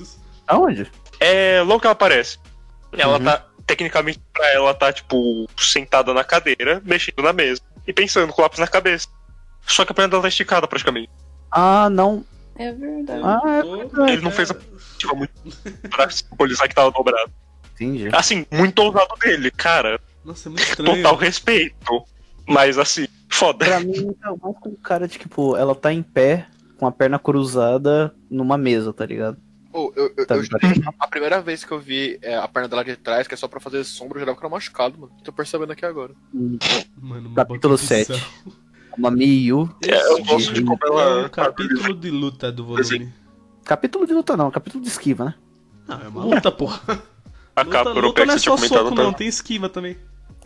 Aonde? 0.45 0.91
É 1.19 1.61
logo 1.61 1.79
que 1.79 1.87
ela 1.87 1.93
aparece. 1.93 2.37
Ela 2.91 3.17
Uhum. 3.17 3.23
tá, 3.23 3.45
tecnicamente, 3.65 4.19
pra 4.33 4.47
ela 4.53 4.73
tá, 4.73 4.91
tipo, 4.91 5.47
sentada 5.57 6.13
na 6.13 6.23
cadeira, 6.23 6.81
mexendo 6.85 7.21
na 7.23 7.31
mesa 7.31 7.61
e 7.87 7.93
pensando 7.93 8.31
com 8.33 8.41
o 8.41 8.43
lápis 8.43 8.59
na 8.59 8.67
cabeça. 8.67 9.07
Só 9.65 9.85
que 9.85 9.91
a 9.91 9.95
perna 9.95 10.09
dela 10.09 10.21
tá 10.23 10.27
esticada 10.27 10.67
praticamente. 10.67 11.09
Ah, 11.51 11.89
não. 11.89 12.25
É 12.57 12.71
verdade. 12.71 13.21
Ah, 13.23 13.41
é 13.59 13.63
verdade. 13.77 14.11
Ele 14.13 14.21
não 14.21 14.31
fez 14.31 14.51
a- 14.51 14.55
Tipo, 14.97 15.15
muito 15.15 15.31
pra 15.89 16.09
simbolizar 16.09 16.67
que 16.67 16.73
tava 16.75 16.91
dobrado. 16.91 17.31
Entendi. 17.75 18.09
Assim, 18.11 18.45
muito 18.51 18.79
ousado 18.79 19.15
dele, 19.19 19.51
cara. 19.51 19.99
Nossa, 20.27 20.47
é 20.47 20.51
muito 20.51 20.63
estranho. 20.63 20.95
Total 20.97 21.15
respeito. 21.15 21.75
Mas 22.47 22.77
assim, 22.77 23.07
foda. 23.29 23.65
Pra 23.65 23.79
mim, 23.79 24.15
é 24.23 24.27
mais 24.29 24.57
com 24.59 24.75
cara 24.75 25.07
de 25.07 25.17
tipo, 25.17 25.55
ela 25.57 25.73
tá 25.73 25.91
em 25.93 26.03
pé, 26.03 26.47
com 26.77 26.85
a 26.85 26.91
perna 26.91 27.17
cruzada 27.17 28.13
numa 28.29 28.57
mesa, 28.57 28.91
tá 28.93 29.05
ligado? 29.05 29.37
Pô, 29.71 29.91
eu, 29.95 30.11
eu, 30.17 30.25
Tá 30.27 30.35
eu- 30.35 30.43
a 30.99 31.07
primeira 31.07 31.41
vez 31.41 31.63
que 31.63 31.71
eu 31.71 31.79
vi 31.79 32.19
é, 32.21 32.35
a 32.35 32.47
perna 32.47 32.67
dela 32.67 32.83
de 32.83 32.95
trás, 32.97 33.27
que 33.27 33.33
é 33.33 33.37
só 33.37 33.47
pra 33.47 33.59
fazer 33.59 33.83
sombra, 33.83 34.17
eu 34.17 34.19
jurava 34.21 34.37
que 34.39 34.45
era 34.45 34.53
machucado, 34.53 34.97
mano. 34.99 35.11
Tô 35.23 35.31
percebendo 35.31 35.71
aqui 35.71 35.85
agora. 35.85 36.13
Mano, 37.01 37.33
Capítulo 37.33 37.75
boquição. 37.75 38.15
7. 38.15 38.23
Uma 38.97 39.11
Miyu. 39.11 39.69
É, 39.83 40.11
eu 40.11 40.23
gosto 40.25 40.53
de 40.53 40.63
como 40.63 40.79
É 40.83 40.87
ela. 40.87 41.25
um 41.25 41.29
capítulo 41.29 41.93
de 41.93 42.09
luta 42.11 42.51
do 42.51 42.65
volume. 42.65 43.13
Capítulo 43.63 44.07
de 44.07 44.13
luta 44.13 44.35
não, 44.35 44.49
capítulo 44.49 44.81
de 44.83 44.89
esquiva, 44.89 45.25
né? 45.25 45.35
Não, 45.87 46.01
é 46.01 46.07
uma 46.07 46.23
luta, 46.25 46.51
porra. 46.51 46.81
A 47.55 47.61
Luta, 47.63 47.77
capa 47.77 47.89
luta 47.91 48.25
não 48.25 48.33
é 48.33 48.37
só 48.37 48.55
soco, 48.57 48.93
não. 48.95 49.13
Tem 49.13 49.27
esquiva 49.27 49.67
também. 49.69 49.97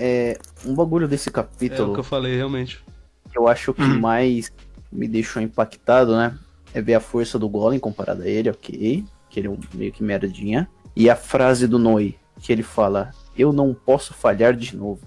É, 0.03 0.39
um 0.65 0.73
bagulho 0.73 1.07
desse 1.07 1.29
É 1.29 1.31
o 1.31 1.33
capítulo 1.33 1.93
que 1.93 1.99
eu 1.99 2.03
falei, 2.03 2.35
realmente. 2.35 2.83
que 3.31 3.37
eu 3.37 3.47
acho 3.47 3.71
que 3.73 3.81
Hum. 3.83 3.99
mais 3.99 4.51
me 4.91 5.07
deixou 5.07 5.41
impactado, 5.41 6.15
né? 6.17 6.35
É 6.73 6.81
ver 6.81 6.95
a 6.95 6.99
força 6.99 7.37
do 7.37 7.47
Golem 7.47 7.79
comparada 7.79 8.23
a 8.23 8.27
ele, 8.27 8.49
ok. 8.49 9.05
Que 9.29 9.39
ele 9.39 9.47
é 9.47 9.51
um 9.51 9.59
meio 9.73 9.91
que 9.91 10.01
merdinha. 10.03 10.67
E 10.95 11.09
a 11.09 11.15
frase 11.15 11.67
do 11.67 11.77
Noi, 11.77 12.17
que 12.39 12.51
ele 12.51 12.63
fala, 12.63 13.11
eu 13.37 13.53
não 13.53 13.73
posso 13.73 14.13
falhar 14.13 14.53
de 14.55 14.75
novo. 14.75 15.01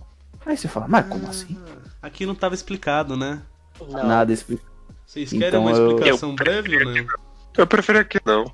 Aí 0.46 0.56
você 0.56 0.68
fala, 0.68 0.86
mas 0.88 1.06
como 1.06 1.26
assim? 1.26 1.56
Aqui 2.00 2.24
não 2.24 2.34
tava 2.34 2.54
explicado, 2.54 3.16
né? 3.16 3.42
Não. 3.80 4.06
Nada 4.06 4.32
explica. 4.32 4.62
Vocês 5.04 5.30
querem 5.30 5.48
Então 5.48 5.62
uma 5.62 5.72
eu- 5.72 5.88
explicação 5.88 6.34
breve 6.36 6.76
ou 6.76 6.84
não? 6.84 7.06
Eu 7.56 7.66
prefiro 7.66 8.04
que 8.04 8.20
não. 8.24 8.44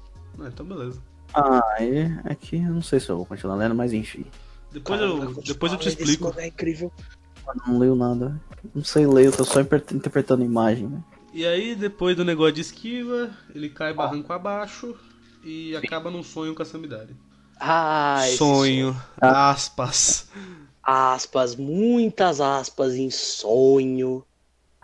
Ah, 0.41 0.49
então 0.49 0.65
beleza. 0.65 1.01
Ah, 1.35 1.77
é, 1.79 2.11
aqui 2.25 2.57
eu 2.57 2.73
não 2.75 2.83
sei 2.83 2.99
se 2.99 3.09
eu 3.09 3.17
vou 3.19 3.27
continuar 3.27 3.55
lendo, 3.57 3.75
mas 3.75 3.93
enfim. 3.93 4.25
Depois, 4.73 5.01
Cara, 5.01 5.11
eu, 5.11 5.35
depois 5.43 5.73
eu 5.73 5.79
te 5.79 5.89
esse 5.89 5.99
explico. 6.03 6.35
É 6.39 6.47
incrível. 6.47 6.93
Eu 7.47 7.55
não 7.67 7.79
leio 7.79 7.95
nada. 7.95 8.41
Não 8.75 8.85
sei 8.85 9.07
ler, 9.07 9.27
eu 9.27 9.33
tô 9.33 9.45
só 9.45 9.61
inter- 9.61 9.85
interpretando 9.93 10.45
imagem, 10.45 10.87
né? 10.89 11.03
E 11.33 11.47
aí, 11.47 11.75
depois 11.75 12.17
do 12.17 12.25
negócio 12.25 12.53
de 12.55 12.61
esquiva, 12.61 13.31
ele 13.55 13.69
cai 13.69 13.93
barranco 13.93 14.33
abaixo 14.33 14.97
e 15.45 15.77
acaba 15.77 16.11
num 16.11 16.23
sonho 16.23 16.55
com 16.55 16.63
a 16.63 16.65
Samidari. 16.65 17.15
Ah, 17.59 18.23
esse 18.27 18.37
Sonho, 18.39 18.97
aspas. 19.21 20.29
Aspas, 20.83 21.55
muitas 21.57 22.41
aspas 22.41 22.95
em 22.95 23.11
sonho. 23.11 24.25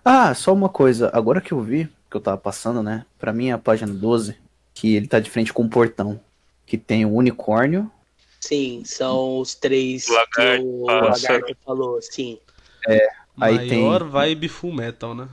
Ah, 0.05 0.33
só 0.35 0.53
uma 0.53 0.69
coisa, 0.69 1.11
agora 1.13 1.41
que 1.41 1.53
eu 1.53 1.61
vi, 1.61 1.87
que 2.11 2.17
eu 2.17 2.21
tava 2.21 2.39
passando, 2.39 2.83
né? 2.83 3.05
Pra 3.19 3.33
mim 3.33 3.49
é 3.49 3.53
a 3.53 3.59
página 3.59 3.93
12, 3.93 4.37
que 4.75 4.95
ele 4.95 5.09
tá 5.09 5.19
de 5.19 5.31
frente 5.31 5.53
com 5.53 5.63
um 5.65 5.69
portão. 5.69 6.21
Que 6.65 6.77
tem 6.79 7.05
o 7.05 7.13
unicórnio. 7.15 7.91
Sim, 8.41 8.83
são 8.85 9.41
os 9.41 9.55
três 9.55 10.09
Lagarto, 10.09 10.63
que 10.63 10.69
o 10.69 10.87
pássaro. 10.87 11.33
Lagarto 11.35 11.57
falou, 11.65 12.03
sim. 12.03 12.39
Aí 13.39 13.69
tem- 13.69 13.83
Maior 13.83 14.05
vibe 14.05 14.49
full 14.49 14.73
metal, 14.73 15.15
né? 15.15 15.29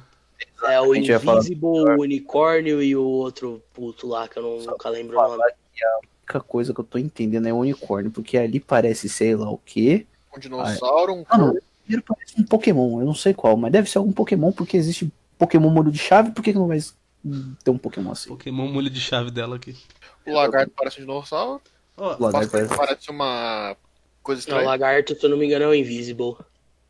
É 0.64 0.80
o 0.80 0.96
Invisible, 0.96 1.68
o 1.68 2.02
Unicórnio 2.02 2.82
e 2.82 2.96
o 2.96 3.04
outro 3.04 3.62
puto 3.74 4.08
lá, 4.08 4.28
que 4.28 4.40
eu 4.40 4.44
não, 4.44 4.72
nunca 4.72 4.90
lembro 4.90 5.18
o 5.18 5.22
nome. 5.22 5.44
a 5.44 6.00
única 6.00 6.40
coisa 6.42 6.74
que 6.74 6.80
eu 6.80 6.86
tô 6.86 6.98
entendendo 6.98 7.48
é 7.48 7.54
o 7.54 7.58
unicórnio, 7.58 8.12
porque 8.12 8.38
ali 8.38 8.60
parece 8.60 9.10
sei 9.10 9.36
lá 9.36 9.50
o 9.50 9.58
quê. 9.58 10.08
Um 10.36 10.40
dinossauro, 10.40 11.14
um 11.14 11.26
Ah, 11.28 11.38
não. 11.38 11.58
Primeiro 11.84 12.04
parece 12.08 12.40
um 12.40 12.46
Pokémon, 12.46 13.02
eu 13.02 13.06
não 13.06 13.14
sei 13.14 13.34
qual, 13.34 13.58
mas 13.58 13.72
deve 13.72 13.90
ser 13.90 13.98
algum 13.98 14.14
Pokémon, 14.14 14.52
porque 14.54 14.78
existe 14.78 15.12
Pokémon 15.38 15.70
molho 15.70 15.92
de 15.92 15.98
chave, 15.98 16.32
por 16.32 16.42
que, 16.42 16.54
que 16.54 16.58
não 16.60 16.68
vai 16.68 16.80
ter 17.64 17.70
um 17.70 17.78
Pokémon 17.78 18.12
assim? 18.12 18.30
Pokémon 18.30 18.68
molho 18.70 18.90
de 18.90 19.02
chave 19.02 19.30
dela 19.32 19.58
aqui. 19.58 19.76
O 20.26 20.34
lagarto 20.34 20.72
parece 20.76 21.00
um 21.00 21.02
dinossauro. 21.02 21.62
Ó, 21.98 22.14
O 22.14 22.18
O 22.18 22.22
lagarto 22.24 22.52
parece- 22.76 23.10
uma 23.12 23.76
coisa 24.22 24.40
Não, 24.42 24.58
o 24.58 24.60
estranha. 24.60 24.66
Lagarto, 24.66 25.16
se 25.16 25.24
eu 25.26 25.30
não 25.30 25.38
me 25.38 25.46
engano, 25.46 25.66
é 25.66 25.68
o 25.68 25.74
Invisible, 25.76 26.36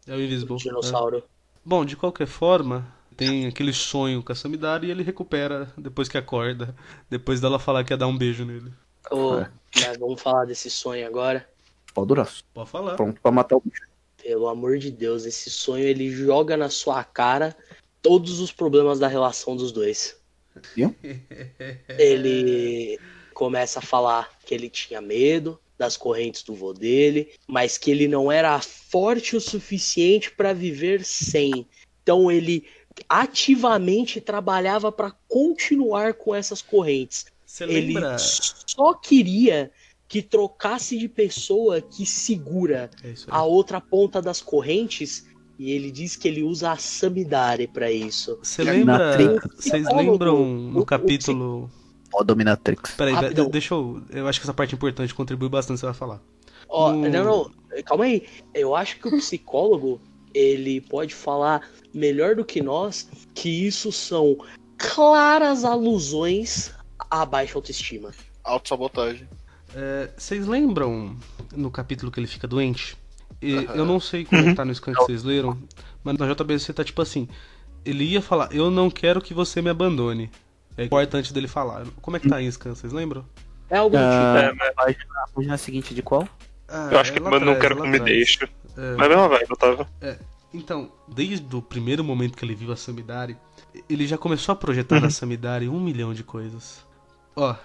é 0.08 0.14
o 0.14 0.22
Invisible. 0.22 0.54
o 0.56 0.58
dinossauro. 0.58 1.18
É. 1.18 1.24
Bom, 1.66 1.86
de 1.86 1.96
qualquer 1.96 2.28
forma, 2.28 2.88
tem 3.16 3.48
aquele 3.48 3.74
sonho 3.74 4.22
com 4.24 4.32
a 4.32 4.36
Samidari 4.36 4.88
e 4.88 4.92
ele 4.92 5.04
recupera 5.04 5.72
depois 5.78 6.08
que 6.10 6.18
acorda. 6.18 6.76
Depois 7.10 7.40
dela 7.42 7.60
falar 7.60 7.84
que 7.84 7.94
ia 7.94 7.98
dar 7.98 8.08
um 8.08 8.18
beijo 8.18 8.44
nele. 8.46 8.72
Ô, 9.12 9.40
É. 9.40 9.50
mas 9.76 9.98
vamos 9.98 10.22
falar 10.22 10.46
desse 10.46 10.70
sonho 10.70 11.06
agora. 11.06 11.48
Pau 11.94 12.06
duraço. 12.06 12.44
Pode 12.54 12.70
falar. 12.70 12.96
Pronto 12.96 13.22
pra 13.22 13.32
matar 13.32 13.56
o 13.58 13.62
bicho. 13.62 13.84
Pelo 14.22 14.48
amor 14.48 14.78
de 14.78 14.90
Deus, 14.90 15.26
esse 15.26 15.50
sonho 15.50 15.84
ele 15.84 16.10
joga 16.10 16.56
na 16.58 16.70
sua 16.70 17.04
cara 17.04 17.56
todos 18.02 18.40
os 18.40 18.52
problemas 18.52 18.98
da 19.00 19.08
relação 19.08 19.56
dos 19.56 19.72
dois. 19.72 20.18
Viu? 20.76 20.96
Ele 22.00 23.00
começa 23.34 23.80
a 23.80 23.82
falar 23.82 24.30
que 24.46 24.54
ele 24.54 24.70
tinha 24.70 25.02
medo 25.02 25.60
das 25.78 25.98
correntes 25.98 26.44
do 26.44 26.54
vô 26.54 26.72
dele, 26.74 27.32
mas 27.48 27.78
que 27.78 27.92
ele 27.92 28.08
não 28.08 28.32
era 28.32 28.60
forte 28.62 29.36
o 29.36 29.42
suficiente 29.42 30.32
para 30.32 30.54
viver 30.54 31.04
sem. 31.04 31.68
Então 32.02 32.32
ele 32.32 32.66
ativamente 33.10 34.22
trabalhava 34.22 34.92
para 34.92 35.12
continuar 35.28 36.14
com 36.14 36.34
essas 36.34 36.62
correntes. 36.62 37.26
Você 37.46 37.64
Ele 37.66 37.94
lembra? 37.94 38.18
só 38.18 38.94
queria 38.94 39.72
que 40.08 40.22
trocasse 40.22 40.98
de 40.98 41.10
pessoa 41.10 41.82
que 41.82 42.06
segura 42.06 42.90
É 43.04 43.14
a 43.28 43.44
outra 43.44 43.82
ponta 43.82 44.22
das 44.22 44.42
correntes 44.42 45.26
e 45.58 45.72
ele 45.72 45.92
diz 45.92 46.16
que 46.16 46.28
ele 46.28 46.44
usa 46.44 46.72
a 46.72 46.78
Samidare 46.78 47.68
para 47.68 47.92
isso. 47.92 48.38
Você 48.42 48.64
lembra? 48.64 49.40
Vocês 49.56 49.86
lembram 49.96 50.46
no 50.46 50.82
o 50.82 50.86
capítulo. 50.86 51.70
Ó, 52.14 52.24
Dominatrix. 52.24 52.92
Peraí, 52.96 53.16
deixa 53.50 53.74
eu. 53.74 54.02
Eu 54.10 54.28
acho 54.28 54.40
que 54.40 54.46
essa 54.46 54.54
parte 54.54 54.76
importante, 54.76 55.14
contribui 55.14 55.50
bastante, 55.50 55.80
você 55.80 55.86
vai 55.86 55.96
falar. 55.96 56.22
Ó, 56.70 56.92
No- 56.92 57.10
não, 57.10 57.24
não, 57.24 57.52
calma 57.84 58.06
aí. 58.06 58.28
Eu 58.54 58.76
acho 58.76 59.00
que 59.00 59.08
o 59.08 59.12
psicólogo 59.18 60.00
ele 60.34 60.82
pode 60.82 61.14
falar 61.14 61.68
melhor 61.94 62.36
do 62.36 62.44
que 62.46 62.62
nós 62.62 63.08
que 63.34 63.50
isso 63.68 63.92
são 63.92 64.38
claras 64.78 65.64
alusões 65.64 66.72
à 67.10 67.26
baixa 67.26 67.58
autoestima. 67.58 68.12
Autossabotagem. 68.44 69.28
É, 69.76 70.10
Vocês 70.18 70.46
lembram 70.48 71.16
no 71.56 71.72
capítulo 71.72 72.12
que 72.12 72.20
ele 72.20 72.28
fica 72.28 72.48
doente? 72.48 72.96
E 73.42 73.56
Aham. 73.56 73.76
Eu 73.76 73.86
não 73.86 74.00
sei 74.00 74.24
como 74.26 74.44
que 74.44 74.54
tá 74.56 74.64
no 74.66 74.74
scan 74.74 74.94
que 74.94 75.02
vocês 75.04 75.24
leram, 75.24 75.58
mas 76.04 76.18
na 76.18 76.32
JBC 76.32 76.74
tá 76.74 76.84
tipo 76.84 77.02
assim. 77.02 77.28
Ele 77.86 78.04
ia 78.06 78.22
falar, 78.22 78.54
eu 78.54 78.72
não 78.72 78.90
quero 78.90 79.22
que 79.22 79.34
você 79.34 79.62
me 79.62 79.70
abandone. 79.70 80.32
É 80.78 80.86
importante 80.86 81.34
dele 81.34 81.48
falar. 81.48 81.86
Como 82.02 82.18
é 82.18 82.20
que 82.20 82.28
tá 82.28 82.42
em 82.42 82.50
scan, 82.50 82.76
vocês 82.76 82.92
lembram? 82.94 83.26
É 83.70 83.78
algo 83.78 83.96
do 83.96 84.02
tipo. 84.02 84.08
Ah, 84.08 84.40
É, 84.40 84.54
mas 84.54 84.70
a 84.70 85.28
página, 85.34 85.58
seguinte 85.58 85.94
de 85.94 86.02
qual? 86.02 86.28
Ah, 86.68 86.90
eu 86.92 87.00
acho 87.00 87.12
é 87.12 87.14
que 87.14 87.20
mas 87.20 87.42
não 87.42 87.60
quero 87.60 87.80
é 87.80 87.82
que 87.82 87.88
me 87.88 88.00
deixe. 88.00 88.44
É. 88.78 88.96
Mas 88.98 89.08
mesmo 89.08 89.30
vai, 89.30 89.44
eu 89.48 89.56
tava. 89.56 89.88
Então, 90.54 90.92
desde 91.08 91.56
o 91.56 91.62
primeiro 91.62 92.04
momento 92.04 92.38
que 92.38 92.46
ele 92.46 92.54
viu 92.54 92.72
a 92.72 92.76
Samidari, 92.76 93.36
ele 93.90 94.06
já 94.06 94.18
começou 94.18 94.54
a 94.54 94.56
projetar 94.56 95.00
na 95.00 95.10
Samidari 95.10 95.68
um 95.68 95.80
milhão 95.80 96.14
de 96.14 96.24
coisas. 96.24 96.86
Ó, 97.36 97.56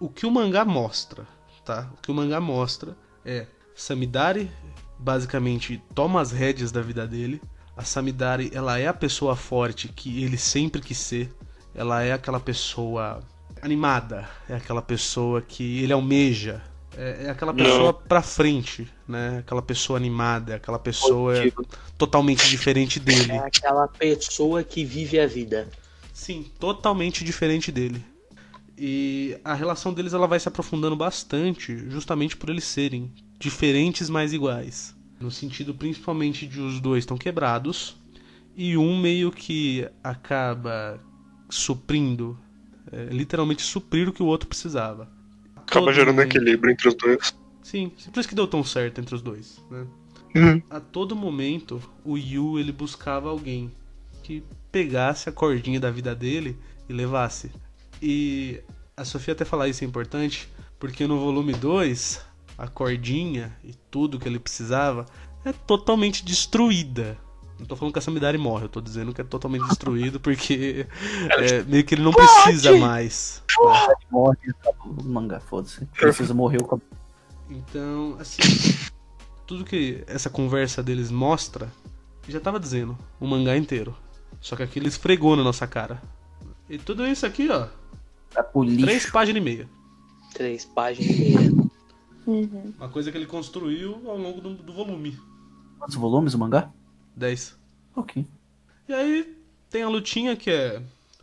o 0.00 0.08
que 0.08 0.26
o 0.26 0.30
mangá 0.30 0.64
mostra, 0.64 1.26
tá? 1.64 1.88
O 1.96 2.02
que 2.02 2.10
o 2.10 2.14
mangá 2.14 2.40
mostra 2.40 2.96
é 3.24 3.46
Samidari 3.74 4.50
basicamente 4.98 5.80
toma 5.94 6.20
as 6.20 6.32
rédeas 6.32 6.72
da 6.72 6.80
vida 6.80 7.06
dele. 7.06 7.40
A 7.76 7.84
Samidari, 7.84 8.50
ela 8.52 8.76
é 8.78 8.88
a 8.88 8.94
pessoa 8.94 9.36
forte 9.36 9.86
que 9.88 10.24
ele 10.24 10.36
sempre 10.36 10.82
quis 10.82 10.98
ser. 10.98 11.32
Ela 11.78 12.02
é 12.02 12.12
aquela 12.12 12.40
pessoa 12.40 13.20
animada, 13.62 14.28
é 14.48 14.56
aquela 14.56 14.82
pessoa 14.82 15.40
que 15.40 15.80
ele 15.80 15.92
almeja. 15.92 16.60
É, 16.96 17.26
é 17.26 17.30
aquela 17.30 17.52
Não. 17.52 17.64
pessoa 17.64 17.94
pra 17.94 18.20
frente, 18.20 18.92
né? 19.06 19.38
Aquela 19.38 19.62
pessoa 19.62 19.96
animada, 19.96 20.54
é 20.54 20.56
aquela 20.56 20.80
pessoa 20.80 21.34
Positivo. 21.34 21.64
totalmente 21.96 22.48
diferente 22.50 22.98
dele. 22.98 23.30
É 23.30 23.38
aquela 23.38 23.86
pessoa 23.86 24.64
que 24.64 24.84
vive 24.84 25.20
a 25.20 25.26
vida. 25.28 25.68
Sim, 26.12 26.50
totalmente 26.58 27.24
diferente 27.24 27.70
dele. 27.70 28.04
E 28.76 29.38
a 29.44 29.54
relação 29.54 29.94
deles 29.94 30.12
ela 30.12 30.26
vai 30.26 30.40
se 30.40 30.48
aprofundando 30.48 30.96
bastante, 30.96 31.78
justamente 31.88 32.36
por 32.36 32.50
eles 32.50 32.64
serem 32.64 33.12
diferentes, 33.38 34.10
mas 34.10 34.32
iguais. 34.32 34.96
No 35.20 35.30
sentido 35.30 35.72
principalmente 35.72 36.44
de 36.44 36.60
os 36.60 36.80
dois 36.80 37.02
estão 37.02 37.16
quebrados 37.16 37.96
e 38.56 38.76
um 38.76 38.98
meio 38.98 39.30
que 39.30 39.88
acaba 40.02 40.98
suprindo, 41.48 42.38
é, 42.92 43.04
literalmente 43.06 43.62
suprir 43.62 44.08
o 44.08 44.12
que 44.12 44.22
o 44.22 44.26
outro 44.26 44.48
precisava. 44.48 45.08
Acaba 45.56 45.86
Todo 45.86 45.92
gerando 45.92 46.16
momento- 46.16 46.36
equilíbrio 46.36 46.72
entre 46.72 46.88
os 46.88 46.94
dois. 46.94 47.34
Sim, 47.62 47.90
por 48.12 48.20
isso 48.20 48.28
que 48.28 48.34
deu 48.34 48.46
tão 48.46 48.64
certo 48.64 49.00
entre 49.00 49.14
os 49.14 49.22
dois, 49.22 49.62
né? 49.70 49.86
Uhum. 50.36 50.62
a 50.68 50.78
todo 50.78 51.16
momento 51.16 51.80
o 52.04 52.18
Yu 52.18 52.58
ele 52.58 52.70
buscava 52.70 53.30
alguém 53.30 53.72
que 54.22 54.42
pegasse 54.70 55.26
a 55.26 55.32
cordinha 55.32 55.80
da 55.80 55.90
vida 55.90 56.14
dele 56.14 56.54
e 56.86 56.92
levasse. 56.92 57.50
E 58.00 58.60
a 58.94 59.06
Sofia 59.06 59.32
até 59.32 59.44
falar 59.46 59.68
isso 59.68 59.82
é 59.82 59.86
importante, 59.86 60.46
porque 60.78 61.06
no 61.06 61.18
volume 61.18 61.54
2, 61.54 62.20
a 62.58 62.68
cordinha 62.68 63.56
e 63.64 63.72
tudo 63.90 64.18
que 64.18 64.28
ele 64.28 64.38
precisava 64.38 65.06
é 65.46 65.52
totalmente 65.52 66.22
destruída. 66.24 67.16
Não 67.58 67.66
tô 67.66 67.74
falando 67.74 67.92
que 67.92 67.98
a 67.98 68.02
Samidari 68.02 68.38
morre, 68.38 68.64
eu 68.64 68.68
tô 68.68 68.80
dizendo 68.80 69.12
que 69.12 69.20
é 69.20 69.24
totalmente 69.24 69.66
destruído 69.68 70.20
porque 70.20 70.86
é, 71.38 71.62
meio 71.64 71.84
que 71.84 71.94
ele 71.94 72.02
não 72.02 72.12
precisa 72.12 72.76
mais. 72.76 73.42
né? 73.58 73.94
Morre, 74.10 74.38
acabou 74.60 75.04
o 75.04 75.08
mangá, 75.08 75.40
foda-se. 75.40 75.84
Precisa 75.86 76.32
morrer 76.34 76.62
o 76.62 76.80
Então, 77.50 78.16
assim, 78.20 78.42
tudo 79.46 79.64
que 79.64 80.04
essa 80.06 80.30
conversa 80.30 80.82
deles 80.82 81.10
mostra, 81.10 81.72
já 82.28 82.40
tava 82.40 82.60
dizendo, 82.60 82.96
o 83.18 83.26
mangá 83.26 83.56
inteiro. 83.56 83.94
Só 84.40 84.54
que 84.54 84.62
aqui 84.62 84.78
ele 84.78 84.88
esfregou 84.88 85.34
na 85.34 85.42
nossa 85.42 85.66
cara. 85.66 86.00
E 86.68 86.78
tudo 86.78 87.06
isso 87.06 87.26
aqui, 87.26 87.48
ó, 87.50 87.66
Tá 88.30 88.42
três 88.42 89.10
páginas 89.10 89.40
e 89.40 89.44
meia. 89.44 89.68
Três 90.34 90.64
páginas 90.64 91.10
e 91.10 91.34
meia. 91.34 91.52
Uhum. 92.26 92.74
Uma 92.76 92.88
coisa 92.88 93.10
que 93.10 93.16
ele 93.16 93.26
construiu 93.26 94.02
ao 94.06 94.18
longo 94.18 94.40
do, 94.40 94.54
do 94.54 94.72
volume. 94.72 95.18
Quantos 95.78 95.96
volumes 95.96 96.34
o 96.34 96.38
mangá? 96.38 96.70
10. 97.18 97.58
Ok. 97.96 98.24
E 98.88 98.94
aí 98.94 99.36
tem 99.68 99.82
a 99.82 99.88
lutinha, 99.88 100.36
que 100.36 100.50
é 100.50 100.80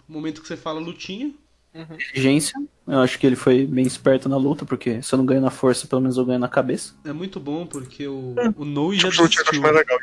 o 0.08 0.12
momento 0.14 0.42
que 0.42 0.48
você 0.48 0.58
fala 0.58 0.80
lutinha. 0.80 1.34
Inteligência. 1.74 2.54
Eu 2.88 3.00
acho 3.00 3.20
que 3.20 3.26
ele 3.28 3.36
foi 3.36 3.66
bem 3.66 3.86
esperto 3.86 4.30
na 4.30 4.38
luta, 4.38 4.66
porque 4.66 5.02
se 5.02 5.14
eu 5.14 5.18
não 5.18 5.26
ganho 5.26 5.42
na 5.42 5.50
força, 5.50 5.88
pelo 5.88 6.02
menos 6.02 6.16
eu 6.18 6.26
ganho 6.26 6.40
na 6.40 6.48
cabeça. 6.48 6.94
É 7.04 7.12
muito 7.12 7.40
bom 7.40 7.66
porque 7.66 8.08
o, 8.08 8.34
o 8.56 8.64
Noi 8.64 8.96
já 8.98 9.10
Tipo, 9.10 9.24
lutinha 9.24 9.42
acho 9.42 9.52
desistiu. 9.52 9.62
mais 9.62 9.76
legal. 9.76 10.00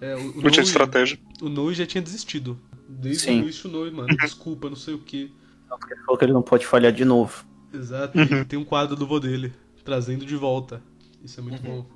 É, 0.00 0.14
o, 0.16 0.18
o, 0.18 0.24
Lutinha 0.24 0.50
de 0.50 0.56
Noi, 0.58 0.62
estratégia. 0.64 1.18
o 1.40 1.48
Noi 1.48 1.74
já 1.74 1.86
tinha 1.86 2.02
desistido. 2.02 2.58
Desde 2.88 3.22
Sim. 3.24 3.40
o 3.40 3.42
início, 3.44 3.68
o 3.70 3.72
Noi, 3.72 3.90
mano, 3.90 4.08
desculpa, 4.16 4.68
não 4.68 4.76
sei 4.76 4.94
o 4.94 4.98
que. 4.98 5.32
Porque 5.68 5.94
ele 5.94 6.02
falou 6.02 6.18
que 6.18 6.24
ele 6.24 6.32
não 6.32 6.42
pode 6.42 6.66
falhar 6.66 6.92
de 6.92 7.04
novo. 7.04 7.44
Exato, 7.72 8.18
e 8.20 8.44
tem 8.44 8.58
um 8.58 8.64
quadro 8.64 8.94
do 8.94 9.06
vô 9.06 9.18
dele, 9.18 9.52
trazendo 9.84 10.26
de 10.26 10.36
volta. 10.36 10.82
Isso 11.24 11.40
é 11.40 11.42
muito 11.42 11.62
bom. 11.62 11.86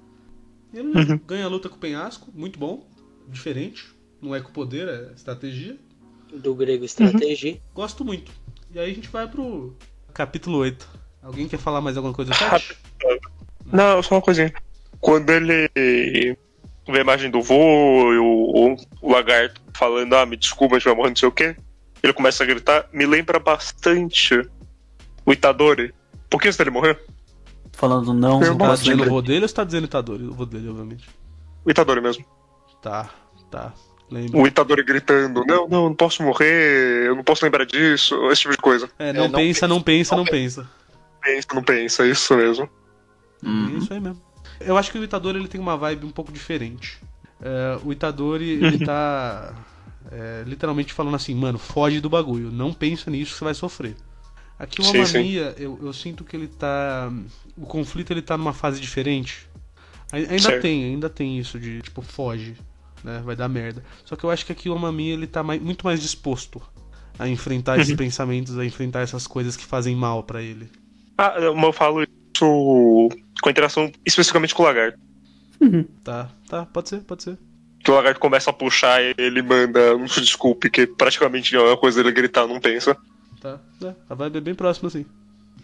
E 0.72 0.78
ele 0.78 1.18
ganha 1.26 1.44
a 1.44 1.48
luta 1.48 1.68
com 1.68 1.76
o 1.76 1.78
penhasco, 1.78 2.32
muito 2.34 2.58
bom, 2.58 2.88
diferente. 3.28 3.94
Não 4.20 4.34
é 4.34 4.40
com 4.40 4.52
poder, 4.52 4.88
é 4.88 5.12
estratégia. 5.14 5.76
Do 6.32 6.54
grego 6.54 6.84
estratégia. 6.84 7.60
Gosto 7.74 8.04
muito. 8.04 8.32
E 8.72 8.78
aí 8.78 8.90
a 8.90 8.94
gente 8.94 9.08
vai 9.08 9.28
pro 9.28 9.74
capítulo 10.12 10.58
8. 10.58 10.88
Alguém 11.22 11.48
quer 11.48 11.58
falar 11.58 11.80
mais 11.80 11.96
alguma 11.96 12.14
coisa 12.14 12.30
do 12.30 12.36
chat? 12.36 12.76
Não, 13.72 14.02
só 14.02 14.14
uma 14.14 14.22
coisinha. 14.22 14.52
Quando 15.00 15.30
ele 15.30 15.68
vê 15.76 16.98
a 16.98 17.00
imagem 17.00 17.30
do 17.30 17.42
vô 17.42 18.12
e 18.12 18.18
o, 18.18 18.24
o, 18.24 18.76
o 19.02 19.12
lagarto 19.12 19.60
falando, 19.74 20.14
ah, 20.14 20.24
me 20.24 20.36
desculpa, 20.36 20.76
a 20.76 20.78
gente 20.78 20.86
vai 20.86 20.94
morrer, 20.94 21.08
não 21.10 21.16
sei 21.16 21.28
o 21.28 21.32
quê, 21.32 21.56
ele 22.02 22.12
começa 22.12 22.44
a 22.44 22.46
gritar, 22.46 22.88
me 22.92 23.04
lembra 23.04 23.38
bastante 23.38 24.40
o 25.24 25.32
Itadori. 25.32 25.92
Por 26.30 26.40
que 26.40 26.48
antes 26.48 26.56
dele 26.56 26.70
morrer? 26.70 27.02
Falando 27.72 28.14
não, 28.14 28.38
Você 28.38 28.50
não 28.50 28.58
tá 28.58 28.66
posso 28.68 28.84
dizendo 28.84 29.02
o 29.02 29.08
vô 29.08 29.20
dele 29.20 29.42
ou 29.42 29.48
você 29.48 29.54
tá 29.54 29.64
dizendo 29.64 29.82
o 29.82 29.86
Itadori? 29.86 30.24
O 30.24 30.32
vô 30.32 30.46
dele, 30.46 30.68
obviamente. 30.68 31.08
O 31.64 31.70
Itadori 31.70 32.00
mesmo. 32.00 32.24
Tá, 32.80 33.10
tá. 33.50 33.72
Lembro. 34.10 34.40
O 34.40 34.46
Itadori 34.46 34.84
gritando, 34.84 35.44
não, 35.44 35.66
não, 35.66 35.84
não 35.88 35.94
posso 35.94 36.22
morrer, 36.22 37.06
eu 37.08 37.16
não 37.16 37.24
posso 37.24 37.44
lembrar 37.44 37.64
disso, 37.66 38.14
esse 38.30 38.42
tipo 38.42 38.52
de 38.54 38.58
coisa. 38.62 38.88
É, 38.98 39.12
não, 39.12 39.24
É, 39.24 39.28
não 39.28 39.34
pensa, 39.34 39.60
pensa, 39.60 39.68
não 39.68 39.82
pensa, 39.82 40.16
não 40.16 40.24
não 40.24 40.30
pensa. 40.30 40.68
Pensa, 41.20 41.48
não 41.54 41.62
pensa, 41.62 42.06
isso 42.06 42.36
mesmo. 42.36 42.68
É 43.44 43.46
Uhum. 43.48 43.78
isso 43.78 43.92
aí 43.92 44.00
mesmo. 44.00 44.22
Eu 44.60 44.78
acho 44.78 44.90
que 44.92 44.98
o 44.98 45.04
Itadori 45.04 45.38
ele 45.38 45.48
tem 45.48 45.60
uma 45.60 45.76
vibe 45.76 46.06
um 46.06 46.10
pouco 46.10 46.32
diferente. 46.32 46.98
É, 47.42 47.78
o 47.84 47.92
Itadori, 47.92 48.48
ele 48.64 48.78
tá 48.78 49.52
é, 50.10 50.44
literalmente 50.46 50.92
falando 50.92 51.16
assim, 51.16 51.34
mano, 51.34 51.58
foge 51.58 52.00
do 52.00 52.08
bagulho, 52.08 52.52
não 52.52 52.72
pensa 52.72 53.10
nisso 53.10 53.34
você 53.34 53.44
vai 53.44 53.54
sofrer. 53.54 53.96
Aqui 54.58 54.80
o. 54.80 54.88
Amamiya, 54.88 55.54
eu, 55.58 55.78
eu 55.82 55.92
sinto 55.92 56.24
que 56.24 56.34
ele 56.36 56.46
tá. 56.48 57.12
O 57.56 57.66
conflito 57.66 58.12
ele 58.12 58.22
tá 58.22 58.38
numa 58.38 58.52
fase 58.54 58.80
diferente. 58.80 59.46
Ai- 60.12 60.26
Ainda 60.30 60.38
Certo. 60.38 60.62
tem, 60.62 60.84
ainda 60.84 61.08
tem 61.10 61.38
isso 61.38 61.58
de, 61.58 61.82
tipo, 61.82 62.00
foge, 62.02 62.54
né? 63.02 63.20
Vai 63.24 63.34
dar 63.36 63.48
merda. 63.48 63.84
Só 64.04 64.14
que 64.16 64.24
eu 64.24 64.30
acho 64.30 64.46
que 64.46 64.52
aqui 64.52 64.68
o 64.68 64.74
Amamiya 64.74 65.14
ele 65.14 65.26
tá 65.26 65.42
mai- 65.42 65.58
muito 65.58 65.84
mais 65.84 66.00
disposto 66.00 66.62
a 67.18 67.28
enfrentar 67.28 67.78
esses 67.78 67.94
pensamentos, 67.96 68.58
a 68.58 68.64
enfrentar 68.64 69.00
essas 69.00 69.26
coisas 69.26 69.56
que 69.56 69.64
fazem 69.64 69.96
mal 69.96 70.22
pra 70.22 70.42
ele. 70.42 70.68
Ah, 71.18 71.34
eu 71.38 71.72
falo 71.72 72.02
isso 72.02 72.08
com 72.38 73.48
a 73.48 73.50
interação 73.50 73.90
especificamente 74.04 74.54
com 74.54 74.62
o 74.62 74.66
lagarto. 74.66 74.98
Tá, 76.04 76.30
tá, 76.48 76.66
pode 76.66 76.88
ser, 76.90 77.00
pode 77.00 77.22
ser. 77.22 77.38
Que 77.82 77.90
o 77.90 77.94
lagarto 77.94 78.20
começa 78.20 78.50
a 78.50 78.52
puxar 78.52 79.02
e 79.02 79.14
ele 79.16 79.40
manda 79.42 79.96
um 79.96 80.04
desculpe, 80.20 80.68
que 80.70 80.86
praticamente 80.86 81.54
é 81.56 81.60
uma 81.60 81.76
coisa 81.76 82.02
dele 82.02 82.14
gritar, 82.14 82.46
não 82.46 82.60
pensa. 82.60 82.96
Tá, 83.40 83.60
é, 83.82 83.94
a 84.10 84.14
vibe 84.14 84.36
é 84.36 84.40
bem 84.40 84.54
próxima, 84.54 84.88
assim. 84.88 85.06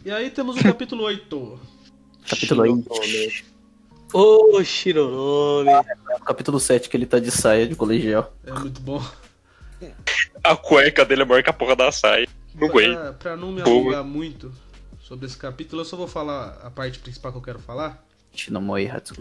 E 0.05 0.11
aí 0.11 0.31
temos 0.31 0.57
o 0.57 0.63
capítulo 0.65 1.03
8. 1.05 1.61
Capítulo 2.29 2.63
8. 2.63 2.89
Shironome. 4.13 4.55
Ô, 4.59 4.63
Shironome. 4.65 5.71
Capítulo 6.25 6.61
7, 6.61 6.89
que 6.89 6.97
ele 6.97 7.07
tá 7.07 7.19
de 7.19 7.31
saia 7.31 7.67
de 7.67 7.75
colegial. 7.75 8.33
É 8.47 8.53
muito 8.53 8.81
bom. 8.81 9.03
A 10.45 10.55
cueca 10.55 11.05
dele 11.05 11.23
é 11.23 11.25
maior 11.25 11.43
que 11.43 11.51
a 11.51 11.53
porra 11.53 11.75
da 11.75 11.91
saia. 11.91 12.29
Não 12.55 12.69
aguento. 12.69 12.99
Pra, 12.99 13.13
pra 13.13 13.37
não 13.37 13.51
me 13.51 13.63
alongar 13.63 14.05
muito 14.05 14.53
sobre 15.01 15.27
esse 15.27 15.37
capítulo, 15.37 15.81
eu 15.83 15.87
só 15.87 15.97
vou 15.97 16.07
falar 16.07 16.61
a 16.63 16.71
parte 16.71 16.99
principal 16.99 17.33
que 17.33 17.39
eu 17.39 17.43
quero 17.43 17.59
falar. 17.59 18.05
Shinomoi 18.35 18.89
Hatsuki. 18.89 19.21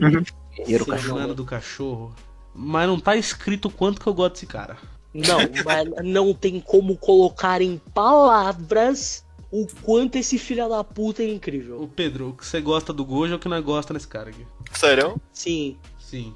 Guerreiro 0.55 0.85
Semana 0.85 1.01
cachorro. 1.01 1.33
do 1.33 1.45
cachorro. 1.45 2.15
Mas 2.53 2.87
não 2.87 2.99
tá 2.99 3.15
escrito 3.15 3.69
o 3.69 3.71
quanto 3.71 4.01
que 4.01 4.07
eu 4.07 4.13
gosto 4.13 4.33
desse 4.33 4.45
cara. 4.45 4.77
Não, 5.13 5.39
mas 5.65 5.89
não 6.05 6.33
tem 6.33 6.59
como 6.59 6.97
colocar 6.97 7.61
em 7.61 7.77
palavras 7.93 9.25
o 9.51 9.67
quanto 9.81 10.15
esse 10.17 10.37
filho 10.37 10.67
da 10.69 10.83
puta 10.83 11.21
é 11.21 11.27
incrível. 11.27 11.81
Ô 11.81 11.87
Pedro, 11.87 12.29
o 12.29 12.33
que 12.33 12.45
você 12.45 12.61
gosta 12.61 12.93
do 12.93 13.03
Gojo 13.03 13.33
é 13.33 13.35
o 13.35 13.39
que 13.39 13.49
nós 13.49 13.63
gosta 13.63 13.93
nesse 13.93 14.07
cara 14.07 14.29
aqui. 14.29 14.45
Sério? 14.71 15.19
Sim. 15.33 15.77
Sim. 15.99 16.33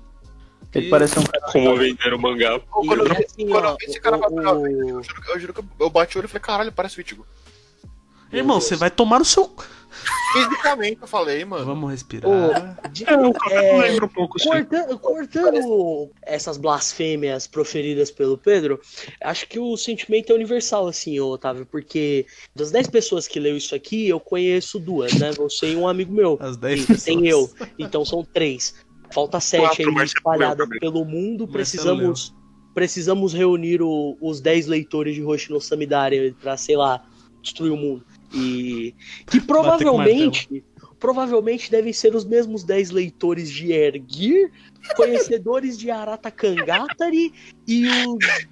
Ele 0.73 0.87
E- 0.87 0.89
parece 0.89 1.17
um 1.17 1.23
cara. 1.23 1.51
Como 1.53 1.77
vender 1.77 2.13
o 2.13 2.19
mangá. 2.19 2.59
Quando 2.69 3.05
eu- 3.05 3.11
assim, 3.13 3.47
quando 3.47 3.63
eu 3.65 3.71
ó, 3.71 3.75
vi 3.79 3.85
esse 3.85 3.99
cara 4.01 4.17
o- 4.17 4.19
pra 4.19 4.53
o- 4.53 4.67
Eu 4.67 5.01
juro, 5.03 5.21
que- 5.21 5.31
eu 5.31 5.39
juro 5.39 5.53
que 5.53 5.63
eu 5.79 5.89
bati 5.89 6.17
o 6.17 6.19
olho 6.19 6.25
e 6.25 6.27
falei, 6.27 6.41
caralho, 6.41 6.71
parece 6.73 6.97
o 6.97 7.01
Ichigo. 7.01 7.25
Irmão, 8.33 8.59
você 8.59 8.75
vai 8.75 8.91
tomar 8.91 9.19
no 9.19 9.25
seu. 9.25 9.55
Fisicamente 10.33 10.99
eu 11.01 11.07
falei, 11.07 11.45
mano. 11.45 11.65
Vamos 11.65 11.91
respirar. 11.91 12.29
o- 12.29 12.89
de- 12.89 13.05
É, 13.07 13.15
o 13.15 13.31
capítulo 13.33 13.59
é, 13.59 13.81
lembra 13.89 14.05
um 14.05 14.09
pouco, 14.09 14.39
sim. 14.39 14.49
Corta- 14.49 14.97
cortando 14.97 16.09
essas 16.21 16.57
blasfêmias 16.57 17.47
proferidas 17.47 18.11
pelo 18.11 18.37
Pedro, 18.37 18.79
acho 19.23 19.47
que 19.47 19.59
o 19.59 19.77
sentimento 19.77 20.31
é 20.31 20.35
universal, 20.35 20.87
assim, 20.87 21.19
Otávio, 21.19 21.65
porque 21.65 22.25
das 22.55 22.71
10 22.71 22.87
pessoas 22.87 23.27
que 23.27 23.39
leu 23.39 23.55
isso 23.55 23.73
aqui, 23.75 24.09
eu 24.09 24.19
conheço 24.19 24.79
duas, 24.79 25.13
né? 25.13 25.31
Você 25.33 25.71
e 25.71 25.75
um 25.75 25.87
amigo 25.87 26.13
meu. 26.13 26.37
As 26.41 26.57
10 26.57 26.81
E 26.83 26.87
pessoas. 26.87 27.03
tem 27.03 27.27
eu. 27.27 27.49
Então 27.79 28.03
são 28.03 28.23
três. 28.23 28.75
Falta 29.11 29.39
sete 29.39 29.61
Quatro, 29.61 29.81
aí 29.87 29.93
Marcelo 29.93 30.17
espalhada 30.17 30.55
leu 30.63 30.65
também. 30.65 30.79
pelo 30.79 31.05
mundo. 31.05 31.47
Precisamos, 31.47 32.33
precisamos 32.73 33.33
reunir 33.33 33.81
o- 33.81 34.17
os 34.19 34.41
10 34.41 34.67
leitores 34.67 35.15
de 35.15 35.23
Hoshi 35.23 35.51
no 35.51 35.61
Samidari 35.61 36.35
pra, 36.41 36.57
sei 36.57 36.75
lá, 36.75 37.01
destruir 37.45 37.71
o 37.71 37.77
mundo. 37.77 38.05
E 38.33 38.93
que 39.27 39.39
provavelmente, 39.39 40.63
provavelmente 40.99 41.71
devem 41.71 41.93
ser 41.93 42.15
os 42.15 42.25
mesmos 42.25 42.63
10 42.63 42.91
leitores 42.91 43.49
de 43.49 43.71
Ergir, 43.71 44.51
conhecedores 44.97 45.77
de 45.77 45.89
Arata 45.89 46.29
Kangatari 46.29 47.33
e 47.67 47.87
os 47.87 48.45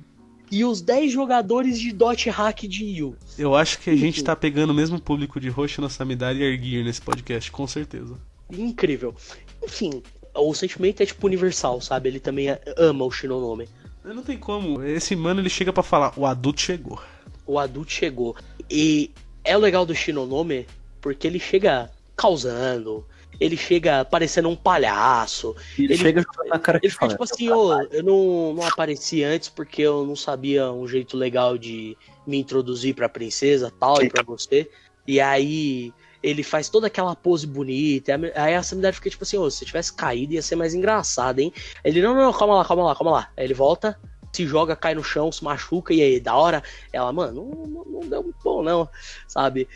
e 0.51 0.63
os 0.63 0.81
10 0.81 1.11
jogadores 1.11 1.79
de 1.79 1.91
Dot 1.91 2.29
Hack 2.29 2.67
de 2.67 2.85
Yu. 2.85 3.15
Eu 3.39 3.55
acho 3.55 3.79
que 3.79 3.89
a 3.89 3.95
gente 3.95 4.23
tá 4.23 4.35
pegando 4.35 4.69
o 4.69 4.73
mesmo 4.73 5.01
público 5.01 5.39
de 5.39 5.49
Roshi 5.49 5.81
no 5.81 5.89
Samidari 5.89 6.39
e 6.39 6.43
Erguir 6.43 6.85
nesse 6.85 7.01
podcast, 7.01 7.51
com 7.51 7.65
certeza. 7.65 8.19
Incrível. 8.51 9.15
Enfim, 9.63 10.03
o 10.35 10.53
sentimento 10.53 11.01
é 11.01 11.07
tipo 11.07 11.25
universal, 11.25 11.81
sabe? 11.81 12.09
Ele 12.09 12.19
também 12.19 12.47
ama 12.77 13.03
o 13.03 13.09
Shinonome. 13.09 13.67
Não 14.03 14.21
tem 14.21 14.37
como. 14.37 14.83
Esse 14.83 15.15
mano 15.15 15.39
ele 15.39 15.49
chega 15.49 15.71
pra 15.71 15.81
falar: 15.81 16.13
o 16.17 16.25
adulto 16.25 16.61
chegou. 16.61 16.99
O 17.45 17.59
adulto 17.59 17.91
chegou. 17.91 18.35
E 18.69 19.11
é 19.43 19.55
o 19.55 19.59
legal 19.59 19.85
do 19.85 19.93
Shinonome 19.95 20.65
porque 21.01 21.27
ele 21.27 21.39
chega 21.39 21.91
causando, 22.15 23.05
ele 23.39 23.57
chega 23.57 24.05
parecendo 24.05 24.47
um 24.49 24.55
palhaço. 24.55 25.55
Ele, 25.77 25.93
Ele- 25.93 25.97
chega 25.97 26.21
jogando 26.21 26.47
na 26.49 26.59
cara 26.59 26.79
que 26.79 26.85
Ele 26.85 26.93
fica 26.93 27.07
tipo 27.09 27.23
assim, 27.23 27.49
ô, 27.49 27.73
eu 27.91 28.03
não, 28.03 28.53
não 28.53 28.63
apareci 28.65 29.23
antes 29.23 29.49
porque 29.49 29.81
eu 29.81 30.05
não 30.05 30.15
sabia 30.15 30.71
um 30.71 30.87
jeito 30.87 31.17
legal 31.17 31.57
de 31.57 31.97
me 32.25 32.37
introduzir 32.37 32.95
pra 32.95 33.09
princesa 33.09 33.71
tal 33.79 34.01
e 34.01 34.09
pra 34.09 34.23
você. 34.23 34.69
E 35.05 35.19
aí 35.19 35.93
ele 36.21 36.41
faz 36.43 36.69
toda 36.69 36.87
aquela 36.87 37.13
pose 37.15 37.45
bonita. 37.45 38.13
a- 38.15 38.43
Aí 38.45 38.55
a 38.55 38.63
Samidari 38.63 38.95
fica 38.95 39.09
tipo 39.09 39.23
assim, 39.23 39.37
ô, 39.37 39.49
se 39.51 39.65
tivesse 39.65 39.93
caído 39.93 40.33
ia 40.33 40.41
ser 40.41 40.55
mais 40.55 40.73
engraçado, 40.73 41.39
hein? 41.39 41.51
Ele, 41.83 42.01
não, 42.01 42.15
não, 42.15 42.23
não, 42.25 42.33
calma 42.33 42.55
lá, 42.55 42.63
calma 42.65 42.83
lá, 42.85 42.95
calma 42.95 43.11
lá. 43.11 43.29
Aí 43.35 43.43
ele 43.45 43.53
volta, 43.53 43.99
se 44.33 44.47
joga, 44.47 44.75
cai 44.75 44.95
no 44.95 45.03
chão, 45.03 45.31
se 45.31 45.43
machuca, 45.43 45.93
e 45.93 46.01
aí, 46.01 46.19
da 46.19 46.35
hora, 46.35 46.63
ela, 46.91 47.13
mano, 47.13 47.49
não, 47.49 47.65
não, 47.67 47.85
não 47.85 48.09
deu 48.09 48.23
muito 48.23 48.39
bom, 48.43 48.63
não, 48.63 48.89
sabe? 49.27 49.67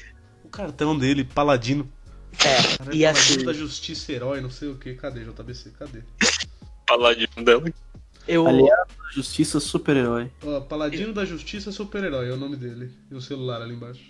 O 0.44 0.50
cartão 0.50 0.98
dele, 0.98 1.24
paladino. 1.24 1.88
É, 2.40 2.78
Caralho, 2.78 2.96
e 2.96 3.04
paladino 3.04 3.10
assim, 3.10 3.46
da 3.46 3.54
justiça 3.54 4.12
herói, 4.12 4.42
não 4.42 4.50
sei 4.50 4.70
o 4.70 4.76
que. 4.76 4.94
Cadê, 4.96 5.24
JBC? 5.24 5.72
Cadê? 5.72 6.02
Paladino 6.88 7.44
dela. 7.44 7.64
eu. 8.28 8.48
Aliado 8.48 8.94
da 8.98 9.12
Justiça 9.12 9.60
Super-Herói. 9.60 10.32
Ó, 10.44 10.62
Paladino 10.62 11.14
da 11.14 11.26
Justiça 11.26 11.72
Super-Herói 11.72 12.30
é 12.30 12.34
o 12.34 12.38
nome 12.38 12.56
dele. 12.56 12.92
E 13.12 13.16
o 13.16 13.22
celular 13.22 13.62
ali 13.62 13.74
embaixo. 13.74 14.04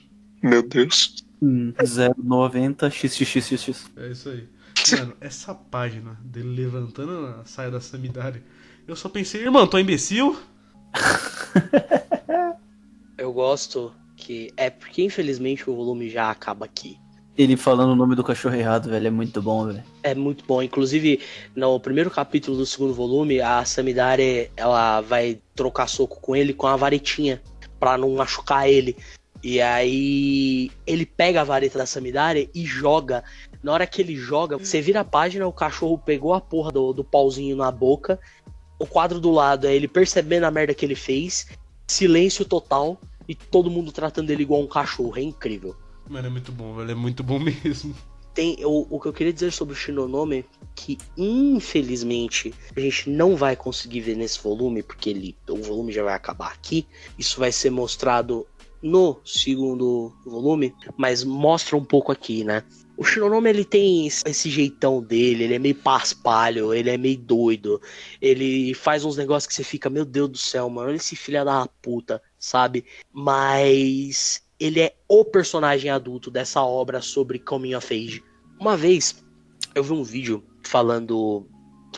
Meu 0.43 0.61
Deus. 0.61 1.15
Hum, 1.41 1.73
090 2.17 2.89
XXXX. 2.89 3.91
É 3.97 4.07
isso 4.11 4.29
aí. 4.29 4.47
Mano, 4.97 5.17
essa 5.19 5.53
página 5.53 6.17
dele 6.23 6.63
levantando 6.63 7.27
a 7.27 7.45
saia 7.45 7.71
da 7.71 7.81
Samidari, 7.81 8.43
eu 8.87 8.95
só 8.95 9.09
pensei, 9.09 9.41
irmão, 9.41 9.67
tô 9.67 9.77
imbecil? 9.77 10.37
Eu 13.17 13.33
gosto 13.33 13.91
que. 14.15 14.51
É 14.55 14.69
porque 14.69 15.03
infelizmente 15.03 15.69
o 15.69 15.75
volume 15.75 16.09
já 16.09 16.29
acaba 16.29 16.65
aqui. 16.65 16.97
Ele 17.37 17.57
falando 17.57 17.91
o 17.91 17.95
nome 17.95 18.15
do 18.15 18.23
cachorro 18.23 18.55
errado, 18.55 18.89
velho, 18.89 19.07
é 19.07 19.11
muito 19.11 19.41
bom, 19.41 19.67
velho. 19.67 19.83
É 20.01 20.15
muito 20.15 20.43
bom. 20.45 20.61
Inclusive, 20.61 21.19
no 21.55 21.79
primeiro 21.79 22.09
capítulo 22.09 22.57
do 22.57 22.65
segundo 22.65 22.93
volume, 22.93 23.41
a 23.41 23.63
Samidare 23.63 24.51
ela 24.55 25.01
vai 25.01 25.39
trocar 25.55 25.87
soco 25.87 26.19
com 26.19 26.35
ele 26.35 26.53
com 26.53 26.65
a 26.65 26.75
varetinha 26.75 27.41
pra 27.79 27.97
não 27.97 28.09
machucar 28.15 28.67
ele. 28.67 28.97
E 29.43 29.61
aí 29.61 30.71
ele 30.85 31.05
pega 31.05 31.41
a 31.41 31.43
vareta 31.43 31.77
da 31.77 31.85
Samidare 31.85 32.49
e 32.55 32.65
joga. 32.65 33.23
Na 33.61 33.71
hora 33.71 33.85
que 33.85 34.01
ele 34.01 34.15
joga, 34.15 34.57
você 34.57 34.81
vira 34.81 35.01
a 35.01 35.05
página, 35.05 35.45
o 35.45 35.53
cachorro 35.53 35.97
pegou 35.97 36.33
a 36.33 36.41
porra 36.41 36.71
do, 36.71 36.91
do 36.91 37.03
pauzinho 37.03 37.55
na 37.55 37.71
boca. 37.71 38.19
O 38.79 38.85
quadro 38.85 39.19
do 39.19 39.31
lado 39.31 39.67
é 39.67 39.75
ele 39.75 39.87
percebendo 39.87 40.43
a 40.45 40.51
merda 40.51 40.73
que 40.73 40.85
ele 40.85 40.95
fez. 40.95 41.47
Silêncio 41.87 42.45
total. 42.45 42.99
E 43.27 43.35
todo 43.35 43.69
mundo 43.69 43.91
tratando 43.91 44.29
ele 44.29 44.43
igual 44.43 44.61
um 44.61 44.67
cachorro. 44.67 45.17
É 45.17 45.21
incrível. 45.21 45.75
Mano, 46.09 46.27
é 46.27 46.29
muito 46.29 46.51
bom, 46.51 46.75
velho. 46.75 46.91
É 46.91 46.95
muito 46.95 47.23
bom 47.23 47.39
mesmo. 47.63 47.93
tem 48.33 48.57
o, 48.63 48.87
o 48.89 48.99
que 48.99 49.07
eu 49.07 49.13
queria 49.13 49.33
dizer 49.33 49.51
sobre 49.51 49.73
o 49.73 49.77
Shinonome 49.77 50.45
que 50.75 50.95
infelizmente 51.17 52.53
a 52.75 52.79
gente 52.79 53.09
não 53.09 53.35
vai 53.35 53.55
conseguir 53.55 54.01
ver 54.01 54.15
nesse 54.15 54.39
volume 54.41 54.83
porque 54.83 55.09
ele 55.09 55.35
o 55.49 55.57
volume 55.57 55.91
já 55.91 56.03
vai 56.03 56.13
acabar 56.13 56.51
aqui 56.51 56.85
isso 57.17 57.39
vai 57.39 57.51
ser 57.51 57.71
mostrado 57.71 58.45
no 58.79 59.19
segundo 59.25 60.13
volume 60.23 60.71
mas 60.95 61.23
mostra 61.23 61.75
um 61.75 61.83
pouco 61.83 62.11
aqui 62.11 62.43
né 62.43 62.63
o 62.97 63.03
Shinonome 63.03 63.49
ele 63.49 63.63
tem 63.63 64.07
esse 64.07 64.23
esse 64.25 64.49
jeitão 64.49 65.01
dele 65.01 65.43
ele 65.43 65.53
é 65.53 65.59
meio 65.59 65.75
paspalho 65.75 66.73
ele 66.73 66.89
é 66.89 66.97
meio 66.97 67.17
doido 67.17 67.79
ele 68.21 68.73
faz 68.73 69.05
uns 69.05 69.15
negócios 69.15 69.47
que 69.47 69.53
você 69.53 69.63
fica 69.63 69.89
meu 69.89 70.03
Deus 70.03 70.29
do 70.29 70.37
céu 70.37 70.69
mano 70.69 70.89
olha 70.89 70.95
esse 70.95 71.15
filho 71.15 71.45
da 71.45 71.67
puta 71.81 72.21
sabe 72.39 72.83
mas 73.13 74.41
ele 74.59 74.81
é 74.81 74.95
o 75.07 75.23
personagem 75.23 75.91
adulto 75.91 76.31
dessa 76.31 76.61
obra 76.61 77.01
sobre 77.01 77.39
Coming 77.39 77.75
of 77.75 77.93
Age. 77.93 78.23
Uma 78.59 78.75
vez 78.75 79.23
eu 79.75 79.83
vi 79.83 79.93
um 79.93 80.03
vídeo 80.03 80.43
falando. 80.63 81.47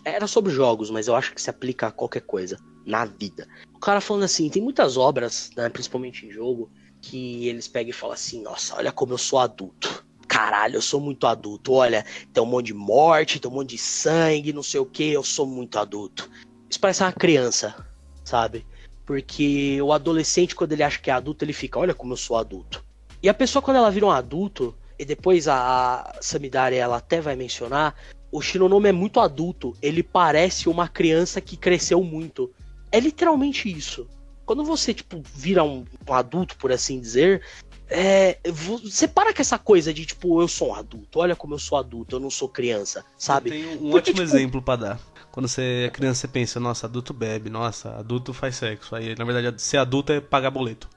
Era 0.03 0.27
sobre 0.27 0.51
jogos, 0.51 0.89
mas 0.89 1.07
eu 1.07 1.15
acho 1.15 1.34
que 1.34 1.41
se 1.41 1.49
aplica 1.49 1.88
a 1.88 1.91
qualquer 1.91 2.21
coisa 2.21 2.57
na 2.85 3.05
vida. 3.05 3.47
O 3.73 3.80
cara 3.80 4.01
falando 4.01 4.23
assim: 4.23 4.49
tem 4.49 4.61
muitas 4.61 4.97
obras, 4.97 5.49
né, 5.55 5.69
principalmente 5.69 6.26
em 6.26 6.31
jogo, 6.31 6.69
que 7.01 7.47
eles 7.47 7.67
pegam 7.67 7.91
e 7.91 7.93
falam 7.93 8.13
assim: 8.13 8.41
nossa, 8.41 8.76
olha 8.76 8.91
como 8.91 9.13
eu 9.13 9.17
sou 9.17 9.39
adulto. 9.39 10.05
Caralho, 10.30 10.76
eu 10.76 10.81
sou 10.81 11.01
muito 11.01 11.26
adulto. 11.26 11.73
Olha, 11.73 12.06
tem 12.31 12.41
um 12.41 12.45
monte 12.45 12.68
de 12.68 12.73
morte, 12.76 13.39
tem 13.39 13.49
um 13.49 13.53
monte 13.56 13.72
de 13.72 13.80
sangue, 13.80 14.53
não 14.53 14.61
sei 14.61 14.80
o 14.80 14.85
que, 14.85 15.11
eu 15.11 15.23
sou 15.23 15.47
muito 15.47 15.80
adulto. 15.80 16.30
Isso 16.69 16.80
parece 16.80 17.01
uma 17.01 17.11
criança, 17.11 17.76
sabe? 18.23 18.64
Porque 19.07 19.81
o 19.81 19.91
adolescente, 19.91 20.56
quando 20.56 20.73
ele 20.73 20.84
acha 20.84 20.99
que 20.99 21.10
é 21.10 21.14
adulto, 21.14 21.43
ele 21.43 21.51
fica, 21.51 21.80
olha 21.80 21.95
como 21.95 22.14
eu 22.14 22.18
sou 22.18 22.38
adulto. 22.38 22.85
E 23.23 23.27
a 23.27 23.34
pessoa, 23.34 23.60
quando 23.60 23.77
ela 23.77 23.89
vira 23.89 24.06
um 24.06 24.11
adulto, 24.11 24.76
e 24.99 25.03
depois 25.03 25.47
a 25.47 26.15
Samidari 26.22 26.76
ela 26.76 26.97
até 26.97 27.19
vai 27.19 27.35
mencionar, 27.35 27.95
o 28.31 28.39
Shinonome 28.39 28.89
é 28.89 28.91
muito 28.91 29.19
adulto. 29.19 29.76
Ele 29.81 30.03
parece 30.03 30.69
uma 30.69 30.88
criança 30.88 31.41
que 31.41 31.57
cresceu 31.57 32.03
muito. 32.03 32.51
É 32.91 32.99
literalmente 32.99 33.68
isso. 33.68 34.07
Quando 34.45 34.64
você, 34.64 34.93
tipo, 34.93 35.22
vira 35.34 35.64
um, 35.64 35.85
um 36.07 36.14
adulto, 36.14 36.56
por 36.57 36.72
assim 36.72 36.99
dizer, 36.99 37.41
é, 37.90 38.38
você 38.45 39.07
para 39.07 39.34
com 39.34 39.41
essa 39.41 39.57
coisa 39.57 39.94
de, 39.94 40.06
tipo, 40.06 40.41
eu 40.41 40.48
sou 40.48 40.70
um 40.70 40.76
adulto, 40.76 41.20
olha 41.20 41.36
como 41.36 41.56
eu 41.56 41.60
sou 41.60 41.78
adulto, 41.78 42.16
eu 42.16 42.20
não 42.20 42.30
sou 42.30 42.48
criança, 42.48 43.03
sabe? 43.18 43.49
Tem 43.49 43.66
um 43.68 43.78
Porque, 43.78 43.98
ótimo 43.98 44.16
tipo, 44.16 44.22
exemplo 44.22 44.61
pra 44.61 44.76
dar. 44.76 44.99
Quando 45.32 45.48
você 45.48 45.86
é 45.88 45.90
criança, 45.90 46.22
você 46.22 46.28
pensa, 46.28 46.60
nossa, 46.60 46.86
adulto 46.86 47.14
bebe, 47.14 47.49
nossa, 47.49 47.95
adulto 47.95 48.34
faz 48.34 48.56
sexo. 48.56 48.95
Aí, 48.95 49.16
na 49.16 49.26
verdade, 49.26 49.61
ser 49.61 49.78
adulto 49.78 50.11
é 50.11 50.20
pagar 50.20 50.52
boleto. 50.52 50.90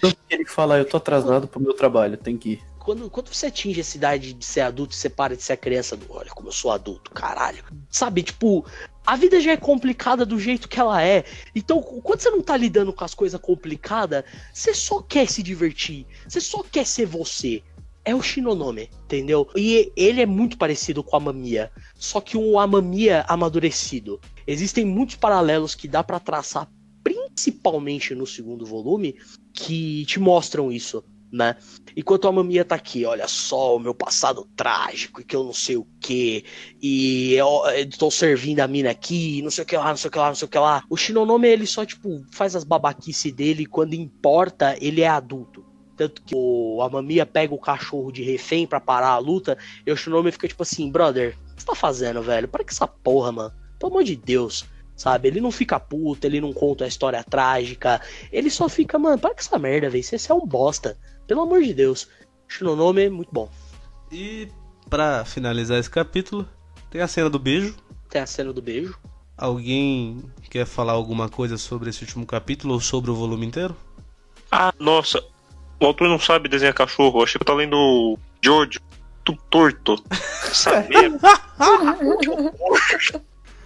Tanto 0.00 0.16
que 0.28 0.34
ele 0.34 0.44
fala, 0.44 0.78
eu 0.78 0.84
tô 0.84 0.96
atrasado 0.96 1.46
pro 1.46 1.60
meu 1.60 1.72
trabalho, 1.72 2.16
tem 2.16 2.36
que 2.36 2.50
ir. 2.54 2.62
Quando, 2.78 3.10
quando 3.10 3.34
você 3.34 3.46
atinge 3.46 3.80
essa 3.80 3.96
idade 3.96 4.32
de 4.32 4.44
ser 4.44 4.60
adulto, 4.60 4.94
você 4.94 5.10
para 5.10 5.36
de 5.36 5.42
ser 5.42 5.56
criança 5.56 5.96
do 5.96 6.06
olha 6.08 6.30
como 6.30 6.48
eu 6.48 6.52
sou 6.52 6.70
adulto, 6.70 7.10
caralho. 7.10 7.64
Sabe, 7.90 8.22
tipo, 8.22 8.64
a 9.06 9.14
vida 9.14 9.40
já 9.40 9.52
é 9.52 9.56
complicada 9.56 10.26
do 10.26 10.38
jeito 10.38 10.68
que 10.68 10.80
ela 10.80 11.00
é. 11.00 11.24
Então, 11.54 11.80
quando 11.80 12.20
você 12.20 12.28
não 12.28 12.42
tá 12.42 12.56
lidando 12.56 12.92
com 12.92 13.04
as 13.04 13.14
coisas 13.14 13.40
complicadas, 13.40 14.24
você 14.52 14.74
só 14.74 15.00
quer 15.00 15.28
se 15.28 15.42
divertir. 15.42 16.06
Você 16.28 16.40
só 16.40 16.62
quer 16.64 16.84
ser 16.84 17.06
você. 17.06 17.62
É 18.04 18.14
o 18.14 18.22
Shinonome, 18.22 18.90
entendeu? 19.04 19.48
E 19.56 19.92
ele 19.96 20.20
é 20.20 20.26
muito 20.26 20.58
parecido 20.58 21.02
com 21.02 21.16
a 21.16 21.20
Mamia. 21.20 21.70
Só 21.94 22.20
que 22.20 22.36
um 22.36 22.58
Amamia 22.58 23.24
amadurecido. 23.28 24.20
Existem 24.46 24.84
muitos 24.84 25.16
paralelos 25.16 25.74
que 25.74 25.88
dá 25.88 26.04
pra 26.04 26.20
traçar, 26.20 26.68
principalmente 27.02 28.14
no 28.14 28.26
segundo 28.26 28.66
volume, 28.66 29.16
que 29.52 30.04
te 30.06 30.20
mostram 30.20 30.70
isso, 30.70 31.04
né? 31.36 31.56
Enquanto 31.96 32.28
a 32.28 32.32
Mamia 32.32 32.64
tá 32.64 32.74
aqui, 32.74 33.04
olha 33.04 33.26
só 33.28 33.76
o 33.76 33.78
meu 33.78 33.94
passado 33.94 34.46
trágico 34.56 35.20
e 35.20 35.24
que 35.24 35.34
eu 35.34 35.44
não 35.44 35.52
sei 35.52 35.76
o 35.76 35.86
que, 36.00 36.44
e 36.82 37.34
eu, 37.34 37.62
eu 37.74 37.88
tô 37.90 38.10
servindo 38.10 38.60
a 38.60 38.68
mina 38.68 38.90
aqui, 38.90 39.40
não 39.42 39.50
sei 39.50 39.64
o 39.64 39.66
que 39.66 39.76
lá, 39.76 39.88
não 39.88 39.96
sei 39.96 40.08
o 40.08 40.10
que 40.10 40.18
lá, 40.18 40.28
não 40.28 40.34
sei 40.34 40.46
o 40.46 40.50
que 40.50 40.58
lá. 40.58 40.82
O 40.90 40.96
Shinonome, 40.96 41.48
ele 41.48 41.66
só, 41.66 41.84
tipo, 41.84 42.24
faz 42.32 42.54
as 42.56 42.64
babaquices 42.64 43.32
dele 43.32 43.62
e 43.62 43.66
quando 43.66 43.94
importa, 43.94 44.76
ele 44.80 45.02
é 45.02 45.08
adulto. 45.08 45.64
Tanto 45.96 46.22
que 46.22 46.34
o, 46.36 46.82
a 46.82 46.90
Mamia 46.90 47.24
pega 47.24 47.54
o 47.54 47.58
cachorro 47.58 48.12
de 48.12 48.22
refém 48.22 48.66
pra 48.66 48.78
parar 48.78 49.10
a 49.10 49.18
luta, 49.18 49.56
e 49.86 49.90
o 49.90 49.96
Shinonome 49.96 50.30
fica 50.30 50.46
tipo 50.46 50.62
assim, 50.62 50.90
brother, 50.90 51.36
o 51.52 51.56
que 51.56 51.62
você 51.62 51.66
tá 51.66 51.74
fazendo, 51.74 52.22
velho? 52.22 52.46
Para 52.46 52.62
que 52.62 52.72
essa 52.72 52.86
porra, 52.86 53.32
mano. 53.32 53.54
Pelo 53.78 53.92
amor 53.92 54.04
de 54.04 54.16
Deus. 54.16 54.66
Sabe? 54.94 55.28
Ele 55.28 55.40
não 55.40 55.50
fica 55.50 55.78
puto, 55.78 56.26
ele 56.26 56.40
não 56.40 56.52
conta 56.54 56.84
a 56.84 56.88
história 56.88 57.22
trágica. 57.22 58.00
Ele 58.32 58.48
só 58.48 58.66
fica, 58.68 58.98
mano, 58.98 59.18
para 59.18 59.34
com 59.34 59.40
essa 59.40 59.58
merda, 59.58 59.90
velho. 59.90 60.02
Você 60.02 60.32
é 60.32 60.34
um 60.34 60.46
bosta. 60.46 60.98
Pelo 61.26 61.42
amor 61.42 61.62
de 61.62 61.74
Deus. 61.74 62.08
Shinonome, 62.48 63.08
muito 63.08 63.30
bom. 63.32 63.50
E 64.10 64.48
pra 64.88 65.24
finalizar 65.24 65.78
esse 65.78 65.90
capítulo, 65.90 66.48
tem 66.90 67.00
a 67.00 67.08
cena 67.08 67.28
do 67.28 67.38
beijo. 67.38 67.74
Tem 68.08 68.22
a 68.22 68.26
cena 68.26 68.52
do 68.52 68.62
beijo. 68.62 68.96
Alguém 69.36 70.22
quer 70.48 70.64
falar 70.64 70.92
alguma 70.92 71.28
coisa 71.28 71.58
sobre 71.58 71.90
esse 71.90 72.02
último 72.02 72.24
capítulo 72.24 72.74
ou 72.74 72.80
sobre 72.80 73.10
o 73.10 73.14
volume 73.14 73.44
inteiro? 73.46 73.76
Ah, 74.50 74.72
nossa. 74.78 75.22
O 75.78 75.86
autor 75.86 76.08
não 76.08 76.18
sabe 76.18 76.48
desenhar 76.48 76.72
cachorro. 76.72 77.18
Eu 77.18 77.24
achei 77.24 77.38
que 77.38 77.42
eu 77.42 77.46
tava 77.46 77.58
lendo 77.58 78.18
Jojo. 78.42 78.80
Tu 79.24 79.36
torto. 79.50 80.02
Merda. 80.88 81.40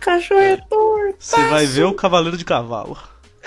Cachorro 0.01 0.41
é 0.41 0.57
torto. 0.57 1.17
Você 1.19 1.49
vai 1.49 1.67
ver 1.67 1.85
o 1.85 1.95
Cavaleiro 1.95 2.37
de 2.37 2.45
Cavalo. 2.45 2.99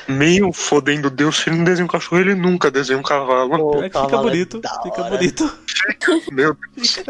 Meio 0.07 0.51
fodendo 0.51 1.09
Deus, 1.09 1.37
se 1.37 1.49
ele 1.49 1.57
não 1.57 1.63
desenha 1.63 1.85
um 1.85 1.87
cachorro, 1.89 2.19
ele 2.21 2.35
nunca 2.35 2.69
desenha 2.71 2.97
um 2.99 3.03
cavalo. 3.03 3.71
Que 3.77 3.83
fica 3.83 3.89
cavalo 3.91 4.27
é 4.27 4.31
bonito, 4.31 4.59
da 4.59 4.81
fica 4.81 5.01
hora. 5.01 5.17
bonito. 5.17 5.59
Meu 6.31 6.57
Deus, 6.75 7.03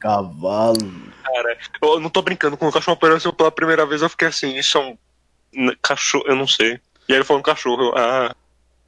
Cavalo. 0.00 0.78
cara. 1.24 1.58
Eu 1.82 2.00
não 2.00 2.08
tô 2.10 2.22
brincando, 2.22 2.56
quando 2.56 2.70
o 2.70 2.74
cachorro 2.74 2.96
apareceu 2.96 3.32
pela 3.32 3.50
primeira 3.50 3.84
vez, 3.84 4.02
eu 4.02 4.08
fiquei 4.08 4.28
assim, 4.28 4.56
isso 4.56 4.78
é 4.78 4.80
um 4.80 5.72
cachorro, 5.82 6.24
eu 6.26 6.36
não 6.36 6.46
sei. 6.46 6.80
E 7.08 7.12
aí 7.12 7.18
ele 7.18 7.24
falou 7.24 7.40
um 7.40 7.44
cachorro, 7.44 7.82
eu, 7.82 7.94
ah, 7.96 8.34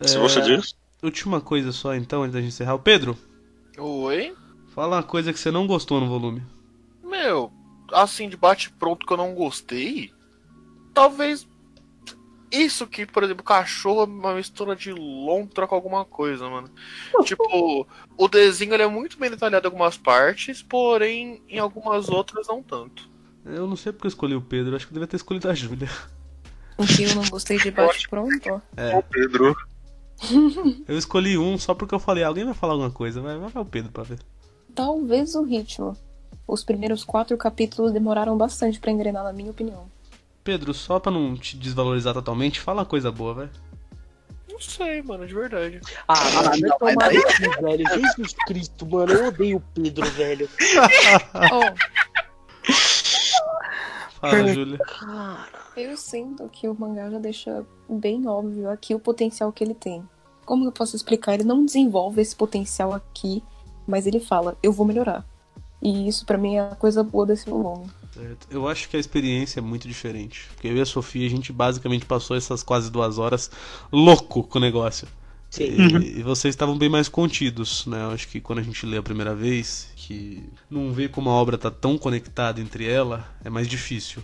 se 0.02 0.16
É, 0.16 0.18
você 0.20 0.40
diz. 0.40 0.74
Última 1.02 1.40
coisa 1.40 1.72
só 1.72 1.94
então, 1.94 2.22
antes 2.22 2.34
da 2.34 2.40
gente 2.40 2.50
encerrar. 2.50 2.74
O 2.74 2.78
Pedro, 2.78 3.16
Oi? 3.78 4.34
fala 4.74 4.96
uma 4.96 5.02
coisa 5.02 5.32
que 5.32 5.38
você 5.40 5.50
não 5.50 5.66
gostou 5.66 5.98
no 6.00 6.08
volume. 6.08 6.42
Meu, 7.02 7.50
assim, 7.92 8.28
de 8.28 8.36
bate-pronto 8.36 9.04
que 9.06 9.12
eu 9.12 9.16
não 9.16 9.34
gostei. 9.34 10.12
Talvez. 10.94 11.46
Isso 12.50 12.86
que, 12.86 13.06
por 13.06 13.22
exemplo, 13.22 13.44
cachorro 13.44 14.02
é 14.02 14.04
uma 14.04 14.34
mistura 14.34 14.74
de 14.74 14.92
lontra 14.92 15.66
com 15.66 15.74
alguma 15.74 16.04
coisa, 16.04 16.48
mano. 16.48 16.68
tipo, 17.24 17.86
o 18.16 18.28
desenho 18.28 18.74
ele 18.74 18.82
é 18.82 18.88
muito 18.88 19.18
bem 19.18 19.30
detalhado 19.30 19.66
em 19.66 19.68
algumas 19.68 19.96
partes, 19.96 20.62
porém 20.62 21.42
em 21.48 21.58
algumas 21.58 22.08
outras 22.08 22.48
não 22.48 22.62
tanto. 22.62 23.08
Eu 23.44 23.66
não 23.66 23.76
sei 23.76 23.92
porque 23.92 24.06
eu 24.06 24.10
escolhi 24.10 24.34
o 24.34 24.42
Pedro, 24.42 24.74
acho 24.74 24.86
que 24.86 24.92
eu 24.92 24.94
devia 24.94 25.06
ter 25.06 25.16
escolhido 25.16 25.48
a 25.48 25.54
Júlia. 25.54 25.88
O 26.76 26.84
que 26.86 27.04
eu 27.04 27.14
não 27.14 27.28
gostei 27.28 27.58
de 27.58 27.70
bate-pronto? 27.70 28.62
Ô, 28.96 29.02
Pedro. 29.02 29.54
Eu 30.86 30.98
escolhi 30.98 31.38
um 31.38 31.56
só 31.56 31.74
porque 31.74 31.94
eu 31.94 31.98
falei, 31.98 32.22
alguém 32.22 32.44
vai 32.44 32.52
falar 32.52 32.74
alguma 32.74 32.90
coisa, 32.90 33.22
vai, 33.22 33.38
vai 33.38 33.62
o 33.62 33.64
Pedro 33.64 33.90
pra 33.90 34.02
ver. 34.02 34.18
Talvez 34.74 35.34
o 35.34 35.42
ritmo. 35.42 35.96
Os 36.46 36.62
primeiros 36.62 37.04
quatro 37.04 37.36
capítulos 37.38 37.90
demoraram 37.92 38.36
bastante 38.36 38.78
pra 38.78 38.90
engrenar, 38.90 39.24
na 39.24 39.32
minha 39.32 39.50
opinião. 39.50 39.90
Pedro, 40.42 40.72
só 40.72 40.98
pra 40.98 41.12
não 41.12 41.36
te 41.36 41.56
desvalorizar 41.56 42.14
totalmente, 42.14 42.60
fala 42.60 42.80
uma 42.80 42.86
coisa 42.86 43.10
boa, 43.12 43.34
vai. 43.34 43.50
Não 44.50 44.60
sei, 44.60 45.02
mano, 45.02 45.26
de 45.26 45.34
verdade. 45.34 45.80
Ah, 46.06 46.14
vai 46.42 46.60
não, 46.60 46.78
tomar 46.78 46.94
mas 46.96 47.14
no 47.14 47.22
cu, 47.22 47.62
velho. 47.62 47.88
Jesus 47.88 48.34
Cristo, 48.46 48.86
mano. 48.86 49.12
Eu 49.12 49.28
odeio 49.28 49.56
o 49.58 49.60
Pedro, 49.74 50.10
velho. 50.10 50.48
Oh, 51.52 51.74
Fala, 54.20 54.52
Júlia. 54.52 54.78
Cara. 54.78 55.48
eu 55.76 55.96
sinto 55.96 56.46
que 56.50 56.68
o 56.68 56.78
mangá 56.78 57.08
já 57.08 57.18
deixa 57.18 57.64
bem 57.88 58.28
óbvio 58.28 58.68
aqui 58.68 58.94
o 58.94 59.00
potencial 59.00 59.50
que 59.50 59.64
ele 59.64 59.72
tem. 59.72 60.06
Como 60.44 60.66
eu 60.66 60.72
posso 60.72 60.94
explicar? 60.94 61.34
Ele 61.34 61.44
não 61.44 61.64
desenvolve 61.64 62.20
esse 62.20 62.36
potencial 62.36 62.92
aqui, 62.92 63.42
mas 63.86 64.06
ele 64.06 64.20
fala, 64.20 64.58
eu 64.62 64.72
vou 64.72 64.84
melhorar. 64.84 65.24
E 65.80 66.06
isso 66.06 66.26
pra 66.26 66.36
mim 66.36 66.56
é 66.56 66.60
a 66.60 66.74
coisa 66.74 67.02
boa 67.02 67.24
desse 67.24 67.48
volume. 67.48 67.90
Certo. 68.20 68.46
Eu 68.50 68.68
acho 68.68 68.88
que 68.88 68.96
a 68.96 69.00
experiência 69.00 69.60
é 69.60 69.62
muito 69.62 69.88
diferente. 69.88 70.46
Porque 70.54 70.68
eu 70.68 70.76
e 70.76 70.80
a 70.80 70.86
Sofia, 70.86 71.26
a 71.26 71.30
gente 71.30 71.52
basicamente 71.52 72.04
passou 72.04 72.36
essas 72.36 72.62
quase 72.62 72.90
duas 72.90 73.18
horas 73.18 73.50
louco 73.92 74.42
com 74.44 74.58
o 74.58 74.60
negócio. 74.60 75.08
Sim. 75.48 75.64
E, 75.64 76.20
e 76.20 76.22
vocês 76.22 76.54
estavam 76.54 76.78
bem 76.78 76.88
mais 76.88 77.08
contidos, 77.08 77.84
né? 77.86 78.02
Eu 78.04 78.10
acho 78.10 78.28
que 78.28 78.40
quando 78.40 78.60
a 78.60 78.62
gente 78.62 78.86
lê 78.86 78.96
a 78.98 79.02
primeira 79.02 79.34
vez, 79.34 79.90
que 79.96 80.44
não 80.70 80.92
vê 80.92 81.08
como 81.08 81.28
a 81.28 81.32
obra 81.32 81.58
tá 81.58 81.70
tão 81.70 81.98
conectada 81.98 82.60
entre 82.60 82.86
ela, 82.86 83.28
é 83.44 83.50
mais 83.50 83.66
difícil. 83.66 84.22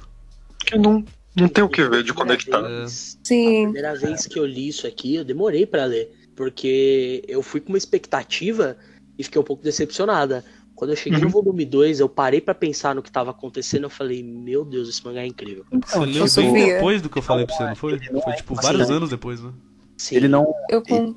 Que 0.64 0.78
não, 0.78 1.04
não 1.34 1.48
tem 1.48 1.64
o 1.64 1.68
que 1.68 1.82
ver 1.88 2.04
de 2.04 2.12
conectar. 2.14 2.60
vez- 2.62 3.18
A 3.22 3.26
Sim, 3.26 3.62
primeira 3.64 3.94
vez 3.96 4.26
que 4.26 4.38
eu 4.38 4.46
li 4.46 4.68
isso 4.68 4.86
aqui, 4.86 5.16
eu 5.16 5.24
demorei 5.24 5.66
pra 5.66 5.84
ler. 5.84 6.12
Porque 6.36 7.24
eu 7.26 7.42
fui 7.42 7.60
com 7.60 7.70
uma 7.70 7.78
expectativa 7.78 8.76
e 9.18 9.24
fiquei 9.24 9.40
um 9.40 9.44
pouco 9.44 9.62
decepcionada. 9.64 10.44
Quando 10.76 10.90
eu 10.90 10.96
cheguei 10.96 11.18
no 11.18 11.30
volume 11.30 11.64
2, 11.64 12.00
eu 12.00 12.08
parei 12.08 12.38
pra 12.38 12.54
pensar 12.54 12.94
no 12.94 13.02
que 13.02 13.10
tava 13.10 13.30
acontecendo. 13.30 13.84
Eu 13.84 13.90
falei, 13.90 14.22
meu 14.22 14.62
Deus, 14.62 14.90
esse 14.90 15.02
mangá 15.02 15.22
é 15.22 15.26
incrível. 15.26 15.64
Você 15.70 15.98
leu 15.98 16.06
bem 16.06 16.28
Sofia. 16.28 16.74
depois 16.74 17.00
do 17.00 17.08
que 17.08 17.16
eu 17.16 17.22
falei 17.22 17.46
pra 17.46 17.56
você, 17.56 17.64
não 17.64 17.74
foi? 17.74 17.92
ele 17.94 18.10
não 18.12 18.20
Foi 18.20 18.32
é 18.34 18.36
tipo 18.36 18.54
vários 18.54 18.90
anos 18.90 19.08
depois, 19.08 19.42
né? 19.42 19.52
Sim. 19.96 20.16
Ele 20.16 20.28
não. 20.28 20.54
eu 20.68 20.82
com. 20.82 21.14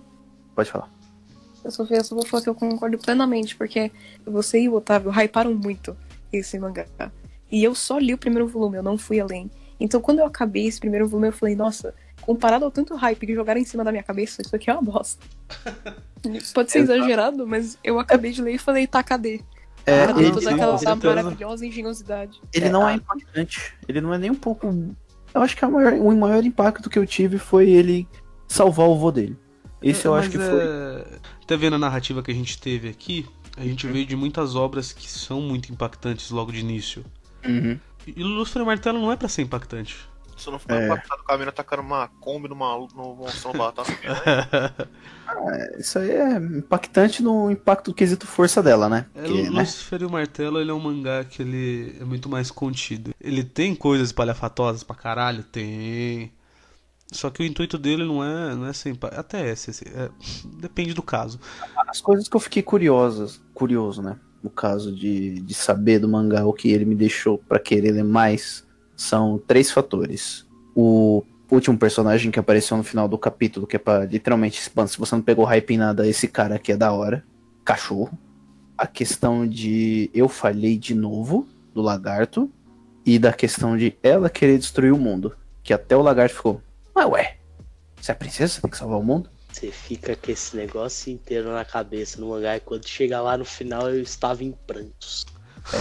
Pode 0.55 0.71
falar. 0.71 0.89
Eu 1.63 1.71
só, 1.71 1.83
eu 1.83 2.03
só 2.05 2.15
vou 2.15 2.25
falar 2.25 2.41
que 2.41 2.49
eu 2.49 2.55
concordo 2.55 2.97
plenamente, 2.97 3.53
porque 3.55 3.91
você 4.25 4.61
e 4.61 4.69
o 4.69 4.75
Otávio 4.75 5.11
hyparam 5.11 5.53
muito 5.53 5.95
esse 6.31 6.57
mangá. 6.57 6.85
E 7.51 7.61
eu 7.61 7.75
só 7.75 7.99
li 7.99 8.13
o 8.13 8.17
primeiro 8.17 8.47
volume, 8.47 8.77
eu 8.77 8.83
não 8.83 8.97
fui 8.97 9.19
além. 9.19 9.51
Então 9.77 9.99
quando 9.99 10.19
eu 10.19 10.25
acabei 10.25 10.67
esse 10.67 10.79
primeiro 10.79 11.05
volume, 11.05 11.27
eu 11.27 11.33
falei, 11.33 11.55
nossa, 11.55 11.93
comparado 12.21 12.65
ao 12.65 12.71
tanto 12.71 12.95
hype 12.95 13.25
que 13.25 13.33
jogaram 13.35 13.59
em 13.59 13.65
cima 13.65 13.83
da 13.83 13.91
minha 13.91 14.03
cabeça, 14.03 14.41
isso 14.41 14.55
aqui 14.55 14.69
é 14.69 14.73
uma 14.73 14.81
bosta. 14.81 15.23
Pode 16.53 16.71
ser 16.71 16.79
exagerado, 16.79 17.47
mas 17.47 17.77
eu 17.83 17.99
acabei 17.99 18.31
de 18.31 18.41
ler 18.41 18.55
e 18.55 18.57
falei, 18.57 18.85
tá, 18.87 19.01
cadê? 19.03 19.41
É, 19.85 20.05
Cadê 20.07 20.23
ele, 20.23 20.31
toda 20.31 20.45
não, 20.45 20.53
aquela 20.57 20.71
com 20.73 20.77
certeza. 20.77 21.15
maravilhosa 21.15 21.65
engenhosidade? 21.65 22.39
ele 22.53 22.69
não 22.69 22.87
é 22.87 22.93
impactante. 22.95 23.73
Ele 23.87 24.01
não 24.01 24.13
é 24.13 24.17
nem 24.17 24.29
um 24.29 24.35
pouco. 24.35 24.67
Eu 25.33 25.41
acho 25.41 25.55
que 25.55 25.63
a 25.65 25.69
maior- 25.69 25.93
o 25.93 26.15
maior 26.15 26.43
impacto 26.43 26.89
que 26.89 26.99
eu 26.99 27.05
tive 27.07 27.37
foi 27.39 27.69
ele 27.69 28.07
salvar 28.47 28.87
o 28.87 28.95
vô 28.97 29.11
dele. 29.11 29.37
Esse 29.81 30.05
eu 30.05 30.11
Mas 30.11 30.21
acho 30.21 30.31
que 30.31 30.37
foi. 30.37 30.59
é, 30.61 31.05
Até 31.43 31.55
vendo 31.57 31.75
a 31.75 31.79
narrativa 31.79 32.21
que 32.21 32.29
a 32.29 32.33
gente 32.33 32.59
teve 32.59 32.89
aqui, 32.89 33.25
a 33.57 33.63
gente 33.63 33.87
veio 33.87 34.05
de 34.05 34.15
muitas 34.15 34.55
obras 34.55 34.91
que 34.91 35.09
são 35.09 35.39
muito 35.41 35.71
impactantes 35.71 36.29
logo 36.29 36.51
de 36.51 36.59
início. 36.59 37.03
Uhum. 37.45 37.79
E 38.05 38.21
Lúcifer 38.21 38.61
e 38.61 38.65
Martelo 38.65 38.99
não 38.99 39.11
é 39.11 39.15
pra 39.15 39.29
ser 39.29 39.41
impactante. 39.43 39.95
Se 40.39 40.49
não 40.49 40.57
for 40.57 40.71
É. 40.71 40.85
impactado, 40.85 41.21
o 41.21 41.25
caminho 41.25 41.49
atacando 41.49 41.81
uma 41.81 42.07
Kombi 42.07 42.47
numa, 42.47 42.77
no 42.95 43.15
monstro 43.15 43.55
lá, 43.57 43.71
tá? 43.71 43.83
Isso 45.77 45.99
aí 45.99 46.11
é 46.11 46.35
impactante 46.37 47.21
no 47.21 47.51
impacto 47.51 47.91
do 47.91 47.93
quesito 47.95 48.25
força 48.25 48.63
dela, 48.63 48.89
né? 48.89 49.05
É, 49.15 49.21
Porque, 49.23 49.43
né? 49.43 49.59
Lúcifer 49.59 50.01
e 50.01 50.05
o 50.05 50.09
Martelo 50.09 50.59
ele 50.59 50.71
é 50.71 50.73
um 50.73 50.79
mangá 50.79 51.23
que 51.23 51.41
ele 51.41 51.97
é 51.99 52.03
muito 52.03 52.27
mais 52.29 52.49
contido. 52.51 53.11
Ele 53.19 53.43
tem 53.43 53.75
coisas 53.75 54.11
palhafatosas 54.11 54.83
pra 54.83 54.95
caralho? 54.95 55.43
Tem. 55.43 56.31
Só 57.11 57.29
que 57.29 57.41
o 57.41 57.45
intuito 57.45 57.77
dele 57.77 58.03
não 58.05 58.23
é, 58.23 58.55
não 58.55 58.65
é 58.67 58.73
ser. 58.73 58.95
Até 59.15 59.49
é, 59.49 59.55
ser- 59.55 59.87
é, 59.95 60.09
depende 60.59 60.93
do 60.93 61.01
caso. 61.01 61.39
As 61.87 61.99
coisas 62.01 62.27
que 62.27 62.35
eu 62.35 62.39
fiquei 62.39 62.61
curiosas, 62.63 63.41
curioso, 63.53 64.01
né? 64.01 64.17
No 64.43 64.49
caso 64.49 64.95
de, 64.95 65.41
de 65.41 65.53
saber 65.53 65.99
do 65.99 66.07
mangá 66.07 66.45
o 66.45 66.53
que 66.53 66.69
ele 66.69 66.85
me 66.85 66.95
deixou 66.95 67.37
pra 67.37 67.59
querer 67.59 67.91
ler 67.91 68.03
mais, 68.05 68.63
são 68.99 69.41
três 69.47 69.71
fatores. 69.71 70.45
O 70.75 71.23
último 71.49 71.77
personagem 71.77 72.29
que 72.29 72.39
apareceu 72.39 72.75
no 72.75 72.83
final 72.83 73.07
do 73.07 73.17
capítulo, 73.17 73.65
que 73.65 73.77
é 73.77 73.79
pra 73.79 74.03
literalmente, 74.03 74.61
se 74.61 74.69
você 74.97 75.15
não 75.15 75.21
pegou 75.21 75.45
hype 75.45 75.73
em 75.73 75.77
nada, 75.77 76.05
esse 76.05 76.27
cara 76.27 76.55
aqui 76.55 76.73
é 76.73 76.77
da 76.77 76.91
hora. 76.91 77.23
Cachorro. 77.63 78.11
A 78.77 78.85
questão 78.85 79.47
de 79.47 80.11
eu 80.13 80.27
falhei 80.27 80.77
de 80.77 80.93
novo, 80.93 81.47
do 81.73 81.81
lagarto. 81.81 82.51
E 83.05 83.17
da 83.17 83.31
questão 83.31 83.77
de 83.77 83.95
ela 84.03 84.29
querer 84.29 84.57
destruir 84.57 84.93
o 84.93 84.97
mundo. 84.97 85.35
Que 85.63 85.73
até 85.73 85.95
o 85.95 86.01
lagarto 86.01 86.35
ficou, 86.35 86.61
ah, 86.93 87.07
ué, 87.07 87.37
você 87.99 88.11
é 88.11 88.13
a 88.13 88.17
princesa, 88.17 88.61
tem 88.61 88.69
que 88.69 88.77
salvar 88.77 88.99
o 88.99 89.03
mundo? 89.03 89.29
Você 89.51 89.71
fica 89.71 90.13
com 90.13 90.29
esse 90.29 90.57
negócio 90.57 91.11
inteiro 91.11 91.51
na 91.53 91.63
cabeça 91.63 92.19
no 92.19 92.29
mangá 92.29 92.57
e 92.57 92.59
quando 92.59 92.85
chega 92.85 93.21
lá 93.21 93.37
no 93.37 93.45
final 93.45 93.89
eu 93.89 94.01
estava 94.01 94.43
em 94.43 94.51
prantos. 94.67 95.25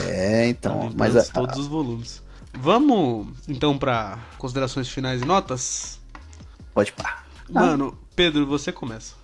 É, 0.06 0.46
então, 0.46 0.92
mas 0.96 1.16
a, 1.16 1.24
todos 1.24 1.58
os 1.58 1.66
volumes. 1.66 2.22
Vamos 2.54 3.48
então 3.48 3.78
pra 3.78 4.18
considerações 4.38 4.88
finais 4.88 5.22
e 5.22 5.24
notas? 5.24 5.98
pode 6.78 6.92
parar. 6.92 7.26
Mano, 7.50 7.98
Pedro, 8.14 8.46
você 8.46 8.70
começa. 8.70 9.16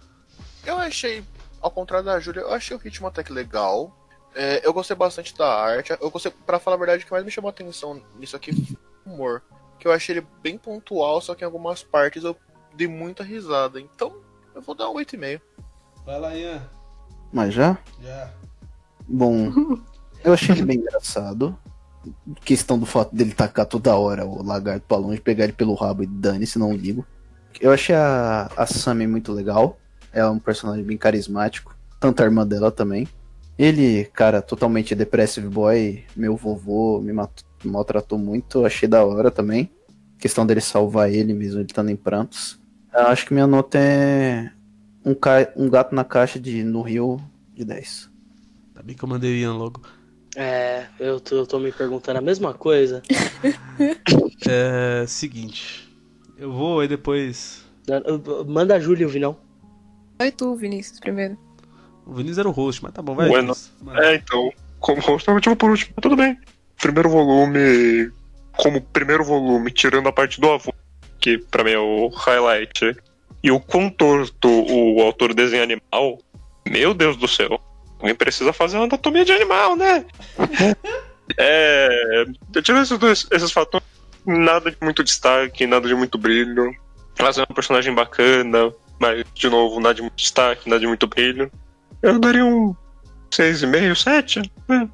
Eu 0.67 0.77
achei, 0.77 1.23
ao 1.61 1.71
contrário 1.71 2.05
da 2.05 2.19
Júlia, 2.19 2.41
eu 2.41 2.53
achei 2.53 2.77
o 2.77 2.81
ritmo 2.81 3.07
até 3.07 3.23
que 3.23 3.33
legal. 3.33 3.97
É, 4.35 4.67
eu 4.67 4.73
gostei 4.73 4.97
bastante 4.97 5.37
da 5.37 5.47
arte. 5.47 5.97
Eu 6.01 6.11
gostei, 6.11 6.33
pra 6.45 6.59
falar 6.59 6.75
a 6.75 6.79
verdade, 6.79 7.05
o 7.05 7.07
que 7.07 7.13
mais 7.13 7.25
me 7.25 7.31
chamou 7.31 7.49
a 7.49 7.53
atenção 7.53 8.03
nisso 8.19 8.35
aqui 8.35 8.53
foi 8.53 8.77
o 9.07 9.15
humor. 9.15 9.43
Que 9.79 9.87
eu 9.87 9.93
achei 9.93 10.17
ele 10.17 10.27
bem 10.43 10.59
pontual, 10.59 11.21
só 11.21 11.35
que 11.35 11.43
em 11.43 11.47
algumas 11.47 11.85
partes 11.85 12.25
eu 12.25 12.37
dei 12.75 12.89
muita 12.89 13.23
risada. 13.23 13.81
Então, 13.81 14.17
eu 14.53 14.61
vou 14.61 14.75
dar 14.75 14.91
um 14.91 14.95
8,5. 14.95 15.41
Vai 16.05 16.19
lá, 16.19 16.35
Ian. 16.35 16.69
Mas 17.33 17.55
já? 17.55 17.79
Já. 18.03 18.33
Bom, 19.07 19.53
eu 20.25 20.33
achei 20.33 20.55
ele 20.55 20.65
bem 20.65 20.79
engraçado. 20.79 21.57
Questão 22.45 22.79
do 22.79 22.87
fato 22.87 23.15
dele 23.15 23.33
tacar 23.33 23.67
toda 23.67 23.97
hora 23.97 24.25
o 24.27 24.43
lagarto 24.43 24.85
pra 24.87 24.97
longe, 24.97 25.21
pegar 25.21 25.45
ele 25.45 25.53
pelo 25.53 25.75
rabo 25.75 26.03
e 26.03 26.07
dane-se, 26.07 26.59
não 26.59 26.73
ligo. 26.73 27.05
Eu 27.61 27.73
achei 27.73 27.95
a, 27.95 28.51
a 28.57 28.67
Sammy 28.67 29.07
muito 29.07 29.33
legal. 29.33 29.79
Ela 30.13 30.29
é 30.29 30.31
um 30.31 30.39
personagem 30.39 30.85
bem 30.85 30.97
carismático. 30.97 31.75
Tanto 32.01 32.21
a 32.23 32.25
irmã 32.25 32.47
dela 32.47 32.71
também. 32.71 33.09
Ele, 33.59 34.05
cara, 34.07 34.43
totalmente 34.43 34.95
depressive 34.95 35.49
boy, 35.49 36.05
meu 36.17 36.37
vovô, 36.37 37.01
me 37.01 37.13
matou- 37.13 37.45
maltratou 37.65 38.19
muito, 38.19 38.67
achei 38.67 38.89
da 38.89 39.05
hora 39.05 39.31
também. 39.31 39.71
Questão 40.19 40.45
dele 40.45 40.61
salvar 40.61 41.13
ele 41.13 41.33
mesmo, 41.33 41.61
ele 41.61 41.67
estando 41.67 41.91
em 41.91 41.97
prantos. 41.97 42.59
Eu 42.93 43.07
acho 43.07 43.27
que 43.27 43.33
minha 43.33 43.47
nota 43.47 43.79
é 43.79 44.51
um, 45.05 45.15
ca... 45.15 45.53
um 45.57 45.69
gato 45.69 45.95
na 45.95 46.05
caixa 46.05 46.39
de 46.41 46.65
no 46.65 46.83
Rio 46.83 47.21
de 47.55 47.65
10. 47.65 48.11
Ainda 48.71 48.83
bem 48.83 48.97
que 48.97 49.05
eu 49.05 49.09
mandei 49.09 49.41
Ian 49.41 49.55
logo. 49.55 49.81
É, 50.37 50.87
eu 50.99 51.21
tô, 51.21 51.37
eu 51.37 51.47
tô 51.47 51.59
me 51.59 51.71
perguntando 51.71 52.19
a 52.19 52.23
mesma 52.23 52.55
coisa. 52.55 53.03
É. 54.47 55.07
Seguinte. 55.07 55.89
Eu 56.37 56.53
vou 56.53 56.81
aí 56.81 56.89
depois. 56.89 57.65
Manda 58.47 58.75
a 58.75 58.81
Júlia 58.81 59.07
ouvir, 59.07 59.21
não. 59.21 59.37
Vai 60.19 60.31
tu, 60.31 60.55
Vinícius, 60.55 61.01
primeiro. 61.01 61.39
O 62.07 62.13
Vinícius 62.13 62.39
era 62.39 62.49
o 62.49 62.53
host, 62.53 62.83
mas 62.83 62.93
tá 62.93 63.01
bom, 63.01 63.15
vai. 63.15 63.29
Bueno. 63.29 63.55
É, 64.03 64.17
então, 64.17 64.53
como 64.81 65.01
host, 65.01 65.29
eu 65.29 65.41
tive 65.41 65.57
por 65.57 65.71
último, 65.71 65.95
tudo 66.01 66.17
bem. 66.17 66.39
Primeiro 66.81 67.09
volume, 67.09 68.13
como 68.57 68.81
primeiro 68.81 69.25
volume, 69.25 69.71
tirando 69.71 70.09
a 70.09 70.13
parte 70.13 70.41
do 70.41 70.51
avô, 70.51 70.75
que 71.19 71.39
pra 71.39 71.65
mim 71.65 71.73
é 71.73 71.79
o 71.79 72.09
highlight, 72.09 72.97
e 73.43 73.51
o 73.51 73.59
quão 73.59 73.89
torto 73.89 74.49
o 74.49 75.01
autor 75.01 75.33
desenha 75.33 75.63
animal, 75.63 76.19
meu 76.69 76.93
Deus 76.93 77.17
do 77.17 77.27
céu. 77.27 77.61
Alguém 77.99 78.15
precisa 78.15 78.53
fazer 78.53 78.77
uma 78.77 78.85
anatomia 78.85 79.25
de 79.25 79.33
animal, 79.33 79.77
né? 79.77 80.05
é. 81.39 82.25
Tirando 82.63 82.83
esses, 82.83 82.99
dois, 82.99 83.27
esses 83.31 83.53
fatores, 83.53 83.87
nada 84.27 84.71
de 84.71 84.77
muito 84.83 85.03
destaque, 85.03 85.67
nada 85.67 85.87
de 85.89 85.95
muito 85.95 86.19
brilho. 86.19 86.75
Ela 87.19 87.31
é 87.31 87.43
um 87.51 87.55
personagem 87.55 87.95
bacana, 87.95 88.73
mas, 88.99 89.25
de 89.35 89.49
novo, 89.49 89.81
nada 89.81 89.95
de 89.95 90.03
muito 90.03 90.17
destaque, 90.17 90.69
nada 90.69 90.81
de 90.81 90.87
muito 90.87 91.07
brilho. 91.07 91.51
Eu 92.03 92.19
daria 92.19 92.45
um 92.45 92.75
6,5, 93.31 93.97
7, 93.97 94.53
né? 94.69 94.89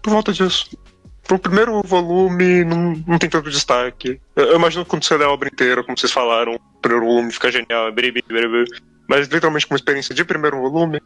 Por 0.00 0.10
volta 0.10 0.32
disso. 0.32 0.76
Pro 1.24 1.38
primeiro 1.38 1.80
volume, 1.82 2.64
não, 2.64 3.02
não 3.06 3.18
tem 3.18 3.30
tanto 3.30 3.50
destaque. 3.50 4.20
Eu, 4.34 4.44
eu 4.46 4.56
imagino 4.56 4.84
que 4.84 4.90
quando 4.90 5.04
você 5.04 5.16
lê 5.16 5.24
a 5.24 5.30
obra 5.30 5.48
inteira, 5.48 5.82
como 5.82 5.96
vocês 5.96 6.12
falaram, 6.12 6.54
o 6.54 6.80
primeiro 6.80 7.06
volume 7.06 7.32
fica 7.32 7.50
genial, 7.50 7.88
é 7.88 7.92
biri, 7.92 8.10
biri, 8.10 8.26
biri, 8.28 8.64
mas 9.08 9.28
literalmente 9.28 9.66
como 9.66 9.76
experiência 9.76 10.14
de 10.14 10.24
primeiro 10.24 10.60
volume, 10.60 11.00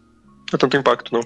é 0.53 0.57
tanto 0.57 0.77
impacto, 0.77 1.13
não. 1.13 1.21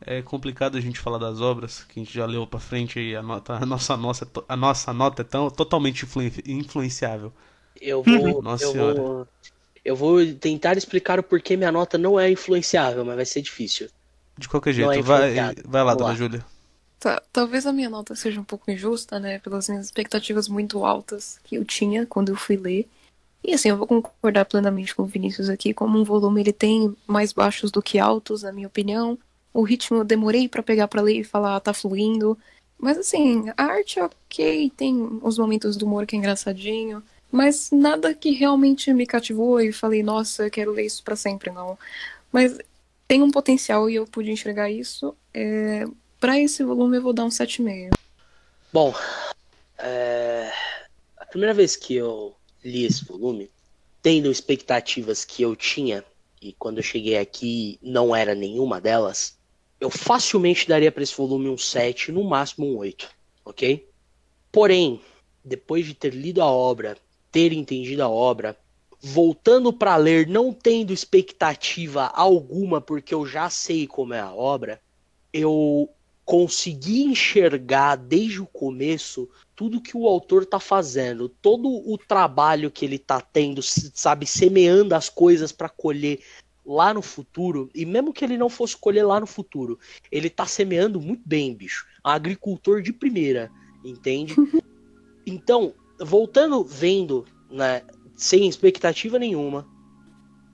É 0.00 0.22
complicado 0.22 0.78
a 0.78 0.80
gente 0.80 0.98
falar 0.98 1.18
das 1.18 1.40
obras 1.40 1.84
que 1.84 2.00
a 2.00 2.02
gente 2.02 2.12
já 2.14 2.24
leu 2.24 2.46
pra 2.46 2.58
frente 2.58 2.98
e 2.98 3.14
a, 3.14 3.22
nota, 3.22 3.54
a, 3.54 3.66
nossa, 3.66 3.96
nossa, 3.96 4.26
a 4.48 4.56
nossa 4.56 4.92
nota 4.94 5.22
é 5.22 5.24
tão, 5.24 5.50
totalmente 5.50 6.04
influen- 6.04 6.32
influenciável. 6.46 7.32
Eu 7.80 8.02
vou. 8.02 8.42
Nossa 8.42 8.64
eu 8.64 8.72
senhora. 8.72 8.94
vou. 8.94 9.28
Eu 9.84 9.96
vou 9.96 10.34
tentar 10.34 10.76
explicar 10.76 11.18
o 11.18 11.22
porquê 11.22 11.56
minha 11.56 11.72
nota 11.72 11.96
não 11.96 12.18
é 12.18 12.30
influenciável, 12.30 13.04
mas 13.04 13.16
vai 13.16 13.24
ser 13.24 13.42
difícil. 13.42 13.88
De 14.38 14.48
qualquer 14.48 14.72
jeito, 14.72 14.92
é 14.92 15.02
vai, 15.02 15.34
vai 15.66 15.84
lá, 15.84 15.94
Vamos 15.94 15.98
dona 15.98 16.10
lá. 16.10 16.14
Júlia. 16.14 16.44
Tá, 16.98 17.22
talvez 17.32 17.66
a 17.66 17.72
minha 17.72 17.88
nota 17.88 18.14
seja 18.14 18.40
um 18.40 18.44
pouco 18.44 18.70
injusta, 18.70 19.18
né? 19.18 19.38
Pelas 19.38 19.68
minhas 19.68 19.86
expectativas 19.86 20.48
muito 20.48 20.84
altas 20.84 21.40
que 21.44 21.56
eu 21.56 21.64
tinha 21.64 22.06
quando 22.06 22.30
eu 22.30 22.36
fui 22.36 22.56
ler. 22.56 22.86
E 23.42 23.54
assim, 23.54 23.70
eu 23.70 23.76
vou 23.76 23.86
concordar 23.86 24.44
plenamente 24.44 24.94
com 24.94 25.02
o 25.02 25.06
Vinícius 25.06 25.48
aqui. 25.48 25.72
Como 25.72 25.98
um 25.98 26.04
volume 26.04 26.40
ele 26.40 26.52
tem 26.52 26.94
mais 27.06 27.32
baixos 27.32 27.70
do 27.70 27.82
que 27.82 27.98
altos, 27.98 28.42
na 28.42 28.52
minha 28.52 28.66
opinião. 28.66 29.18
O 29.52 29.62
ritmo 29.62 29.98
eu 29.98 30.04
demorei 30.04 30.48
pra 30.48 30.62
pegar 30.62 30.88
pra 30.88 31.02
ler 31.02 31.20
e 31.20 31.24
falar, 31.24 31.56
ah, 31.56 31.60
tá 31.60 31.72
fluindo. 31.72 32.38
Mas 32.78 32.98
assim, 32.98 33.50
a 33.56 33.64
arte 33.64 33.98
é 33.98 34.04
ok, 34.04 34.70
tem 34.76 35.20
os 35.22 35.38
momentos 35.38 35.76
do 35.76 35.86
humor 35.86 36.06
que 36.06 36.14
é 36.14 36.18
engraçadinho. 36.18 37.02
Mas 37.30 37.70
nada 37.70 38.14
que 38.14 38.30
realmente 38.30 38.92
me 38.92 39.06
cativou 39.06 39.60
e 39.60 39.72
falei, 39.72 40.02
nossa, 40.02 40.44
eu 40.44 40.50
quero 40.50 40.72
ler 40.72 40.86
isso 40.86 41.02
pra 41.02 41.16
sempre, 41.16 41.50
não. 41.50 41.78
Mas 42.32 42.58
tem 43.06 43.22
um 43.22 43.30
potencial 43.30 43.88
e 43.88 43.96
eu 43.96 44.06
pude 44.06 44.30
enxergar 44.30 44.70
isso. 44.70 45.14
É, 45.32 45.84
Pra 46.20 46.38
esse 46.38 46.62
volume 46.62 46.98
eu 46.98 47.02
vou 47.02 47.14
dar 47.14 47.24
um 47.24 47.30
7,5. 47.30 47.94
Bom, 48.70 48.94
é, 49.78 50.52
a 51.16 51.24
primeira 51.24 51.54
vez 51.54 51.74
que 51.74 51.94
eu 51.94 52.36
li 52.64 52.84
esse 52.84 53.04
volume, 53.04 53.50
tendo 54.02 54.30
expectativas 54.30 55.24
que 55.24 55.42
eu 55.42 55.54
tinha, 55.54 56.04
e 56.40 56.52
quando 56.52 56.78
eu 56.78 56.82
cheguei 56.82 57.18
aqui 57.18 57.78
não 57.82 58.14
era 58.14 58.34
nenhuma 58.34 58.80
delas, 58.80 59.38
eu 59.80 59.90
facilmente 59.90 60.68
daria 60.68 60.92
para 60.92 61.02
esse 61.02 61.16
volume 61.16 61.48
um 61.48 61.58
7, 61.58 62.12
no 62.12 62.24
máximo 62.24 62.66
um 62.66 62.76
8, 62.78 63.10
ok? 63.44 63.88
Porém, 64.52 65.00
depois 65.44 65.86
de 65.86 65.94
ter 65.94 66.14
lido 66.14 66.42
a 66.42 66.46
obra, 66.46 66.96
ter 67.32 67.52
entendido 67.52 68.02
a 68.02 68.08
obra, 68.08 68.56
voltando 69.00 69.72
para 69.72 69.96
ler, 69.96 70.26
não 70.26 70.52
tendo 70.52 70.92
expectativa 70.92 72.06
alguma, 72.06 72.80
porque 72.80 73.14
eu 73.14 73.26
já 73.26 73.48
sei 73.48 73.86
como 73.86 74.12
é 74.12 74.20
a 74.20 74.32
obra, 74.32 74.80
eu 75.32 75.88
consegui 76.30 77.02
enxergar 77.02 77.96
desde 77.96 78.40
o 78.40 78.46
começo 78.46 79.28
tudo 79.56 79.80
que 79.80 79.96
o 79.96 80.06
autor 80.06 80.46
tá 80.46 80.60
fazendo, 80.60 81.28
todo 81.28 81.68
o 81.68 81.98
trabalho 81.98 82.70
que 82.70 82.84
ele 82.84 83.00
tá 83.00 83.20
tendo, 83.20 83.60
sabe, 83.64 84.28
semeando 84.28 84.94
as 84.94 85.08
coisas 85.08 85.50
para 85.50 85.68
colher 85.68 86.20
lá 86.64 86.94
no 86.94 87.02
futuro, 87.02 87.68
e 87.74 87.84
mesmo 87.84 88.12
que 88.12 88.24
ele 88.24 88.38
não 88.38 88.48
fosse 88.48 88.76
colher 88.76 89.04
lá 89.04 89.18
no 89.18 89.26
futuro, 89.26 89.76
ele 90.08 90.30
tá 90.30 90.46
semeando 90.46 91.00
muito 91.00 91.22
bem, 91.26 91.52
bicho. 91.52 91.84
Agricultor 92.04 92.80
de 92.80 92.92
primeira, 92.92 93.50
entende? 93.84 94.36
Então, 95.26 95.74
voltando 96.00 96.64
vendo, 96.64 97.26
né, 97.50 97.82
sem 98.16 98.48
expectativa 98.48 99.18
nenhuma, 99.18 99.68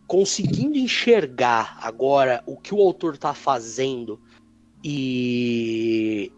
conseguindo 0.07 0.77
enxergar 0.77 1.79
agora 1.81 2.43
o 2.47 2.57
que 2.57 2.75
o 2.75 2.81
autor 2.81 3.17
tá 3.17 3.33
fazendo 3.33 4.21
e 4.89 6.31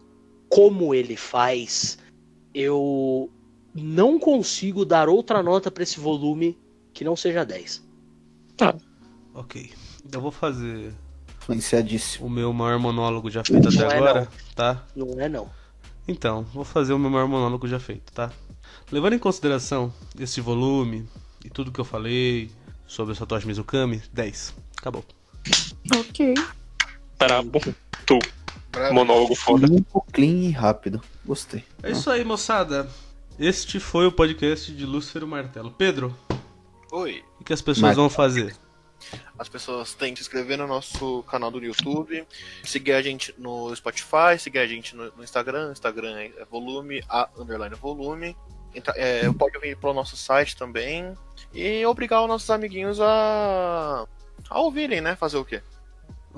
como 0.49 0.95
ele 0.95 1.15
faz, 1.15 1.99
eu 2.51 3.29
não 3.75 4.17
consigo 4.17 4.83
dar 4.83 5.07
outra 5.07 5.43
nota 5.43 5.69
para 5.69 5.83
esse 5.83 5.99
volume 5.99 6.57
que 6.91 7.03
não 7.03 7.15
seja 7.15 7.45
10. 7.45 7.87
Ok. 9.35 9.71
Eu 10.11 10.19
vou 10.19 10.31
fazer 10.31 10.91
Influenciadíssimo. 11.37 12.25
o 12.25 12.29
meu 12.29 12.51
maior 12.51 12.79
monólogo 12.79 13.29
já 13.29 13.43
feito 13.43 13.69
Não 13.69 13.85
até 13.85 13.93
é, 13.95 13.97
agora, 13.97 14.21
não. 14.21 14.27
tá? 14.55 14.83
Não 14.95 15.21
é 15.21 15.29
não. 15.29 15.47
Então, 16.07 16.41
vou 16.51 16.65
fazer 16.65 16.93
o 16.93 16.97
meu 16.99 17.11
maior 17.11 17.27
monólogo 17.27 17.67
já 17.67 17.79
feito, 17.79 18.11
tá? 18.11 18.31
Levando 18.91 19.13
em 19.13 19.19
consideração 19.19 19.93
esse 20.19 20.41
volume 20.41 21.07
e 21.45 21.51
tudo 21.51 21.71
que 21.71 21.79
eu 21.79 21.85
falei 21.85 22.49
sobre 22.87 23.13
o 23.13 23.15
Satoshi 23.15 23.45
Mizukami, 23.45 24.01
10. 24.11 24.55
Acabou. 24.75 25.05
Ok. 25.95 26.33
Era 27.19 27.43
bom. 27.43 27.59
Tu, 28.05 28.17
monólogo 28.91 29.35
foda. 29.35 29.67
Limpo, 29.67 30.05
clean 30.11 30.47
e 30.47 30.51
rápido. 30.51 31.01
Gostei. 31.25 31.63
É 31.83 31.91
isso 31.91 32.09
aí, 32.09 32.23
moçada. 32.23 32.89
Este 33.37 33.79
foi 33.79 34.05
o 34.05 34.11
podcast 34.11 34.71
de 34.71 34.85
Lúcifer 34.85 35.25
Martelo. 35.25 35.71
Pedro, 35.71 36.15
Oi. 36.91 37.23
O 37.39 37.43
que 37.43 37.53
as 37.53 37.61
pessoas 37.61 37.89
Mas- 37.89 37.95
vão 37.97 38.09
fazer? 38.09 38.55
As 39.37 39.47
pessoas 39.47 39.93
têm 39.93 40.13
que 40.13 40.19
se 40.19 40.23
inscrever 40.23 40.57
no 40.57 40.67
nosso 40.67 41.23
canal 41.23 41.49
do 41.49 41.63
YouTube, 41.63 42.27
seguir 42.65 42.91
a 42.93 43.01
gente 43.01 43.33
no 43.37 43.73
Spotify, 43.73 44.37
seguir 44.37 44.59
a 44.59 44.67
gente 44.67 44.93
no, 44.95 45.05
no 45.15 45.23
Instagram. 45.23 45.71
Instagram 45.71 46.17
é 46.19 46.45
volume, 46.51 47.01
a 47.07 47.29
underline 47.37 47.75
volume. 47.75 48.35
Entra- 48.75 48.93
é, 48.97 49.31
pode 49.31 49.57
vir 49.59 49.77
pelo 49.77 49.93
nosso 49.93 50.17
site 50.17 50.57
também. 50.57 51.13
E 51.53 51.85
obrigar 51.85 52.21
os 52.23 52.27
nossos 52.27 52.49
amiguinhos 52.49 52.99
a, 52.99 54.05
a 54.49 54.59
ouvirem, 54.59 54.99
né? 54.99 55.15
Fazer 55.15 55.37
o 55.37 55.45
quê? 55.45 55.61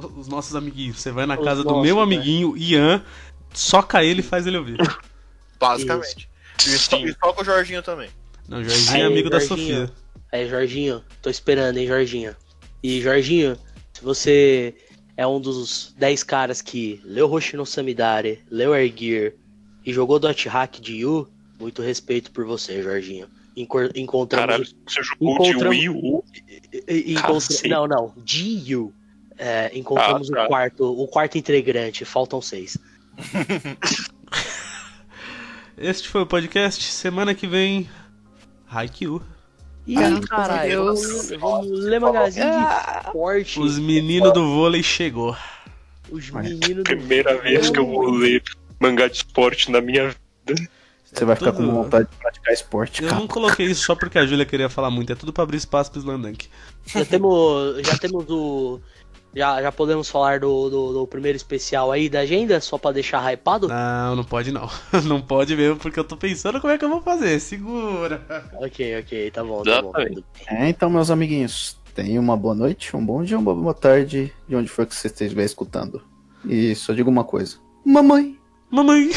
Os 0.08 0.28
nossos 0.28 0.56
amiguinhos. 0.56 1.00
Você 1.00 1.12
vai 1.12 1.26
na 1.26 1.38
Os 1.38 1.44
casa 1.46 1.64
do 1.64 1.70
nossos, 1.70 1.84
meu 1.84 1.96
né? 1.98 2.02
amiguinho, 2.04 2.56
Ian, 2.58 3.04
soca 3.54 4.04
ele 4.04 4.20
e 4.22 4.24
faz 4.24 4.46
ele 4.48 4.58
ouvir. 4.58 4.78
Basicamente. 5.60 6.30
E 6.60 6.70
só, 6.78 6.98
e 6.98 7.12
só 7.14 7.34
com 7.34 7.42
o 7.42 7.46
Jorginho 7.46 7.82
também. 7.82 8.10
Não, 8.48 8.64
Jorginho 8.64 8.94
Aí, 8.96 9.02
é 9.02 9.06
amigo 9.06 9.30
da 9.30 9.40
Jorginho. 9.40 9.88
Sofia. 9.88 9.96
Aí, 10.32 10.50
Jorginho, 10.50 11.04
tô 11.22 11.30
esperando, 11.30 11.78
hein, 11.78 11.88
Jorginho. 11.88 12.36
E, 12.84 13.02
Jorginho, 13.02 13.58
se 13.94 14.04
você 14.04 14.76
é 15.18 15.26
um 15.28 15.40
dos 15.40 15.94
10 15.98 16.24
caras 16.24 16.62
que 16.62 17.02
leu 17.04 17.32
Hoshino 17.32 17.66
Samidare, 17.66 18.42
leu 18.50 18.74
Airgear 18.74 19.34
e 19.86 19.92
jogou 19.94 20.20
Dot 20.20 20.48
Hack 20.48 20.80
de 20.80 20.98
Yu, 20.98 21.28
muito 21.60 21.82
respeito 21.82 22.32
por 22.32 22.46
você, 22.46 22.82
Jorginho. 22.82 23.28
Encontramos 23.56 24.30
Caralho, 24.30 24.66
você 24.88 25.04
jogou 25.04 25.38
de 25.42 25.50
Encontramos- 25.50 25.78
Wii 25.78 25.90
U? 25.90 26.24
E- 26.74 26.84
e- 26.88 27.14
encontra-. 27.14 27.68
Não, 27.70 27.88
não. 27.88 28.14
De 28.24 28.72
you. 28.72 28.94
É, 29.44 29.72
encontramos 29.76 30.30
Ah, 30.32 30.36
tá. 30.36 30.44
o 30.46 30.48
quarto, 30.48 31.02
o 31.02 31.08
quarto 31.08 31.36
integrante, 31.38 32.06
faltam 32.06 32.40
seis. 32.42 32.78
Este 35.78 36.08
foi 36.10 36.22
o 36.22 36.26
podcast. 36.28 36.84
Semana 36.84 37.34
que 37.34 37.48
vem, 37.48 37.90
Haikyuu. 38.70 39.22
Ih, 39.88 39.96
Graças 39.96 40.24
a 40.26 40.28
caralho, 40.28 40.70
Deus. 40.70 41.02
vamos, 41.02 41.30
vamos 41.40 41.80
ler 41.86 42.00
magazine 42.00 42.46
de 42.52 42.98
esporte. 43.08 43.60
Os 43.60 43.80
meninos 43.80 44.32
do 44.34 44.48
vôlei 44.54 44.84
chegou. 44.84 45.36
Os 46.12 46.30
meninos 46.30 46.68
do 46.78 46.84
Primeira 46.84 47.38
vez 47.42 47.70
que 47.70 47.80
eu 47.80 47.88
vou 47.88 48.12
ler 48.12 48.44
mangá 48.80 49.08
de 49.08 49.18
esporte 49.18 49.72
na 49.72 49.82
minha 49.82 50.10
vida. 50.46 50.70
Você 51.12 51.26
vai 51.26 51.36
ficar 51.36 51.52
tudo- 51.52 51.68
com 51.68 51.84
vontade 51.84 52.08
de 52.10 52.16
praticar 52.16 52.54
esporte, 52.54 53.02
Eu 53.02 53.10
cara. 53.10 53.20
não 53.20 53.28
coloquei 53.28 53.66
isso 53.66 53.84
só 53.86 53.96
porque 53.96 54.18
a 54.20 54.26
Júlia 54.26 54.46
queria 54.46 54.70
falar 54.70 54.90
muito. 54.92 55.12
É 55.12 55.16
tudo 55.16 55.34
pra 55.34 55.44
abrir 55.44 55.58
espaço 55.58 55.92
pro 55.92 56.00
Slandank. 56.00 56.48
Já 56.86 57.04
temos, 57.04 57.82
já 57.86 57.98
temos 57.98 58.26
o. 58.30 58.80
Já, 59.36 59.62
já 59.62 59.72
podemos 59.72 60.10
falar 60.10 60.40
do, 60.40 60.70
do, 60.70 60.94
do 60.94 61.08
primeiro 61.08 61.36
especial 61.36 61.92
aí 61.92 62.10
da 62.10 62.20
agenda, 62.22 62.60
só 62.60 62.78
pra 62.78 62.92
deixar 62.92 63.22
hypado? 63.32 63.68
Não, 63.68 64.16
não 64.16 64.24
pode 64.24 64.52
não. 64.52 64.70
Não 65.06 65.22
pode 65.22 65.56
mesmo, 65.56 65.78
porque 65.78 66.00
eu 66.00 66.04
tô 66.04 66.18
pensando 66.18 66.60
como 66.60 66.72
é 66.74 66.78
que 66.78 66.84
eu 66.84 66.90
vou 66.90 67.02
fazer. 67.02 67.40
Segura. 67.40 68.26
Ok, 68.56 69.00
ok, 69.00 69.32
tá 69.32 69.44
bom, 69.44 69.64
tá 69.64 69.82
bom. 69.82 69.92
É, 70.48 70.70
então, 70.70 70.90
meus 70.90 71.10
amiguinhos, 71.10 71.78
tenham 71.96 72.22
uma 72.22 72.36
boa 72.36 72.54
noite, 72.54 72.96
um 72.96 73.06
bom 73.06 73.24
dia, 73.24 73.38
uma 73.38 73.54
boa 73.56 73.74
tarde, 73.74 74.34
de 74.48 74.56
onde 74.56 74.70
for 74.70 74.86
que 74.86 74.96
você 74.96 75.08
estiver 75.08 75.46
escutando. 75.46 76.02
E 76.46 76.76
só 76.76 76.94
digo 76.94 77.10
uma 77.10 77.24
coisa. 77.24 77.58
Mamãe! 77.86 78.38
Mamãe. 78.70 79.12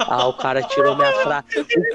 Ah, 0.00 0.26
o 0.26 0.32
cara 0.32 0.62
tirou 0.62 0.96
minha 0.96 1.12
frase. 1.12 1.46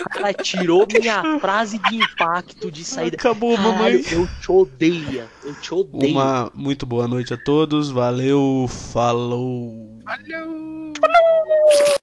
O 0.06 0.10
cara 0.10 0.34
tirou 0.34 0.88
minha 0.88 1.40
frase 1.40 1.80
de 1.80 1.96
impacto 1.98 2.72
de 2.72 2.84
saída. 2.84 3.16
Acabou, 3.16 3.58
mamãe. 3.58 4.02
Caralho, 4.04 4.22
eu 4.22 4.30
te 4.42 4.52
odeio. 4.52 5.30
Eu 5.44 5.54
te 5.56 5.74
odeio. 5.74 6.14
Uma 6.14 6.52
muito 6.54 6.86
boa 6.86 7.08
noite 7.08 7.34
a 7.34 7.38
todos. 7.38 7.90
Valeu, 7.90 8.68
falou. 8.70 10.00
Valeu! 10.04 10.94